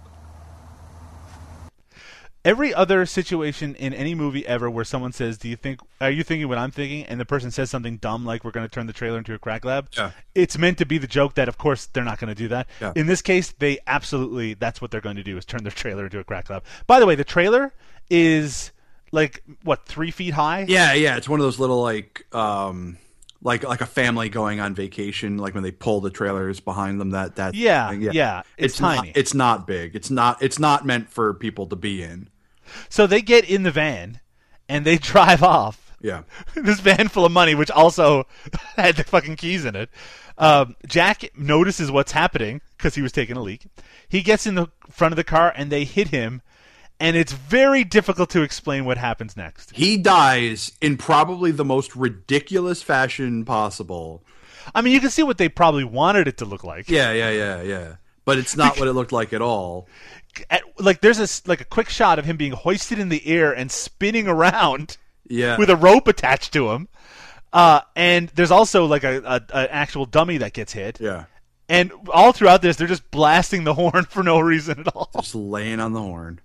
Every 2.43 2.73
other 2.73 3.05
situation 3.05 3.75
in 3.75 3.93
any 3.93 4.15
movie 4.15 4.45
ever 4.47 4.67
where 4.69 4.83
someone 4.85 5.11
says, 5.11 5.37
"Do 5.37 5.47
you 5.47 5.55
think? 5.55 5.79
Are 5.99 6.09
you 6.09 6.23
thinking 6.23 6.47
what 6.47 6.57
I'm 6.57 6.71
thinking?" 6.71 7.05
and 7.05 7.19
the 7.19 7.25
person 7.25 7.51
says 7.51 7.69
something 7.69 7.97
dumb 7.97 8.25
like, 8.25 8.43
"We're 8.43 8.49
going 8.51 8.67
to 8.67 8.71
turn 8.73 8.87
the 8.87 8.93
trailer 8.93 9.19
into 9.19 9.33
a 9.35 9.39
crack 9.39 9.63
lab," 9.63 9.89
Yeah. 9.95 10.11
it's 10.33 10.57
meant 10.57 10.79
to 10.79 10.85
be 10.85 10.97
the 10.97 11.05
joke 11.07 11.35
that, 11.35 11.47
of 11.47 11.59
course, 11.59 11.85
they're 11.87 12.03
not 12.03 12.19
going 12.19 12.29
to 12.29 12.35
do 12.35 12.47
that. 12.47 12.67
Yeah. 12.79 12.93
In 12.95 13.05
this 13.05 13.21
case, 13.21 13.51
they 13.59 13.77
absolutely 13.85 14.55
that's 14.55 14.81
what 14.81 14.89
they're 14.89 15.01
going 15.01 15.17
to 15.17 15.23
do 15.23 15.37
is 15.37 15.45
turn 15.45 15.61
their 15.63 15.71
trailer 15.83 16.05
into 16.05 16.17
a 16.19 16.23
crack 16.23 16.49
lab. 16.49 16.63
By 16.87 16.99
the 16.99 17.05
way, 17.05 17.13
the 17.15 17.23
trailer 17.23 17.73
is 18.09 18.71
like 19.11 19.43
what 19.63 19.85
three 19.85 20.09
feet 20.09 20.33
high? 20.33 20.65
Yeah, 20.67 20.93
yeah, 20.93 21.17
it's 21.17 21.29
one 21.29 21.39
of 21.39 21.43
those 21.43 21.59
little 21.59 21.81
like 21.83 22.25
um 22.33 22.97
like 23.41 23.63
like 23.63 23.81
a 23.81 23.85
family 23.85 24.29
going 24.29 24.59
on 24.59 24.73
vacation, 24.75 25.37
like 25.37 25.53
when 25.53 25.63
they 25.63 25.71
pull 25.71 26.01
the 26.01 26.09
trailers 26.11 26.59
behind 26.59 26.99
them. 27.01 27.11
That 27.11 27.35
that 27.37 27.55
Yeah, 27.55 27.89
thing. 27.89 28.01
yeah, 28.01 28.43
it's 28.57 28.77
tiny. 28.77 29.09
Not, 29.09 29.17
it's 29.17 29.33
not 29.33 29.67
big. 29.67 29.95
It's 29.95 30.09
not. 30.09 30.41
It's 30.41 30.59
not 30.59 30.85
meant 30.85 31.09
for 31.09 31.33
people 31.33 31.67
to 31.67 31.75
be 31.75 32.03
in. 32.03 32.29
So 32.89 33.07
they 33.07 33.21
get 33.21 33.49
in 33.49 33.63
the 33.63 33.71
van 33.71 34.19
and 34.69 34.85
they 34.85 34.97
drive 35.11 35.43
off. 35.43 35.91
Yeah. 36.01 36.23
this 36.55 36.79
van 36.79 37.07
full 37.09 37.25
of 37.25 37.31
money, 37.31 37.53
which 37.55 37.71
also 37.71 38.25
had 38.75 38.95
the 38.95 39.03
fucking 39.03 39.35
keys 39.35 39.65
in 39.65 39.75
it. 39.75 39.89
Um, 40.37 40.75
Jack 40.87 41.29
notices 41.37 41.91
what's 41.91 42.13
happening 42.13 42.61
because 42.77 42.95
he 42.95 43.01
was 43.01 43.11
taking 43.11 43.37
a 43.37 43.41
leak. 43.41 43.67
He 44.09 44.21
gets 44.23 44.47
in 44.47 44.55
the 44.55 44.67
front 44.89 45.11
of 45.11 45.17
the 45.17 45.23
car 45.23 45.53
and 45.55 45.71
they 45.71 45.83
hit 45.83 46.07
him, 46.07 46.41
and 47.01 47.17
it's 47.17 47.33
very 47.33 47.83
difficult 47.83 48.29
to 48.29 48.43
explain 48.43 48.85
what 48.85 48.97
happens 48.97 49.35
next. 49.35 49.71
He 49.75 49.97
dies 49.97 50.71
in 50.79 50.95
probably 50.97 51.51
the 51.51 51.65
most 51.65 51.95
ridiculous 51.95 52.81
fashion 52.83 53.43
possible. 53.43 54.23
I 54.73 54.81
mean, 54.81 54.93
you 54.93 55.01
can 55.01 55.09
see 55.09 55.23
what 55.23 55.37
they 55.37 55.49
probably 55.49 55.83
wanted 55.83 56.27
it 56.27 56.37
to 56.37 56.45
look 56.45 56.63
like. 56.63 56.87
Yeah, 56.89 57.11
yeah, 57.11 57.31
yeah, 57.31 57.61
yeah. 57.63 57.95
But 58.23 58.37
it's 58.37 58.55
not 58.55 58.79
what 58.79 58.87
it 58.87 58.93
looked 58.93 59.11
like 59.11 59.33
at 59.33 59.41
all. 59.41 59.87
At, 60.49 60.61
like 60.79 61.01
there's 61.01 61.19
a 61.19 61.27
like 61.49 61.59
a 61.59 61.65
quick 61.65 61.89
shot 61.89 62.17
of 62.17 62.23
him 62.23 62.37
being 62.37 62.53
hoisted 62.53 62.99
in 62.99 63.09
the 63.09 63.25
air 63.27 63.51
and 63.51 63.69
spinning 63.69 64.29
around 64.29 64.95
Yeah. 65.27 65.57
with 65.57 65.69
a 65.69 65.75
rope 65.75 66.07
attached 66.07 66.53
to 66.53 66.69
him. 66.71 66.87
Uh, 67.51 67.81
and 67.97 68.29
there's 68.29 68.51
also 68.51 68.85
like 68.85 69.03
a, 69.03 69.17
a 69.25 69.41
an 69.57 69.67
actual 69.71 70.05
dummy 70.05 70.37
that 70.37 70.53
gets 70.53 70.71
hit. 70.71 71.01
Yeah. 71.01 71.25
And 71.67 71.91
all 72.13 72.31
throughout 72.31 72.61
this, 72.61 72.77
they're 72.77 72.87
just 72.87 73.11
blasting 73.11 73.65
the 73.65 73.73
horn 73.81 74.05
for 74.05 74.23
no 74.23 74.39
reason 74.39 74.79
at 74.79 74.87
all. 74.95 75.09
Just 75.15 75.35
laying 75.35 75.81
on 75.81 75.91
the 75.91 76.01
horn. 76.01 76.39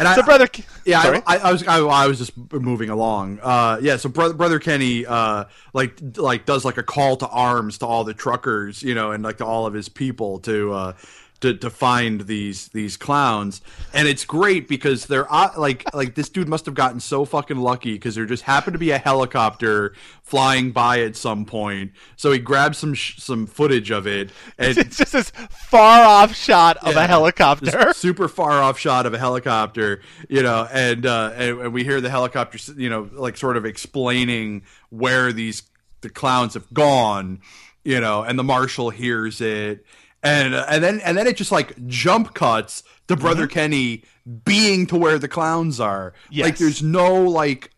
And 0.00 0.08
so, 0.14 0.22
brother, 0.22 0.48
Yeah, 0.86 1.20
I, 1.26 1.36
I, 1.36 1.38
I 1.38 1.52
was 1.52 1.66
I, 1.66 1.78
I 1.80 2.06
was 2.06 2.18
just 2.18 2.32
moving 2.52 2.88
along. 2.88 3.38
Uh, 3.42 3.78
yeah, 3.82 3.96
so 3.96 4.08
brother 4.08 4.32
brother 4.32 4.58
Kenny 4.58 5.04
uh, 5.04 5.44
like 5.74 5.98
like 6.16 6.46
does 6.46 6.64
like 6.64 6.78
a 6.78 6.82
call 6.82 7.16
to 7.18 7.28
arms 7.28 7.78
to 7.78 7.86
all 7.86 8.04
the 8.04 8.14
truckers, 8.14 8.82
you 8.82 8.94
know, 8.94 9.12
and 9.12 9.22
like 9.22 9.38
to 9.38 9.44
all 9.44 9.66
of 9.66 9.74
his 9.74 9.90
people 9.90 10.38
to 10.40 10.72
uh, 10.72 10.92
to 11.40 11.54
to 11.54 11.70
find 11.70 12.22
these 12.22 12.68
these 12.68 12.96
clowns, 12.96 13.60
and 13.92 14.06
it's 14.06 14.24
great 14.24 14.68
because 14.68 15.06
they're 15.06 15.32
uh, 15.32 15.50
like 15.56 15.92
like 15.94 16.14
this 16.14 16.28
dude 16.28 16.48
must 16.48 16.66
have 16.66 16.74
gotten 16.74 17.00
so 17.00 17.24
fucking 17.24 17.56
lucky 17.56 17.94
because 17.94 18.14
there 18.14 18.26
just 18.26 18.42
happened 18.42 18.74
to 18.74 18.78
be 18.78 18.90
a 18.90 18.98
helicopter 18.98 19.94
flying 20.22 20.70
by 20.70 21.00
at 21.00 21.16
some 21.16 21.44
point, 21.44 21.92
so 22.16 22.30
he 22.32 22.38
grabs 22.38 22.78
some 22.78 22.94
sh- 22.94 23.18
some 23.18 23.46
footage 23.46 23.90
of 23.90 24.06
it, 24.06 24.30
and 24.58 24.76
it's 24.78 24.98
just 24.98 25.12
this 25.12 25.30
far 25.30 26.04
off 26.04 26.34
shot 26.34 26.76
of 26.78 26.96
a 26.96 27.06
helicopter. 27.06 27.92
super 27.94 28.28
far 28.28 28.62
off 28.62 28.78
shot 28.78 29.06
of 29.06 29.14
a 29.14 29.18
helicopter, 29.18 30.00
you 30.28 30.42
know, 30.42 30.68
and, 30.72 31.06
uh, 31.06 31.32
and 31.34 31.60
and 31.60 31.72
we 31.72 31.84
hear 31.84 32.00
the 32.00 32.10
helicopter, 32.10 32.58
you 32.76 32.90
know, 32.90 33.08
like 33.12 33.36
sort 33.36 33.56
of 33.56 33.64
explaining 33.64 34.62
where 34.90 35.32
these 35.32 35.62
the 36.02 36.10
clowns 36.10 36.54
have 36.54 36.72
gone, 36.72 37.40
you 37.84 38.00
know, 38.00 38.22
and 38.22 38.38
the 38.38 38.44
marshal 38.44 38.90
hears 38.90 39.40
it, 39.40 39.84
and 40.22 40.54
uh, 40.54 40.66
and 40.68 40.82
then 40.84 41.00
and 41.00 41.16
then 41.16 41.26
it 41.26 41.36
just 41.36 41.52
like 41.52 41.86
jump 41.86 42.34
cuts 42.34 42.82
to 43.08 43.16
brother 43.16 43.46
Kenny 43.46 44.04
being 44.44 44.86
to 44.86 44.96
where 44.96 45.18
the 45.18 45.28
clowns 45.28 45.80
are. 45.80 46.12
Yes. 46.30 46.44
Like 46.44 46.58
there's 46.58 46.82
no 46.82 47.22
like 47.24 47.70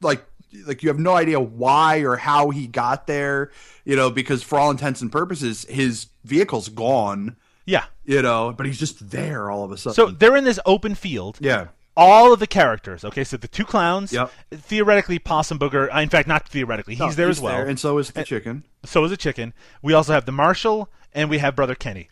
like 0.00 0.24
like 0.66 0.82
you 0.82 0.88
have 0.88 0.98
no 0.98 1.14
idea 1.14 1.40
why 1.40 1.98
or 2.00 2.16
how 2.16 2.50
he 2.50 2.66
got 2.66 3.06
there, 3.06 3.50
you 3.84 3.96
know, 3.96 4.10
because 4.10 4.42
for 4.42 4.58
all 4.58 4.70
intents 4.70 5.00
and 5.02 5.10
purposes, 5.10 5.64
his 5.68 6.06
vehicle's 6.24 6.68
gone 6.68 7.36
Yeah. 7.66 7.84
you 8.04 8.22
know, 8.22 8.52
but 8.56 8.66
he's 8.66 8.78
just 8.78 9.10
there 9.10 9.50
all 9.50 9.64
of 9.64 9.72
a 9.72 9.76
sudden. 9.76 9.94
So 9.94 10.06
they're 10.10 10.36
in 10.36 10.44
this 10.44 10.60
open 10.66 10.94
field. 10.94 11.38
yeah, 11.40 11.68
All 11.96 12.32
of 12.32 12.40
the 12.40 12.46
characters. 12.46 13.04
Okay, 13.04 13.22
so 13.22 13.36
the 13.36 13.46
two 13.46 13.64
clowns. 13.64 14.12
Yep. 14.12 14.32
Theoretically, 14.50 15.18
Possum 15.20 15.58
Booger. 15.60 15.88
uh, 15.94 15.98
In 16.00 16.08
fact, 16.08 16.26
not 16.26 16.48
theoretically. 16.48 16.96
He's 16.96 17.14
there 17.16 17.28
as 17.28 17.40
well. 17.40 17.60
and 17.60 17.78
so 17.78 17.98
is 17.98 18.10
the 18.10 18.24
chicken. 18.24 18.64
So 18.84 19.04
is 19.04 19.12
a 19.12 19.16
chicken. 19.16 19.54
We 19.80 19.92
also 19.92 20.12
have 20.12 20.24
the 20.26 20.32
marshal, 20.32 20.88
and 21.12 21.30
we 21.30 21.38
have 21.38 21.54
Brother 21.54 21.74
Kenny. 21.76 22.08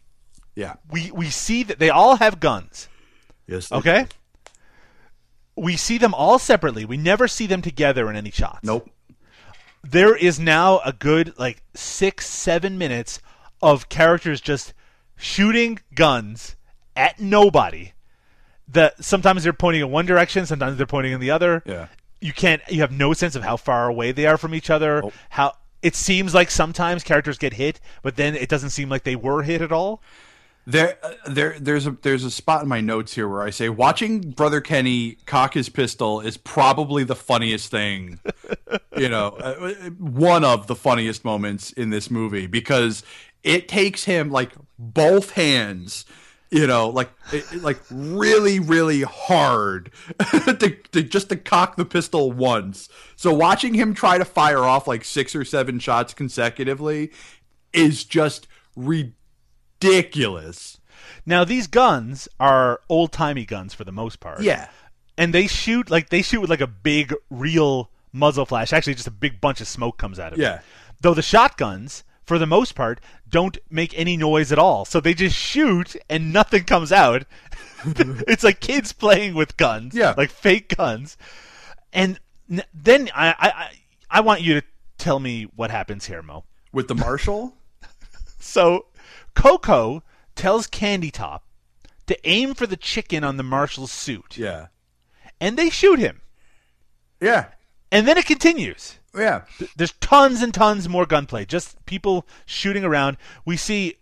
Yeah, 0.55 0.75
We 0.91 1.11
we 1.11 1.31
see 1.31 1.63
that 1.65 1.79
they 1.79 1.91
all 1.91 2.17
have 2.17 2.39
guns. 2.39 2.89
yes. 3.47 3.69
they- 3.71 3.77
Okay. 3.77 4.07
We 5.57 5.77
see 5.77 5.99
them 5.99 6.15
all 6.15 6.39
separately. 6.39 6.85
We 6.85 6.97
never 6.97 7.29
see 7.29 7.47
them 7.47 7.61
together 7.63 8.09
in 8.09 8.17
any 8.17 8.31
shots. 8.31 8.61
Nope. 8.63 8.89
there 9.85 10.15
is 10.15 10.39
now 10.39 10.79
a 10.85 10.93
good 10.93 11.37
like 11.39 11.63
six 11.75 12.27
seven 12.27 12.79
minutes 12.79 13.21
of 13.61 13.89
characters 13.89 14.41
just 14.41 14.73
shooting 15.17 15.79
guns 15.95 16.55
at 16.95 17.19
nobody 17.19 17.92
that 18.73 19.03
sometimes 19.05 19.45
they're 19.45 19.53
pointing 19.53 19.83
in 19.83 19.91
one 19.91 20.07
direction 20.07 20.47
sometimes 20.47 20.77
they're 20.77 20.87
pointing 20.87 21.13
in 21.13 21.21
the 21.21 21.31
other 21.31 21.63
Yeah. 21.67 21.89
you 22.21 22.33
can't 22.33 22.63
you 22.71 22.81
have 22.81 22.93
no 22.93 23.13
sense 23.13 23.35
of 23.37 23.43
how 23.43 23.57
far 23.57 23.89
away 23.89 24.13
they 24.13 24.27
are 24.27 24.37
from 24.37 24.55
each 24.55 24.71
other 24.71 25.03
Nope. 25.03 25.13
how 25.31 25.57
it 25.83 25.95
seems 25.95 26.33
like 26.35 26.51
sometimes 26.51 27.03
characters 27.05 27.39
get 27.39 27.55
hit 27.55 27.81
but 28.03 28.17
then 28.17 28.35
it 28.35 28.49
doesn't 28.49 28.71
seem 28.71 28.89
like 28.89 29.03
they 29.05 29.17
were 29.17 29.43
hit 29.43 29.61
at 29.63 29.73
all 29.73 30.01
There, 30.65 30.97
uh, 31.03 31.15
there, 31.27 31.57
there's 31.59 31.89
a 31.89 31.97
there's 32.03 32.23
a 32.25 32.31
spot 32.31 32.63
in 32.63 32.69
my 32.69 32.81
notes 32.81 33.15
here 33.15 33.29
where 33.29 33.43
I 33.43 33.51
say 33.51 33.69
watching 33.69 34.21
Brother 34.31 34.61
Kenny 34.61 35.17
cock 35.27 35.55
his 35.55 35.69
pistol 35.69 36.21
is 36.21 36.37
probably 36.37 37.03
the 37.03 37.17
funniest 37.17 37.69
thing, 37.69 38.21
you 38.97 39.09
know, 39.09 39.31
uh, 39.43 39.71
one 39.99 40.45
of 40.45 40.69
the 40.69 40.77
funniest 40.77 41.25
moments 41.25 41.73
in 41.73 41.91
this 41.91 42.13
movie 42.13 42.47
because 42.47 43.03
it 43.43 43.67
takes 43.67 44.05
him 44.05 44.31
like 44.31 44.53
both 44.79 45.33
hands, 45.33 46.05
you 46.53 46.67
know, 46.69 46.89
like 46.91 47.11
it, 47.33 47.63
like 47.63 47.81
really 47.91 48.61
really 48.61 49.03
hard 49.03 49.91
to, 50.31 50.77
to 50.93 51.03
just 51.03 51.31
to 51.31 51.37
cock 51.37 51.75
the 51.77 51.85
pistol 51.85 52.31
once. 52.31 52.89
So 53.17 53.33
watching 53.35 53.75
him 53.75 53.95
try 53.95 54.19
to 54.19 54.25
fire 54.25 54.59
off 54.65 54.87
like 54.87 55.05
six 55.05 55.35
or 55.35 55.45
seven 55.45 55.79
shots 55.81 56.15
consecutively 56.15 57.11
is 57.73 58.05
just 58.05 58.47
ridiculous 59.81 60.79
now 61.27 61.45
these 61.45 61.67
guns 61.67 62.29
are 62.39 62.81
old-timey 62.89 63.45
guns 63.45 63.75
for 63.75 63.85
the 63.85 63.93
most 63.93 64.21
part 64.21 64.41
Yeah. 64.43 64.69
and 65.19 65.33
they 65.35 65.47
shoot 65.47 65.91
like 65.91 66.11
they 66.11 66.23
shoot 66.23 66.41
with 66.41 66.51
like 66.51 66.61
a 66.61 66.67
big 66.67 67.15
real 67.31 67.91
muzzle 68.13 68.45
flash. 68.45 68.73
Actually, 68.73 68.95
just 68.95 69.07
a 69.07 69.13
big 69.13 69.41
bunch 69.41 69.61
of 69.61 69.67
smoke 69.69 69.97
comes 69.99 70.19
out 70.19 70.33
of 70.35 70.39
it. 70.39 70.43
Yeah. 70.43 70.61
Though 71.01 71.15
the 71.15 71.23
shotguns, 71.23 72.05
for 72.33 72.39
the 72.39 72.47
most 72.47 72.75
part, 72.75 72.99
don't 73.29 73.59
make 73.69 73.93
any 73.95 74.17
noise 74.17 74.53
at 74.53 74.59
all. 74.59 74.87
So 74.87 75.01
they 75.01 75.13
just 75.13 75.37
shoot 75.37 75.95
and 76.09 76.33
nothing 76.33 76.65
comes 76.65 76.91
out. 76.91 77.27
it's 77.85 78.43
like 78.43 78.59
kids 78.59 78.95
playing 78.95 79.35
with 79.35 79.59
guns. 79.59 79.95
Yeah. 79.95 80.15
Like 80.17 80.31
fake 80.31 80.75
guns. 80.75 81.19
And 81.93 82.19
then 82.73 83.11
I 83.15 83.35
I 83.39 83.71
I, 84.11 84.21
want 84.23 84.41
you 84.41 84.55
to 84.55 84.67
tell 84.97 85.21
me 85.21 85.47
what 85.57 85.71
happens 85.71 86.07
here, 86.07 86.23
Mo. 86.23 86.45
With 86.73 86.89
the 86.89 86.95
marshal? 86.95 87.55
So 88.41 88.87
Coco 89.35 90.03
tells 90.35 90.67
Candy 90.67 91.11
Top 91.11 91.45
to 92.07 92.19
aim 92.27 92.55
for 92.55 92.67
the 92.67 92.79
chicken 92.79 93.25
on 93.25 93.37
the 93.37 93.43
marshal's 93.43 93.93
suit. 93.93 94.39
Yeah. 94.39 94.69
And 95.39 95.59
they 95.59 95.69
shoot 95.69 95.99
him. 95.99 96.23
Yeah. 97.21 97.49
And 97.91 98.09
then 98.09 98.17
it 98.17 98.25
continues. 98.25 98.99
Yeah. 99.15 99.43
There's 99.77 99.93
tons 99.93 100.43
and 100.43 100.55
tons 100.55 100.89
more 100.89 101.07
gunplay. 101.07 101.45
Just 101.45 101.85
people 101.87 102.27
shooting 102.47 102.85
around. 102.85 103.17
We 103.45 103.57
see 103.57 103.97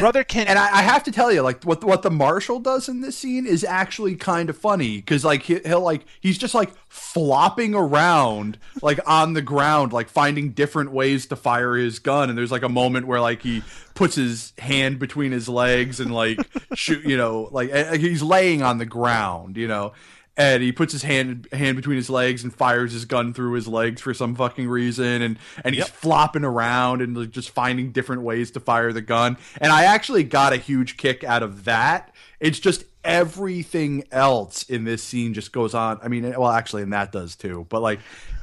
brother 0.00 0.24
Ken. 0.24 0.46
And 0.46 0.58
I, 0.58 0.78
I 0.78 0.82
have 0.82 1.04
to 1.04 1.12
tell 1.12 1.32
you, 1.32 1.42
like 1.42 1.62
what 1.64 1.82
what 1.84 2.02
the 2.02 2.10
marshal 2.10 2.60
does 2.60 2.88
in 2.88 3.00
this 3.00 3.16
scene 3.16 3.46
is 3.46 3.64
actually 3.64 4.16
kind 4.16 4.50
of 4.50 4.56
funny 4.56 4.96
because 4.96 5.24
like 5.24 5.42
he, 5.42 5.60
he'll 5.60 5.80
like 5.80 6.04
he's 6.20 6.38
just 6.38 6.54
like 6.54 6.72
flopping 6.88 7.74
around 7.74 8.58
like 8.82 8.98
on 9.06 9.34
the 9.34 9.42
ground, 9.42 9.92
like 9.92 10.08
finding 10.08 10.52
different 10.52 10.92
ways 10.92 11.26
to 11.26 11.36
fire 11.36 11.76
his 11.76 11.98
gun. 11.98 12.28
And 12.28 12.38
there's 12.38 12.52
like 12.52 12.62
a 12.62 12.68
moment 12.68 13.06
where 13.06 13.20
like 13.20 13.42
he 13.42 13.62
puts 13.94 14.16
his 14.16 14.52
hand 14.58 14.98
between 14.98 15.32
his 15.32 15.48
legs 15.48 16.00
and 16.00 16.12
like 16.12 16.38
shoot, 16.74 17.04
you 17.04 17.16
know, 17.16 17.48
like 17.52 17.72
he's 18.00 18.22
laying 18.22 18.62
on 18.62 18.78
the 18.78 18.86
ground, 18.86 19.56
you 19.56 19.68
know. 19.68 19.92
And 20.36 20.62
he 20.64 20.72
puts 20.72 20.92
his 20.92 21.02
hand 21.02 21.46
hand 21.52 21.76
between 21.76 21.96
his 21.96 22.10
legs 22.10 22.42
and 22.42 22.52
fires 22.52 22.92
his 22.92 23.04
gun 23.04 23.32
through 23.32 23.52
his 23.52 23.68
legs 23.68 24.00
for 24.00 24.12
some 24.12 24.34
fucking 24.34 24.68
reason, 24.68 25.22
and 25.22 25.38
and 25.64 25.74
he's 25.76 25.88
flopping 25.88 26.44
around 26.44 27.02
and 27.02 27.16
like, 27.16 27.30
just 27.30 27.50
finding 27.50 27.92
different 27.92 28.22
ways 28.22 28.50
to 28.52 28.60
fire 28.60 28.92
the 28.92 29.00
gun. 29.00 29.36
And 29.60 29.72
I 29.72 29.84
actually 29.84 30.24
got 30.24 30.52
a 30.52 30.56
huge 30.56 30.96
kick 30.96 31.22
out 31.22 31.44
of 31.44 31.64
that. 31.66 32.12
It's 32.40 32.58
just 32.58 32.84
everything 33.04 34.04
else 34.10 34.62
in 34.64 34.84
this 34.84 35.04
scene 35.04 35.34
just 35.34 35.52
goes 35.52 35.74
on. 35.74 36.00
I 36.02 36.08
mean, 36.08 36.24
well, 36.24 36.50
actually, 36.50 36.82
and 36.82 36.92
that 36.92 37.12
does 37.12 37.36
too. 37.36 37.66
But 37.68 37.82
like 37.82 38.00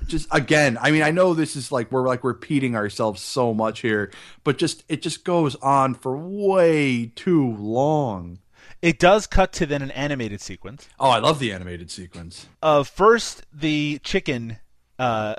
just 0.07 0.27
again, 0.31 0.77
I 0.80 0.91
mean, 0.91 1.03
I 1.03 1.11
know 1.11 1.34
this 1.34 1.55
is 1.55 1.72
like 1.72 1.91
we're 1.91 2.07
like 2.07 2.23
repeating 2.23 2.76
ourselves 2.76 3.22
so 3.22 3.53
much 3.53 3.81
here, 3.81 4.11
but 4.43 4.57
just 4.57 4.84
it 4.88 5.01
just 5.01 5.23
goes 5.23 5.55
on 5.55 5.95
for 5.95 6.15
way 6.18 7.11
too 7.15 7.55
long. 7.55 8.39
It 8.82 8.98
does 8.98 9.28
cut 9.28 9.53
to 9.53 9.66
then 9.66 9.82
an 9.82 9.91
animated 9.91 10.41
sequence 10.41 10.90
Oh, 10.99 11.10
I 11.10 11.20
love 11.20 11.40
the 11.40 11.52
animated 11.52 11.91
sequence. 11.91 12.48
of 12.62 12.88
first 12.88 13.44
the 13.53 13.99
chicken. 14.03 14.58
Uh, 14.98 15.36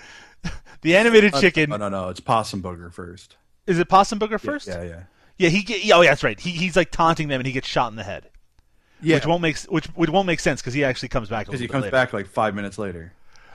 the 0.82 0.96
animated 0.96 1.34
chicken. 1.34 1.70
No, 1.70 1.76
no, 1.76 1.88
no, 1.88 2.08
it's 2.08 2.20
Possum 2.20 2.62
Booger 2.62 2.92
first. 2.92 3.36
Is 3.66 3.78
it 3.78 3.88
Possum 3.88 4.18
Booger 4.18 4.40
first? 4.40 4.66
Yeah, 4.66 4.82
yeah. 4.82 5.02
Yeah, 5.36 5.50
he 5.50 5.62
get, 5.62 5.82
oh 5.94 6.00
yeah, 6.00 6.10
that's 6.10 6.24
right. 6.24 6.38
He, 6.38 6.50
he's 6.50 6.74
like 6.74 6.90
taunting 6.90 7.28
them 7.28 7.40
and 7.40 7.46
he 7.46 7.52
gets 7.52 7.68
shot 7.68 7.90
in 7.90 7.96
the 7.96 8.02
head. 8.02 8.28
Yeah. 9.00 9.16
Which 9.16 9.26
won't 9.26 9.42
make 9.42 9.58
which 9.60 9.86
which 9.88 10.10
won't 10.10 10.26
make 10.26 10.40
sense 10.40 10.60
because 10.60 10.74
he 10.74 10.84
actually 10.84 11.10
comes 11.10 11.28
back. 11.28 11.46
Because 11.46 11.60
he 11.60 11.68
comes 11.68 11.84
later. 11.84 11.92
back 11.92 12.12
like 12.12 12.26
five 12.26 12.54
minutes 12.54 12.78
later. 12.78 13.12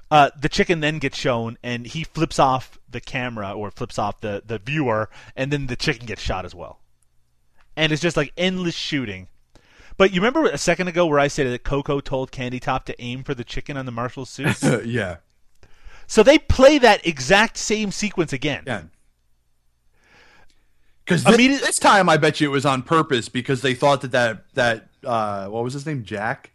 Uh, 0.09 0.29
the 0.39 0.47
chicken 0.47 0.79
then 0.79 0.99
gets 0.99 1.17
shown 1.17 1.57
and 1.63 1.85
he 1.85 2.03
flips 2.03 2.39
off 2.39 2.79
the 2.89 3.01
camera 3.01 3.51
or 3.51 3.71
flips 3.71 3.99
off 3.99 4.21
the 4.21 4.41
the 4.45 4.59
viewer, 4.59 5.09
and 5.35 5.51
then 5.51 5.67
the 5.67 5.75
chicken 5.75 6.05
gets 6.05 6.21
shot 6.21 6.45
as 6.45 6.55
well. 6.55 6.79
And 7.75 7.91
it's 7.91 8.01
just 8.01 8.17
like 8.17 8.33
endless 8.37 8.75
shooting. 8.75 9.27
But 9.97 10.11
you 10.11 10.21
remember 10.21 10.45
a 10.45 10.57
second 10.57 10.87
ago 10.87 11.05
where 11.05 11.19
I 11.19 11.27
said 11.27 11.47
that 11.47 11.63
Coco 11.63 11.99
told 11.99 12.31
Candy 12.31 12.59
Top 12.59 12.85
to 12.85 13.01
aim 13.01 13.23
for 13.23 13.33
the 13.33 13.43
chicken 13.43 13.77
on 13.77 13.85
the 13.85 13.91
Marshall 13.91 14.25
suit? 14.25 14.57
yeah. 14.85 15.17
so 16.07 16.23
they 16.23 16.39
play 16.39 16.77
that 16.79 17.05
exact 17.05 17.57
same 17.57 17.91
sequence 17.91 18.33
again. 18.33 18.63
Yeah. 18.65 18.83
Because 21.05 21.23
this, 21.25 21.61
this 21.61 21.79
time, 21.79 22.07
I 22.07 22.17
bet 22.17 22.39
you 22.39 22.49
it 22.49 22.53
was 22.53 22.65
on 22.65 22.81
purpose 22.81 23.27
because 23.27 23.61
they 23.61 23.73
thought 23.73 24.01
that 24.01 24.11
that 24.11 24.45
that 24.53 24.87
uh, 25.03 25.47
what 25.47 25.63
was 25.63 25.73
his 25.73 25.85
name, 25.85 26.03
Jack? 26.03 26.51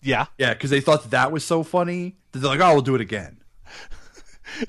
Yeah. 0.00 0.26
Yeah, 0.38 0.54
because 0.54 0.70
they 0.70 0.80
thought 0.80 1.02
that, 1.02 1.10
that 1.10 1.32
was 1.32 1.44
so 1.44 1.64
funny 1.64 2.16
that 2.30 2.38
they're 2.38 2.50
like, 2.50 2.60
"Oh, 2.60 2.74
we'll 2.74 2.82
do 2.82 2.94
it 2.94 3.00
again." 3.00 3.38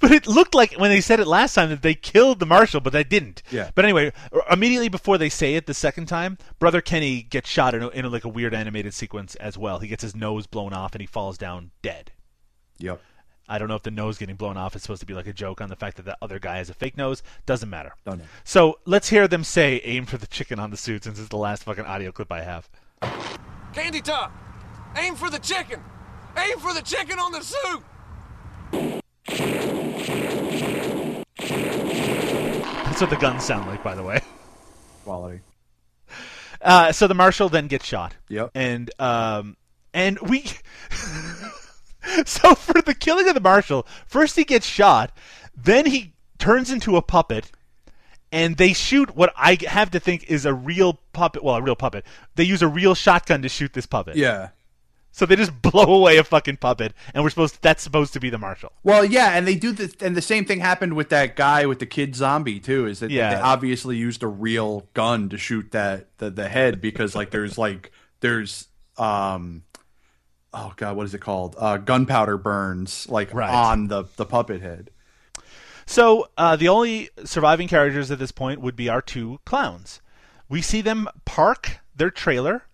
But 0.00 0.12
it 0.12 0.26
looked 0.26 0.54
like 0.54 0.74
when 0.74 0.90
they 0.90 1.00
said 1.00 1.20
it 1.20 1.26
last 1.26 1.54
time 1.54 1.68
that 1.68 1.82
they 1.82 1.94
killed 1.94 2.38
the 2.38 2.46
marshal, 2.46 2.80
but 2.80 2.92
they 2.92 3.04
didn't. 3.04 3.42
Yeah. 3.50 3.70
But 3.74 3.84
anyway, 3.84 4.12
immediately 4.50 4.88
before 4.88 5.18
they 5.18 5.28
say 5.28 5.56
it 5.56 5.66
the 5.66 5.74
second 5.74 6.06
time, 6.06 6.38
Brother 6.58 6.80
Kenny 6.80 7.22
gets 7.22 7.50
shot 7.50 7.74
in, 7.74 7.82
a, 7.82 7.88
in 7.88 8.04
a, 8.06 8.08
like 8.08 8.24
a 8.24 8.28
weird 8.28 8.54
animated 8.54 8.94
sequence 8.94 9.34
as 9.36 9.58
well. 9.58 9.78
He 9.78 9.88
gets 9.88 10.02
his 10.02 10.16
nose 10.16 10.46
blown 10.46 10.72
off 10.72 10.94
and 10.94 11.00
he 11.00 11.06
falls 11.06 11.36
down 11.36 11.70
dead. 11.82 12.12
Yep. 12.78 13.00
I 13.48 13.58
don't 13.58 13.68
know 13.68 13.74
if 13.74 13.82
the 13.82 13.90
nose 13.90 14.16
getting 14.16 14.36
blown 14.36 14.56
off 14.56 14.74
is 14.74 14.82
supposed 14.82 15.00
to 15.00 15.06
be 15.06 15.14
like 15.14 15.26
a 15.26 15.32
joke 15.32 15.60
on 15.60 15.68
the 15.68 15.76
fact 15.76 15.98
that 15.98 16.06
the 16.06 16.16
other 16.22 16.38
guy 16.38 16.56
has 16.58 16.70
a 16.70 16.74
fake 16.74 16.96
nose. 16.96 17.22
Doesn't 17.44 17.68
matter. 17.68 17.92
Don't 18.06 18.18
know. 18.18 18.24
So 18.42 18.78
let's 18.86 19.10
hear 19.10 19.28
them 19.28 19.44
say 19.44 19.82
"aim 19.84 20.06
for 20.06 20.16
the 20.16 20.26
chicken 20.26 20.58
on 20.58 20.70
the 20.70 20.78
suit" 20.78 21.04
since 21.04 21.18
it's 21.18 21.28
the 21.28 21.36
last 21.36 21.64
fucking 21.64 21.84
audio 21.84 22.10
clip 22.10 22.32
I 22.32 22.42
have. 22.42 22.70
Candy 23.74 24.00
Top, 24.00 24.32
aim 24.96 25.14
for 25.14 25.28
the 25.28 25.38
chicken. 25.38 25.80
Aim 26.38 26.58
for 26.58 26.72
the 26.72 26.80
chicken 26.80 27.18
on 27.18 27.32
the 27.32 27.42
suit. 27.42 27.82
That's 32.94 33.00
what 33.00 33.10
the 33.10 33.16
guns 33.16 33.44
sound 33.44 33.68
like, 33.68 33.82
by 33.82 33.94
the 33.94 34.02
way. 34.02 34.20
Quality. 35.04 35.40
Uh, 36.60 36.92
so 36.92 37.06
the 37.06 37.14
marshal 37.14 37.48
then 37.48 37.66
gets 37.66 37.84
shot. 37.84 38.14
Yep. 38.28 38.50
And 38.54 38.90
um, 38.98 39.56
and 39.92 40.18
we. 40.20 40.44
so 42.24 42.54
for 42.54 42.80
the 42.80 42.94
killing 42.94 43.28
of 43.28 43.34
the 43.34 43.40
marshal, 43.40 43.86
first 44.06 44.36
he 44.36 44.44
gets 44.44 44.66
shot, 44.66 45.16
then 45.56 45.86
he 45.86 46.14
turns 46.38 46.70
into 46.70 46.96
a 46.96 47.02
puppet, 47.02 47.50
and 48.32 48.56
they 48.56 48.72
shoot 48.72 49.14
what 49.14 49.32
I 49.36 49.58
have 49.66 49.90
to 49.92 50.00
think 50.00 50.24
is 50.24 50.46
a 50.46 50.54
real 50.54 51.00
puppet. 51.12 51.42
Well, 51.44 51.56
a 51.56 51.62
real 51.62 51.76
puppet. 51.76 52.04
They 52.34 52.44
use 52.44 52.62
a 52.62 52.68
real 52.68 52.94
shotgun 52.94 53.42
to 53.42 53.48
shoot 53.48 53.72
this 53.72 53.86
puppet. 53.86 54.16
Yeah. 54.16 54.50
So 55.16 55.26
they 55.26 55.36
just 55.36 55.62
blow 55.62 55.84
away 55.84 56.16
a 56.16 56.24
fucking 56.24 56.56
puppet, 56.56 56.92
and 57.14 57.22
we're 57.22 57.30
supposed 57.30 57.62
that's 57.62 57.82
supposed 57.84 58.12
to 58.14 58.20
be 58.20 58.30
the 58.30 58.38
marshal. 58.38 58.72
Well, 58.82 59.04
yeah, 59.04 59.30
and 59.36 59.46
they 59.46 59.54
do 59.54 59.70
the 59.70 59.94
and 60.04 60.16
the 60.16 60.20
same 60.22 60.44
thing 60.44 60.58
happened 60.58 60.94
with 60.94 61.08
that 61.10 61.36
guy 61.36 61.66
with 61.66 61.78
the 61.78 61.86
kid 61.86 62.16
zombie 62.16 62.58
too. 62.58 62.86
Is 62.86 62.98
that 62.98 63.10
Yeah. 63.12 63.34
they 63.36 63.40
obviously 63.40 63.96
used 63.96 64.24
a 64.24 64.26
real 64.26 64.88
gun 64.92 65.28
to 65.28 65.38
shoot 65.38 65.70
that 65.70 66.08
the, 66.18 66.30
the 66.30 66.48
head 66.48 66.80
because 66.80 67.14
like 67.14 67.30
there's 67.30 67.56
like 67.56 67.92
there's 68.20 68.66
um 68.98 69.62
oh 70.52 70.72
god 70.76 70.96
what 70.96 71.04
is 71.06 71.14
it 71.14 71.20
called 71.20 71.54
uh 71.58 71.76
gunpowder 71.76 72.36
burns 72.36 73.08
like 73.08 73.32
Right. 73.34 73.50
on 73.54 73.86
the 73.88 74.04
the 74.16 74.24
puppet 74.26 74.62
head. 74.62 74.90
So 75.86 76.28
uh, 76.38 76.56
the 76.56 76.68
only 76.68 77.10
surviving 77.24 77.68
characters 77.68 78.10
at 78.10 78.18
this 78.18 78.32
point 78.32 78.60
would 78.60 78.74
be 78.74 78.88
our 78.88 79.02
two 79.02 79.38
clowns. 79.44 80.00
We 80.48 80.62
see 80.62 80.80
them 80.80 81.08
park 81.24 81.78
their 81.94 82.10
trailer, 82.10 82.64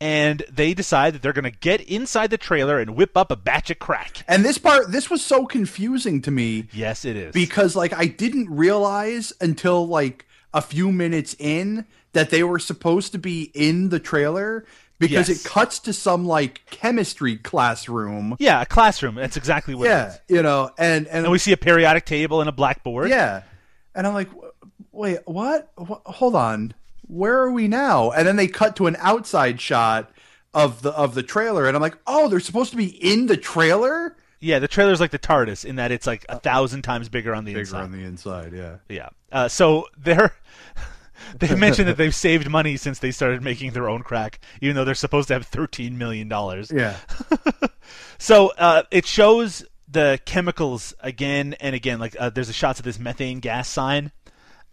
and 0.00 0.42
they 0.50 0.72
decide 0.74 1.14
that 1.14 1.22
they're 1.22 1.32
going 1.34 1.44
to 1.44 1.50
get 1.58 1.80
inside 1.82 2.30
the 2.30 2.38
trailer 2.38 2.78
and 2.78 2.96
whip 2.96 3.16
up 3.16 3.30
a 3.30 3.36
batch 3.36 3.70
of 3.70 3.78
crack. 3.78 4.24
And 4.26 4.44
this 4.44 4.58
part 4.58 4.90
this 4.92 5.10
was 5.10 5.24
so 5.24 5.46
confusing 5.46 6.22
to 6.22 6.30
me 6.30 6.68
Yes, 6.72 7.04
it 7.04 7.16
is. 7.16 7.32
because 7.32 7.76
like 7.76 7.92
I 7.92 8.06
didn't 8.06 8.48
realize 8.50 9.32
until 9.40 9.86
like 9.86 10.26
a 10.54 10.62
few 10.62 10.90
minutes 10.90 11.36
in 11.38 11.86
that 12.12 12.30
they 12.30 12.42
were 12.42 12.58
supposed 12.58 13.12
to 13.12 13.18
be 13.18 13.50
in 13.54 13.90
the 13.90 14.00
trailer 14.00 14.64
because 14.98 15.28
Yes. 15.28 15.44
it 15.44 15.48
cuts 15.48 15.78
to 15.80 15.92
some 15.92 16.26
like 16.26 16.62
chemistry 16.70 17.36
classroom. 17.36 18.36
yeah, 18.38 18.60
a 18.62 18.66
classroom. 18.66 19.14
That's 19.14 19.36
exactly 19.36 19.74
what 19.74 19.86
it 19.86 19.90
Yeah, 19.90 20.08
is. 20.08 20.18
you 20.28 20.42
know, 20.42 20.70
and 20.78 21.06
and, 21.06 21.24
And 21.24 21.30
we 21.32 21.38
see 21.38 21.52
a 21.52 21.56
periodic 21.56 22.04
table 22.04 22.40
and 22.40 22.48
a 22.48 22.52
blackboard. 22.52 23.08
yeah, 23.10 23.42
and 23.94 24.06
I'm 24.06 24.12
like, 24.14 24.28
wait, 24.92 25.18
what? 25.26 25.70
Wh- 25.78 26.04
Hold 26.06 26.34
on, 26.34 26.74
where 27.10 27.38
are 27.38 27.50
we 27.50 27.68
now? 27.68 28.10
And 28.10 28.26
then 28.26 28.36
they 28.36 28.46
cut 28.46 28.76
to 28.76 28.86
an 28.86 28.96
outside 28.98 29.60
shot 29.60 30.10
of 30.54 30.82
the 30.82 30.90
of 30.90 31.14
the 31.14 31.22
trailer, 31.22 31.66
and 31.66 31.76
I'm 31.76 31.82
like, 31.82 31.98
oh, 32.06 32.28
they're 32.28 32.40
supposed 32.40 32.70
to 32.70 32.76
be 32.76 32.86
in 32.86 33.26
the 33.26 33.36
trailer. 33.36 34.16
Yeah, 34.40 34.58
the 34.58 34.68
trailer's 34.68 35.00
like 35.00 35.10
the 35.10 35.18
TARDIS 35.18 35.64
in 35.64 35.76
that 35.76 35.92
it's 35.92 36.06
like 36.06 36.24
a 36.28 36.38
thousand 36.38 36.82
times 36.82 37.08
bigger 37.08 37.34
on 37.34 37.44
the 37.44 37.52
inside. 37.52 37.90
Bigger 37.90 38.04
inside. 38.04 38.42
on 38.42 38.46
the 38.46 38.56
inside, 38.56 38.80
yeah. 38.88 38.96
Yeah. 38.96 39.08
Uh, 39.30 39.48
so 39.48 39.86
they're 39.98 40.32
they 41.38 41.54
mentioned 41.54 41.88
that 41.88 41.96
they've 41.98 42.14
saved 42.14 42.48
money 42.48 42.76
since 42.76 43.00
they 43.00 43.10
started 43.10 43.42
making 43.42 43.72
their 43.72 43.88
own 43.88 44.02
crack, 44.02 44.40
even 44.60 44.76
though 44.76 44.84
they're 44.84 44.94
supposed 44.94 45.28
to 45.28 45.34
have 45.34 45.46
thirteen 45.46 45.98
million 45.98 46.28
dollars. 46.28 46.72
Yeah. 46.74 46.96
So 48.20 48.52
uh, 48.58 48.82
it 48.90 49.06
shows 49.06 49.64
the 49.88 50.20
chemicals 50.26 50.94
again 51.00 51.54
and 51.58 51.74
again. 51.74 51.98
Like 51.98 52.14
uh, 52.20 52.28
there's 52.28 52.50
a 52.50 52.52
shots 52.52 52.78
of 52.78 52.84
this 52.84 52.98
methane 52.98 53.40
gas 53.40 53.66
sign, 53.66 54.12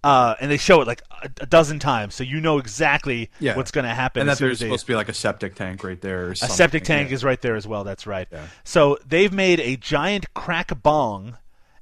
uh, 0.04 0.36
and 0.40 0.50
they 0.52 0.58
show 0.58 0.82
it 0.82 0.88
like 0.88 1.02
a, 1.24 1.30
a 1.42 1.46
dozen 1.46 1.80
times, 1.80 2.16
so 2.16 2.24
you 2.24 2.40
know 2.40 2.58
exactly 2.60 3.30
Yeah. 3.40 3.56
what's 3.56 3.72
going 3.72 3.86
to 3.86 3.94
happen. 3.94 4.22
And 4.22 4.30
that 4.30 4.38
there's 4.38 4.60
supposed 4.60 4.86
to 4.86 4.92
be 4.92 4.96
like 4.96 5.10
a 5.10 5.14
septic 5.14 5.56
tank 5.56 5.84
right 5.84 6.00
there. 6.00 6.28
Or 6.28 6.32
a 6.32 6.36
septic 6.36 6.84
tank 6.84 7.10
yeah. 7.10 7.16
is 7.16 7.24
right 7.24 7.42
there 7.42 7.56
as 7.56 7.68
well. 7.68 7.84
That's 7.84 8.06
right. 8.08 8.28
Yeah. 8.32 8.48
So 8.64 8.98
they've 9.08 9.34
made 9.34 9.60
a 9.60 9.76
giant 9.76 10.34
crack 10.34 10.72
bong 10.82 11.38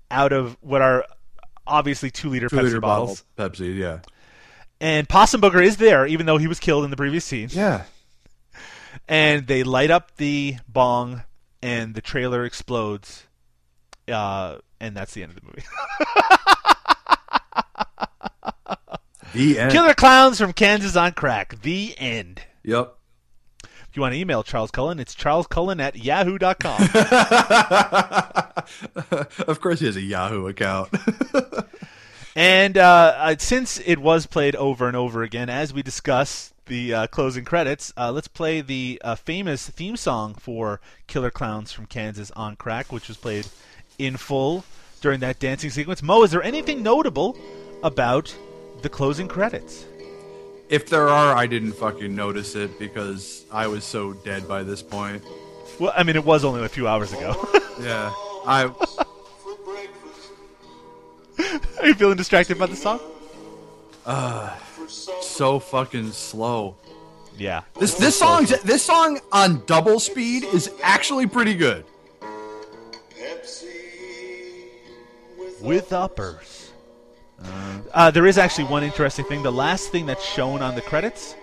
out 0.09 0.31
of 0.31 0.57
what 0.61 0.81
are 0.81 1.05
obviously 1.67 2.09
two 2.11 2.29
liter 2.29 2.47
two 2.47 2.55
Pepsi 2.55 2.63
liter 2.63 2.79
bottles. 2.81 3.23
bottle 3.35 3.51
Pepsi. 3.51 3.75
Yeah. 3.77 3.99
And 4.81 5.07
Possum 5.07 5.41
Booger 5.41 5.63
is 5.65 5.77
there, 5.77 6.05
even 6.05 6.25
though 6.25 6.37
he 6.37 6.47
was 6.47 6.59
killed 6.59 6.83
in 6.83 6.91
the 6.91 6.97
previous 6.97 7.25
scene. 7.25 7.49
Yeah. 7.51 7.83
And 9.07 9.47
they 9.47 9.63
light 9.63 9.91
up 9.91 10.15
the 10.17 10.57
bong, 10.67 11.23
and 11.61 11.93
the 11.95 12.01
trailer 12.01 12.43
explodes. 12.45 13.25
Uh, 14.07 14.57
and 14.79 14.95
that's 14.95 15.13
the 15.13 15.23
end 15.23 15.31
of 15.31 15.39
the 15.39 15.45
movie. 15.45 15.63
The 19.36 19.60
end. 19.60 19.72
Killer 19.72 19.94
Clowns 19.94 20.40
from 20.40 20.53
Kansas 20.53 20.95
on 20.95 21.12
Crack. 21.14 21.62
The 21.62 21.94
end. 21.98 22.41
Yep. 22.64 22.95
If 23.64 23.90
you 23.94 24.02
want 24.02 24.14
to 24.14 24.20
email 24.20 24.44
Charles 24.44 24.72
Cullen, 24.72 24.99
it's 24.99 25.16
charlescullen 25.16 25.80
at 25.80 25.95
yahoo.com. 25.95 26.82
of 29.48 29.62
course, 29.62 29.80
he 29.80 29.86
has 29.86 29.95
a 29.95 30.02
Yahoo 30.02 30.48
account. 30.48 30.90
And 32.36 32.78
uh, 32.78 33.16
uh, 33.18 33.36
since 33.40 33.80
it 33.86 33.98
was 33.98 34.26
played 34.26 34.57
over 34.57 34.88
and 34.88 34.98
over 34.98 35.24
again, 35.24 35.49
as 35.49 35.74
we 35.74 35.82
discuss 35.82 36.53
the 36.66 36.94
uh, 36.94 37.07
closing 37.07 37.45
credits, 37.45 37.94
uh, 37.95 38.12
let's 38.12 38.28
play 38.28 38.60
the 38.60 39.02
uh, 39.06 39.16
famous 39.16 39.70
theme 39.70 39.95
song 39.95 40.34
for 40.34 40.82
Killer 41.07 41.32
Clowns 41.32 41.72
from 41.72 41.86
Kansas 41.86 42.32
on 42.32 42.57
Crack, 42.57 42.91
which 42.91 43.07
was 43.07 43.16
played 43.16 43.48
in 43.98 44.18
full 44.18 44.66
during 44.99 45.22
that 45.22 45.40
dancing 45.40 45.70
sequence. 45.70 46.03
Mo, 46.03 46.24
is 46.24 46.32
there 46.32 46.44
anything 46.44 46.84
notable 46.84 47.38
about 47.84 48.36
the 48.86 48.90
closing 48.90 49.28
credits? 49.28 49.86
if 50.70 50.90
there 50.90 51.10
are, 51.10 51.36
I 51.36 51.48
didn't 51.48 51.74
fucking 51.74 52.16
notice 52.16 52.56
it 52.56 52.80
because 52.80 53.45
I 53.52 53.68
was 53.68 53.84
so 53.84 54.14
dead 54.14 54.48
by 54.48 54.64
this 54.64 54.82
point. 54.82 55.24
Well, 55.80 55.94
I 55.95 56.03
mean, 56.03 56.16
it 56.16 56.26
was 56.26 56.44
only 56.44 56.64
a 56.64 56.70
few 56.70 56.88
hours 56.88 57.14
ago. 57.14 57.36
Yeah. 57.78 58.10
I. 58.48 58.64
Are 61.82 61.88
you 61.88 61.94
feeling 61.94 62.16
distracted 62.16 62.57
by 62.57 62.68
the 62.68 62.76
song? 62.78 63.02
Uh, 64.06 64.56
so 64.88 65.60
fucking 65.60 66.14
slow. 66.14 66.78
Yeah. 67.38 67.64
This 67.78 67.95
this 67.95 68.18
song 68.18 68.45
this 68.64 68.82
song 68.82 69.20
on 69.34 69.66
double 69.66 69.99
speed 69.99 70.45
is 70.45 70.72
actually 70.82 71.28
pretty 71.28 71.53
good. 71.53 71.84
with 75.60 75.91
uppers. 75.91 76.64
Uh, 77.93 78.11
there 78.11 78.26
is 78.26 78.38
actually 78.38 78.65
one 78.65 78.84
interesting 78.84 79.26
thing. 79.26 79.41
The 79.43 79.51
last 79.51 79.91
thing 79.91 80.05
that's 80.05 80.26
shown 80.26 80.61
on 80.61 80.76
the 80.76 80.81
credits 80.81 81.35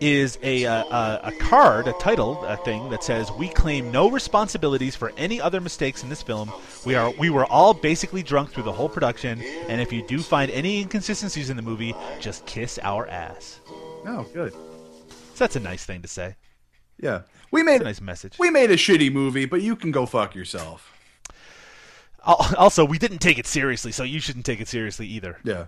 is 0.00 0.36
a, 0.42 0.66
uh, 0.66 0.84
a 0.84 1.20
a 1.28 1.32
card, 1.32 1.86
a 1.86 1.92
title, 1.92 2.44
a 2.44 2.56
thing 2.56 2.90
that 2.90 3.04
says 3.04 3.30
we 3.32 3.48
claim 3.48 3.92
no 3.92 4.10
responsibilities 4.10 4.96
for 4.96 5.12
any 5.16 5.40
other 5.40 5.60
mistakes 5.60 6.02
in 6.02 6.08
this 6.08 6.20
film. 6.22 6.50
We 6.84 6.96
are 6.96 7.10
we 7.12 7.30
were 7.30 7.46
all 7.46 7.72
basically 7.72 8.22
drunk 8.22 8.50
through 8.50 8.64
the 8.64 8.72
whole 8.72 8.88
production, 8.88 9.40
and 9.68 9.80
if 9.80 9.92
you 9.92 10.04
do 10.06 10.18
find 10.20 10.50
any 10.50 10.80
inconsistencies 10.80 11.50
in 11.50 11.56
the 11.56 11.62
movie, 11.62 11.94
just 12.18 12.44
kiss 12.46 12.80
our 12.82 13.06
ass. 13.06 13.60
Oh, 14.04 14.26
good. 14.34 14.52
So 14.52 15.44
that's 15.44 15.56
a 15.56 15.60
nice 15.60 15.84
thing 15.84 16.02
to 16.02 16.08
say. 16.08 16.34
Yeah, 16.98 17.22
we 17.52 17.62
made 17.62 17.80
a 17.80 17.84
nice 17.84 18.00
message. 18.00 18.38
We 18.38 18.50
made 18.50 18.70
a 18.72 18.76
shitty 18.76 19.12
movie, 19.12 19.44
but 19.44 19.62
you 19.62 19.76
can 19.76 19.92
go 19.92 20.06
fuck 20.06 20.34
yourself. 20.34 20.90
Al- 22.26 22.54
Also, 22.58 22.84
we 22.84 22.98
didn't 22.98 23.18
take 23.18 23.38
it 23.38 23.46
seriously, 23.46 23.92
so 23.92 24.02
you 24.02 24.20
shouldn't 24.20 24.44
take 24.46 24.60
it 24.60 24.68
seriously 24.68 25.06
either. 25.06 25.38
Yeah. 25.44 25.66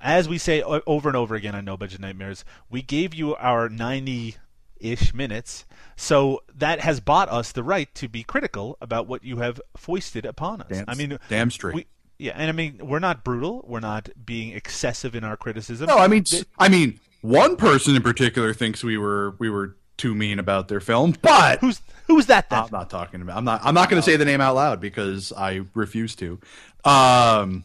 As 0.00 0.28
we 0.28 0.38
say 0.38 0.62
over 0.62 1.08
and 1.08 1.16
over 1.16 1.34
again 1.34 1.54
on 1.54 1.64
No 1.64 1.76
Budget 1.76 2.00
Nightmares, 2.00 2.44
we 2.70 2.82
gave 2.82 3.14
you 3.14 3.34
our 3.36 3.68
90 3.68 4.36
ish 4.78 5.14
minutes, 5.14 5.64
so 5.96 6.42
that 6.54 6.80
has 6.80 7.00
bought 7.00 7.30
us 7.30 7.50
the 7.52 7.62
right 7.62 7.92
to 7.94 8.06
be 8.08 8.22
critical 8.22 8.76
about 8.80 9.06
what 9.06 9.24
you 9.24 9.38
have 9.38 9.60
foisted 9.76 10.26
upon 10.26 10.60
us. 10.60 10.68
Damn- 10.68 10.84
I 10.88 10.94
mean, 10.94 11.18
damn 11.28 11.50
straight. 11.50 11.74
We, 11.74 11.86
yeah, 12.18 12.32
and 12.36 12.48
I 12.48 12.52
mean, 12.52 12.78
we're 12.82 12.98
not 12.98 13.24
brutal. 13.24 13.64
We're 13.66 13.80
not 13.80 14.08
being 14.24 14.52
excessive 14.54 15.14
in 15.14 15.24
our 15.24 15.36
criticism. 15.36 15.86
No, 15.86 15.98
I 15.98 16.08
mean, 16.08 16.24
I 16.58 16.68
mean, 16.68 17.00
one 17.22 17.56
person 17.56 17.96
in 17.96 18.02
particular 18.02 18.52
thinks 18.54 18.84
we 18.84 18.96
were 18.98 19.34
we 19.38 19.48
were 19.50 19.76
too 19.96 20.14
mean 20.14 20.38
about 20.38 20.68
their 20.68 20.80
film, 20.80 21.14
but 21.22 21.60
who's 21.60 21.80
who's 22.06 22.26
that? 22.26 22.50
Then? 22.50 22.64
I'm 22.64 22.68
not 22.70 22.90
talking 22.90 23.22
about. 23.22 23.36
I'm 23.36 23.44
not. 23.44 23.60
I'm 23.64 23.74
not 23.74 23.90
going 23.90 24.00
to 24.00 24.04
say 24.04 24.16
the 24.16 24.24
name 24.24 24.40
out 24.40 24.54
loud 24.54 24.80
because 24.80 25.32
I 25.32 25.62
refuse 25.74 26.14
to. 26.16 26.38
Um, 26.84 27.64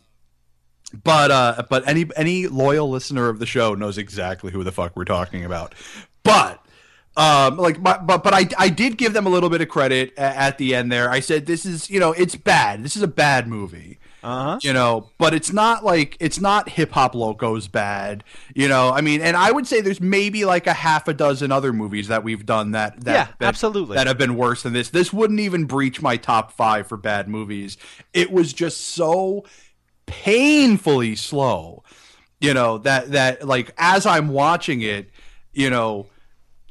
but 1.03 1.31
uh, 1.31 1.63
but 1.69 1.87
any 1.87 2.05
any 2.15 2.47
loyal 2.47 2.89
listener 2.89 3.29
of 3.29 3.39
the 3.39 3.45
show 3.45 3.75
knows 3.75 3.97
exactly 3.97 4.51
who 4.51 4.63
the 4.63 4.71
fuck 4.71 4.95
we're 4.95 5.05
talking 5.05 5.45
about. 5.45 5.73
But 6.23 6.63
um, 7.15 7.57
like, 7.57 7.81
but 7.81 8.05
but, 8.07 8.23
but 8.23 8.33
I 8.33 8.47
I 8.57 8.69
did 8.69 8.97
give 8.97 9.13
them 9.13 9.25
a 9.25 9.29
little 9.29 9.49
bit 9.49 9.61
of 9.61 9.69
credit 9.69 10.17
at 10.17 10.57
the 10.57 10.75
end 10.75 10.91
there. 10.91 11.09
I 11.09 11.19
said 11.19 11.45
this 11.45 11.65
is 11.65 11.89
you 11.89 11.99
know 11.99 12.11
it's 12.13 12.35
bad. 12.35 12.83
This 12.83 12.95
is 12.95 13.03
a 13.03 13.07
bad 13.07 13.47
movie. 13.47 13.99
Uh-huh. 14.23 14.59
You 14.61 14.73
know, 14.73 15.09
but 15.17 15.33
it's 15.33 15.51
not 15.51 15.83
like 15.83 16.15
it's 16.19 16.39
not 16.39 16.69
hip 16.69 16.91
hop 16.91 17.15
locos 17.15 17.67
bad. 17.67 18.23
You 18.53 18.67
know, 18.67 18.89
I 18.91 19.01
mean, 19.01 19.21
and 19.21 19.35
I 19.35 19.51
would 19.51 19.65
say 19.65 19.81
there's 19.81 19.99
maybe 19.99 20.45
like 20.45 20.67
a 20.67 20.73
half 20.73 21.07
a 21.07 21.13
dozen 21.13 21.51
other 21.51 21.73
movies 21.73 22.07
that 22.09 22.23
we've 22.23 22.45
done 22.45 22.71
that 22.71 23.03
that 23.05 23.13
Yeah, 23.13 23.27
that- 23.39 23.47
absolutely. 23.47 23.95
that 23.95 24.05
have 24.07 24.17
been 24.19 24.35
worse 24.35 24.61
than 24.63 24.73
this. 24.73 24.89
This 24.89 25.11
wouldn't 25.11 25.39
even 25.39 25.65
breach 25.65 26.01
my 26.01 26.17
top 26.17 26.51
five 26.51 26.87
for 26.87 26.97
bad 26.97 27.27
movies. 27.27 27.77
It 28.13 28.31
was 28.31 28.53
just 28.53 28.81
so 28.81 29.43
painfully 30.05 31.15
slow. 31.15 31.83
You 32.39 32.53
know 32.53 32.79
that 32.79 33.11
that 33.11 33.47
like 33.47 33.71
as 33.77 34.05
I'm 34.05 34.29
watching 34.29 34.81
it, 34.81 35.09
you 35.53 35.69
know, 35.69 36.07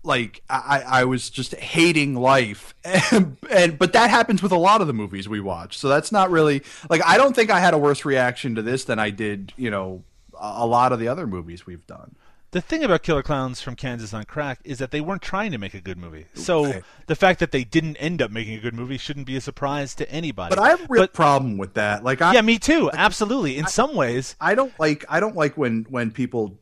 like 0.02 0.42
I, 0.48 0.82
I 0.86 1.04
was 1.04 1.28
just 1.30 1.54
hating 1.54 2.14
life 2.14 2.74
and, 2.84 3.36
and 3.50 3.78
but 3.78 3.92
that 3.92 4.10
happens 4.10 4.42
with 4.42 4.52
a 4.52 4.58
lot 4.58 4.80
of 4.80 4.86
the 4.86 4.92
movies 4.94 5.28
we 5.28 5.40
watch 5.40 5.76
so 5.76 5.88
that's 5.88 6.10
not 6.10 6.30
really 6.30 6.62
like 6.88 7.02
i 7.04 7.16
don't 7.18 7.34
think 7.36 7.50
i 7.50 7.60
had 7.60 7.74
a 7.74 7.78
worse 7.78 8.04
reaction 8.04 8.54
to 8.54 8.62
this 8.62 8.84
than 8.84 8.98
i 8.98 9.10
did 9.10 9.52
you 9.56 9.70
know 9.70 10.02
a 10.40 10.60
a 10.60 10.66
lot 10.66 10.92
of 10.92 10.98
the 10.98 11.06
other 11.08 11.26
movies 11.26 11.66
we've 11.66 11.86
done 11.86 12.16
The 12.52 12.60
thing 12.60 12.82
about 12.82 13.02
Killer 13.04 13.22
Clowns 13.22 13.60
from 13.60 13.76
Kansas 13.76 14.12
on 14.12 14.24
Crack 14.24 14.58
is 14.64 14.78
that 14.78 14.90
they 14.90 15.00
weren't 15.00 15.22
trying 15.22 15.52
to 15.52 15.58
make 15.58 15.72
a 15.74 15.80
good 15.80 15.96
movie. 15.98 16.26
So 16.34 16.64
Right. 16.64 16.82
the 17.06 17.14
fact 17.14 17.38
that 17.38 17.52
they 17.52 17.62
didn't 17.62 17.94
end 17.98 18.20
up 18.20 18.32
making 18.32 18.54
a 18.58 18.60
good 18.60 18.74
movie 18.74 18.98
shouldn't 18.98 19.26
be 19.26 19.36
a 19.36 19.40
surprise 19.40 19.94
to 19.96 20.10
anybody. 20.10 20.50
but 20.50 20.58
i 20.58 20.70
have 20.70 20.80
a 20.80 20.86
real 20.88 21.06
problem 21.06 21.58
with 21.58 21.74
that 21.74 22.02
like 22.02 22.20
I, 22.20 22.34
yeah, 22.34 22.40
me 22.40 22.58
too. 22.58 22.90
Absolutely. 22.92 23.56
In 23.56 23.66
some 23.68 23.94
ways, 23.94 24.34
I 24.40 24.56
don't 24.56 24.72
like 24.80 25.04
I 25.08 25.20
don't 25.20 25.36
like 25.36 25.56
when 25.56 25.86
when 25.90 26.10
people 26.10 26.58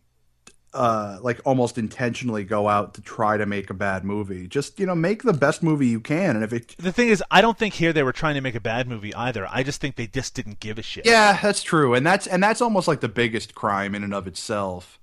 uh 0.75 1.19
like 1.23 1.41
almost 1.47 1.79
intentionally 1.79 2.45
go 2.45 2.69
out 2.69 2.93
to 2.95 3.01
try 3.01 3.37
to 3.39 3.47
make 3.47 3.71
a 3.71 3.75
bad 3.75 4.05
movie. 4.05 4.47
Just, 4.47 4.79
you 4.79 4.85
know, 4.87 4.95
make 4.95 5.23
the 5.23 5.33
best 5.33 5.63
movie 5.63 5.87
you 5.87 6.01
can 6.01 6.37
and 6.37 6.45
if 6.45 6.53
it 6.53 6.75
the 6.79 6.93
thing 6.93 7.09
is, 7.09 7.23
I 7.31 7.41
don't 7.41 7.57
think 7.57 7.75
here 7.75 7.93
they 7.93 8.03
were 8.03 8.13
trying 8.13 8.35
to 8.35 8.41
make 8.43 8.55
a 8.55 8.61
bad 8.61 8.87
movie 8.87 9.15
either. 9.15 9.47
I 9.51 9.63
just 9.63 9.81
think 9.81 9.97
they 9.97 10.07
just 10.07 10.35
didn't 10.35 10.61
give 10.61 10.79
a 10.79 10.83
shit. 10.83 11.07
Yeah, 11.07 11.39
that's 11.41 11.63
true. 11.63 11.95
And 11.95 12.07
that's 12.07 12.27
and 12.27 12.43
that's 12.43 12.61
almost 12.61 12.87
like 12.87 13.01
the 13.01 13.09
biggest 13.09 13.55
crime 13.55 13.95
in 13.95 14.05
and 14.05 14.13
of 14.13 14.27
itself. 14.27 14.99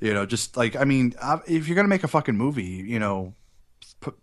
You 0.00 0.14
know, 0.14 0.26
just 0.26 0.56
like 0.56 0.74
I 0.76 0.84
mean, 0.84 1.14
uh, 1.20 1.38
if 1.46 1.68
you're 1.68 1.74
going 1.74 1.84
to 1.84 1.88
make 1.90 2.04
a 2.04 2.08
fucking 2.08 2.36
movie, 2.36 2.64
you 2.64 2.98
know, 2.98 3.34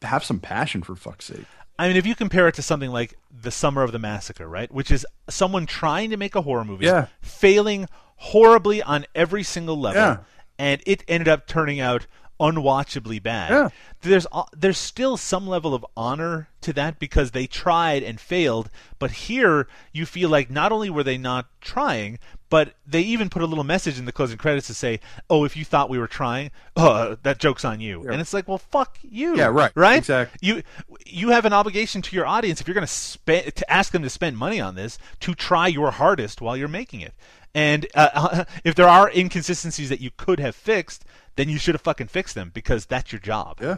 have 0.01 0.23
some 0.23 0.39
passion 0.39 0.83
for 0.83 0.95
fuck's 0.95 1.25
sake. 1.25 1.45
I 1.77 1.87
mean, 1.87 1.97
if 1.97 2.05
you 2.05 2.15
compare 2.15 2.47
it 2.47 2.55
to 2.55 2.61
something 2.61 2.89
like 2.91 3.17
The 3.41 3.51
Summer 3.51 3.81
of 3.83 3.91
the 3.91 3.99
Massacre, 3.99 4.47
right? 4.47 4.71
Which 4.71 4.89
is 4.91 5.05
someone 5.29 5.65
trying 5.65 6.11
to 6.11 6.17
make 6.17 6.35
a 6.35 6.41
horror 6.41 6.63
movie, 6.63 6.85
Yeah. 6.85 7.07
failing 7.21 7.87
horribly 8.15 8.81
on 8.81 9.05
every 9.13 9.43
single 9.43 9.77
level, 9.77 10.01
Yeah. 10.01 10.17
And 10.57 10.81
it 10.85 11.03
ended 11.07 11.27
up 11.27 11.47
turning 11.47 11.79
out 11.79 12.07
unwatchably 12.39 13.21
bad. 13.21 13.49
Yeah. 13.51 13.69
There's 14.01 14.27
there's 14.55 14.77
still 14.77 15.17
some 15.17 15.47
level 15.47 15.73
of 15.73 15.85
honor 15.97 16.49
to 16.61 16.73
that 16.73 16.99
because 16.99 17.31
they 17.31 17.47
tried 17.47 18.03
and 18.03 18.19
failed, 18.19 18.69
but 18.99 19.11
here 19.11 19.67
you 19.93 20.05
feel 20.05 20.29
like 20.29 20.51
not 20.51 20.71
only 20.71 20.89
were 20.89 21.03
they 21.03 21.17
not 21.17 21.47
trying, 21.61 22.19
but 22.49 22.75
they 22.85 23.01
even 23.01 23.29
put 23.29 23.41
a 23.41 23.45
little 23.45 23.63
message 23.63 23.97
in 23.97 24.05
the 24.05 24.11
closing 24.11 24.37
credits 24.37 24.67
to 24.67 24.73
say, 24.73 24.99
"Oh, 25.29 25.43
if 25.45 25.55
you 25.57 25.65
thought 25.65 25.89
we 25.89 25.97
were 25.97 26.07
trying, 26.07 26.51
uh, 26.75 27.15
that 27.23 27.39
joke's 27.39 27.65
on 27.65 27.79
you." 27.79 28.07
And 28.07 28.21
it's 28.21 28.33
like, 28.33 28.47
"Well, 28.47 28.59
fuck 28.59 28.99
you." 29.01 29.37
Yeah, 29.37 29.47
right, 29.47 29.71
Right? 29.73 29.97
exactly. 29.97 30.37
You 30.47 30.61
you 31.05 31.29
have 31.29 31.45
an 31.45 31.53
obligation 31.53 32.01
to 32.03 32.15
your 32.15 32.27
audience 32.27 32.61
if 32.61 32.67
you're 32.67 32.75
going 32.75 32.85
to 32.85 32.91
spend 32.93 33.55
to 33.55 33.71
ask 33.71 33.91
them 33.91 34.03
to 34.03 34.09
spend 34.09 34.37
money 34.37 34.59
on 34.59 34.75
this 34.75 34.99
to 35.21 35.33
try 35.33 35.67
your 35.67 35.91
hardest 35.91 36.41
while 36.41 36.55
you're 36.57 36.67
making 36.67 37.01
it. 37.01 37.13
And 37.55 37.87
uh, 37.95 38.43
if 38.63 38.75
there 38.75 38.87
are 38.87 39.09
inconsistencies 39.09 39.89
that 39.89 40.01
you 40.01 40.11
could 40.15 40.39
have 40.39 40.55
fixed, 40.55 41.05
then 41.37 41.49
you 41.49 41.57
should 41.57 41.73
have 41.73 41.81
fucking 41.81 42.07
fixed 42.07 42.35
them 42.35 42.51
because 42.53 42.85
that's 42.85 43.11
your 43.11 43.19
job. 43.19 43.59
Yeah. 43.61 43.77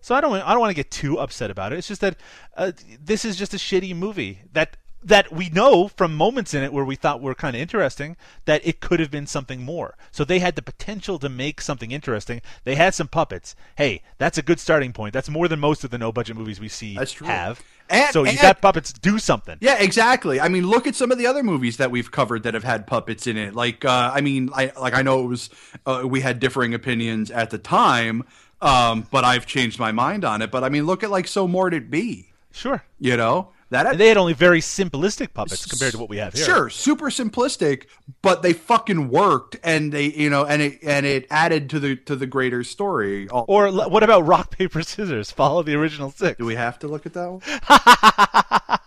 So 0.00 0.14
I 0.14 0.20
don't 0.20 0.34
I 0.34 0.50
don't 0.50 0.60
want 0.60 0.70
to 0.70 0.74
get 0.74 0.90
too 0.90 1.18
upset 1.18 1.50
about 1.50 1.72
it. 1.72 1.78
It's 1.78 1.88
just 1.88 2.00
that 2.02 2.16
uh, 2.56 2.72
this 3.02 3.24
is 3.24 3.36
just 3.36 3.52
a 3.52 3.56
shitty 3.56 3.96
movie 3.96 4.42
that 4.52 4.76
that 5.04 5.30
we 5.30 5.50
know 5.50 5.86
from 5.88 6.14
moments 6.14 6.54
in 6.54 6.62
it 6.62 6.72
where 6.72 6.84
we 6.84 6.96
thought 6.96 7.20
were 7.20 7.34
kind 7.34 7.54
of 7.54 7.60
interesting 7.60 8.16
that 8.46 8.66
it 8.66 8.80
could 8.80 9.00
have 9.00 9.10
been 9.10 9.26
something 9.26 9.62
more. 9.62 9.96
So 10.10 10.24
they 10.24 10.38
had 10.38 10.56
the 10.56 10.62
potential 10.62 11.18
to 11.18 11.28
make 11.28 11.60
something 11.60 11.90
interesting. 11.90 12.40
They 12.64 12.74
had 12.74 12.94
some 12.94 13.08
puppets. 13.08 13.54
Hey, 13.76 14.02
that's 14.16 14.38
a 14.38 14.42
good 14.42 14.58
starting 14.58 14.92
point. 14.94 15.12
That's 15.12 15.28
more 15.28 15.46
than 15.46 15.60
most 15.60 15.84
of 15.84 15.90
the 15.90 15.98
no 15.98 16.10
budget 16.10 16.36
movies 16.36 16.58
we 16.58 16.68
see 16.68 16.94
have. 17.20 17.62
And- 17.90 18.12
so 18.12 18.24
you 18.24 18.30
and- 18.30 18.40
got 18.40 18.62
puppets 18.62 18.94
do 18.94 19.18
something. 19.18 19.58
Yeah, 19.60 19.76
exactly. 19.78 20.40
I 20.40 20.48
mean, 20.48 20.66
look 20.66 20.86
at 20.86 20.94
some 20.94 21.12
of 21.12 21.18
the 21.18 21.26
other 21.26 21.42
movies 21.42 21.76
that 21.76 21.90
we've 21.90 22.10
covered 22.10 22.42
that 22.44 22.54
have 22.54 22.64
had 22.64 22.86
puppets 22.86 23.26
in 23.26 23.36
it. 23.36 23.54
Like, 23.54 23.84
uh, 23.84 24.10
I 24.14 24.22
mean, 24.22 24.48
I 24.54 24.72
like 24.80 24.94
I 24.94 25.02
know 25.02 25.22
it 25.22 25.26
was 25.28 25.50
uh, 25.84 26.02
we 26.06 26.22
had 26.22 26.40
differing 26.40 26.72
opinions 26.72 27.30
at 27.30 27.50
the 27.50 27.58
time, 27.58 28.24
um, 28.62 29.06
but 29.10 29.22
I've 29.24 29.44
changed 29.44 29.78
my 29.78 29.92
mind 29.92 30.24
on 30.24 30.40
it. 30.40 30.50
But 30.50 30.64
I 30.64 30.70
mean, 30.70 30.86
look 30.86 31.02
at 31.02 31.10
like 31.10 31.28
So 31.28 31.46
More'd 31.46 31.74
It 31.74 31.90
Be. 31.90 32.30
Sure. 32.52 32.82
You 32.98 33.18
know 33.18 33.50
that 33.70 33.86
And 33.86 33.98
they 33.98 34.08
had 34.08 34.16
only 34.16 34.32
very 34.32 34.60
simplistic 34.60 35.32
puppets 35.32 35.66
compared 35.66 35.92
to 35.92 35.98
what 35.98 36.08
we 36.08 36.18
have 36.18 36.34
here. 36.34 36.44
Sure, 36.44 36.70
super 36.70 37.10
simplistic, 37.10 37.86
but 38.22 38.42
they 38.42 38.52
fucking 38.52 39.08
worked, 39.08 39.56
and 39.62 39.92
they, 39.92 40.12
you 40.12 40.30
know, 40.30 40.44
and 40.44 40.62
it 40.62 40.78
and 40.82 41.06
it 41.06 41.26
added 41.30 41.70
to 41.70 41.80
the 41.80 41.96
to 41.96 42.16
the 42.16 42.26
greater 42.26 42.62
story. 42.62 43.28
Or 43.28 43.70
what 43.70 44.02
about 44.02 44.26
rock 44.26 44.50
paper 44.50 44.82
scissors? 44.82 45.30
Follow 45.30 45.62
the 45.62 45.74
original 45.74 46.10
six. 46.10 46.38
do 46.38 46.44
we 46.44 46.54
have 46.54 46.78
to 46.80 46.88
look 46.88 47.06
at 47.06 47.14
that 47.14 47.30
one? 47.30 48.78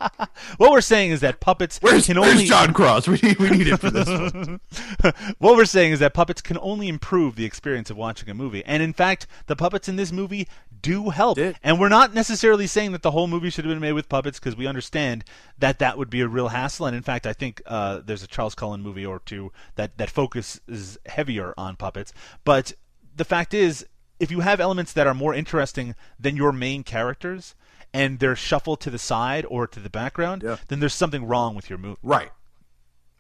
What 0.58 0.72
we're 0.72 0.82
saying 0.82 1.12
is 1.12 1.20
that 1.22 1.40
puppets 1.40 1.80
Where's, 1.82 2.06
can 2.06 2.20
where's 2.20 2.34
only 2.34 2.46
John 2.46 2.74
Cross? 2.74 3.08
We 3.08 3.20
need 3.22 3.38
we 3.38 3.50
need 3.50 3.68
it 3.68 3.78
for 3.78 3.92
this 3.92 4.08
one. 4.08 4.60
what 5.40 5.58
we're 5.58 5.66
saying 5.66 5.92
is 5.92 6.00
that 6.00 6.14
puppets 6.14 6.42
can 6.42 6.58
only 6.62 6.88
improve 6.88 7.36
the 7.36 7.46
experience 7.46 7.90
of 7.90 7.98
watching 7.98 8.30
a 8.30 8.34
movie. 8.34 8.64
And 8.66 8.82
in 8.82 8.94
fact, 8.94 9.28
the 9.48 9.56
puppets 9.56 9.90
in 9.90 9.96
this 9.96 10.12
movie 10.12 10.48
do 10.82 11.10
help. 11.10 11.38
Did. 11.38 11.58
And 11.64 11.80
we're 11.80 11.90
not 11.90 12.14
necessarily 12.14 12.68
saying 12.68 12.92
that 12.92 13.02
the 13.02 13.12
whole 13.12 13.28
movie 13.28 13.50
should 13.50 13.66
have 13.66 13.72
been 13.72 13.82
made 13.82 13.94
with 13.94 14.10
puppets 14.10 14.40
because 14.40 14.56
we 14.56 14.68
understand 14.68 15.24
that 15.58 15.80
that 15.80 15.98
would 15.98 16.10
be 16.10 16.22
a 16.22 16.28
real 16.28 16.50
hassle. 16.50 16.86
And 16.86 16.96
in 16.96 17.04
fact, 17.04 17.26
I 17.26 17.34
think 17.34 17.62
uh, 17.66 18.02
there's 18.06 18.24
a 18.24 18.28
Charles 18.28 18.56
Cullen 18.56 18.82
movie 18.82 19.06
or 19.06 19.20
two 19.20 19.52
that, 19.76 19.98
that 19.98 20.10
focuses 20.10 20.98
heavier 21.06 21.54
on 21.58 21.76
puppets. 21.76 22.14
But 22.44 22.74
the 23.16 23.26
fact 23.26 23.54
is, 23.54 23.86
if 24.20 24.32
you 24.32 24.40
have 24.42 24.60
elements 24.60 24.94
that 24.94 25.08
are 25.08 25.14
more 25.14 25.34
interesting 25.34 25.96
than 26.20 26.36
your 26.36 26.52
main 26.52 26.84
characters, 26.84 27.56
and 27.94 28.20
they're 28.20 28.36
shuffled 28.36 28.80
to 28.82 28.90
the 28.90 29.00
side 29.00 29.46
or 29.50 29.68
to 29.68 29.80
the 29.80 29.90
background, 29.90 30.44
Yeah. 30.44 30.58
then 30.68 30.80
there's 30.80 30.94
something 30.94 31.26
wrong 31.26 31.56
with 31.56 31.70
your 31.70 31.80
movie 31.80 32.00
Right. 32.04 32.32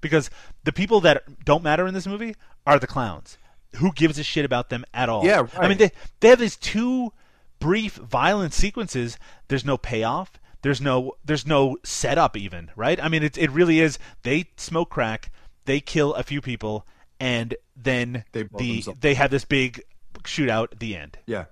because 0.01 0.29
the 0.63 0.71
people 0.73 1.01
that 1.01 1.45
don't 1.45 1.63
matter 1.63 1.87
in 1.87 1.93
this 1.93 2.07
movie 2.07 2.35
are 2.65 2.79
the 2.79 2.87
clowns. 2.87 3.37
Who 3.77 3.91
gives 3.91 4.17
a 4.17 4.23
shit 4.23 4.45
about 4.45 4.69
them 4.69 4.85
at 4.93 5.09
all? 5.09 5.25
Yeah, 5.25 5.47
I 5.57 5.67
mean 5.67 5.77
they 5.77 5.91
they 6.19 6.29
have 6.29 6.39
these 6.39 6.55
two 6.55 7.11
brief 7.59 7.95
violent 7.95 8.53
sequences. 8.53 9.17
There's 9.49 9.65
no 9.65 9.77
payoff. 9.77 10.31
There's 10.61 10.81
no 10.81 11.13
there's 11.23 11.45
no 11.45 11.77
setup 11.83 12.35
even, 12.37 12.71
right? 12.75 13.01
I 13.01 13.07
mean 13.09 13.23
it 13.23 13.37
it 13.37 13.51
really 13.51 13.79
is 13.79 13.99
they 14.23 14.45
smoke 14.57 14.89
crack, 14.89 15.31
they 15.65 15.79
kill 15.79 16.13
a 16.15 16.23
few 16.23 16.41
people 16.41 16.85
and 17.19 17.55
then 17.75 18.23
They 18.31 18.43
the 18.43 18.49
themselves 18.57 18.99
they 19.01 19.13
have 19.15 19.31
this 19.31 19.45
big 19.45 19.81
shootout 20.23 20.71
at 20.73 20.79
the 20.79 20.95
end. 20.95 21.17
Yeah. 21.25 21.45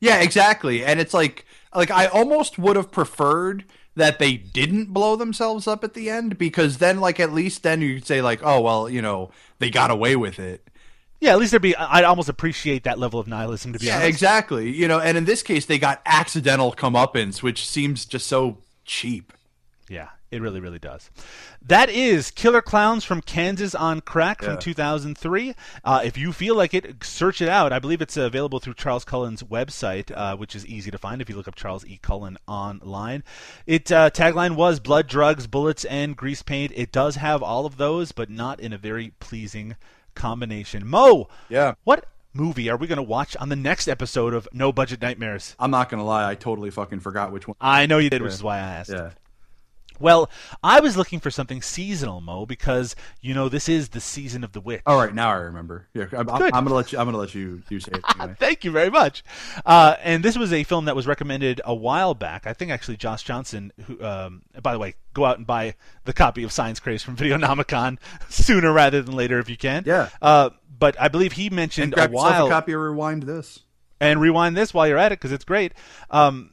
Yeah, 0.00 0.20
exactly. 0.20 0.84
And 0.84 0.98
it's 1.00 1.14
like 1.14 1.44
like 1.74 1.90
I 1.90 2.06
almost 2.06 2.58
would 2.58 2.76
have 2.76 2.90
preferred 2.90 3.64
that 3.96 4.18
they 4.18 4.34
didn't 4.36 4.92
blow 4.92 5.16
themselves 5.16 5.66
up 5.66 5.84
at 5.84 5.94
the 5.94 6.08
end 6.08 6.38
because 6.38 6.78
then 6.78 7.00
like 7.00 7.20
at 7.20 7.32
least 7.32 7.62
then 7.62 7.80
you 7.82 7.96
could 7.96 8.06
say 8.06 8.22
like, 8.22 8.40
oh 8.42 8.60
well, 8.60 8.88
you 8.88 9.02
know, 9.02 9.30
they 9.58 9.70
got 9.70 9.90
away 9.90 10.16
with 10.16 10.38
it. 10.38 10.66
Yeah, 11.20 11.32
at 11.32 11.38
least 11.38 11.50
there'd 11.50 11.60
be. 11.60 11.76
I'd 11.76 12.04
almost 12.04 12.30
appreciate 12.30 12.84
that 12.84 12.98
level 12.98 13.20
of 13.20 13.26
nihilism 13.28 13.74
to 13.74 13.78
be 13.78 13.86
Yeah, 13.86 13.96
honest. 13.96 14.08
exactly. 14.08 14.70
You 14.70 14.88
know, 14.88 15.00
and 15.00 15.18
in 15.18 15.26
this 15.26 15.42
case, 15.42 15.66
they 15.66 15.78
got 15.78 16.00
accidental 16.06 16.72
comeuppance, 16.72 17.42
which 17.42 17.68
seems 17.68 18.06
just 18.06 18.26
so 18.26 18.58
cheap. 18.86 19.34
Yeah, 19.86 20.08
it 20.30 20.40
really, 20.40 20.60
really 20.60 20.78
does. 20.78 21.10
That 21.60 21.90
is 21.90 22.30
Killer 22.30 22.62
Clowns 22.62 23.04
from 23.04 23.20
Kansas 23.20 23.74
on 23.74 24.00
Crack 24.00 24.42
from 24.42 24.58
2003. 24.58 25.54
Uh, 25.84 26.00
if 26.04 26.16
you 26.16 26.32
feel 26.32 26.54
like 26.54 26.72
it, 26.72 27.02
search 27.02 27.40
it 27.42 27.48
out. 27.48 27.72
I 27.72 27.78
believe 27.80 28.00
it's 28.00 28.16
available 28.16 28.60
through 28.60 28.74
Charles 28.74 29.04
Cullen's 29.04 29.42
website, 29.42 30.12
uh, 30.16 30.36
which 30.36 30.54
is 30.54 30.64
easy 30.66 30.90
to 30.90 30.98
find 30.98 31.20
if 31.20 31.28
you 31.28 31.36
look 31.36 31.48
up 31.48 31.56
Charles 31.56 31.84
E. 31.86 31.98
Cullen 32.00 32.38
online. 32.46 33.24
It 33.66 33.90
uh, 33.90 34.10
tagline 34.10 34.54
was 34.54 34.78
blood, 34.78 35.08
drugs, 35.08 35.46
bullets, 35.46 35.84
and 35.86 36.16
grease 36.16 36.42
paint. 36.42 36.72
It 36.76 36.92
does 36.92 37.16
have 37.16 37.42
all 37.42 37.66
of 37.66 37.76
those, 37.76 38.12
but 38.12 38.30
not 38.30 38.60
in 38.60 38.72
a 38.72 38.78
very 38.78 39.12
pleasing 39.20 39.74
combination. 40.14 40.86
Mo, 40.86 41.28
Yeah. 41.48 41.74
what 41.84 42.06
movie 42.32 42.70
are 42.70 42.76
we 42.76 42.86
going 42.86 42.96
to 42.96 43.02
watch 43.02 43.36
on 43.36 43.48
the 43.48 43.56
next 43.56 43.88
episode 43.88 44.34
of 44.34 44.46
No 44.52 44.70
Budget 44.72 45.00
Nightmares? 45.02 45.56
I'm 45.58 45.70
not 45.70 45.88
gonna 45.88 46.04
lie, 46.04 46.28
I 46.30 46.34
totally 46.36 46.70
fucking 46.70 47.00
forgot 47.00 47.32
which 47.32 47.48
one. 47.48 47.56
I 47.60 47.86
know 47.86 47.98
you 47.98 48.10
did, 48.10 48.22
which 48.22 48.32
is 48.32 48.42
why 48.42 48.56
I 48.56 48.60
asked. 48.60 48.90
Yeah. 48.90 49.10
Well, 50.00 50.30
I 50.62 50.80
was 50.80 50.96
looking 50.96 51.20
for 51.20 51.30
something 51.30 51.62
seasonal, 51.62 52.20
Mo, 52.20 52.46
because 52.46 52.96
you 53.20 53.34
know 53.34 53.48
this 53.48 53.68
is 53.68 53.90
the 53.90 54.00
season 54.00 54.44
of 54.44 54.52
the 54.52 54.60
witch. 54.60 54.82
All 54.86 54.98
right, 54.98 55.14
now 55.14 55.30
I 55.30 55.36
remember. 55.36 55.86
Yeah, 55.94 56.06
I'm, 56.12 56.28
I'm, 56.28 56.50
gonna 56.50 56.74
let 56.74 56.92
you. 56.92 56.98
I'm 56.98 57.06
gonna 57.06 57.18
let 57.18 57.34
you. 57.34 57.62
You 57.68 57.80
say 57.80 57.92
it. 57.94 58.04
Anyway. 58.18 58.36
Thank 58.40 58.64
you 58.64 58.70
very 58.70 58.90
much. 58.90 59.22
Uh, 59.64 59.96
and 60.02 60.24
this 60.24 60.36
was 60.36 60.52
a 60.52 60.64
film 60.64 60.86
that 60.86 60.96
was 60.96 61.06
recommended 61.06 61.60
a 61.64 61.74
while 61.74 62.14
back. 62.14 62.46
I 62.46 62.52
think 62.52 62.70
actually 62.70 62.96
Josh 62.96 63.22
Johnson, 63.22 63.72
who, 63.86 64.02
um, 64.02 64.42
by 64.62 64.72
the 64.72 64.78
way, 64.78 64.94
go 65.14 65.24
out 65.24 65.38
and 65.38 65.46
buy 65.46 65.74
the 66.04 66.12
copy 66.12 66.42
of 66.42 66.52
Science 66.52 66.80
Crazed 66.80 67.04
from 67.04 67.16
Video 67.16 67.30
Videonomicon 67.40 67.98
sooner 68.28 68.72
rather 68.72 69.02
than 69.02 69.14
later 69.14 69.38
if 69.38 69.48
you 69.48 69.56
can. 69.56 69.84
Yeah. 69.86 70.08
Uh, 70.20 70.50
but 70.78 71.00
I 71.00 71.08
believe 71.08 71.32
he 71.32 71.50
mentioned 71.50 71.92
grab 71.92 72.10
a 72.10 72.12
while 72.12 72.46
a 72.46 72.50
copy 72.50 72.72
of 72.72 72.80
Rewind 72.80 73.24
this. 73.24 73.60
and 74.00 74.20
rewind 74.20 74.56
this 74.56 74.72
while 74.72 74.88
you're 74.88 74.98
at 74.98 75.12
it 75.12 75.18
because 75.18 75.32
it's 75.32 75.44
great. 75.44 75.72
Um, 76.10 76.52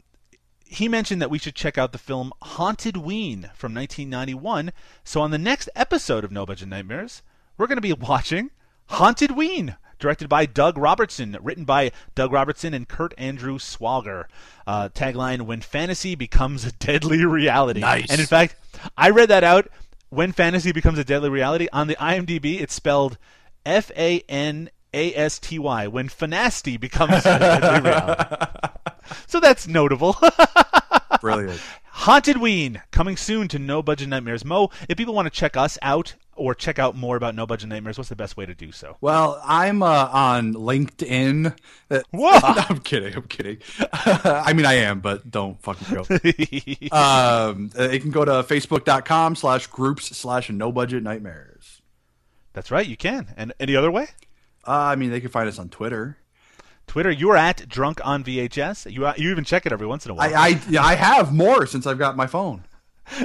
he 0.69 0.87
mentioned 0.87 1.21
that 1.21 1.29
we 1.29 1.39
should 1.39 1.55
check 1.55 1.77
out 1.77 1.91
the 1.91 1.97
film 1.97 2.31
Hauntedween 2.43 3.53
from 3.55 3.73
1991. 3.73 4.71
So 5.03 5.21
on 5.21 5.31
the 5.31 5.37
next 5.37 5.69
episode 5.75 6.23
of 6.23 6.31
No 6.31 6.45
Budget 6.45 6.67
Nightmares, 6.67 7.21
we're 7.57 7.67
going 7.67 7.77
to 7.77 7.81
be 7.81 7.93
watching 7.93 8.51
Hauntedween, 8.91 9.77
directed 9.99 10.29
by 10.29 10.45
Doug 10.45 10.77
Robertson, 10.77 11.37
written 11.41 11.65
by 11.65 11.91
Doug 12.15 12.31
Robertson 12.31 12.73
and 12.73 12.87
Kurt 12.87 13.13
Andrew 13.17 13.57
Swager. 13.57 14.25
Uh, 14.65 14.89
tagline: 14.89 15.43
When 15.43 15.61
fantasy 15.61 16.15
becomes 16.15 16.65
a 16.65 16.71
deadly 16.71 17.25
reality. 17.25 17.79
Nice. 17.79 18.09
And 18.09 18.19
in 18.19 18.27
fact, 18.27 18.55
I 18.97 19.09
read 19.09 19.29
that 19.29 19.43
out. 19.43 19.67
When 20.09 20.31
fantasy 20.31 20.71
becomes 20.71 20.99
a 20.99 21.03
deadly 21.03 21.29
reality 21.29 21.67
on 21.73 21.87
the 21.87 21.95
IMDb, 21.95 22.61
it's 22.61 22.73
spelled 22.73 23.17
F 23.65 23.91
A 23.97 24.21
N 24.29 24.69
A 24.93 25.13
S 25.15 25.39
T 25.39 25.59
Y. 25.59 25.87
When 25.87 26.07
fanasty 26.07 26.79
becomes 26.79 27.25
a 27.25 27.39
deadly 27.39 27.89
reality. 27.89 28.45
So 29.27 29.39
that's 29.39 29.67
notable. 29.67 30.15
Brilliant. 31.21 31.61
Hauntedween 31.93 32.81
coming 32.91 33.17
soon 33.17 33.47
to 33.49 33.59
No 33.59 33.81
Budget 33.81 34.07
Nightmares. 34.07 34.45
Mo, 34.45 34.69
if 34.87 34.97
people 34.97 35.13
want 35.13 35.25
to 35.25 35.31
check 35.31 35.57
us 35.57 35.77
out 35.81 36.13
or 36.35 36.53
check 36.53 36.77
out 36.77 36.95
more 36.95 37.17
about 37.17 37.33
No 37.33 37.47
Budget 37.47 37.69
Nightmares, 37.69 37.97
what's 37.97 38.09
the 38.09 38.15
best 38.15 38.37
way 38.37 38.45
to 38.45 38.53
do 38.53 38.71
so? 38.71 38.97
Well, 39.01 39.41
I'm 39.43 39.81
uh, 39.81 40.09
on 40.11 40.53
LinkedIn. 40.53 41.55
Uh, 41.89 41.99
Whoa. 42.11 42.31
no, 42.31 42.39
I'm 42.69 42.79
kidding. 42.79 43.15
I'm 43.15 43.23
kidding. 43.23 43.57
I 43.91 44.53
mean, 44.53 44.65
I 44.65 44.75
am, 44.75 44.99
but 44.99 45.29
don't 45.29 45.59
fucking 45.61 45.95
go. 45.95 46.01
um, 46.91 47.71
uh, 47.77 47.89
you 47.89 47.99
can 47.99 48.11
go 48.11 48.23
to 48.23 48.31
facebook.com 48.43 49.35
slash 49.35 49.67
groups 49.67 50.15
slash 50.15 50.49
no 50.51 50.71
budget 50.71 51.01
nightmares. 51.01 51.81
That's 52.53 52.71
right, 52.71 52.87
you 52.87 52.97
can. 52.97 53.33
And 53.35 53.53
any 53.59 53.75
other 53.75 53.91
way? 53.91 54.07
Uh, 54.65 54.71
I 54.71 54.95
mean, 54.95 55.09
they 55.09 55.19
can 55.19 55.29
find 55.29 55.47
us 55.49 55.57
on 55.59 55.69
Twitter. 55.69 56.17
Twitter, 56.87 57.11
you're 57.11 57.37
at 57.37 57.67
drunk 57.67 57.99
on 58.03 58.23
VHS. 58.23 58.91
You 58.91 59.05
uh, 59.05 59.13
you 59.17 59.29
even 59.29 59.43
check 59.43 59.65
it 59.65 59.71
every 59.71 59.85
once 59.85 60.05
in 60.05 60.11
a 60.11 60.13
while. 60.15 60.33
I, 60.33 60.47
I, 60.47 60.61
yeah, 60.69 60.83
I 60.83 60.95
have 60.95 61.33
more 61.33 61.65
since 61.65 61.85
I've 61.85 61.99
got 61.99 62.15
my 62.15 62.27
phone. 62.27 62.63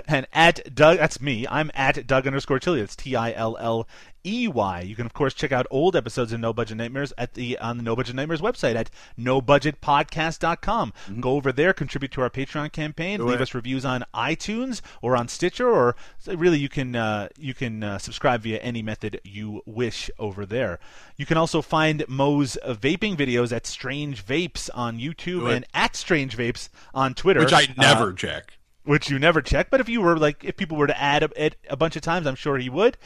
And 0.06 0.26
at 0.32 0.74
Doug, 0.74 0.98
that's 0.98 1.20
me. 1.20 1.46
I'm 1.48 1.70
at 1.74 2.06
Doug 2.06 2.26
underscore 2.26 2.59
Tilley. 2.59 2.80
That's 2.80 2.96
T 2.96 3.16
I 3.16 3.32
L 3.32 3.56
L 3.60 3.88
E 4.24 4.46
Y. 4.46 4.80
You 4.82 4.94
can 4.94 5.06
of 5.06 5.12
course 5.12 5.34
check 5.34 5.50
out 5.52 5.66
old 5.70 5.96
episodes 5.96 6.32
of 6.32 6.40
No 6.40 6.52
Budget 6.52 6.76
Nightmares 6.76 7.12
at 7.18 7.34
the 7.34 7.59
on 7.59 7.76
the 7.76 7.82
No 7.82 7.96
Budget 7.96 8.14
Nightmares 8.14 8.40
website 8.40 8.76
at 8.76 8.90
nobudgetpodcast.com. 9.18 10.92
Go 11.20 11.30
over 11.32 11.52
there, 11.52 11.72
contribute 11.72 12.12
to 12.12 12.22
our 12.22 12.30
Patreon 12.30 12.72
campaign, 12.72 13.24
leave 13.26 13.40
us 13.40 13.54
reviews 13.54 13.84
on 13.84 14.04
iTunes 14.14 14.80
or 15.00 15.16
on 15.16 15.28
Stitcher, 15.28 15.68
or 15.68 15.96
really 16.28 16.59
you 16.59 16.68
can 16.68 16.94
uh, 16.96 17.28
you 17.38 17.54
can 17.54 17.82
uh, 17.82 17.98
subscribe 17.98 18.42
via 18.42 18.59
any 18.59 18.82
method 18.82 19.20
you 19.24 19.62
wish 19.66 20.10
over 20.18 20.46
there. 20.46 20.78
You 21.16 21.26
can 21.26 21.36
also 21.36 21.62
find 21.62 22.04
Mo's 22.09 22.56
uh, 22.62 22.74
vaping 22.74 23.16
videos 23.16 23.52
at 23.54 23.66
Strange 23.66 24.24
Vapes 24.24 24.70
on 24.74 24.98
YouTube 24.98 25.52
and 25.52 25.64
at 25.74 25.96
Strange 25.96 26.36
Vapes 26.36 26.68
on 26.94 27.14
Twitter, 27.14 27.40
Which 27.40 27.52
I 27.52 27.64
Uh, 27.64 27.66
never 27.82 28.12
check. 28.12 28.59
Which 28.84 29.10
you 29.10 29.18
never 29.18 29.42
check. 29.42 29.68
But 29.70 29.80
if 29.80 29.88
you 29.88 30.00
were 30.00 30.16
like, 30.16 30.44
if 30.44 30.56
people 30.56 30.76
were 30.76 30.86
to 30.86 31.00
add 31.00 31.22
it 31.36 31.56
a 31.68 31.76
bunch 31.76 31.96
of 31.96 32.02
times, 32.02 32.26
I'm 32.26 32.34
sure 32.34 32.59
he 32.59 32.70
would. 32.70 32.96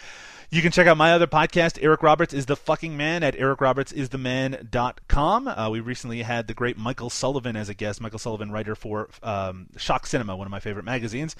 You 0.50 0.62
can 0.62 0.70
check 0.70 0.86
out 0.86 0.96
my 0.96 1.12
other 1.12 1.26
podcast, 1.26 1.76
Eric 1.82 2.04
Roberts 2.04 2.32
is 2.32 2.46
the 2.46 2.54
fucking 2.54 2.96
man 2.96 3.24
at 3.24 3.34
ericrobertsistheman.com. 3.36 5.48
Uh, 5.48 5.70
we 5.70 5.80
recently 5.80 6.22
had 6.22 6.46
the 6.46 6.54
great 6.54 6.78
Michael 6.78 7.10
Sullivan 7.10 7.56
as 7.56 7.68
a 7.68 7.74
guest. 7.74 8.00
Michael 8.00 8.18
Sullivan, 8.18 8.50
writer 8.52 8.74
for 8.74 9.08
um, 9.22 9.68
Shock 9.76 10.06
Cinema, 10.06 10.36
one 10.36 10.46
of 10.46 10.50
my 10.50 10.60
favorite 10.60 10.84
magazines. 10.84 11.34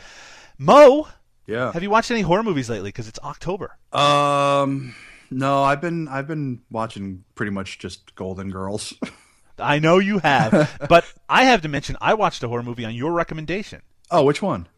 Mo, 0.59 1.09
Yeah. 1.47 1.73
have 1.73 1.83
you 1.83 1.91
watched 1.91 2.11
any 2.11 2.23
horror 2.23 2.43
movies 2.43 2.69
lately? 2.69 2.89
Because 2.89 3.09
it's 3.09 3.19
October. 3.23 3.77
Um, 3.93 4.95
no, 5.31 5.63
I've 5.63 5.81
been 5.81 6.09
I've 6.09 6.27
been 6.27 6.63
watching 6.71 7.25
pretty 7.35 7.53
much 7.53 7.79
just 7.79 8.15
Golden 8.15 8.51
Girls. 8.51 8.95
I 9.59 9.79
know 9.79 9.99
you 9.99 10.19
have, 10.19 10.85
but 10.89 11.05
I 11.29 11.45
have 11.45 11.63
to 11.63 11.69
mention 11.69 11.97
I 12.01 12.15
watched 12.15 12.43
a 12.43 12.49
horror 12.49 12.63
movie 12.63 12.85
on 12.85 12.95
your 12.95 13.13
recommendation. 13.13 13.83
Oh, 14.11 14.25
which 14.25 14.43
one? 14.43 14.69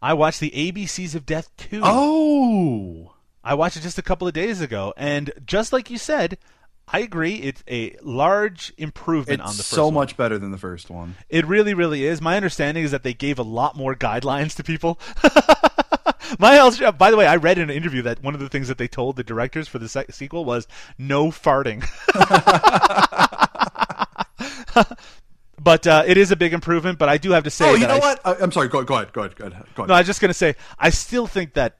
I 0.00 0.14
watched 0.14 0.40
the 0.40 0.50
ABCs 0.50 1.14
of 1.14 1.26
Death 1.26 1.50
2. 1.56 1.80
Oh, 1.82 3.14
I 3.42 3.54
watched 3.54 3.76
it 3.76 3.82
just 3.82 3.98
a 3.98 4.02
couple 4.02 4.28
of 4.28 4.34
days 4.34 4.60
ago, 4.60 4.94
and 4.96 5.32
just 5.44 5.72
like 5.72 5.90
you 5.90 5.98
said, 5.98 6.38
I 6.86 7.00
agree. 7.00 7.36
It's 7.36 7.64
a 7.68 7.96
large 8.02 8.72
improvement 8.78 9.40
it's 9.40 9.50
on 9.50 9.56
the 9.56 9.62
first 9.62 9.70
so 9.70 9.86
one. 9.86 9.94
much 9.94 10.16
better 10.16 10.38
than 10.38 10.52
the 10.52 10.58
first 10.58 10.88
one. 10.88 11.16
It 11.28 11.46
really, 11.46 11.74
really 11.74 12.04
is. 12.04 12.20
My 12.20 12.36
understanding 12.36 12.84
is 12.84 12.92
that 12.92 13.02
they 13.02 13.14
gave 13.14 13.38
a 13.38 13.42
lot 13.42 13.76
more 13.76 13.94
guidelines 13.94 14.54
to 14.56 14.64
people. 14.64 14.98
My 16.38 16.56
else, 16.56 16.80
uh, 16.80 16.92
by 16.92 17.10
the 17.10 17.16
way, 17.16 17.26
I 17.26 17.36
read 17.36 17.58
in 17.58 17.70
an 17.70 17.76
interview 17.76 18.02
that 18.02 18.22
one 18.22 18.34
of 18.34 18.40
the 18.40 18.48
things 18.48 18.68
that 18.68 18.78
they 18.78 18.88
told 18.88 19.16
the 19.16 19.24
directors 19.24 19.66
for 19.66 19.78
the 19.78 19.88
sec- 19.88 20.12
sequel 20.12 20.44
was 20.44 20.68
no 20.98 21.28
farting. 21.28 21.84
but 25.68 25.86
uh, 25.86 26.02
it 26.06 26.16
is 26.16 26.30
a 26.30 26.36
big 26.36 26.54
improvement. 26.54 26.98
But 26.98 27.10
I 27.10 27.18
do 27.18 27.32
have 27.32 27.44
to 27.44 27.50
say, 27.50 27.68
oh, 27.70 27.74
you 27.74 27.86
know 27.86 27.96
I- 27.96 27.98
what? 27.98 28.20
I, 28.24 28.34
I'm 28.40 28.50
sorry. 28.50 28.68
Go, 28.68 28.82
go 28.84 28.94
ahead. 28.94 29.12
Go 29.12 29.20
ahead. 29.20 29.36
Go 29.36 29.46
ahead. 29.48 29.66
Go 29.74 29.82
ahead. 29.82 29.88
No, 29.88 29.94
I 29.94 29.98
was 30.00 30.06
just 30.06 30.20
gonna 30.22 30.32
say 30.32 30.54
I 30.78 30.88
still 30.88 31.26
think 31.26 31.52
that 31.54 31.76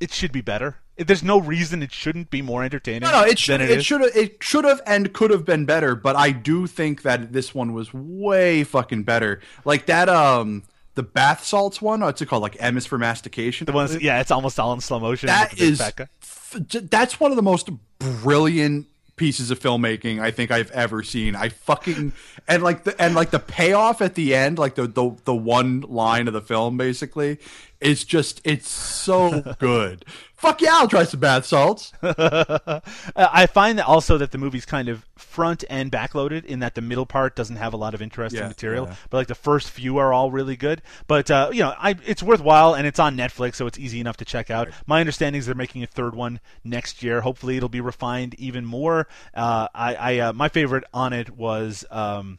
it 0.00 0.10
should 0.10 0.32
be 0.32 0.40
better. 0.40 0.76
There's 0.96 1.22
no 1.24 1.38
reason 1.38 1.82
it 1.82 1.92
shouldn't 1.92 2.30
be 2.30 2.40
more 2.40 2.62
entertaining. 2.64 3.02
No, 3.02 3.10
no, 3.10 3.24
it 3.24 3.38
should 3.38 3.60
than 3.60 3.68
it, 3.68 3.78
is. 3.78 3.84
should 3.86 4.00
have 4.00 4.16
it 4.16 4.42
should 4.42 4.64
have 4.64 4.80
and 4.86 5.12
could 5.12 5.30
have 5.32 5.44
been 5.44 5.66
better, 5.66 5.94
but 5.94 6.16
I 6.16 6.30
do 6.30 6.66
think 6.66 7.02
that 7.02 7.32
this 7.32 7.54
one 7.54 7.74
was 7.74 7.92
way 7.92 8.64
fucking 8.64 9.02
better. 9.02 9.40
Like 9.66 9.84
that 9.86 10.08
um 10.08 10.62
the 10.94 11.02
bath 11.02 11.44
salts 11.44 11.82
one, 11.82 12.00
what's 12.00 12.22
it 12.22 12.26
called? 12.26 12.42
Like 12.42 12.56
M 12.60 12.76
is 12.78 12.86
for 12.86 12.96
mastication. 12.96 13.66
The 13.66 13.72
ones, 13.72 14.00
yeah, 14.00 14.20
it's 14.20 14.30
almost 14.30 14.58
all 14.60 14.72
in 14.72 14.80
slow 14.80 15.00
motion. 15.00 15.26
That 15.26 15.50
with 15.50 15.58
the 15.58 15.64
big 15.66 15.72
is 15.72 15.80
f- 16.22 16.56
that's 16.90 17.18
one 17.20 17.32
of 17.32 17.36
the 17.36 17.42
most 17.42 17.68
brilliant 17.98 18.86
pieces 19.16 19.50
of 19.50 19.60
filmmaking 19.60 20.20
I 20.20 20.30
think 20.30 20.50
I've 20.50 20.70
ever 20.72 21.02
seen. 21.02 21.36
I 21.36 21.48
fucking 21.48 22.12
and 22.48 22.62
like 22.62 22.84
the 22.84 23.00
and 23.00 23.14
like 23.14 23.30
the 23.30 23.38
payoff 23.38 24.02
at 24.02 24.14
the 24.14 24.34
end, 24.34 24.58
like 24.58 24.74
the 24.74 24.86
the 24.86 25.16
the 25.24 25.34
one 25.34 25.82
line 25.82 26.28
of 26.28 26.34
the 26.34 26.40
film 26.40 26.76
basically, 26.76 27.38
is 27.80 28.04
just 28.04 28.40
it's 28.44 28.68
so 28.68 29.40
good. 29.58 30.04
Fuck 30.44 30.60
yeah, 30.60 30.72
I'll 30.74 30.88
try 30.88 31.04
some 31.04 31.20
bath 31.20 31.46
salts. 31.46 31.92
I 32.02 33.46
find 33.46 33.78
that 33.78 33.86
also 33.86 34.18
that 34.18 34.30
the 34.30 34.36
movie's 34.36 34.66
kind 34.66 34.90
of 34.90 35.06
front 35.16 35.64
and 35.70 35.90
backloaded 35.90 36.44
in 36.44 36.58
that 36.58 36.74
the 36.74 36.82
middle 36.82 37.06
part 37.06 37.34
doesn't 37.34 37.56
have 37.56 37.72
a 37.72 37.78
lot 37.78 37.94
of 37.94 38.02
interesting 38.02 38.42
Yeah, 38.42 38.48
material, 38.48 38.86
yeah. 38.86 38.94
but 39.08 39.16
like 39.16 39.26
the 39.28 39.34
first 39.34 39.70
few 39.70 39.96
are 39.96 40.12
all 40.12 40.30
really 40.30 40.54
good. 40.56 40.82
But 41.06 41.30
uh, 41.30 41.48
you 41.50 41.60
know, 41.60 41.72
I, 41.78 41.96
it's 42.04 42.22
worthwhile 42.22 42.74
and 42.74 42.86
it's 42.86 42.98
on 42.98 43.16
Netflix, 43.16 43.54
so 43.54 43.66
it's 43.66 43.78
easy 43.78 44.00
enough 44.00 44.18
to 44.18 44.26
check 44.26 44.50
out. 44.50 44.68
My 44.86 45.00
understanding 45.00 45.38
is 45.38 45.46
they're 45.46 45.54
making 45.54 45.82
a 45.82 45.86
third 45.86 46.14
one 46.14 46.40
next 46.62 47.02
year. 47.02 47.22
Hopefully, 47.22 47.56
it'll 47.56 47.70
be 47.70 47.80
refined 47.80 48.34
even 48.34 48.66
more. 48.66 49.08
Uh, 49.32 49.68
I, 49.74 49.94
I 49.94 50.18
uh, 50.18 50.32
my 50.34 50.50
favorite 50.50 50.84
on 50.92 51.14
it 51.14 51.30
was. 51.30 51.86
Um, 51.90 52.38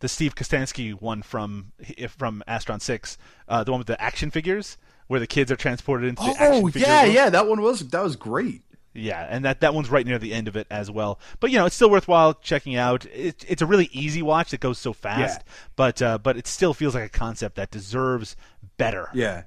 the 0.00 0.08
Steve 0.08 0.34
Kostanski 0.34 0.92
one 0.92 1.22
from 1.22 1.72
from 2.10 2.42
Astron 2.46 2.82
Six, 2.82 3.16
uh, 3.48 3.64
the 3.64 3.70
one 3.70 3.78
with 3.78 3.86
the 3.86 3.98
action 3.98 4.30
figures, 4.30 4.76
where 5.14 5.20
the 5.20 5.28
kids 5.28 5.52
are 5.52 5.56
transported 5.56 6.08
into 6.08 6.24
the 6.24 6.30
action 6.30 6.64
Oh 6.64 6.66
figure 6.66 6.88
yeah, 6.88 7.02
world. 7.04 7.14
yeah, 7.14 7.30
that 7.30 7.46
one 7.46 7.60
was 7.62 7.80
that 7.88 8.02
was 8.02 8.16
great. 8.16 8.62
Yeah, 8.96 9.24
and 9.30 9.44
that, 9.44 9.60
that 9.60 9.74
one's 9.74 9.88
right 9.90 10.04
near 10.06 10.18
the 10.18 10.32
end 10.32 10.46
of 10.48 10.56
it 10.56 10.66
as 10.70 10.90
well. 10.90 11.18
But 11.40 11.50
you 11.52 11.58
know, 11.58 11.66
it's 11.66 11.74
still 11.76 11.90
worthwhile 11.90 12.34
checking 12.34 12.76
out. 12.76 13.06
It, 13.06 13.44
it's 13.48 13.62
a 13.62 13.66
really 13.66 13.88
easy 13.92 14.22
watch 14.22 14.50
that 14.50 14.60
goes 14.60 14.78
so 14.78 14.92
fast, 14.92 15.40
Yeah. 15.40 15.52
but 15.76 16.02
uh, 16.02 16.18
but 16.18 16.36
it 16.36 16.46
still 16.46 16.74
feels 16.74 16.94
like 16.94 17.04
a 17.04 17.08
concept 17.08 17.56
that 17.56 17.70
deserves 17.70 18.36
better. 18.76 19.08
Yeah. 19.14 19.42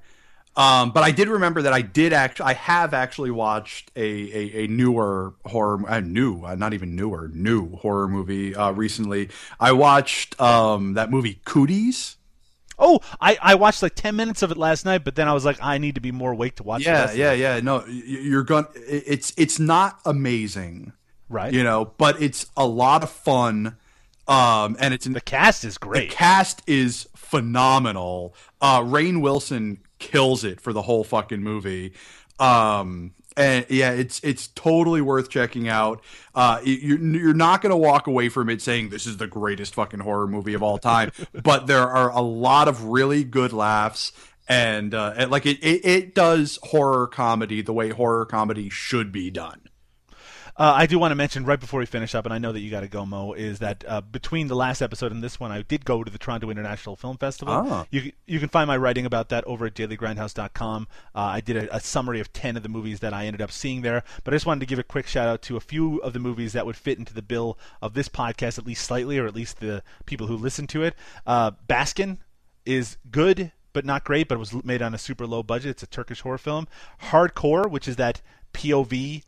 Um, 0.56 0.90
but 0.90 1.04
I 1.04 1.12
did 1.12 1.28
remember 1.28 1.62
that 1.62 1.72
I 1.72 1.82
did 1.82 2.12
actually, 2.12 2.46
I 2.46 2.52
have 2.54 2.92
actually 2.92 3.30
watched 3.30 3.92
a 3.94 4.00
a, 4.02 4.64
a 4.64 4.66
newer 4.66 5.34
horror, 5.46 5.80
uh, 5.88 6.00
new, 6.00 6.44
uh, 6.44 6.54
not 6.56 6.74
even 6.74 6.96
newer, 6.96 7.30
new 7.32 7.76
horror 7.76 8.08
movie 8.08 8.54
uh, 8.56 8.72
recently. 8.72 9.28
I 9.60 9.72
watched 9.72 10.38
um, 10.40 10.94
that 10.94 11.10
movie 11.10 11.40
Cooties. 11.46 12.16
Oh, 12.78 13.00
I, 13.20 13.36
I 13.40 13.54
watched 13.56 13.82
like 13.82 13.94
ten 13.94 14.16
minutes 14.16 14.42
of 14.42 14.50
it 14.50 14.56
last 14.56 14.84
night, 14.84 15.04
but 15.04 15.14
then 15.14 15.28
I 15.28 15.34
was 15.34 15.44
like, 15.44 15.58
I 15.60 15.78
need 15.78 15.96
to 15.96 16.00
be 16.00 16.12
more 16.12 16.32
awake 16.32 16.56
to 16.56 16.62
watch. 16.62 16.84
Yeah, 16.84 17.12
yeah, 17.12 17.32
yeah. 17.32 17.60
No, 17.60 17.84
you're 17.86 18.44
going. 18.44 18.66
to 18.66 18.80
It's 18.80 19.32
it's 19.36 19.58
not 19.58 20.00
amazing, 20.04 20.92
Right. 21.28 21.52
You 21.52 21.62
know, 21.62 21.92
but 21.98 22.20
it's 22.22 22.46
a 22.56 22.66
lot 22.66 23.02
of 23.02 23.10
fun. 23.10 23.76
Um, 24.26 24.76
and 24.78 24.92
it's 24.92 25.06
the 25.06 25.20
cast 25.20 25.64
is 25.64 25.78
great. 25.78 26.10
The 26.10 26.14
cast 26.14 26.62
is 26.66 27.08
phenomenal. 27.16 28.34
Uh, 28.60 28.80
Rainn 28.80 29.20
Wilson 29.20 29.80
kills 29.98 30.44
it 30.44 30.60
for 30.60 30.72
the 30.72 30.82
whole 30.82 31.04
fucking 31.04 31.42
movie. 31.42 31.94
Um, 32.38 33.14
and 33.38 33.64
yeah, 33.70 33.92
it's 33.92 34.20
it's 34.22 34.48
totally 34.48 35.00
worth 35.00 35.30
checking 35.30 35.68
out. 35.68 36.02
Uh, 36.34 36.60
you- 36.64 36.74
you're 36.96 36.98
you're 37.22 37.34
not 37.34 37.62
gonna 37.62 37.76
walk 37.76 38.06
away 38.06 38.28
from 38.28 38.50
it 38.50 38.60
saying 38.60 38.88
this 38.90 39.06
is 39.06 39.16
the 39.16 39.26
greatest 39.26 39.74
fucking 39.74 40.00
horror 40.00 40.26
movie 40.26 40.54
of 40.54 40.62
all 40.62 40.76
time, 40.78 41.10
but 41.32 41.66
there 41.66 41.88
are 41.88 42.10
a 42.10 42.20
lot 42.20 42.68
of 42.68 42.84
really 42.84 43.24
good 43.24 43.52
laughs. 43.52 44.12
And, 44.50 44.94
uh, 44.94 45.26
like 45.28 45.44
it, 45.44 45.58
it, 45.62 45.84
it 45.84 46.14
does 46.14 46.58
horror 46.62 47.06
comedy 47.06 47.60
the 47.60 47.74
way 47.74 47.90
horror 47.90 48.24
comedy 48.24 48.70
should 48.70 49.12
be 49.12 49.30
done. 49.30 49.67
Uh, 50.58 50.74
I 50.76 50.86
do 50.86 50.98
want 50.98 51.12
to 51.12 51.14
mention 51.14 51.44
right 51.44 51.60
before 51.60 51.78
we 51.78 51.86
finish 51.86 52.16
up, 52.16 52.24
and 52.24 52.34
I 52.34 52.38
know 52.38 52.50
that 52.50 52.58
you 52.58 52.68
got 52.68 52.80
to 52.80 52.88
go, 52.88 53.06
Mo, 53.06 53.32
is 53.32 53.60
that 53.60 53.84
uh, 53.86 54.00
between 54.00 54.48
the 54.48 54.56
last 54.56 54.82
episode 54.82 55.12
and 55.12 55.22
this 55.22 55.38
one, 55.38 55.52
I 55.52 55.62
did 55.62 55.84
go 55.84 56.02
to 56.02 56.10
the 56.10 56.18
Toronto 56.18 56.50
International 56.50 56.96
Film 56.96 57.16
Festival. 57.16 57.54
Ah. 57.54 57.86
You 57.90 58.10
you 58.26 58.40
can 58.40 58.48
find 58.48 58.66
my 58.66 58.76
writing 58.76 59.06
about 59.06 59.28
that 59.28 59.44
over 59.44 59.66
at 59.66 59.74
dailygrindhouse.com. 59.74 60.88
Uh, 61.14 61.18
I 61.18 61.40
did 61.40 61.56
a, 61.56 61.76
a 61.76 61.80
summary 61.80 62.18
of 62.18 62.32
10 62.32 62.56
of 62.56 62.64
the 62.64 62.68
movies 62.68 62.98
that 63.00 63.14
I 63.14 63.26
ended 63.26 63.40
up 63.40 63.52
seeing 63.52 63.82
there, 63.82 64.02
but 64.24 64.34
I 64.34 64.36
just 64.36 64.46
wanted 64.46 64.60
to 64.60 64.66
give 64.66 64.80
a 64.80 64.82
quick 64.82 65.06
shout 65.06 65.28
out 65.28 65.42
to 65.42 65.56
a 65.56 65.60
few 65.60 65.98
of 65.98 66.12
the 66.12 66.18
movies 66.18 66.54
that 66.54 66.66
would 66.66 66.76
fit 66.76 66.98
into 66.98 67.14
the 67.14 67.22
bill 67.22 67.56
of 67.80 67.94
this 67.94 68.08
podcast, 68.08 68.58
at 68.58 68.66
least 68.66 68.84
slightly, 68.84 69.16
or 69.16 69.26
at 69.26 69.36
least 69.36 69.60
the 69.60 69.84
people 70.06 70.26
who 70.26 70.36
listen 70.36 70.66
to 70.68 70.82
it. 70.82 70.96
Uh, 71.24 71.52
Baskin 71.68 72.18
is 72.66 72.96
good 73.12 73.52
but 73.74 73.84
not 73.84 74.02
great, 74.02 74.26
but 74.26 74.34
it 74.34 74.38
was 74.38 74.64
made 74.64 74.82
on 74.82 74.92
a 74.92 74.98
super 74.98 75.24
low 75.24 75.42
budget. 75.42 75.70
It's 75.70 75.82
a 75.84 75.86
Turkish 75.86 76.22
horror 76.22 76.38
film. 76.38 76.66
Hardcore, 77.10 77.70
which 77.70 77.86
is 77.86 77.94
that 77.94 78.20
POV 78.52 79.22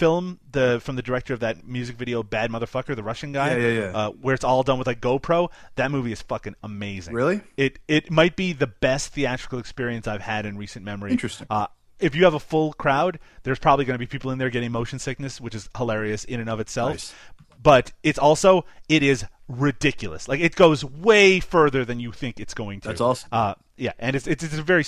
film 0.00 0.40
the 0.50 0.80
from 0.82 0.96
the 0.96 1.02
director 1.02 1.34
of 1.34 1.40
that 1.40 1.66
music 1.66 1.96
video 1.96 2.22
Bad 2.22 2.50
Motherfucker, 2.50 2.96
the 2.96 3.02
Russian 3.02 3.32
guy. 3.32 3.50
Yeah, 3.50 3.66
yeah, 3.68 3.80
yeah. 3.80 3.96
Uh, 3.96 4.10
where 4.10 4.34
it's 4.34 4.44
all 4.44 4.62
done 4.62 4.78
with 4.78 4.86
like 4.86 5.00
GoPro. 5.00 5.50
That 5.76 5.90
movie 5.90 6.10
is 6.10 6.22
fucking 6.22 6.56
amazing. 6.64 7.14
Really? 7.14 7.42
It 7.56 7.78
it 7.86 8.10
might 8.10 8.34
be 8.34 8.54
the 8.54 8.66
best 8.66 9.12
theatrical 9.12 9.58
experience 9.58 10.08
I've 10.08 10.22
had 10.22 10.46
in 10.46 10.56
recent 10.56 10.84
memory. 10.84 11.12
Interesting. 11.12 11.46
Uh, 11.50 11.66
if 12.00 12.14
you 12.14 12.24
have 12.24 12.32
a 12.32 12.40
full 12.40 12.72
crowd, 12.72 13.18
there's 13.42 13.58
probably 13.58 13.84
going 13.84 13.94
to 13.94 13.98
be 13.98 14.06
people 14.06 14.30
in 14.30 14.38
there 14.38 14.48
getting 14.48 14.72
motion 14.72 14.98
sickness, 14.98 15.38
which 15.38 15.54
is 15.54 15.68
hilarious 15.76 16.24
in 16.24 16.40
and 16.40 16.48
of 16.48 16.58
itself. 16.58 16.92
Nice. 16.92 17.14
But 17.62 17.92
it's 18.02 18.18
also 18.18 18.64
it 18.88 19.02
is 19.02 19.26
ridiculous. 19.48 20.28
Like 20.28 20.40
it 20.40 20.56
goes 20.56 20.82
way 20.82 21.40
further 21.40 21.84
than 21.84 22.00
you 22.00 22.10
think 22.10 22.40
it's 22.40 22.54
going 22.54 22.80
to. 22.80 22.88
That's 22.88 23.02
awesome. 23.02 23.28
Uh, 23.30 23.54
yeah, 23.76 23.92
and 23.98 24.16
it's, 24.16 24.26
it's 24.26 24.42
it's 24.42 24.56
a 24.56 24.62
very 24.62 24.84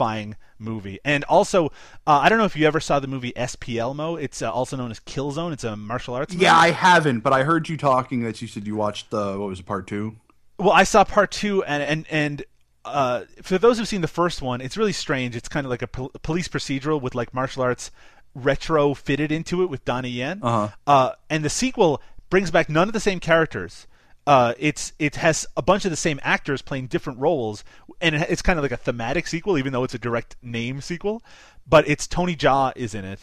satisfying 0.00 0.36
movie. 0.58 0.98
And 1.04 1.24
also, 1.24 1.66
uh, 2.06 2.20
I 2.22 2.28
don't 2.28 2.38
know 2.38 2.44
if 2.44 2.56
you 2.56 2.66
ever 2.66 2.80
saw 2.80 3.00
the 3.00 3.06
movie 3.06 3.32
SPLMO. 3.36 4.22
It's 4.22 4.42
uh, 4.42 4.50
also 4.50 4.76
known 4.76 4.90
as 4.90 5.00
Killzone. 5.00 5.52
It's 5.52 5.64
a 5.64 5.76
martial 5.76 6.14
arts. 6.14 6.32
movie. 6.32 6.44
Yeah, 6.44 6.56
I 6.56 6.70
haven't, 6.70 7.20
but 7.20 7.32
I 7.32 7.44
heard 7.44 7.68
you 7.68 7.76
talking 7.76 8.22
that 8.22 8.40
you 8.42 8.48
said 8.48 8.66
you 8.66 8.76
watched 8.76 9.10
the 9.10 9.38
what 9.38 9.48
was 9.48 9.60
it, 9.60 9.66
part 9.66 9.86
two? 9.86 10.16
Well, 10.58 10.72
I 10.72 10.84
saw 10.84 11.04
part 11.04 11.30
two, 11.30 11.64
and 11.64 11.82
and 11.82 12.06
and 12.10 12.44
uh, 12.84 13.22
for 13.42 13.58
those 13.58 13.78
who've 13.78 13.88
seen 13.88 14.02
the 14.02 14.08
first 14.08 14.42
one, 14.42 14.60
it's 14.60 14.76
really 14.76 14.92
strange. 14.92 15.36
It's 15.36 15.48
kind 15.48 15.64
of 15.66 15.70
like 15.70 15.82
a 15.82 15.86
pol- 15.86 16.12
police 16.22 16.48
procedural 16.48 17.00
with 17.00 17.14
like 17.14 17.32
martial 17.32 17.62
arts 17.62 17.90
retro 18.34 18.94
fitted 18.94 19.32
into 19.32 19.62
it 19.62 19.70
with 19.70 19.84
Donnie 19.84 20.10
Yen. 20.10 20.40
Uh-huh. 20.42 20.68
Uh, 20.86 21.12
and 21.28 21.44
the 21.44 21.50
sequel 21.50 22.00
brings 22.28 22.50
back 22.50 22.68
none 22.68 22.88
of 22.88 22.92
the 22.92 23.00
same 23.00 23.18
characters. 23.18 23.86
Uh, 24.26 24.54
it's 24.58 24.92
it 24.98 25.16
has 25.16 25.46
a 25.56 25.62
bunch 25.62 25.84
of 25.84 25.90
the 25.90 25.96
same 25.96 26.20
actors 26.22 26.62
playing 26.62 26.86
different 26.86 27.18
roles, 27.18 27.64
and 28.00 28.14
it's 28.14 28.42
kind 28.42 28.58
of 28.58 28.62
like 28.62 28.72
a 28.72 28.76
thematic 28.76 29.26
sequel, 29.26 29.58
even 29.58 29.72
though 29.72 29.82
it's 29.84 29.94
a 29.94 29.98
direct 29.98 30.36
name 30.42 30.80
sequel. 30.80 31.22
But 31.66 31.88
it's 31.88 32.06
Tony 32.06 32.36
Jaa 32.36 32.72
is 32.76 32.94
in 32.94 33.04
it. 33.04 33.20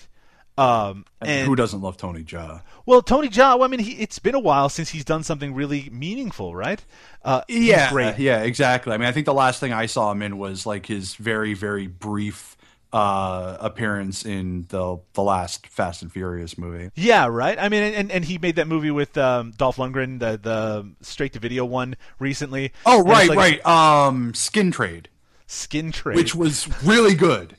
Um, 0.57 1.06
and 1.22 1.45
Who 1.48 1.56
doesn't 1.56 1.82
love 1.82 1.98
Tony 1.98 2.24
Jaa? 2.24 2.64
well, 2.88 3.03
Tony 3.03 3.30
Jaa. 3.30 3.60
Well, 3.60 3.64
I 3.64 3.68
mean, 3.68 3.80
he, 3.80 3.91
it's 4.02 4.18
been 4.18 4.34
a 4.34 4.40
while 4.40 4.69
since 4.69 4.90
he's 4.90 5.06
done 5.06 5.22
something 5.24 5.53
really 5.53 5.88
meaningful, 5.91 6.56
right? 6.56 6.84
Uh, 7.24 7.41
Yeah, 7.48 7.91
great. 7.91 8.18
yeah, 8.18 8.41
exactly. 8.41 8.91
I 8.91 8.98
mean, 8.98 9.07
I 9.07 9.11
think 9.11 9.28
the 9.28 9.36
last 9.36 9.60
thing 9.60 9.72
I 9.72 9.86
saw 9.86 10.11
him 10.11 10.24
in 10.24 10.40
was 10.40 10.65
like 10.65 10.88
his 10.88 11.14
very, 11.14 11.53
very 11.53 11.86
brief 11.86 12.56
uh, 12.93 13.57
appearance 13.59 14.26
in 14.26 14.65
the 14.69 14.97
the 15.14 15.22
last 15.22 15.68
Fast 15.68 16.01
and 16.01 16.11
Furious 16.11 16.57
movie. 16.57 16.91
Yeah, 16.95 17.27
right. 17.27 17.57
I 17.59 17.69
mean, 17.69 17.84
and, 17.84 18.11
and 18.11 18.23
he 18.26 18.38
made 18.38 18.55
that 18.55 18.68
movie 18.68 18.91
with 18.91 19.18
um, 19.18 19.51
Dolph 19.57 19.77
Lundgren, 19.77 20.19
the 20.19 20.39
the 20.41 20.89
straight 21.01 21.34
to 21.34 21.39
video 21.39 21.65
one 21.65 21.95
recently. 22.19 22.73
Oh, 22.85 23.03
right, 23.03 23.30
like 23.30 23.38
right. 23.38 23.65
Um, 23.65 24.34
Skin 24.34 24.72
Trade, 24.72 25.09
Skin 25.47 25.91
trade, 25.91 26.15
which 26.15 26.34
was 26.35 26.68
really 26.84 27.15
good. 27.15 27.57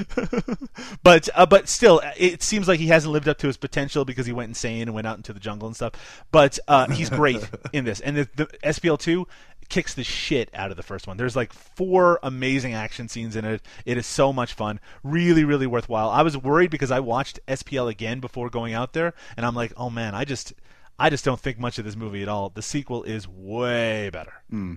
but 1.02 1.28
uh, 1.34 1.46
but 1.46 1.68
still, 1.68 2.00
it 2.16 2.42
seems 2.42 2.68
like 2.68 2.80
he 2.80 2.86
hasn't 2.86 3.12
lived 3.12 3.28
up 3.28 3.38
to 3.38 3.46
his 3.46 3.56
potential 3.56 4.04
because 4.04 4.26
he 4.26 4.32
went 4.32 4.48
insane 4.48 4.82
and 4.82 4.94
went 4.94 5.06
out 5.06 5.16
into 5.16 5.32
the 5.32 5.40
jungle 5.40 5.66
and 5.66 5.76
stuff. 5.76 6.24
But 6.30 6.58
uh, 6.68 6.88
he's 6.88 7.10
great 7.10 7.46
in 7.72 7.84
this, 7.84 8.00
and 8.00 8.16
the, 8.16 8.28
the 8.36 8.46
SPL 8.64 8.98
two 8.98 9.26
kicks 9.72 9.94
the 9.94 10.04
shit 10.04 10.50
out 10.52 10.70
of 10.70 10.76
the 10.76 10.82
first 10.82 11.06
one. 11.06 11.16
There's 11.16 11.34
like 11.34 11.50
four 11.50 12.20
amazing 12.22 12.74
action 12.74 13.08
scenes 13.08 13.36
in 13.36 13.46
it. 13.46 13.62
It 13.86 13.96
is 13.96 14.06
so 14.06 14.30
much 14.30 14.52
fun, 14.52 14.78
really, 15.02 15.44
really 15.44 15.66
worthwhile. 15.66 16.10
I 16.10 16.20
was 16.20 16.36
worried 16.36 16.70
because 16.70 16.90
I 16.90 17.00
watched 17.00 17.40
SPL 17.48 17.90
again 17.90 18.20
before 18.20 18.50
going 18.50 18.74
out 18.74 18.92
there, 18.92 19.14
and 19.34 19.46
I'm 19.46 19.54
like, 19.54 19.72
oh 19.76 19.90
man, 19.90 20.14
I 20.14 20.24
just. 20.24 20.52
I 20.98 21.08
just 21.10 21.24
don't 21.24 21.40
think 21.40 21.58
much 21.58 21.78
of 21.78 21.84
this 21.84 21.96
movie 21.96 22.22
at 22.22 22.28
all. 22.28 22.50
The 22.50 22.62
sequel 22.62 23.02
is 23.02 23.26
way 23.26 24.10
better. 24.10 24.34
Hmm. 24.50 24.74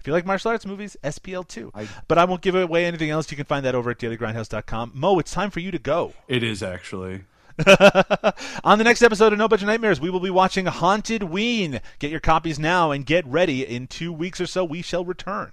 If 0.00 0.06
you 0.06 0.12
like 0.14 0.24
martial 0.24 0.50
arts 0.50 0.64
movies, 0.64 0.96
SPL 1.04 1.46
2. 1.46 1.70
But 2.08 2.18
I 2.18 2.24
won't 2.24 2.40
give 2.40 2.54
away 2.54 2.86
anything 2.86 3.10
else. 3.10 3.30
You 3.30 3.36
can 3.36 3.44
find 3.44 3.64
that 3.66 3.74
over 3.74 3.90
at 3.90 3.98
dailygrindhouse.com. 3.98 4.92
Mo, 4.94 5.18
it's 5.18 5.30
time 5.30 5.50
for 5.50 5.60
you 5.60 5.70
to 5.70 5.78
go. 5.78 6.14
It 6.26 6.42
is 6.42 6.62
actually. 6.62 7.24
On 8.64 8.78
the 8.78 8.84
next 8.84 9.02
episode 9.02 9.32
of 9.32 9.38
No 9.38 9.48
Budget 9.48 9.66
Nightmares, 9.66 10.00
we 10.00 10.10
will 10.10 10.20
be 10.20 10.30
watching 10.30 10.66
Hauntedween. 10.66 11.80
Get 11.98 12.10
your 12.10 12.20
copies 12.20 12.58
now 12.58 12.90
and 12.90 13.04
get 13.04 13.26
ready. 13.26 13.66
In 13.66 13.86
two 13.86 14.12
weeks 14.12 14.40
or 14.40 14.46
so, 14.46 14.64
we 14.64 14.82
shall 14.82 15.04
return. 15.04 15.52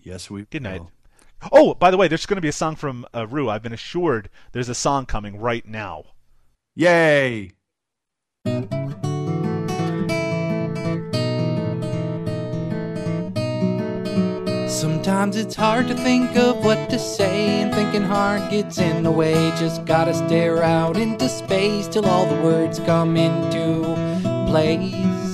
Yes, 0.00 0.30
we. 0.30 0.44
Good 0.44 0.62
night. 0.62 0.80
will. 0.80 0.90
Oh, 1.52 1.74
by 1.74 1.90
the 1.90 1.96
way, 1.96 2.08
there's 2.08 2.26
going 2.26 2.36
to 2.36 2.42
be 2.42 2.48
a 2.48 2.52
song 2.52 2.76
from 2.76 3.06
uh, 3.14 3.26
Rue. 3.26 3.50
I've 3.50 3.62
been 3.62 3.72
assured 3.72 4.30
there's 4.52 4.68
a 4.68 4.74
song 4.74 5.06
coming 5.06 5.38
right 5.38 5.66
now. 5.66 6.04
Yay! 6.74 7.52
Sometimes 14.84 15.38
it's 15.38 15.54
hard 15.54 15.88
to 15.88 15.94
think 15.94 16.36
of 16.36 16.62
what 16.62 16.90
to 16.90 16.98
say, 16.98 17.62
and 17.62 17.72
thinking 17.72 18.02
hard 18.02 18.50
gets 18.50 18.76
in 18.76 19.02
the 19.02 19.10
way. 19.10 19.32
Just 19.58 19.86
gotta 19.86 20.12
stare 20.12 20.62
out 20.62 20.98
into 20.98 21.26
space 21.26 21.88
till 21.88 22.04
all 22.04 22.26
the 22.26 22.42
words 22.42 22.80
come 22.80 23.16
into 23.16 23.94
place. 24.46 25.32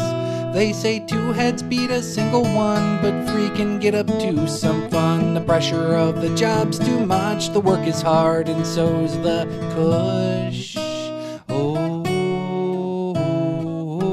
They 0.55 0.73
say 0.73 1.01
two 1.01 1.33
heads 1.33 1.65
beat 1.65 1.91
a 1.91 2.01
single 2.01 2.45
one, 2.45 3.03
but 3.03 3.27
three 3.27 3.51
can 3.51 3.81
get 3.81 3.97
up 3.97 4.07
to 4.07 4.47
some 4.47 4.89
fun. 4.89 5.35
The 5.35 5.41
pressure 5.41 5.97
of 5.97 6.23
the 6.23 6.33
job's 6.37 6.79
too 6.79 7.05
much, 7.05 7.53
the 7.53 7.59
work 7.59 7.85
is 7.89 8.01
hard, 8.01 8.49
and 8.49 8.65
so's 8.65 9.17
the 9.19 9.49
cush. 9.75 10.77
Oh, 11.49 11.77
oh, 11.77 12.05
oh, 13.17 13.17
oh. 13.99 14.09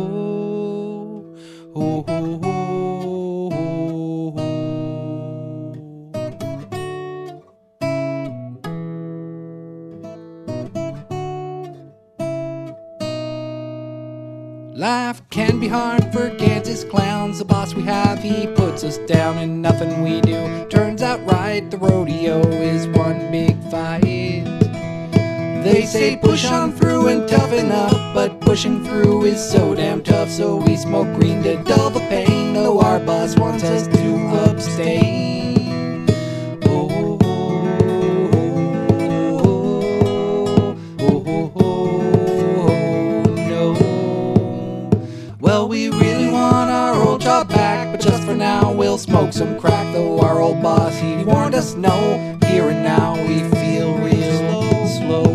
oh, 1.76 1.76
oh, 1.76 2.06
oh. 2.08 2.17
Life 15.08 15.30
can 15.30 15.58
be 15.58 15.70
hard 15.70 16.12
for 16.12 16.30
Kansas 16.32 16.84
clowns. 16.84 17.40
The 17.40 17.46
boss 17.46 17.74
we 17.74 17.82
have, 17.84 18.22
he 18.22 18.46
puts 18.46 18.84
us 18.84 18.98
down, 18.98 19.38
and 19.38 19.62
nothing 19.62 20.04
we 20.04 20.20
do 20.20 20.68
turns 20.68 21.02
out 21.02 21.26
right. 21.26 21.64
The 21.72 21.78
rodeo 21.78 22.46
is 22.50 22.88
one 22.88 23.32
big 23.32 23.56
fight. 23.72 24.02
They 25.64 25.86
say 25.86 26.18
push 26.18 26.44
on 26.52 26.74
through 26.74 27.08
and 27.08 27.26
toughen 27.26 27.72
up, 27.72 28.14
but 28.14 28.42
pushing 28.42 28.84
through 28.84 29.24
is 29.24 29.42
so 29.42 29.74
damn 29.74 30.04
tough. 30.04 30.30
So 30.30 30.58
we 30.58 30.76
smoke 30.76 31.08
green 31.18 31.42
to 31.44 31.56
dull 31.64 31.90
the 31.90 32.02
pain, 32.10 32.52
though 32.52 32.82
our 32.82 33.00
boss 33.00 33.38
wants 33.38 33.64
us 33.64 33.88
to 33.88 34.52
abstain. 34.52 35.37
Now 48.48 48.72
we'll 48.72 48.98
smoke 48.98 49.34
some 49.34 49.60
crack. 49.60 49.86
Though 49.94 50.22
our 50.22 50.40
old 50.40 50.62
boss 50.62 50.96
he 50.96 51.24
warned 51.26 51.54
us 51.54 51.76
no. 51.76 51.98
Here 52.46 52.70
and 52.74 52.82
now 52.82 53.12
we 53.28 53.38
feel 53.60 53.90
real 54.08 54.88
slow. 54.98 55.28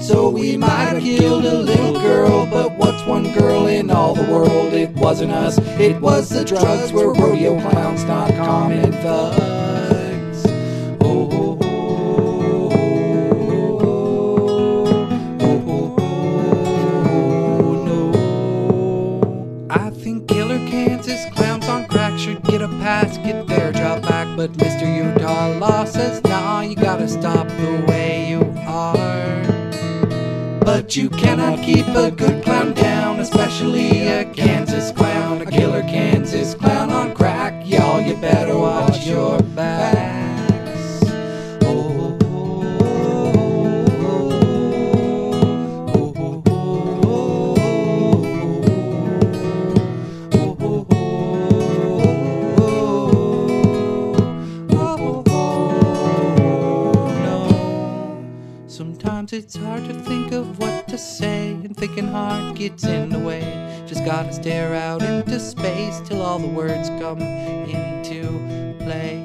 So 0.00 0.30
we 0.30 0.56
might 0.56 0.86
have 0.92 1.02
killed 1.02 1.44
a 1.44 1.58
little 1.70 2.00
girl, 2.00 2.46
but 2.46 2.72
what's 2.78 3.04
one 3.04 3.32
girl 3.34 3.66
in 3.66 3.90
all 3.90 4.14
the 4.14 4.28
world? 4.32 4.72
It 4.72 4.90
wasn't 5.06 5.32
us, 5.32 5.58
it 5.88 6.00
was 6.00 6.30
the 6.30 6.44
drugs. 6.44 6.90
We're 6.92 7.12
rodeo 7.12 7.60
clowns, 7.60 8.04
not 8.04 8.30
common 8.30 8.92
thugs. 9.02 9.51
Get 23.18 23.46
their 23.46 23.72
job 23.72 24.02
back. 24.02 24.36
But 24.36 24.52
Mr. 24.52 24.86
Utah 24.86 25.58
Law 25.58 25.84
says, 25.84 26.22
nah, 26.24 26.60
you 26.60 26.76
gotta 26.76 27.08
stop 27.08 27.48
the 27.48 27.84
way 27.88 28.28
you 28.30 28.40
are. 28.66 29.42
But 30.64 30.96
you 30.96 31.10
cannot 31.10 31.62
keep 31.62 31.86
a 31.88 32.10
good 32.10 32.44
clown 32.44 32.74
down, 32.74 33.20
especially 33.20 34.08
a 34.08 34.24
Kansas 34.32 34.92
clown, 34.92 35.42
a 35.42 35.46
killer 35.46 35.82
Kansas 35.82 36.54
clown 36.54 36.90
on 36.90 37.11
Sometimes 59.32 59.54
it's 59.54 59.64
hard 59.64 59.84
to 59.84 59.94
think 59.94 60.32
of 60.32 60.58
what 60.58 60.86
to 60.88 60.98
say, 60.98 61.52
and 61.52 61.74
thinking 61.74 62.06
hard 62.06 62.54
gets 62.54 62.84
in 62.84 63.08
the 63.08 63.18
way. 63.18 63.40
Just 63.86 64.04
gotta 64.04 64.30
stare 64.30 64.74
out 64.74 65.00
into 65.02 65.40
space 65.40 66.02
till 66.04 66.20
all 66.20 66.38
the 66.38 66.48
words 66.48 66.90
come 67.00 67.22
into 67.22 68.76
play. 68.84 69.21